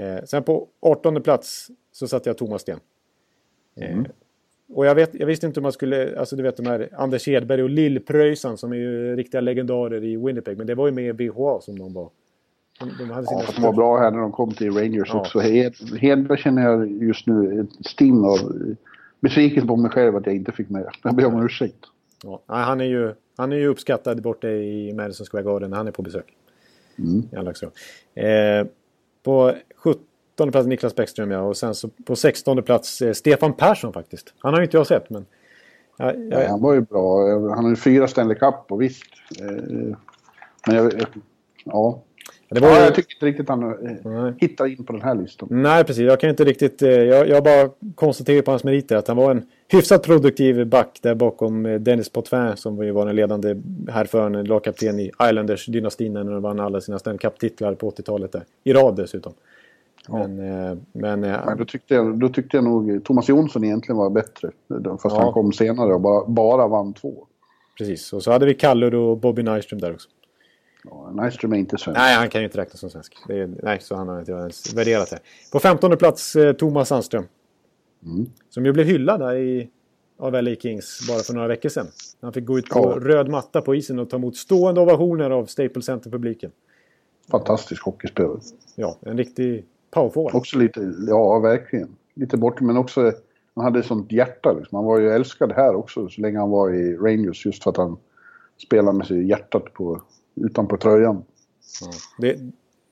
Eh, 0.00 0.24
sen 0.24 0.42
på 0.42 0.68
18 0.80 1.22
plats 1.22 1.70
så 1.92 2.08
satte 2.08 2.28
jag 2.28 2.38
Thomas 2.38 2.62
Sten. 2.62 2.80
Eh, 3.76 3.98
och 4.74 4.86
jag, 4.86 4.94
vet, 4.94 5.14
jag 5.14 5.26
visste 5.26 5.46
inte 5.46 5.60
om 5.60 5.62
man 5.62 5.72
skulle, 5.72 6.18
alltså 6.18 6.36
du 6.36 6.42
vet 6.42 6.56
de 6.56 6.66
här 6.66 6.88
Anders 6.92 7.26
Hedberg 7.26 7.62
och 7.62 7.70
Lill-Pröjsarn 7.70 8.56
som 8.56 8.72
är 8.72 8.76
ju 8.76 9.16
riktiga 9.16 9.40
legendarer 9.40 10.04
i 10.04 10.16
Winnipeg. 10.16 10.58
Men 10.58 10.66
det 10.66 10.74
var 10.74 10.86
ju 10.86 10.92
med 10.92 11.04
i 11.04 11.12
BHA 11.12 11.60
som 11.60 11.78
de 11.78 11.92
var. 11.92 12.10
De, 12.80 12.90
de 12.98 13.10
hade 13.10 13.26
sina 13.26 13.40
Ja, 13.40 13.52
de 13.56 13.62
var 13.62 13.72
bra 13.72 13.98
här 13.98 14.10
när 14.10 14.18
de 14.18 14.32
kom 14.32 14.54
till 14.54 14.72
Rangers 14.72 15.10
Ja. 15.12 15.20
också. 15.20 15.38
Hed- 15.38 15.98
Hedberg 16.00 16.38
känner 16.38 16.62
jag 16.62 16.90
just 17.02 17.26
nu 17.26 17.60
ett 17.60 17.86
sting 17.86 18.24
av 18.24 18.38
besvikelse 19.20 19.66
på 19.68 19.76
mig 19.76 19.90
själv 19.90 20.16
att 20.16 20.26
jag 20.26 20.34
inte 20.36 20.52
fick 20.52 20.68
med. 20.68 20.86
Jag 21.02 21.14
ber 21.14 21.26
om 21.26 21.44
ursäkt. 21.44 21.76
Ja, 22.24 22.40
han, 22.46 22.80
är 22.80 22.84
ju, 22.84 23.14
han 23.36 23.52
är 23.52 23.56
ju 23.56 23.66
uppskattad 23.66 24.22
borta 24.22 24.48
i 24.50 24.92
Madison 24.92 25.26
Square 25.26 25.42
Garden 25.44 25.70
när 25.70 25.76
han 25.76 25.86
är 25.86 25.90
på 25.92 26.02
besök. 26.02 26.26
I 27.32 27.36
alla 27.36 27.54
fall. 27.54 27.70
eh, 28.14 28.66
På 29.22 29.54
17 29.76 30.52
plats 30.52 30.66
Niklas 30.66 30.94
Bäckström 30.94 31.30
ja, 31.30 31.40
och 31.40 31.56
sen 31.56 31.74
så 31.74 31.88
på 31.88 32.16
16 32.16 32.62
plats 32.62 33.02
eh, 33.02 33.12
Stefan 33.12 33.52
Persson 33.52 33.92
faktiskt. 33.92 34.34
Han 34.38 34.52
har 34.54 34.60
ju 34.60 34.64
inte 34.64 34.76
jag 34.76 34.86
sett 34.86 35.10
men... 35.10 35.26
Ja, 35.96 36.12
Nej, 36.16 36.28
ja, 36.30 36.48
han 36.48 36.60
var 36.62 36.74
ju 36.74 36.80
bra. 36.80 37.28
Han 37.54 37.64
har 37.64 37.70
ju 37.70 37.76
fyra 37.76 38.08
Stanley 38.08 38.36
Cup 38.38 38.54
och 38.68 38.82
visst. 38.82 39.02
eh, 39.40 39.96
Men 40.66 40.76
jag... 40.76 41.04
Ja. 41.64 42.02
Det 42.50 42.60
var 42.60 42.68
ja 42.68 42.80
jag 42.80 42.94
tycker 42.94 43.14
inte 43.14 43.26
riktigt 43.26 43.48
han 43.48 43.62
eh, 43.62 43.76
Nej. 44.04 44.32
hittar 44.38 44.66
in 44.66 44.84
på 44.84 44.92
den 44.92 45.02
här 45.02 45.14
listan. 45.14 45.48
Nej, 45.50 45.84
precis. 45.84 46.02
Jag 46.02 46.20
kan 46.20 46.30
inte 46.30 46.44
riktigt... 46.44 46.82
eh, 46.82 46.90
Jag, 46.90 47.28
jag 47.28 47.44
bara 47.44 47.68
konstaterar 47.94 48.42
på 48.42 48.50
hans 48.50 48.64
meriter 48.64 48.96
att 48.96 49.08
han 49.08 49.16
var 49.16 49.30
en 49.30 49.42
hyfsat 49.68 50.02
produktiv 50.02 50.66
back 50.66 50.98
där 51.02 51.14
bakom 51.14 51.66
eh, 51.66 51.80
Dennis 51.80 52.08
Potvin 52.08 52.56
som 52.56 52.84
ju 52.84 52.90
var 52.90 53.06
den 53.06 53.16
ledande 53.16 53.56
härföraren, 53.88 54.44
lagkapten 54.44 55.00
i 55.00 55.10
Islanders-dynastin 55.22 56.12
när 56.12 56.24
de 56.24 56.42
vann 56.42 56.60
alla 56.60 56.80
sina 56.80 56.98
Stanley 56.98 57.18
Cup-titlar 57.18 57.74
på 57.74 57.90
80-talet 57.90 58.32
där. 58.32 58.42
I 58.64 58.72
rad 58.72 58.96
dessutom. 58.96 59.32
Men, 60.08 60.38
eh, 60.70 60.76
men, 60.92 61.20
Men 61.20 61.58
då 61.58 61.64
tyckte, 61.64 61.94
jag, 61.94 62.18
då 62.18 62.28
tyckte 62.28 62.56
jag 62.56 62.64
nog 62.64 63.04
Thomas 63.04 63.28
Jonsson 63.28 63.64
egentligen 63.64 63.96
var 63.96 64.10
bättre. 64.10 64.50
Fast 65.02 65.04
Ja. 65.16 65.20
han 65.22 65.32
kom 65.32 65.52
senare 65.52 65.94
och 65.94 66.00
bara, 66.00 66.24
bara 66.26 66.66
vann 66.68 66.92
två. 66.92 67.26
precis. 67.78 68.12
Och 68.12 68.22
så 68.22 68.30
hade 68.32 68.46
vi 68.46 68.54
Kalle 68.54 68.96
och 68.96 69.18
Bobby 69.18 69.42
Nyström 69.42 69.80
där 69.80 69.92
också. 69.92 70.08
Nyström 71.12 71.52
är 71.52 71.56
inte 71.56 71.78
svensk. 71.78 71.98
Nej, 71.98 72.16
han 72.16 72.28
kan 72.28 72.40
ju 72.40 72.44
inte 72.46 72.58
räknas 72.58 72.80
som 72.80 72.90
svensk. 72.90 73.16
Är, 73.28 73.50
nej, 73.62 73.78
så 73.80 73.94
han 73.96 74.08
har 74.08 74.18
inte 74.18 74.32
ens 74.32 74.74
värderat 74.74 75.10
det. 75.10 75.18
På 75.52 75.58
15 75.60 75.96
plats 75.96 76.36
eh, 76.36 76.52
Thomas 76.52 76.88
Sandström. 76.88 77.24
Som 78.50 78.66
ju 78.66 78.72
blev 78.72 78.86
hyllad 78.86 79.20
där 79.20 79.34
i... 79.36 79.70
av 80.18 80.32
LA 80.42 80.54
Kings 80.54 81.08
bara 81.08 81.18
för 81.18 81.34
några 81.34 81.48
veckor 81.48 81.68
sedan. 81.68 81.86
Han 82.20 82.32
fick 82.32 82.44
gå 82.44 82.58
ut 82.58 82.68
på 82.68 82.78
Ja. 82.78 83.08
röd 83.08 83.28
matta 83.28 83.60
på 83.60 83.74
isen 83.74 83.98
och 83.98 84.10
ta 84.10 84.16
emot 84.16 84.36
stående 84.36 84.80
ovationer 84.80 85.30
av 85.30 85.46
Staples 85.46 85.84
Center-publiken. 85.84 86.50
Fantastisk 87.30 87.84
hockeyspelare. 87.84 88.40
Ja, 88.76 88.98
en 89.02 89.16
riktig 89.18 89.64
powerforward. 89.90 90.34
Också 90.34 90.58
lite, 90.58 90.92
ja 91.08 91.38
verkligen. 91.38 91.88
Lite 92.14 92.36
bort, 92.36 92.60
men 92.60 92.76
också 92.76 93.12
han 93.54 93.64
hade 93.64 93.82
sånt 93.82 94.12
hjärta 94.12 94.52
liksom. 94.52 94.76
Han 94.76 94.84
var 94.84 94.98
ju 95.00 95.10
älskad 95.10 95.52
här 95.52 95.74
också 95.74 96.08
så 96.08 96.20
länge 96.20 96.38
han 96.38 96.50
var 96.50 96.74
i 96.74 96.96
Rangers 96.96 97.46
just 97.46 97.62
för 97.62 97.70
att 97.70 97.76
han 97.76 97.96
spelade 98.66 98.98
med 98.98 99.06
sig 99.06 99.28
hjärtat 99.28 99.72
på, 99.72 100.02
utanpå 100.40 100.76
tröjan. 100.76 101.24
Det, 102.18 102.36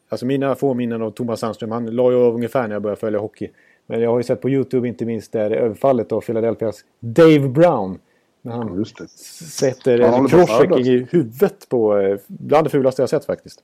alltså 0.09 0.27
mina 0.27 0.55
få 0.55 0.75
minnen 0.75 1.03
av 1.03 1.11
Thomas 1.11 1.41
Sandström, 1.41 1.71
han 1.71 1.87
la 1.87 2.11
ju 2.11 2.17
av 2.17 2.35
ungefär 2.35 2.69
när 2.69 2.75
jag 2.75 2.83
började 2.83 3.01
följa 3.01 3.19
hockey. 3.19 3.51
Men 3.87 4.01
jag 4.01 4.11
har 4.11 4.19
ju 4.19 4.23
sett 4.25 4.41
på 4.41 4.51
YouTube 4.51 4.89
inte 4.89 5.05
minst 5.05 5.33
där 5.33 5.51
överfallet 5.51 6.13
av 6.13 6.21
Philadelphias 6.21 6.85
Dave 7.01 7.49
Brown. 7.49 7.99
När 8.43 8.53
han 8.53 8.85
Ja, 8.99 9.07
sätter 9.39 9.99
Han 9.99 10.15
en 10.15 10.21
håller 10.21 10.29
på 10.29 10.37
att 10.41 10.47
crosscheck 10.49 10.71
mördas. 10.71 10.87
i 10.87 11.07
huvudet 11.11 11.69
på, 11.69 11.99
eh, 11.99 12.19
bland 12.27 12.67
det 12.67 12.71
fulaste 12.71 13.03
jag 13.03 13.09
sett 13.09 13.25
faktiskt. 13.25 13.63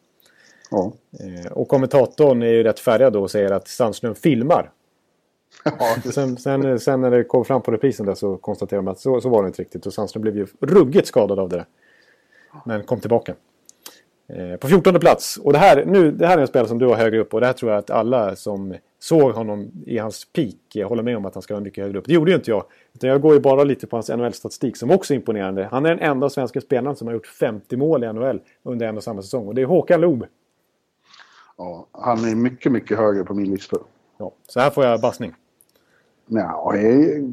Ja. 0.70 0.93
Eh, 1.20 1.53
Och 1.53 1.68
kommentatorn 1.68 2.43
är 2.43 2.47
ju 2.47 2.62
rätt 2.62 2.80
färgad 2.80 3.12
då 3.12 3.22
och 3.22 3.30
säger 3.30 3.51
att 3.51 3.68
Sandström 3.68 4.14
filmar. 4.14 4.70
ja. 5.64 6.11
Sen, 6.12 6.37
sen, 6.37 6.80
sen 6.80 7.01
när 7.01 7.11
det 7.11 7.24
kom 7.24 7.45
fram 7.45 7.62
på 7.62 7.70
reprisen 7.70 8.07
där 8.07 8.14
så 8.14 8.37
konstaterade 8.37 8.87
de 8.87 8.91
att 8.93 9.01
så, 9.01 9.20
så 9.20 9.28
var 9.28 9.43
det 9.43 9.47
inte 9.47 9.62
riktigt. 9.62 9.87
Och 9.87 9.93
Sandström 9.95 10.22
blev 10.22 10.37
ju 10.37 10.47
ruggigt 10.61 11.07
skadad 11.09 11.39
av 11.39 11.49
det 11.49 11.57
där. 11.57 11.66
Men 12.64 12.82
kom 12.82 13.01
tillbaka. 13.01 13.35
Eh, 14.27 14.57
på 14.57 14.68
14 14.68 15.01
plats. 15.01 15.37
Och 15.37 15.53
det 15.53 15.59
här, 15.59 15.85
nu, 15.85 16.11
det 16.11 16.27
här 16.27 16.37
är 16.37 16.41
en 16.41 16.47
spelare 16.47 16.68
som 16.68 16.79
du 16.79 16.87
har 16.87 16.95
högre 16.95 17.18
upp. 17.20 17.35
Och 17.35 17.41
det 17.41 17.47
här 17.47 17.53
tror 17.53 17.70
jag 17.70 17.79
att 17.79 17.91
alla 17.91 18.37
som 18.37 18.75
såg 18.99 19.33
honom 19.33 19.70
i 19.87 19.99
hans 19.99 20.25
peak 20.33 20.77
eh, 20.77 20.89
håller 20.89 21.03
med 21.03 21.16
om 21.16 21.25
att 21.25 21.35
han 21.35 21.43
ska 21.43 21.55
vara 21.55 21.64
mycket 21.64 21.85
högre 21.85 21.99
upp. 21.99 22.05
Det 22.07 22.12
gjorde 22.12 22.31
ju 22.31 22.37
inte 22.37 22.51
jag. 22.51 22.64
Utan 22.95 23.11
jag 23.11 23.20
går 23.20 23.35
ju 23.35 23.41
bara 23.41 23.64
lite 23.64 23.87
på 23.87 23.97
hans 23.97 24.09
NHL-statistik 24.09 24.77
som 24.77 24.91
också 24.91 25.14
är 25.14 25.16
imponerande. 25.16 25.68
Han 25.70 25.87
är 25.87 25.91
den 25.91 25.99
enda 25.99 26.31
svenska 26.31 26.61
spelaren 26.61 26.97
som 26.97 27.07
har 27.07 27.14
gjort 27.14 27.27
50 27.27 27.77
mål 27.77 28.05
i 28.05 28.12
NHL 28.12 28.41
under 28.62 28.87
en 28.87 28.97
och 28.97 29.05
samma 29.05 29.22
säsong. 29.22 29.49
Och 29.49 29.55
det 29.55 29.62
är 29.62 29.66
Håkan 29.66 30.01
Loob. 30.01 30.27
ja. 31.59 31.87
Han 31.93 32.25
är 32.25 32.35
mycket, 32.35 32.72
mycket 32.72 32.99
högre 32.99 33.25
på 33.25 33.35
min 33.35 33.51
lista. 33.51 33.77
Ja, 34.18 34.33
så 34.49 34.61
här 34.61 34.70
får 34.70 34.85
jag 34.85 35.01
bassning. 35.01 35.35
Eh, 36.75 37.25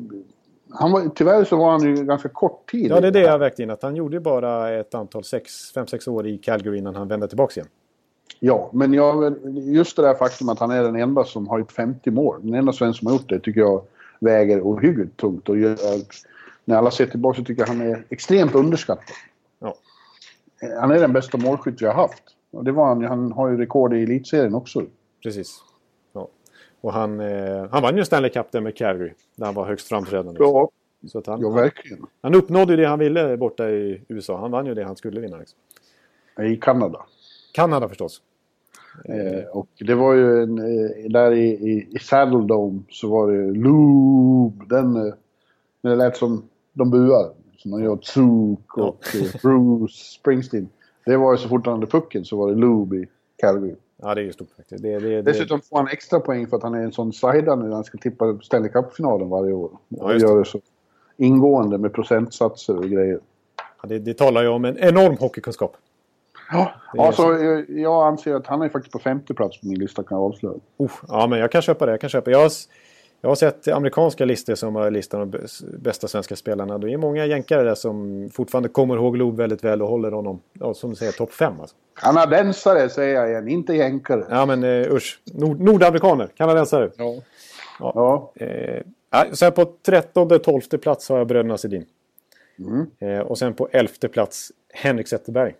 han 0.73 0.91
var, 0.91 1.09
tyvärr 1.15 1.43
så 1.43 1.55
var 1.55 1.71
han 1.71 1.81
ju 1.81 2.05
ganska 2.05 2.29
kort 2.29 2.71
tid. 2.71 2.91
Ja, 2.91 2.99
det 2.99 3.07
är 3.07 3.11
det 3.11 3.19
jag 3.19 3.39
vägt 3.39 3.59
in. 3.59 3.69
Att 3.69 3.83
han 3.83 3.95
gjorde 3.95 4.19
bara 4.19 4.69
ett 4.69 4.95
antal, 4.95 5.21
5-6 5.21 6.09
år 6.09 6.27
i 6.27 6.37
Calgary 6.37 6.77
innan 6.77 6.95
han 6.95 7.07
vände 7.07 7.27
tillbaka 7.27 7.59
igen. 7.59 7.69
Ja, 8.39 8.69
men 8.73 8.93
jag, 8.93 9.35
just 9.53 9.95
det 9.95 10.01
där 10.01 10.13
faktum 10.13 10.49
att 10.49 10.59
han 10.59 10.71
är 10.71 10.83
den 10.83 10.95
enda 10.95 11.23
som 11.23 11.47
har 11.47 11.59
gjort 11.59 11.71
50 11.71 12.11
mål. 12.11 12.39
Den 12.41 12.53
enda 12.53 12.73
svensk 12.73 12.99
som 12.99 13.07
har 13.07 13.13
gjort 13.13 13.29
det 13.29 13.39
tycker 13.39 13.61
jag 13.61 13.83
väger 14.19 14.61
ohyggligt 14.61 15.17
tungt. 15.17 15.49
Och 15.49 15.57
gör, 15.57 15.77
när 16.65 16.75
alla 16.75 16.91
ser 16.91 17.05
tillbaka 17.05 17.37
så 17.37 17.43
tycker 17.43 17.61
jag 17.61 17.67
han 17.67 17.81
är 17.81 18.05
extremt 18.09 18.55
underskattad. 18.55 19.15
Ja. 19.59 19.75
Han 20.79 20.91
är 20.91 20.99
den 20.99 21.13
bästa 21.13 21.37
målskytt 21.37 21.81
vi 21.81 21.85
har 21.85 21.93
haft. 21.93 22.23
Och 22.51 22.63
det 22.63 22.71
var 22.71 22.85
han, 22.85 23.03
han 23.03 23.31
har 23.31 23.49
ju 23.49 23.57
rekord 23.57 23.93
i 23.93 24.03
elitserien 24.03 24.55
också. 24.55 24.83
Precis. 25.23 25.63
Ja. 26.81 26.87
Och 26.87 26.93
han, 26.93 27.19
eh, 27.19 27.65
han 27.71 27.81
vann 27.83 27.97
ju 27.97 28.05
Stanley 28.05 28.29
Cup 28.31 28.51
där 28.51 28.61
med 28.61 28.75
Calgary. 28.77 29.13
Där 29.35 29.45
han 29.45 29.55
var 29.55 29.65
högst 29.65 29.87
framträdande. 29.87 30.39
Ja, 30.43 30.69
Så 31.07 31.17
att 31.19 31.27
han, 31.27 31.41
ja 31.41 31.49
verkligen. 31.49 32.05
han 32.21 32.35
uppnådde 32.35 32.73
ju 32.73 32.77
det 32.77 32.87
han 32.87 32.99
ville 32.99 33.37
borta 33.37 33.69
i 33.69 34.01
USA. 34.07 34.37
Han 34.37 34.51
vann 34.51 34.65
ju 34.65 34.73
det 34.73 34.83
han 34.83 34.95
skulle 34.95 35.21
vinna. 35.21 35.37
Liksom. 35.37 35.59
I 36.45 36.55
Kanada. 36.57 37.05
Kanada 37.53 37.89
förstås. 37.89 38.21
Eh, 39.05 39.47
och 39.51 39.67
det 39.79 39.95
var 39.95 40.13
ju 40.13 40.43
en, 40.43 40.57
eh, 40.57 41.09
där 41.09 41.31
i, 41.31 41.45
i, 41.49 41.87
i 41.91 41.99
Saddle 41.99 42.47
Dome 42.47 42.79
så 42.89 43.09
var 43.09 43.31
det 43.31 43.51
Loob. 43.59 44.69
Den, 44.69 44.95
eh, 44.95 45.13
det 45.81 45.95
lät 45.95 46.17
som 46.17 46.43
de 46.73 46.91
buar. 46.91 47.31
Som 47.57 47.71
de 47.71 47.83
gör 47.83 47.99
Zook 48.01 48.77
och 48.77 49.15
eh, 49.15 49.41
Bruce 49.43 49.93
Springsteen. 50.19 50.69
Det 51.05 51.17
var 51.17 51.31
ju 51.31 51.37
så 51.37 51.49
fort 51.49 51.65
han 51.65 51.75
hade 51.75 51.87
pucken 51.87 52.25
så 52.25 52.37
var 52.37 52.49
det 52.49 52.55
Loob 52.55 52.93
i 52.93 53.07
Calgary. 53.37 53.75
Ja, 54.01 54.15
det 54.15 54.21
är 54.21 54.25
ju 54.25 54.33
stort 54.33 54.49
faktiskt. 54.57 54.83
Det, 54.83 54.99
det, 54.99 55.09
det, 55.09 55.21
Dessutom 55.21 55.61
får 55.61 55.77
han 55.77 55.87
extra 55.87 56.19
poäng 56.19 56.47
för 56.47 56.57
att 56.57 56.63
han 56.63 56.73
är 56.73 56.83
en 56.83 56.91
sån 56.91 57.13
sider 57.13 57.55
när 57.55 57.75
han 57.75 57.83
ska 57.83 57.97
tippa 57.97 58.39
Stanley 58.43 58.71
Cup-finalen 58.71 59.29
varje 59.29 59.53
år. 59.53 59.71
Och 59.99 60.13
just 60.13 60.25
det. 60.25 60.31
gör 60.31 60.39
det 60.39 60.45
så 60.45 60.59
ingående 61.17 61.77
med 61.77 61.93
procentsatser 61.93 62.77
och 62.77 62.83
grejer. 62.89 63.19
ja, 63.81 63.89
det, 63.89 63.99
det 63.99 64.13
talar 64.13 64.41
ju 64.41 64.47
om 64.47 64.65
en 64.65 64.77
enorm 64.77 65.17
hockeykunskap. 65.17 65.77
Ja, 66.51 66.71
alltså, 66.97 67.23
eh, 67.23 67.81
jag 67.81 68.07
anser 68.07 68.35
att 68.35 68.47
han 68.47 68.61
är 68.61 68.69
faktiskt 68.69 68.93
på 68.93 68.99
femte 68.99 69.33
plats 69.33 69.61
på 69.61 69.67
min 69.67 69.79
lista 69.79 70.03
kan 70.03 70.17
jag 70.17 70.25
avslöja. 70.25 70.57
Oh, 70.77 70.91
ja, 71.07 71.27
men 71.27 71.39
jag 71.39 71.51
kan 71.51 71.61
köpa 71.61 71.85
det. 71.85 71.91
Jag, 71.91 72.01
kan 72.01 72.09
köpa. 72.09 72.31
Jag, 72.31 72.51
jag 73.21 73.29
har 73.29 73.35
sett 73.35 73.67
amerikanska 73.67 74.25
listor 74.25 74.55
som 74.55 74.75
har 74.75 74.91
listan 74.91 75.21
av 75.21 75.27
bäs- 75.27 75.77
bästa 75.77 76.07
svenska 76.07 76.35
spelarna. 76.35 76.77
Det 76.77 76.93
är 76.93 76.97
många 76.97 77.25
jänkare 77.25 77.63
där 77.63 77.75
som 77.75 78.29
fortfarande 78.33 78.69
kommer 78.69 78.95
ihåg 78.95 79.17
Loob 79.17 79.37
väldigt 79.37 79.63
väl 79.63 79.81
och 79.81 79.87
håller 79.87 80.11
honom, 80.11 80.41
ja, 80.53 80.73
som 80.73 80.89
du 80.89 80.95
säger, 80.95 81.11
topp 81.11 81.33
5. 81.33 81.59
Alltså. 81.61 81.75
Kanadensare 82.01 82.89
säger 82.89 83.15
jag 83.15 83.29
igen, 83.29 83.47
inte 83.47 83.73
jänkare. 83.73 84.25
Ja, 84.29 84.45
men 84.45 84.63
uh, 84.63 84.93
usch. 84.93 85.21
Nord, 85.33 85.59
nordamerikaner, 85.59 86.27
kanadensare. 86.35 86.91
Ja. 86.97 87.15
Ja. 87.79 88.31
Eh, 88.35 88.81
ja, 89.09 89.25
sen 89.33 89.51
på 89.51 89.61
13-12 89.85 90.77
plats 90.77 91.09
har 91.09 91.17
jag 91.17 91.27
bröderna 91.27 91.57
Sedin. 91.57 91.85
Mm. 92.59 92.85
Eh, 92.99 93.19
och 93.19 93.37
sen 93.37 93.53
på 93.53 93.69
11 93.71 93.89
plats 94.11 94.51
Henrik 94.73 95.07
Zetterberg. 95.07 95.55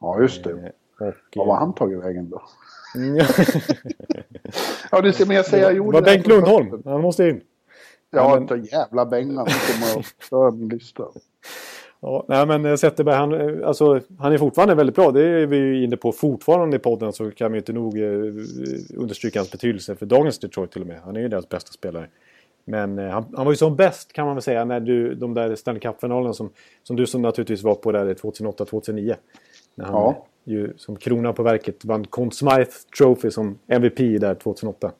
ja, 0.00 0.20
just 0.20 0.44
det. 0.44 0.72
Eh, 1.00 1.06
och, 1.06 1.14
Vad 1.36 1.46
var 1.46 1.56
han 1.56 1.74
tagit 1.74 1.98
vägen 1.98 2.30
då? 2.30 2.42
Ja, 4.90 5.00
det 5.02 5.12
ser 5.12 5.26
men 5.26 5.36
jag 5.36 5.46
säger 5.46 5.64
jag 5.64 5.72
det 5.72 5.76
gjorde 5.76 5.92
var 5.92 6.00
det 6.00 6.04
Bengt 6.04 6.26
här 6.26 6.40
på 6.40 6.50
Lundholm. 6.50 6.82
Han 6.84 7.00
måste 7.00 7.28
in. 7.28 7.40
Ja, 8.10 8.34
men- 8.34 8.46
ta 8.46 8.56
jävla 8.56 9.06
Bengan 9.06 9.46
som 9.46 9.74
kommer 9.74 10.00
att 10.00 10.06
föra 10.06 10.50
min 10.50 10.68
lista. 10.68 11.04
Ja, 12.02 12.24
nej, 12.28 12.46
men 12.46 12.64
eh, 12.64 12.76
Zetterberg, 12.76 13.14
han, 13.14 13.32
eh, 13.60 13.68
alltså, 13.68 14.00
han 14.18 14.32
är 14.32 14.38
fortfarande 14.38 14.74
väldigt 14.74 14.96
bra. 14.96 15.10
Det 15.10 15.24
är 15.24 15.46
vi 15.46 15.56
ju 15.56 15.84
inne 15.84 15.96
på 15.96 16.12
fortfarande 16.12 16.76
i 16.76 16.78
podden 16.78 17.12
så 17.12 17.30
kan 17.30 17.52
vi 17.52 17.58
inte 17.58 17.72
nog 17.72 17.98
eh, 17.98 18.08
understryka 18.96 19.38
hans 19.38 19.52
betydelse 19.52 19.96
för 19.96 20.06
dagens 20.06 20.38
Detroit 20.38 20.70
till 20.70 20.80
och 20.80 20.86
med. 20.88 21.00
Han 21.04 21.16
är 21.16 21.20
ju 21.20 21.28
deras 21.28 21.48
bästa 21.48 21.72
spelare. 21.72 22.06
Men 22.64 22.98
eh, 22.98 23.10
han, 23.10 23.24
han 23.36 23.44
var 23.44 23.52
ju 23.52 23.56
som 23.56 23.76
bäst 23.76 24.12
kan 24.12 24.26
man 24.26 24.34
väl 24.34 24.42
säga 24.42 24.64
när 24.64 24.80
du, 24.80 25.14
de 25.14 25.34
där 25.34 25.54
Stanley 25.54 25.80
Cup-finalerna 25.80 26.32
som, 26.32 26.50
som 26.82 26.96
du 26.96 27.06
som 27.06 27.22
naturligtvis 27.22 27.62
var 27.62 27.74
på 27.74 27.92
där 27.92 28.14
2008-2009. 28.14 29.14
När 29.80 29.86
han 29.86 29.94
Ja. 29.94 30.26
ju 30.44 30.74
som 30.76 30.96
kronan 30.96 31.34
på 31.34 31.42
verket 31.42 31.84
vann 31.84 32.06
Conn 32.06 32.32
Smythe 32.32 32.72
Trophy 32.98 33.30
som 33.30 33.58
MVP 33.68 34.18
där 34.18 34.34
2008. 34.34 34.92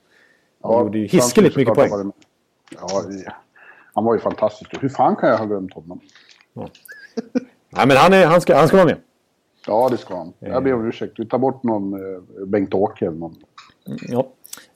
Han 0.62 0.72
gjorde 0.84 0.98
ju 0.98 1.06
hiskeligt 1.06 1.56
mycket 1.56 1.74
poäng. 1.74 1.90
var. 1.90 2.12
Ja, 2.74 3.02
han 3.94 4.04
var 4.04 4.14
ju 4.14 4.20
fantastisk. 4.20 4.82
Hur 4.82 4.88
fan 4.88 5.16
kan 5.16 5.28
jag 5.28 5.38
ha 5.38 5.44
glömt 5.44 5.74
honom? 5.74 6.00
Nej, 7.72 7.86
men 7.86 7.96
han, 7.96 8.12
är, 8.12 8.26
han, 8.26 8.40
ska, 8.40 8.56
han 8.56 8.68
ska 8.68 8.76
vara 8.76 8.86
med. 8.86 8.96
Ja, 9.66 9.88
det 9.88 9.96
ska 9.96 10.16
han. 10.16 10.32
Jag 10.38 10.64
ber 10.64 10.72
om 10.74 10.86
ursäkt. 10.88 11.12
Vi 11.18 11.26
tar 11.26 11.38
bort 11.38 11.62
någon 11.62 11.92
eh, 12.14 12.20
Bengt-Åke 12.46 13.06
eller 13.06 13.16
någon. 13.18 13.34
Ja. 14.08 14.28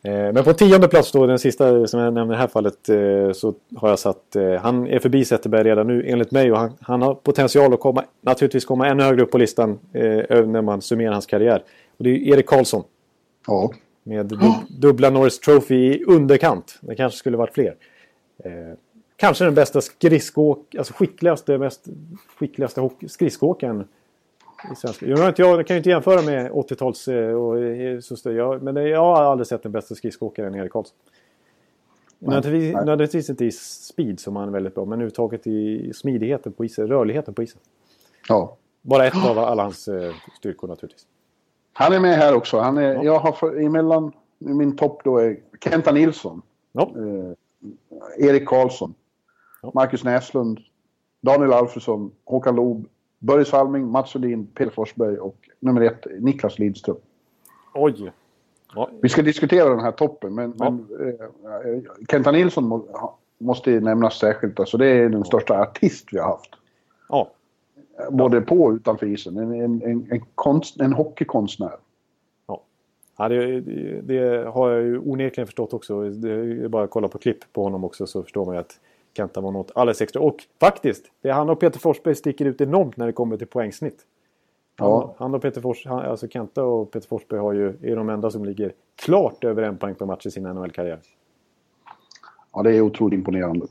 Eh, 0.02 0.32
Men 0.32 0.44
på 0.44 0.52
tionde 0.52 0.88
plats 0.88 1.12
då, 1.12 1.26
den 1.26 1.38
sista 1.38 1.86
som 1.86 2.00
jag 2.00 2.14
nämner 2.14 2.34
i 2.34 2.36
det 2.36 2.40
här 2.40 2.48
fallet, 2.48 2.88
eh, 2.88 3.32
så 3.32 3.54
har 3.76 3.88
jag 3.88 3.98
satt... 3.98 4.36
eh, 4.36 4.52
Han 4.54 4.86
är 4.86 4.98
förbi 4.98 5.24
Zetterberg 5.24 5.64
redan 5.64 5.86
nu 5.86 6.04
enligt 6.06 6.30
mig 6.30 6.52
och 6.52 6.58
han, 6.58 6.72
han 6.80 7.02
har 7.02 7.14
potential 7.14 7.74
att 7.74 7.80
komma, 7.80 8.04
naturligtvis 8.20 8.64
komma 8.64 8.88
ännu 8.88 9.02
högre 9.02 9.22
upp 9.22 9.30
på 9.30 9.38
listan 9.38 9.78
när 9.92 10.62
man 10.62 10.82
summerar 10.82 11.12
hans 11.12 11.26
karriär. 11.26 11.62
Och 11.96 12.04
det 12.04 12.10
är 12.10 12.34
Erik 12.34 12.46
Karlsson 12.46 12.82
Ja. 13.46 13.70
med 14.02 14.26
dub, 14.26 14.40
dubbla 14.80 15.10
Norris 15.10 15.40
Trophy 15.40 15.74
i 15.94 16.04
underkant. 16.04 16.78
Det 16.80 16.94
kanske 16.94 17.18
skulle 17.18 17.36
varit 17.36 17.54
fler. 17.54 17.74
Kanske 19.16 19.44
den 19.44 19.54
bästa 19.54 19.80
skridskoåk, 19.80 20.74
alltså 20.78 20.94
skickligaste, 20.94 21.58
mest 21.58 21.86
skickligaste 22.38 22.88
skridskoåkaren 23.08 23.84
i 24.72 24.76
svenska. 24.76 25.06
Jag, 25.06 25.28
inte, 25.28 25.42
jag 25.42 25.66
kan 25.66 25.74
ju 25.74 25.78
inte 25.78 25.90
jämföra 25.90 26.22
med 26.22 26.50
80-tals... 26.50 27.08
eh, 27.08 27.34
och, 27.34 27.58
eh, 27.58 28.60
men 28.60 28.74
det, 28.74 28.88
jag 28.88 29.00
har 29.00 29.22
aldrig 29.22 29.46
sett 29.46 29.64
en 29.64 29.72
bättre 29.72 29.94
skridskoåkare 29.94 30.46
än 30.46 30.54
Erik 30.54 30.72
Karlsson. 30.72 30.96
Nödvändigtvis 32.18 32.74
nödvändigtvis 32.74 33.30
inte 33.30 33.44
i 33.44 33.50
speed 33.52 34.20
som 34.20 34.36
han 34.36 34.48
är 34.48 34.52
väldigt 34.52 34.74
bra, 34.74 34.84
men 34.84 34.92
överhuvudtaget 34.92 35.46
i 35.46 35.92
smidigheten 35.94 36.52
på 36.52 36.64
isen, 36.64 36.86
rörligheten 36.88 37.34
på 37.34 37.42
isen. 37.42 37.60
ja. 38.28 38.56
Bara 38.82 39.06
ett 39.06 39.26
av 39.26 39.38
alla 39.38 39.62
hans 39.62 39.88
eh, 39.88 40.14
styrkor 40.38 40.68
naturligtvis. 40.68 41.06
Han 41.72 41.92
är 41.92 42.00
med 42.00 42.16
här 42.16 42.34
också. 42.34 42.58
Han 42.58 42.78
är, 42.78 43.04
Jag 43.04 43.18
har 43.18 43.32
för, 43.32 43.60
emellan... 43.60 44.12
Min 44.38 44.76
topp 44.76 45.00
då 45.04 45.18
är 45.18 45.36
Kenta 45.60 45.92
Nilsson. 45.92 46.42
Ja, 46.72 46.92
eh, 46.96 48.28
Erik 48.28 48.48
Karlsson. 48.48 48.94
Ja. 49.62 49.70
Marcus 49.74 50.04
Näslund. 50.04 50.60
Daniel 51.20 51.52
Alfredsson. 51.52 52.12
Håkan 52.24 52.56
Loob. 52.56 52.86
Börje 53.24 53.44
Salming. 53.44 53.86
Mats 53.90 54.10
Sundin. 54.10 54.46
Peter 54.46 54.70
Forsberg 54.70 55.18
och 55.18 55.36
nummer 55.60 55.80
ett 55.80 56.06
Niklas 56.20 56.58
Lidström. 56.58 56.96
oj. 57.74 58.12
Ja, 58.74 58.90
Vi 59.02 59.08
ska 59.08 59.22
diskutera 59.22 59.68
den 59.68 59.80
här 59.80 59.92
toppen 59.92 60.34
men, 60.34 60.54
Ja. 60.58 60.70
men 60.70 60.86
eh, 61.08 61.80
Kenta 62.10 62.32
Nilsson 62.32 62.64
må, 62.64 62.84
måste 63.38 63.70
ju 63.70 63.80
nämnas 63.80 64.18
särskilt. 64.18 64.60
Alltså 64.60 64.76
det 64.78 64.86
är 64.86 65.08
den 65.08 65.24
största 65.24 65.60
artist 65.60 66.08
vi 66.12 66.18
har 66.18 66.26
haft. 66.28 66.50
ja, 67.08 67.30
Både 68.10 68.40
på 68.40 68.62
och 68.62 68.72
utanför 68.72 69.06
isen. 69.06 69.36
En, 69.36 69.52
en, 69.52 69.82
en, 69.82 70.06
en, 70.10 70.20
konst, 70.34 70.80
en 70.80 70.92
hockeykonstnär. 70.92 71.76
Ja, 73.16 73.28
det, 73.28 73.60
det, 73.60 74.00
det 74.00 74.50
har 74.50 74.70
jag 74.70 74.82
ju 74.82 74.98
onekligen 74.98 75.46
förstått 75.46 75.72
också. 75.74 76.10
Det 76.10 76.30
är 76.32 76.68
bara 76.68 76.84
att 76.84 76.90
kolla 76.90 77.08
på 77.08 77.18
klipp 77.18 77.52
på 77.52 77.62
honom 77.62 77.84
också 77.84 78.06
så 78.06 78.22
förstår 78.22 78.44
man 78.44 78.54
ju 78.54 78.60
att 78.60 78.80
Kenta 79.16 79.40
var 79.40 79.52
något 79.52 79.70
alldeles 79.74 80.00
extra. 80.02 80.22
Och 80.22 80.36
faktiskt, 80.60 81.04
det 81.22 81.28
är 81.28 81.32
han 81.32 81.50
och 81.50 81.60
Peter 81.60 81.78
Forsberg 81.78 82.14
sticker 82.14 82.44
ut 82.44 82.60
enormt 82.60 82.96
när 82.96 83.06
det 83.06 83.12
kommer 83.12 83.36
till 83.36 83.46
poängsnitt. 83.46 83.98
Han, 84.78 84.88
Ja. 84.90 85.14
han 85.18 85.34
och 85.34 85.42
Peter 85.42 85.60
Fors, 85.60 85.86
han, 85.86 85.98
alltså 85.98 86.28
Kenta 86.28 86.64
och 86.64 86.90
Peter 86.90 87.08
Forsberg 87.08 87.40
har 87.40 87.52
ju, 87.52 87.68
är 87.82 87.96
de 87.96 88.08
enda 88.08 88.30
som 88.30 88.44
ligger 88.44 88.72
klart 88.96 89.44
över 89.44 89.62
en 89.62 89.78
poäng 89.78 89.94
per 89.94 90.06
match 90.06 90.26
i 90.26 90.30
sin 90.30 90.42
NHL-karriär. 90.42 90.98
Ja, 92.52 92.62
det 92.62 92.76
är 92.76 92.80
otroligt 92.80 93.14
imponerande. 93.18 93.66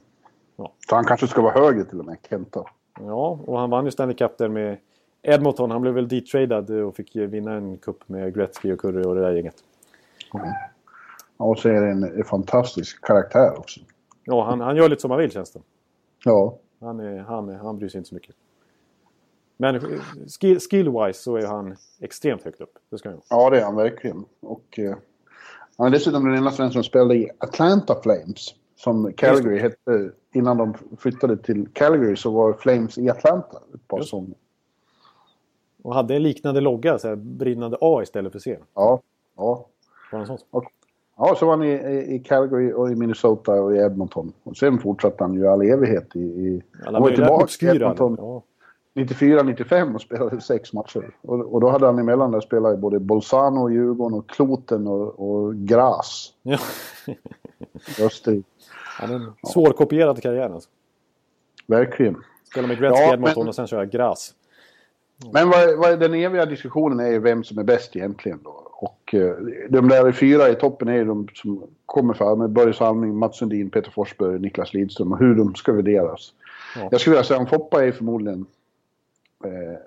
Ja. 0.56 0.72
Så 0.90 0.96
han 0.96 1.06
kanske 1.06 1.28
ska 1.28 1.42
vara 1.42 1.54
högre 1.54 1.84
till 1.86 2.00
och 2.00 2.06
med, 2.06 2.18
Kenta. 2.30 2.64
Ja, 3.00 3.40
och 3.46 3.60
han 3.60 3.70
vann 3.70 3.86
ju 3.86 3.92
Stanley 3.92 4.16
Cup 4.16 4.38
där 4.38 4.50
med 4.50 4.78
Edmonton. 5.22 5.72
Han 5.72 5.82
blev 5.82 5.94
väl 5.94 6.08
detradad 6.08 6.70
och 6.70 6.96
fick 6.96 7.16
vinna 7.16 7.54
en 7.54 7.78
cup 7.78 8.10
med 8.10 8.36
Gretzky 8.36 8.74
och 8.74 8.80
Curry 8.80 9.04
och 9.04 9.16
det 9.16 9.22
där 9.22 9.32
gänget. 9.32 9.56
Ja, 10.34 11.46
och 11.46 11.60
så 11.60 11.70
är 11.70 11.82
det 11.82 11.90
en 11.90 12.24
fantastisk 12.24 13.06
karaktär 13.06 13.58
också. 13.58 13.80
Ja, 14.24 14.44
han, 14.44 14.62
han 14.62 14.76
gör 14.76 14.90
lite 14.90 15.02
som 15.02 15.12
han 15.12 15.20
vill 15.20 15.32
känns 15.32 15.52
det. 15.52 15.62
Ja, 16.26 16.58
Han, 16.80 17.00
är, 17.00 17.20
han, 17.20 17.50
är, 17.50 17.58
han 17.58 17.78
bryr 17.78 17.90
sig 17.90 17.98
inte 17.98 18.10
så 18.10 18.16
mycket. 18.16 18.36
Men 19.58 19.80
skill, 20.40 20.60
skill-wise 20.60 21.14
så 21.14 21.36
är 21.38 21.48
han 21.48 21.76
extremt 22.00 22.44
högt 22.44 22.62
upp. 22.62 22.80
Det 22.90 22.98
ska 22.98 23.10
han 23.10 23.22
ja 23.30 23.50
det 23.50 23.60
är 23.60 23.64
han 23.64 23.76
verkligen. 23.76 24.26
Och, 24.40 24.80
eh, 24.80 24.96
han 25.78 25.88
är 25.88 25.92
dessutom 25.92 26.26
den 26.26 26.38
enda 26.38 26.52
svensken 26.52 26.74
som 26.74 26.84
spelade 26.84 27.16
i 27.16 27.30
Atlanta 27.38 28.02
Flames. 28.02 28.56
Som 28.76 29.14
Calgary 29.14 29.60
hette 29.60 30.12
innan 30.34 30.58
de 30.58 30.74
flyttade 30.98 31.38
till 31.38 31.68
Calgary 31.74 32.16
så 32.16 32.32
var 32.32 32.54
Flames 32.54 32.98
i 32.98 33.10
Atlanta 33.10 33.58
ett 33.76 33.88
par 33.88 34.02
säsonger. 34.02 34.36
Och 35.82 35.96
hade 35.96 36.16
en 36.16 36.24
liknande 36.24 36.62
logga, 36.62 37.00
så 37.00 37.08
här, 37.08 37.16
brinnande 37.16 37.78
A 37.82 38.00
istället 38.04 38.32
för 38.32 38.40
C. 38.40 38.60
Ja, 38.74 39.02
ja. 39.38 39.66
Var 40.12 40.20
det 40.20 40.24
en 40.24 40.28
sån? 40.28 40.38
Och, 40.52 40.64
ja, 41.18 41.36
så 41.36 41.46
var 41.46 41.58
han 41.58 41.64
i, 41.66 42.16
i- 42.16 42.20
Calgary 42.20 42.72
och 42.74 42.92
i 42.92 42.96
Minnesota 42.96 43.52
och 43.52 43.76
i 43.76 43.78
Edmonton. 43.80 44.34
Och 44.44 44.58
sen 44.58 44.80
fortsatte 44.80 45.24
han 45.24 45.34
ju 45.34 45.48
all 45.48 45.62
evighet 45.62 46.16
i... 46.16 46.20
i 46.20 46.62
han 46.86 47.02
var 47.02 47.10
tillbaka 47.12 47.66
i. 47.66 47.76
Edmonton 47.76 48.16
Ja. 48.20 48.42
94-95 48.96 49.96
och 49.96 50.02
spelade 50.02 50.42
sex 50.42 50.74
matcher. 50.74 51.16
Och, 51.22 51.54
och 51.54 51.62
då 51.62 51.70
hade 51.70 51.86
han 51.86 52.00
emellan 52.00 52.32
där 52.32 52.42
spelat 52.42 52.74
i 52.74 52.78
både 52.78 53.00
Bolzano, 53.00 53.70
Djurgården 53.70 54.18
och 54.18 54.30
Kloten 54.30 54.88
och, 54.88 55.20
och 55.30 55.56
Gras. 55.56 56.34
Ja. 56.44 56.58
Österrike. 58.02 58.48
Han 59.00 59.10
är 59.12 59.16
en 59.16 59.34
svårkopierad 59.54 60.22
karriär 60.22 60.50
alltså. 60.50 60.70
Verkligen. 61.68 62.16
Spela 62.52 62.68
med 62.68 62.78
Gretzky 62.80 63.02
Ja, 63.02 63.14
Edmonton 63.14 63.42
men- 63.44 63.48
och 63.48 63.56
sen 63.56 63.68
köra 63.68 63.86
gras. 63.86 64.34
Men 65.34 65.50
vad, 65.50 65.78
vad, 65.78 66.00
den 66.00 66.14
eviga 66.14 66.46
diskussionen 66.46 67.00
är 67.00 67.12
ju 67.12 67.20
vem 67.20 67.44
som 67.44 67.58
är 67.58 67.64
bäst 67.64 67.96
egentligen 67.96 68.40
då. 68.44 68.50
Och 68.74 69.14
eh, 69.14 69.36
de 69.70 69.90
där 69.90 70.12
fyra 70.12 70.50
i 70.50 70.56
toppen 70.56 70.88
är 70.88 70.94
ju 70.94 71.06
de 71.06 71.28
som 71.34 71.64
kommer 71.86 72.14
fram 72.14 72.40
med 72.40 72.50
Börje 72.50 72.74
Salming, 72.74 73.16
Mats 73.16 73.38
Sundin, 73.38 73.70
Peter 73.70 73.92
Forsberg 73.92 74.40
Niklas 74.40 74.74
Lidström 74.74 75.12
och 75.12 75.20
hur 75.20 75.36
de 75.36 75.56
ska 75.56 75.72
värderas. 75.72 76.34
Ja. 76.76 76.88
Jag 76.92 77.02
skulle 77.02 77.14
vilja 77.14 77.24
säga 77.24 77.42
att 77.42 77.50
Foppa 77.50 77.86
är 77.86 77.92
förmodligen... 77.92 78.46
Eh, 79.46 79.80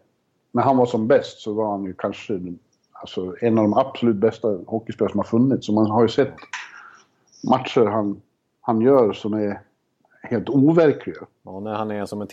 när 0.53 0.63
han 0.63 0.77
var 0.77 0.87
som 0.87 1.07
bäst 1.07 1.41
så 1.41 1.53
var 1.53 1.71
han 1.71 1.85
ju 1.85 1.93
kanske 1.93 2.41
alltså, 2.93 3.35
en 3.41 3.59
av 3.59 3.65
de 3.65 3.75
absolut 3.75 4.17
bästa 4.17 4.59
hockeyspelare 4.67 5.11
som 5.11 5.19
har 5.19 5.25
funnits. 5.25 5.67
Så 5.67 5.73
man 5.73 5.91
har 5.91 6.03
ju 6.03 6.09
sett 6.09 6.35
matcher 7.51 7.85
han, 7.85 8.21
han 8.61 8.81
gör 8.81 9.13
som 9.13 9.35
är 9.35 9.61
helt 10.23 10.49
overkliga. 10.49 11.27
Ja, 11.43 11.61
när 11.61 11.75
han 11.75 11.91
är 11.91 12.07
som 12.07 12.21
en 12.21 12.27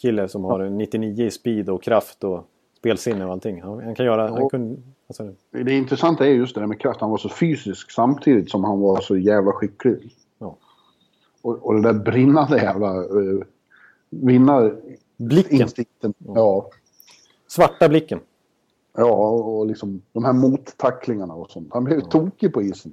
tv-spelskille 0.00 0.28
som 0.28 0.44
har 0.44 0.60
en 0.60 0.78
99 0.78 1.26
i 1.26 1.30
speed 1.30 1.68
och 1.68 1.82
kraft 1.82 2.24
och 2.24 2.44
spelsinne 2.78 3.24
och 3.26 3.32
allting. 3.32 3.62
Han, 3.62 3.94
kan 3.94 4.06
göra... 4.06 4.28
Han 4.28 4.40
Ja. 4.40 4.48
kunde, 4.48 4.82
alltså, 5.08 5.34
Det 5.50 5.72
intressanta 5.72 6.26
är 6.26 6.30
just 6.30 6.54
det 6.54 6.60
där 6.60 6.66
med 6.66 6.80
kraft. 6.80 7.00
Han 7.00 7.10
var 7.10 7.18
så 7.18 7.28
fysisk 7.28 7.90
samtidigt 7.90 8.50
som 8.50 8.64
han 8.64 8.80
var 8.80 9.00
så 9.00 9.16
jävla 9.16 9.52
skicklig. 9.52 10.16
Ja. 10.38 10.56
Och, 11.42 11.66
och 11.66 11.74
det 11.74 11.92
där 11.92 11.98
brinnande 11.98 12.56
jävla 12.56 13.02
uh, 13.02 13.42
vinnarinstinkten. 14.10 14.94
blicken. 15.18 16.14
Ja. 16.18 16.70
Svarta 17.48 17.88
blicken. 17.88 18.20
Ja, 18.96 19.28
och 19.28 19.66
liksom 19.66 20.02
de 20.12 20.24
här 20.24 20.32
mottacklingarna 20.32 21.34
och 21.34 21.50
sånt. 21.50 21.68
Han 21.72 21.84
blev 21.84 22.00
tokig 22.00 22.52
på 22.52 22.62
isen. 22.62 22.92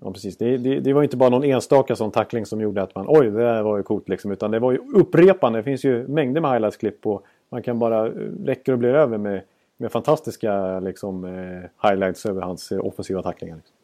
Ja, 0.00 0.12
precis. 0.12 0.36
Det, 0.36 0.56
det, 0.56 0.80
det 0.80 0.92
var 0.92 1.02
inte 1.02 1.16
bara 1.16 1.30
någon 1.30 1.44
enstaka 1.44 1.96
sån 1.96 2.10
tackling 2.10 2.46
som 2.46 2.60
gjorde 2.60 2.82
att 2.82 2.94
man 2.94 3.06
oj, 3.08 3.30
det 3.30 3.38
där 3.38 3.62
var 3.62 3.76
ju 3.76 3.82
coolt 3.82 4.08
liksom. 4.08 4.30
Utan 4.30 4.50
det 4.50 4.58
var 4.58 4.72
ju 4.72 4.78
upprepande. 4.94 5.58
Det 5.58 5.62
finns 5.62 5.84
ju 5.84 6.08
mängder 6.08 6.40
med 6.40 6.50
highlights-klipp 6.50 7.06
och 7.06 7.22
man 7.48 7.62
kan 7.62 7.78
bara, 7.78 8.08
räcker 8.44 8.72
och 8.72 8.78
blir 8.78 8.94
över 8.94 9.18
med, 9.18 9.42
med 9.76 9.92
fantastiska 9.92 10.80
liksom, 10.80 11.24
eh, 11.24 11.88
highlights 11.90 12.26
över 12.26 12.42
hans 12.42 12.72
eh, 12.72 12.86
offensiva 12.86 13.22
tacklingar. 13.22 13.56
Liksom. 13.56 13.76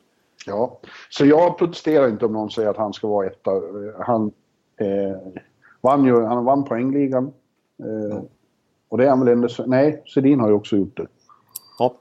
Ja. 0.46 0.78
Så 1.10 1.26
jag 1.26 1.58
protesterar 1.58 2.08
inte 2.08 2.26
om 2.26 2.32
någon 2.32 2.50
säger 2.50 2.68
att 2.68 2.76
han 2.76 2.92
ska 2.92 3.08
vara 3.08 3.26
etta. 3.26 3.50
Han, 3.98 4.32
eh, 4.76 5.16
vann 5.80 6.04
ju, 6.04 6.22
han 6.22 6.44
vann 6.44 6.64
poängligan. 6.64 7.32
Eh, 7.82 8.18
Och 8.88 8.98
det 8.98 9.04
är 9.04 9.08
han 9.08 9.20
väl 9.20 9.28
ändå... 9.28 9.48
Nej, 9.66 10.02
Sedin 10.14 10.40
har 10.40 10.48
ju 10.48 10.54
också 10.54 10.76
gjort 10.76 10.96
det. 10.96 11.06
Ja, 11.78 11.94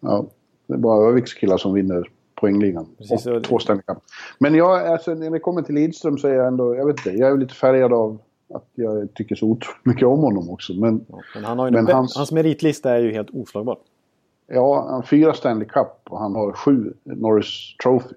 Ja, 0.00 0.26
det 0.66 0.74
är 0.74 0.78
bara 0.78 1.08
Öviks 1.08 1.34
killar 1.34 1.56
som 1.56 1.72
vinner 1.74 2.10
poängligan. 2.34 2.86
Precis, 2.98 3.26
och 3.26 3.36
och- 3.36 3.44
två 3.44 3.58
Stanley 3.58 3.82
Cup. 3.86 3.98
Men 4.38 4.54
jag, 4.54 4.86
alltså, 4.86 5.14
när 5.14 5.30
det 5.30 5.38
kommer 5.38 5.62
till 5.62 5.74
Lidström 5.74 6.18
så 6.18 6.28
är 6.28 6.34
jag 6.34 6.46
ändå... 6.46 6.74
Jag 6.76 6.86
vet 6.86 6.96
inte, 7.06 7.10
jag 7.18 7.30
är 7.32 7.36
lite 7.36 7.54
färgad 7.54 7.92
av 7.92 8.18
att 8.54 8.68
jag 8.74 9.14
tycker 9.14 9.34
så 9.34 9.46
otroligt 9.46 9.84
mycket 9.86 10.06
om 10.06 10.18
honom 10.20 10.50
också. 10.50 10.72
Men 10.72 11.04
ja. 11.08 11.20
Men, 11.34 11.44
han 11.44 11.58
har 11.58 11.70
Men 11.70 11.86
hans- 11.86 12.16
hans... 12.16 12.32
meritlista 12.32 12.90
är 12.90 12.98
ju 12.98 13.12
helt 13.12 13.30
oslagbar. 13.30 13.78
ja, 14.46 14.82
han 14.84 14.94
har 14.94 15.02
fyra 15.02 15.34
Stanley 15.34 15.68
Cup 15.68 15.88
och 16.10 16.18
han 16.18 16.34
har 16.34 16.52
sju 16.52 16.92
Norris 17.04 17.76
Trophy. 17.82 18.14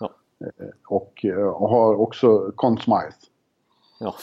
Ja. 0.00 0.10
Eh, 0.40 0.66
Och, 0.88 1.24
eh, 1.24 1.36
och 1.48 1.68
har 1.68 1.94
också 2.00 2.52
Conn 2.56 2.78
Smythe. 2.78 3.12
Ja, 4.00 4.14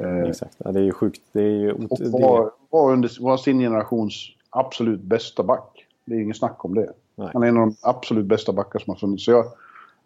Eh, 0.00 0.22
exakt. 0.22 0.56
Ja, 0.58 0.72
det 0.72 0.80
är 0.80 0.84
ju 0.84 0.92
sjukt. 0.92 1.22
Det 1.32 1.40
är 1.42 1.44
ju 1.50 1.72
Och 1.72 1.98
var, 2.00 2.50
var, 2.70 2.92
under, 2.92 3.22
var 3.22 3.36
sin 3.36 3.58
generations 3.58 4.26
absolut 4.50 5.00
bästa 5.00 5.42
back. 5.42 5.86
Det 6.04 6.14
är 6.14 6.20
ingen 6.20 6.34
snack 6.34 6.64
om 6.64 6.74
det. 6.74 6.92
Nej. 7.18 7.30
Han 7.32 7.42
är 7.42 7.46
en 7.48 7.56
av 7.56 7.66
de 7.66 7.76
absolut 7.82 8.26
bästa 8.26 8.52
backar 8.52 8.78
som 8.78 8.90
har 8.90 8.98
funnits. 8.98 9.24
Så 9.24 9.30
jag, 9.30 9.44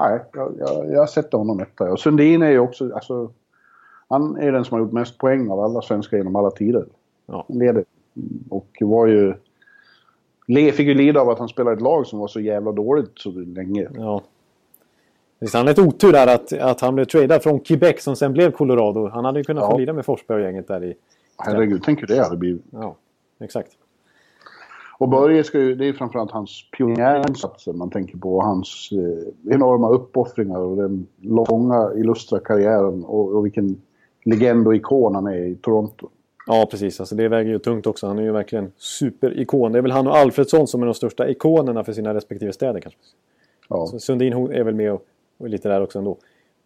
nej, 0.00 0.20
jag, 0.32 0.52
jag, 0.58 0.92
jag 0.92 1.08
sätter 1.10 1.38
honom 1.38 1.60
etta. 1.60 1.92
Och 1.92 2.00
Sundin 2.00 2.42
är 2.42 2.50
ju 2.50 2.58
också... 2.58 2.94
Alltså, 2.94 3.30
han 4.08 4.36
är 4.36 4.52
den 4.52 4.64
som 4.64 4.74
har 4.74 4.84
gjort 4.84 4.92
mest 4.92 5.18
poäng 5.18 5.50
av 5.50 5.60
alla 5.60 5.82
svenskar 5.82 6.16
genom 6.16 6.36
alla 6.36 6.50
tider. 6.50 6.84
Ja. 7.26 7.44
Han 7.48 7.58
Leder. 7.58 7.84
Och 8.50 8.68
var 8.80 9.06
ju... 9.06 9.34
le- 10.46 10.72
Fick 10.72 10.86
ju 10.86 10.94
lida 10.94 11.20
av 11.20 11.30
att 11.30 11.38
han 11.38 11.48
spelade 11.48 11.76
ett 11.76 11.82
lag 11.82 12.06
som 12.06 12.18
var 12.18 12.28
så 12.28 12.40
jävla 12.40 12.72
dåligt 12.72 13.12
så 13.14 13.30
länge. 13.30 13.88
Ja. 13.94 14.22
Visst, 15.38 15.54
han 15.54 15.60
hade 15.60 15.70
ett 15.70 15.86
otur 15.88 16.12
där 16.12 16.34
att, 16.34 16.52
att 16.52 16.80
han 16.80 16.94
blev 16.94 17.04
tradad 17.04 17.42
från 17.42 17.60
Quebec 17.60 18.02
som 18.02 18.16
sen 18.16 18.32
blev 18.32 18.50
Colorado. 18.50 19.08
Han 19.08 19.24
hade 19.24 19.40
ju 19.40 19.44
kunnat 19.44 19.62
Ja. 19.64 19.70
få 19.70 19.78
lida 19.78 19.92
med 19.92 20.04
Forsberg 20.04 20.38
och 20.38 20.44
gänget 20.44 20.68
där 20.68 20.84
i... 20.84 20.94
Herregud, 21.38 21.82
tänk 21.84 22.00
hur 22.00 22.06
det 22.06 22.22
hade 22.22 22.36
blivit. 22.36 22.62
Ja, 22.70 22.96
exakt. 23.40 23.70
Och 25.02 25.08
Börje 25.08 25.44
ska 25.44 25.58
ju, 25.58 25.74
det 25.74 25.88
är 25.88 25.92
framförallt 25.92 26.30
hans 26.30 26.70
pionjärinsatser 26.76 27.72
man 27.72 27.90
tänker 27.90 28.16
på. 28.16 28.36
och 28.36 28.44
Hans 28.44 28.88
eh, 28.92 29.54
enorma 29.54 29.88
uppoffringar 29.88 30.58
och 30.58 30.76
den 30.76 31.06
långa 31.20 31.90
illustra 31.96 32.38
karriären 32.38 33.04
och, 33.04 33.32
och 33.32 33.44
vilken 33.44 33.82
legend 34.24 34.66
och 34.66 34.76
ikon 34.76 35.14
han 35.14 35.26
är 35.26 35.46
i 35.46 35.54
Toronto. 35.54 36.08
Ja, 36.46 36.68
precis. 36.70 37.00
Alltså, 37.00 37.14
det 37.14 37.28
väger 37.28 37.50
ju 37.50 37.58
tungt 37.58 37.86
också. 37.86 38.06
Han 38.06 38.18
är 38.18 38.22
ju 38.22 38.32
verkligen 38.32 38.72
superikon. 38.76 39.72
Det 39.72 39.78
är 39.78 39.82
väl 39.82 39.90
han 39.90 40.06
och 40.06 40.16
Alfredsson 40.16 40.66
som 40.66 40.82
är 40.82 40.86
de 40.86 40.94
största 40.94 41.30
ikonerna 41.30 41.84
för 41.84 41.92
sina 41.92 42.14
respektive 42.14 42.52
städer 42.52 42.80
kanske. 42.80 43.00
Ja, 43.68 43.86
Så 43.86 43.98
Sundin 43.98 44.32
är 44.32 44.64
väl 44.64 44.74
med 44.74 44.92
och, 44.92 45.02
och 45.38 45.48
lite 45.48 45.68
där 45.68 45.82
också 45.82 45.98
ändå. 45.98 46.16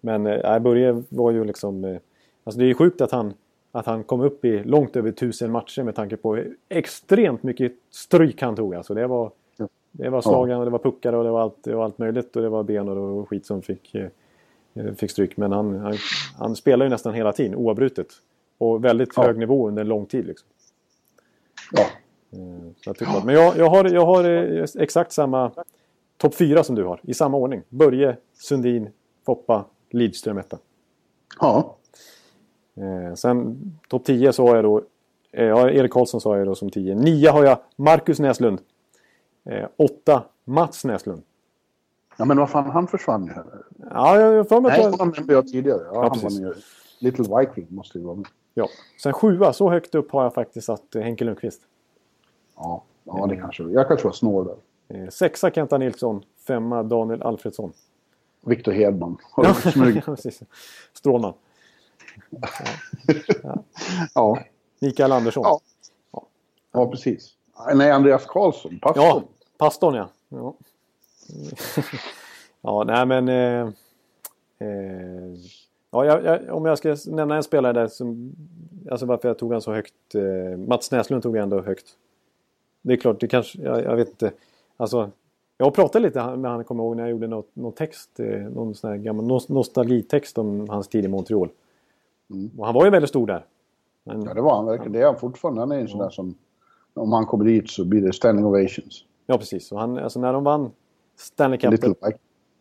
Men 0.01 0.27
eh, 0.27 0.59
Börje 0.59 1.03
var 1.09 1.31
ju 1.31 1.45
liksom... 1.45 1.85
Eh, 1.85 1.99
alltså 2.45 2.59
det 2.59 2.65
är 2.65 2.69
ju 2.69 2.75
sjukt 2.75 3.01
att 3.01 3.13
han, 3.13 3.35
att 3.79 3.87
han 3.87 4.05
kom 4.05 4.21
upp 4.21 4.45
i 4.45 4.65
långt 4.65 4.97
över 4.97 5.13
tusen 5.13 5.51
matcher 5.53 5.83
med 5.83 5.95
tanke 5.95 6.17
på 6.17 6.43
extremt 6.69 7.43
mycket 7.43 7.73
stryk 7.91 8.43
han 8.43 8.57
tog. 8.57 8.75
Alltså 8.75 8.95
det 8.95 9.07
var, 9.07 9.31
Ja. 9.57 9.69
det 9.93 10.09
var 10.11 10.21
slagen 10.21 10.59
och 10.59 10.65
det 10.65 10.71
var 10.71 10.79
puckar 10.79 11.13
och 11.13 11.25
det 11.25 11.31
var 11.31 11.41
allt, 11.41 11.57
det 11.63 11.75
var 11.75 11.85
allt 11.85 11.99
möjligt. 11.99 12.37
Och 12.37 12.43
det 12.43 12.49
var 12.49 12.63
ben 12.63 12.89
och, 12.89 13.19
och 13.21 13.29
skit 13.29 13.47
som 13.47 13.63
fick, 13.63 13.95
eh, 13.95 14.93
fick 14.97 15.11
stryk. 15.11 15.37
Men 15.37 15.53
han, 15.53 15.77
han, 15.79 15.95
han 16.39 16.57
spelar 16.57 16.87
ju 16.87 16.91
nästan 16.91 17.15
hela 17.15 17.33
tiden 17.33 17.55
oavbrutet. 17.55 18.07
Och 18.59 18.85
väldigt 18.85 19.09
Ja. 19.17 19.23
hög 19.23 19.39
nivå 19.39 19.69
under 19.69 19.83
en 19.83 19.89
lång 19.89 20.07
tid. 20.07 20.27
Liksom. 20.27 20.49
ja. 21.73 21.83
Eh, 22.33 22.39
Så 22.77 22.95
jag 23.01 23.17
att, 23.17 23.25
men 23.25 23.35
jag, 23.35 23.57
jag 23.57 23.71
har, 23.71 23.85
jag 23.85 24.07
har 24.07 24.25
eh, 24.25 24.65
exakt 24.79 25.13
samma 25.13 25.51
topp 26.17 26.35
fyra 26.35 26.65
som 26.65 26.75
du 26.77 26.85
har. 26.85 27.01
I 27.03 27.15
samma 27.15 27.37
ordning. 27.37 27.63
Börje, 27.69 28.17
Sundin, 28.35 28.89
Foppa, 29.27 29.65
Lidström 29.91 30.39
etta. 30.39 30.59
ja. 31.41 31.77
Eh, 32.77 33.15
sen 33.15 33.57
topp 33.89 34.05
10 34.05 34.33
så 34.33 34.47
har 34.49 34.55
jag 34.57 34.65
då 34.65 34.83
eh, 35.33 35.45
ja, 35.45 35.71
Erik 35.71 35.93
Karlsson 35.93 36.21
sa 36.21 36.37
jag 36.39 36.47
då 36.47 36.55
som 36.55 36.71
10. 36.71 36.95
9 36.95 37.29
har 37.31 37.45
jag 37.45 37.59
Marcus 37.77 38.19
Näslund. 38.19 38.61
8 39.77 40.23
Mats 40.45 40.85
Näslund. 40.85 41.23
ja 42.17 42.25
men 42.25 42.37
vad 42.39 42.51
fan, 42.51 42.71
han 42.71 42.87
försvann 42.87 43.25
ju. 43.27 43.33
Ja, 43.91 44.21
jag 44.21 44.37
har 44.37 44.45
för 44.45 44.61
mig 44.61 44.71
Nej, 44.71 44.79
att 44.81 44.85
jag- 44.85 44.91
honom 44.99 45.13
nämnde 45.17 45.33
jag 45.33 45.49
tidigare. 45.49 45.81
Ja, 45.93 46.01
han 46.03 46.11
precis. 46.21 46.41
var 46.41 46.47
med. 46.49 46.57
Little 47.01 47.39
Viking 47.39 47.67
måste 47.71 47.99
ju 47.99 48.05
vara 48.05 48.15
med. 48.17 48.27
ja. 48.55 48.69
Sen 49.03 49.13
7 49.13 49.41
så 49.53 49.71
högt 49.71 49.95
upp 49.95 50.11
har 50.13 50.23
jag 50.23 50.35
faktiskt 50.35 50.67
satt 50.67 50.95
eh, 50.95 51.03
Henke 51.03 51.25
Lundqvist. 51.25 51.61
Ja, 52.57 52.83
ja 53.05 53.27
det 53.27 53.37
kanske 53.37 53.63
Jag 53.63 53.89
kanske 53.89 54.07
var 54.07 54.13
snål 54.13 54.47
där. 54.47 54.57
Eh, 55.05 55.09
Sexa 55.09 55.51
Kenta 55.51 55.79
Nilsson. 55.79 56.23
Femma 56.47 56.83
Daniel 56.83 57.23
Alfredsson. 57.23 57.73
Viktor 58.47 58.73
Hedman. 58.73 59.17
Ja, 59.37 59.55
precis. 60.05 60.43
Strålman. 60.93 61.33
Ja. 64.15 64.39
Mikael 64.81 65.13
Andersson. 65.13 65.43
Ja. 65.45 65.61
ja, 66.73 66.91
precis. 66.91 67.35
Nej, 67.75 67.91
Andreas 67.91 68.27
Karlsson. 68.27 68.79
Pastorn. 68.79 69.05
Ja, 69.05 69.23
pastorn 69.59 69.95
ja. 69.95 70.09
Ja, 70.29 70.55
ja 72.61 72.85
nej 72.87 73.07
men... 73.07 73.29
Eh, 73.29 73.69
eh, 74.59 75.35
ja, 75.91 76.05
jag, 76.05 76.25
jag, 76.25 76.55
om 76.57 76.65
jag 76.65 76.79
ska 76.79 76.97
nämna 77.07 77.37
en 77.37 77.43
spelare 77.43 77.73
där 77.73 77.87
som... 77.87 78.33
Alltså 78.91 79.07
varför 79.07 79.29
jag 79.29 79.39
tog 79.39 79.53
han 79.53 79.63
så 79.63 79.73
högt. 79.73 80.15
Eh, 80.15 80.59
Mats 80.59 80.91
Näslund 80.91 81.23
tog 81.23 81.37
jag 81.37 81.43
ändå 81.43 81.61
högt. 81.61 81.87
Det 82.83 82.93
är 82.93 82.97
klart, 82.97 83.21
det 83.21 83.29
kanske... 83.29 83.63
Jag, 83.63 83.85
jag 83.85 83.97
vet 83.97 84.09
inte. 84.09 84.33
Alltså... 84.77 85.11
Jag 85.59 85.75
pratade 85.75 86.07
lite 86.07 86.37
med 86.37 86.51
han, 86.51 86.65
kommer 86.65 86.85
ihåg, 86.85 86.97
när 86.97 87.03
jag 87.03 87.11
gjorde 87.11 87.27
något, 87.27 87.57
någon 87.57 87.73
text. 87.73 88.21
Eh, 88.21 88.27
någon 88.27 88.75
sån 88.75 88.91
här 88.91 88.97
gammal 88.97 89.25
nos- 89.25 89.53
nostalgitext 89.53 90.39
om 90.39 90.69
hans 90.69 90.89
tid 90.89 91.05
i 91.05 91.09
Montreal. 91.09 91.49
Mm. 92.31 92.51
Och 92.59 92.67
han 92.67 92.75
var 92.75 92.85
ju 92.85 92.91
väldigt 92.91 93.09
stor 93.09 93.27
där. 93.27 93.45
Men, 94.05 94.23
Ja, 94.23 94.35
det 94.35 94.41
var 94.41 94.57
han 94.57 94.67
verkligen. 94.67 94.93
Det 94.93 95.01
är 95.01 95.07
han 95.07 95.17
fortfarande. 95.19 95.61
Han 95.61 95.73
är 95.73 95.79
en 95.81 95.89
sån 95.89 95.99
där 95.99 96.11
som... 96.11 96.35
Om 96.95 97.13
han 97.13 97.27
kommer 97.27 97.45
dit 97.45 97.71
så 97.71 97.85
blir 97.85 98.03
det 98.03 98.13
standing 98.13 98.45
ovations. 98.45 99.05
Ja, 99.27 99.39
precis. 99.39 99.73
Och 99.73 99.81
han, 99.81 99.99
alltså 99.99 100.21
när 100.21 100.33
de 100.33 100.45
vann 100.45 100.71
Stanley 101.17 101.59
Cup. 101.59 101.71
Little 101.71 101.89
like. 101.89 102.19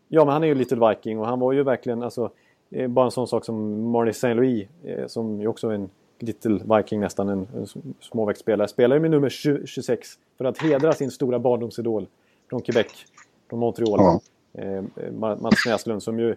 Ja, 0.08 0.26
men 0.26 0.34
han 0.34 0.44
är 0.44 0.48
ju 0.48 0.56
Little 0.56 0.90
Viking 0.90 1.20
och 1.20 1.26
han 1.28 1.40
var 1.40 1.52
ju 1.54 1.64
verkligen 1.64 2.04
alltså, 2.04 2.32
eh, 2.70 2.88
bara 2.88 3.06
en 3.06 3.12
sån 3.12 3.28
sak 3.28 3.46
som 3.46 3.82
Marty 3.90 4.10
St. 4.10 4.34
Louis 4.34 4.68
eh, 4.84 5.08
som 5.08 5.42
ju 5.42 5.48
också 5.48 5.70
är 5.70 5.74
en 5.74 5.90
Little 6.20 6.60
Viking 6.78 7.00
nästan, 7.00 7.30
en, 7.30 7.48
en 7.56 7.68
småväxtspelare. 8.00 8.68
Spelar 8.68 8.96
ju 8.96 9.02
med 9.02 9.12
nummer 9.12 9.30
20, 9.30 9.68
26 9.68 10.08
för 10.38 10.46
att 10.46 10.58
hedra 10.58 10.92
sin 10.94 11.12
stora 11.12 11.40
barndomsidol 11.40 12.08
från 12.50 12.62
Quebec, 12.62 12.88
från 13.50 13.60
Montreal. 13.60 14.00
Ja. 14.00 14.20
Eh, 14.54 14.84
Ma- 14.98 15.42
Mats 15.42 15.66
Näslund 15.68 16.04
som 16.04 16.20
ju 16.20 16.36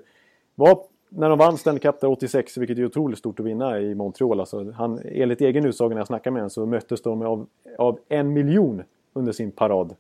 var, 0.55 0.81
när 1.09 1.29
de 1.29 1.39
vann 1.39 1.59
Stanley 1.59 1.81
Cup 1.81 2.01
där 2.01 2.09
86, 2.11 2.57
vilket 2.57 2.79
är 2.79 2.85
otroligt 2.85 3.19
stort 3.19 3.41
att 3.41 3.47
vinna 3.47 3.81
i 3.81 3.95
Montreal. 3.95 4.41
Alltså, 4.41 4.71
han, 4.73 5.01
enligt 5.05 5.41
egen 5.41 5.65
utsago 5.67 5.89
när 5.89 5.97
jag 5.97 6.07
snackade 6.07 6.35
med 6.35 6.41
honom 6.41 6.51
så 6.51 6.67
möttes 6.67 7.03
de 7.03 7.23
av, 7.23 7.47
av 7.79 7.99
en 8.09 8.33
miljon 8.33 8.83
under 9.13 9.33
sin 9.33 9.51
parad 9.51 9.95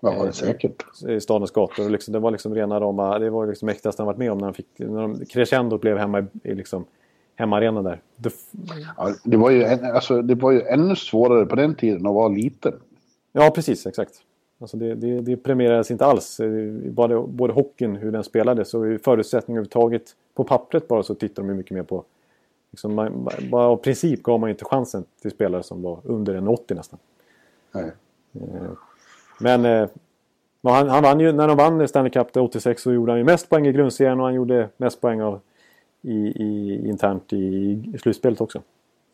Ja, 0.00 0.10
det 0.22 0.28
är 0.28 0.32
säkert. 0.32 0.84
i 1.08 1.20
stadens 1.20 1.50
gator. 1.50 1.88
Liksom, 1.90 2.12
det 2.12 2.18
var 2.18 2.30
liksom 2.30 2.54
rena 2.54 2.80
rama, 2.80 3.18
det 3.18 3.30
var 3.30 3.46
liksom 3.46 3.66
mäktigaste 3.66 4.02
han 4.02 4.06
varit 4.06 4.18
med 4.18 4.32
om 4.32 4.38
när 4.38 4.44
han 4.44 4.54
fick, 4.54 4.66
när 4.76 5.02
de, 5.02 5.24
crescendo 5.26 5.78
blev 5.78 5.98
hemma 5.98 6.26
i, 6.42 6.54
liksom, 6.54 6.84
hemmaarenan 7.36 7.84
där. 7.84 8.00
Det, 8.16 8.32
Ja, 8.96 9.14
det, 9.24 9.36
var 9.36 9.50
ju, 9.50 9.62
en- 9.64 9.84
alltså, 9.84 10.22
det 10.22 10.34
var 10.34 10.52
ju 10.52 10.60
ännu 10.62 10.96
svårare 10.96 11.46
på 11.46 11.56
den 11.56 11.74
tiden 11.74 12.06
att 12.06 12.14
vara 12.14 12.28
liten. 12.28 12.72
ja, 13.32 13.50
precis, 13.54 13.86
exakt. 13.86 14.12
Alltså 14.58 14.76
det, 14.76 14.94
det, 14.94 15.20
det 15.20 15.36
premierades 15.36 15.90
inte 15.90 16.04
alls. 16.04 16.40
Eh, 16.40 16.50
Både, 16.90 17.20
både 17.20 17.52
hockeyn, 17.52 17.96
hur 17.96 18.12
den 18.12 18.24
spelades 18.24 18.74
och 18.74 18.84
förutsättningar 19.04 19.58
överhuvudtaget. 19.58 20.16
På 20.34 20.44
pappret 20.44 20.88
bara 20.88 21.02
så 21.02 21.14
tittar 21.14 21.42
de 21.42 21.48
ju 21.48 21.54
mycket 21.54 21.72
mer 21.72 21.82
på... 21.82 22.04
Liksom 22.70 22.94
man, 22.94 23.28
bara 23.50 23.66
av 23.66 23.76
princip 23.76 24.22
gav 24.22 24.40
man 24.40 24.50
inte 24.50 24.64
chansen 24.64 25.04
till 25.22 25.30
spelare 25.30 25.62
som 25.62 25.82
var 25.82 26.00
under 26.04 26.34
en 26.34 26.48
80 26.48 26.74
nästan. 26.74 26.98
Nej. 27.72 27.90
Men 29.40 29.64
eh, 29.64 29.88
ja, 30.60 30.70
han, 30.70 30.88
han 30.88 31.02
vann 31.02 31.20
ju, 31.20 31.32
när 31.32 31.48
de 31.48 31.56
vann 31.56 31.88
Stanley 31.88 32.10
Cup 32.10 32.32
där 32.32 32.40
86 32.40 32.82
så 32.82 32.92
gjorde 32.92 33.12
han 33.12 33.18
ju 33.18 33.24
mest 33.24 33.48
poäng 33.48 33.66
i 33.66 33.72
grundserien 33.72 34.20
och 34.20 34.26
han 34.26 34.34
gjorde 34.34 34.68
mest 34.76 35.00
poäng 35.00 35.22
av, 35.22 35.40
i, 36.02 36.14
i, 36.14 36.80
internt 36.88 37.32
i, 37.32 37.36
i 37.94 37.98
slutspelet 37.98 38.40
också. 38.40 38.62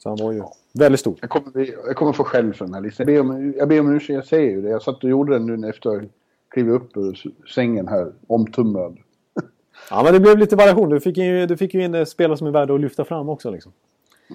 Så 0.04 0.10
han 0.10 0.18
var 0.22 0.32
ju 0.32 0.42
väldigt 0.72 1.00
stor. 1.00 1.14
Jag 1.20 1.30
kommer, 1.30 1.70
jag 1.86 1.96
kommer 1.96 2.12
få 2.12 2.24
skäll 2.24 2.54
för 2.54 2.64
den 2.64 2.74
här 2.74 2.80
listan. 2.80 3.06
Jag 3.14 3.26
ber 3.26 3.34
om, 3.34 3.54
jag 3.56 3.68
ber 3.68 3.80
om 3.80 3.96
ursäkt, 3.96 4.14
jag 4.14 4.24
säger 4.26 4.50
ju 4.50 4.62
det. 4.62 4.68
Jag 4.68 4.82
satt 4.82 5.04
och 5.04 5.10
gjorde 5.10 5.32
den 5.38 5.60
nu 5.60 5.68
efter 5.68 5.90
jag 5.90 6.08
klivit 6.50 6.72
upp 6.74 6.96
ur 6.96 7.22
sängen 7.54 7.88
här, 7.88 8.12
omtumlad. 8.26 8.96
Ja, 9.90 10.02
men 10.04 10.12
det 10.12 10.20
blev 10.20 10.38
lite 10.38 10.56
variation. 10.56 10.88
Du 10.90 11.00
fick 11.00 11.16
ju, 11.16 11.46
du 11.46 11.56
fick 11.56 11.74
ju 11.74 11.84
in 11.84 11.94
eh, 11.94 12.04
spelare 12.04 12.36
som 12.38 12.46
är 12.46 12.50
värda 12.50 12.74
att 12.74 12.80
lyfta 12.80 13.04
fram 13.04 13.28
också. 13.28 13.50
Liksom. 13.50 13.72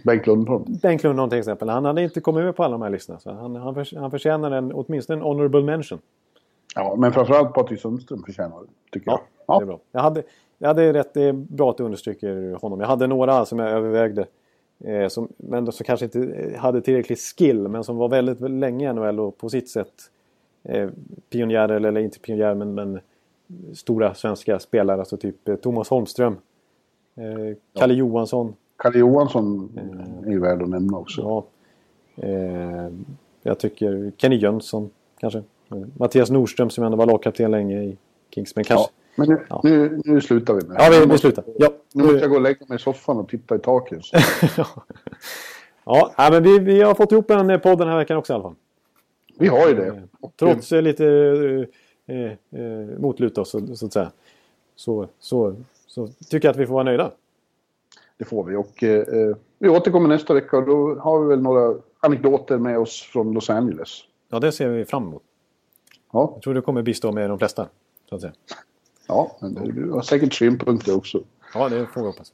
Bengt 0.05 0.27
Lundholm. 0.27 0.63
Bengt 0.81 1.03
Lundholm 1.03 1.29
till 1.29 1.39
exempel. 1.39 1.69
Han 1.69 1.85
hade 1.85 2.03
inte 2.03 2.21
kommit 2.21 2.43
med 2.43 2.55
på 2.55 2.63
alla 2.63 2.71
de 2.71 2.81
här 2.81 2.89
listorna. 2.89 3.19
Så 3.19 3.31
han, 3.33 3.55
han, 3.55 3.75
förs- 3.75 3.93
han 3.97 4.11
förtjänar 4.11 4.51
en, 4.51 4.71
åtminstone 4.73 5.17
en 5.19 5.23
honorable 5.23 5.61
mention. 5.63 5.99
Ja, 6.75 6.95
men 6.97 7.13
framförallt 7.13 7.53
Patrik 7.53 7.79
Sundström 7.81 8.23
förtjänar 8.23 8.57
det, 8.61 8.67
tycker 8.99 9.11
Ja, 9.11 9.21
jag. 9.47 9.59
det 9.59 9.63
är 9.63 9.65
bra. 9.67 9.79
Jag 9.91 10.01
hade, 10.01 10.23
jag 10.57 10.67
hade 10.67 10.93
rätt, 10.93 11.13
det 11.13 11.23
är 11.23 11.33
bra 11.33 11.69
att 11.69 11.77
du 11.77 11.83
understryker 11.83 12.53
honom. 12.61 12.79
Jag 12.79 12.87
hade 12.87 13.07
några 13.07 13.45
som 13.45 13.59
jag 13.59 13.69
övervägde. 13.69 14.25
Eh, 14.85 15.07
som, 15.07 15.27
men 15.37 15.71
som 15.71 15.83
kanske 15.83 16.05
inte 16.05 16.19
eh, 16.19 16.59
hade 16.59 16.81
tillräcklig 16.81 17.17
skill. 17.17 17.67
Men 17.67 17.83
som 17.83 17.97
var 17.97 18.09
väldigt, 18.09 18.41
väldigt 18.41 18.59
länge 18.59 18.89
i 18.89 18.93
NHL 18.93 19.19
och 19.19 19.37
på 19.37 19.49
sitt 19.49 19.69
sätt 19.69 19.93
eh, 20.63 20.89
pionjärer, 21.29 21.75
eller, 21.75 21.89
eller 21.89 22.01
inte 22.01 22.19
pionjärer 22.19 22.55
men, 22.55 22.73
men 22.73 22.99
stora 23.73 24.13
svenska 24.13 24.59
spelare. 24.59 24.99
Alltså 24.99 25.17
typ 25.17 25.47
eh, 25.47 25.55
Thomas 25.55 25.89
Holmström. 25.89 26.37
Eh, 27.15 27.57
Kalle 27.79 27.93
Johansson. 27.93 28.55
Kalle 28.77 28.99
Johansson 28.99 29.69
är 30.25 30.31
ju 30.31 30.39
värd 30.39 30.61
att 30.61 30.69
nämna 30.69 30.97
också. 30.97 31.21
Ja. 31.21 31.45
Eh, 32.27 32.89
jag 33.43 33.59
tycker 33.59 34.11
Kenny 34.17 34.35
Jönsson 34.35 34.89
kanske. 35.19 35.43
Mattias 35.97 36.29
Nordström 36.29 36.69
som 36.69 36.83
ändå 36.83 36.97
var 36.97 37.05
lagkapten 37.05 37.51
länge 37.51 37.83
i 37.83 37.97
Kings. 38.29 38.55
Men 38.55 38.63
kanske... 38.65 38.91
Ja, 38.91 38.99
men 39.15 39.29
nu, 39.29 39.45
Ja. 39.49 39.61
nu, 39.63 40.01
nu 40.05 40.21
slutar 40.21 40.53
vi 40.53 40.67
med 40.67 40.77
det 40.77 40.83
Ja, 40.83 40.89
vi, 41.05 41.11
vi 41.11 41.17
slutar. 41.17 41.43
Ja, 41.57 41.69
Nu 41.93 42.03
måste 42.03 42.19
jag 42.19 42.29
gå 42.29 42.35
och 42.35 42.41
lägga 42.41 42.65
mig 42.67 42.75
i 42.75 42.79
soffan 42.79 43.17
och 43.17 43.29
titta 43.29 43.55
i 43.55 43.59
taket. 43.59 44.01
ja 45.85 46.13
men 46.31 46.43
vi, 46.43 46.59
vi 46.59 46.81
har 46.81 46.95
fått 46.95 47.11
ihop 47.11 47.31
en 47.31 47.49
eh, 47.49 47.57
podd 47.59 47.77
den 47.79 47.87
här 47.87 47.97
veckan 47.97 48.17
också 48.17 48.33
i 48.33 48.35
alla 48.35 48.43
fall. 48.43 48.55
Vi 49.39 49.47
har 49.47 49.67
ju 49.67 49.73
det. 49.75 50.03
Och, 50.19 50.33
Trots 50.39 50.71
eh, 50.71 50.81
lite 50.81 51.05
eh, 52.05 52.15
eh, 52.15 52.31
eh, 52.61 52.99
motluta 52.99 53.45
så, 53.45 53.75
så 53.75 53.85
att 53.85 53.93
säga. 53.93 54.11
Så, 54.75 55.07
så, 55.19 55.55
så 55.87 56.07
tycker 56.07 56.47
jag 56.47 56.53
att 56.53 56.57
vi 56.59 56.65
får 56.67 56.73
vara 56.73 56.83
nöjda. 56.83 57.11
Det 58.17 58.25
får 58.25 58.43
vi. 58.43 58.55
Och 58.55 58.83
eh, 58.83 58.99
eh, 58.99 59.35
vi 59.59 59.69
återkommer 59.69 60.09
nästa 60.09 60.33
vecka 60.33 60.57
och 60.57 60.65
då 60.65 60.95
har 60.99 61.21
vi 61.21 61.27
väl 61.27 61.41
några 61.41 61.75
anekdoter 61.99 62.57
med 62.57 62.79
oss 62.79 63.01
från 63.01 63.33
Los 63.33 63.49
Angeles. 63.49 63.89
Ja, 64.29 64.39
det 64.39 64.51
ser 64.51 64.69
vi 64.69 64.85
fram 64.85 65.03
emot. 65.03 65.23
Ja, 66.11 66.31
Jag 66.33 66.41
tror 66.41 66.53
du 66.53 66.61
kommer 66.61 66.81
bistå 66.81 67.11
med 67.11 67.29
de 67.29 67.39
flesta. 67.39 67.67
Så 68.09 68.15
att 68.15 68.21
säga. 68.21 68.33
Ja 69.09 69.37
men 69.41 69.53
det- 69.53 69.71
du 69.71 69.91
har 69.91 70.01
säkert 70.01 70.33
synpunkter 70.33 70.95
också. 70.97 71.23
Ja, 71.53 71.69
det 71.69 71.85
får 71.85 72.01
vi 72.01 72.07
hoppas. 72.07 72.31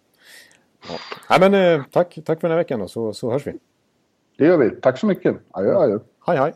Ja. 0.90 0.96
Nej, 1.30 1.50
men, 1.50 1.80
eh, 1.80 1.86
tack, 1.92 2.18
tack 2.26 2.40
för 2.42 2.48
den 2.48 2.52
här 2.52 2.64
veckan 2.64 2.80
då, 2.80 2.88
så, 2.88 3.14
så 3.14 3.32
hörs 3.32 3.48
vi. 3.48 3.54
Det 4.38 4.46
gör 4.46 4.58
vi. 4.58 4.70
Tack 4.70 5.00
så 5.00 5.06
mycket. 5.06 5.38
Adjö, 5.52 5.78
adjö. 5.78 6.00
Hej, 6.28 6.38
hej! 6.38 6.54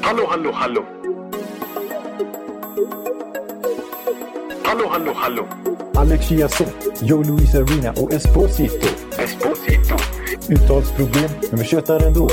Hallå, 0.00 0.26
hallå, 0.28 0.50
hallå. 0.52 0.84
Hallå, 4.64 4.86
hallå, 4.90 5.12
hallå. 5.14 5.46
Alex 5.94 6.24
Chiazot, 6.28 7.02
Joe 7.02 7.22
Luis 7.22 7.54
Arena 7.54 7.90
och 8.02 8.12
Esposito. 8.12 8.86
Esposito. 9.18 9.94
Uttalsproblem, 10.52 11.30
men 11.50 11.58
vi 11.58 11.64
tjötar 11.64 12.06
ändå. 12.06 12.28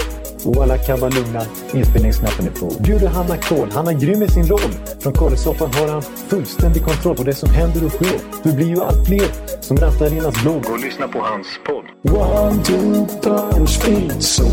Och 0.45 0.63
alla 0.63 0.77
kan 0.77 0.99
vara 0.99 1.09
lugna, 1.09 1.41
inspelningsknappen 1.73 2.47
är 2.47 2.51
på. 2.51 2.83
Bjuder 2.83 3.07
Hanna 3.07 3.37
Kohl, 3.37 3.71
han 3.71 3.87
är 3.87 3.93
grym 3.93 4.23
i 4.23 4.27
sin 4.27 4.47
roll. 4.47 4.71
Från 4.99 5.13
korrespondenten 5.13 5.81
har 5.81 5.87
han 5.93 6.01
fullständig 6.01 6.83
kontroll 6.83 7.15
på 7.15 7.23
det 7.23 7.33
som 7.33 7.49
händer 7.49 7.85
och 7.85 7.91
sker. 7.91 8.19
Det 8.43 8.55
blir 8.55 8.67
ju 8.67 8.81
allt 8.81 9.07
fler 9.07 9.27
som 9.61 9.77
rattar 9.77 10.13
in 10.13 10.19
hans 10.19 10.41
blogg. 10.43 10.69
Och 10.71 10.79
lyssna 10.79 11.07
på 11.07 11.19
hans 11.19 11.47
podd. 11.65 11.85
One, 12.15 12.63
two, 12.63 13.05
punch, 13.21 13.69
speed, 13.69 14.23
so 14.23 14.43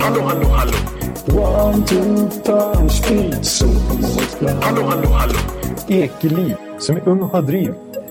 Hallå, 0.00 0.20
hallå, 0.22 0.48
hallå. 0.48 0.72
One, 1.26 1.86
two, 1.86 2.28
punch, 2.44 2.92
speed, 2.92 3.46
so 3.46 3.66
Hallå, 4.62 4.82
hallå, 4.82 5.08
hallå. 5.08 5.38
Ekeliv, 5.88 6.56
som 6.78 6.96
är 6.96 7.08
ung 7.08 7.22
och 7.22 7.28
har 7.28 7.42
driv. 7.42 7.74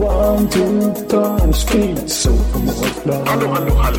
One, 0.00 0.48
two, 0.48 0.92
punch, 1.08 1.54
speed, 1.56 2.10
so 2.10 2.30
Hallå, 3.26 3.46
hallå, 3.48 3.74
hallå. 3.74 3.98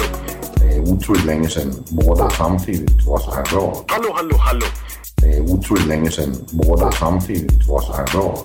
Det 0.55 0.75
är 0.75 0.79
otroligt 0.79 1.25
länge 1.25 1.49
sedan 1.49 1.73
båda 1.89 2.29
samtidigt 2.29 3.05
var 3.07 3.19
så 3.19 3.31
här 3.31 3.43
bra. 3.43 3.83
Hallå, 3.87 4.09
hallå, 4.13 4.37
hallå. 4.37 4.65
Det 5.15 5.37
är 5.37 5.41
otroligt 5.41 5.87
länge 5.87 6.11
sedan 6.11 6.35
båda 6.51 6.91
samtidigt 6.91 7.67
var 7.67 7.81
så 7.81 7.93
här 7.93 8.05
bra. 8.13 8.37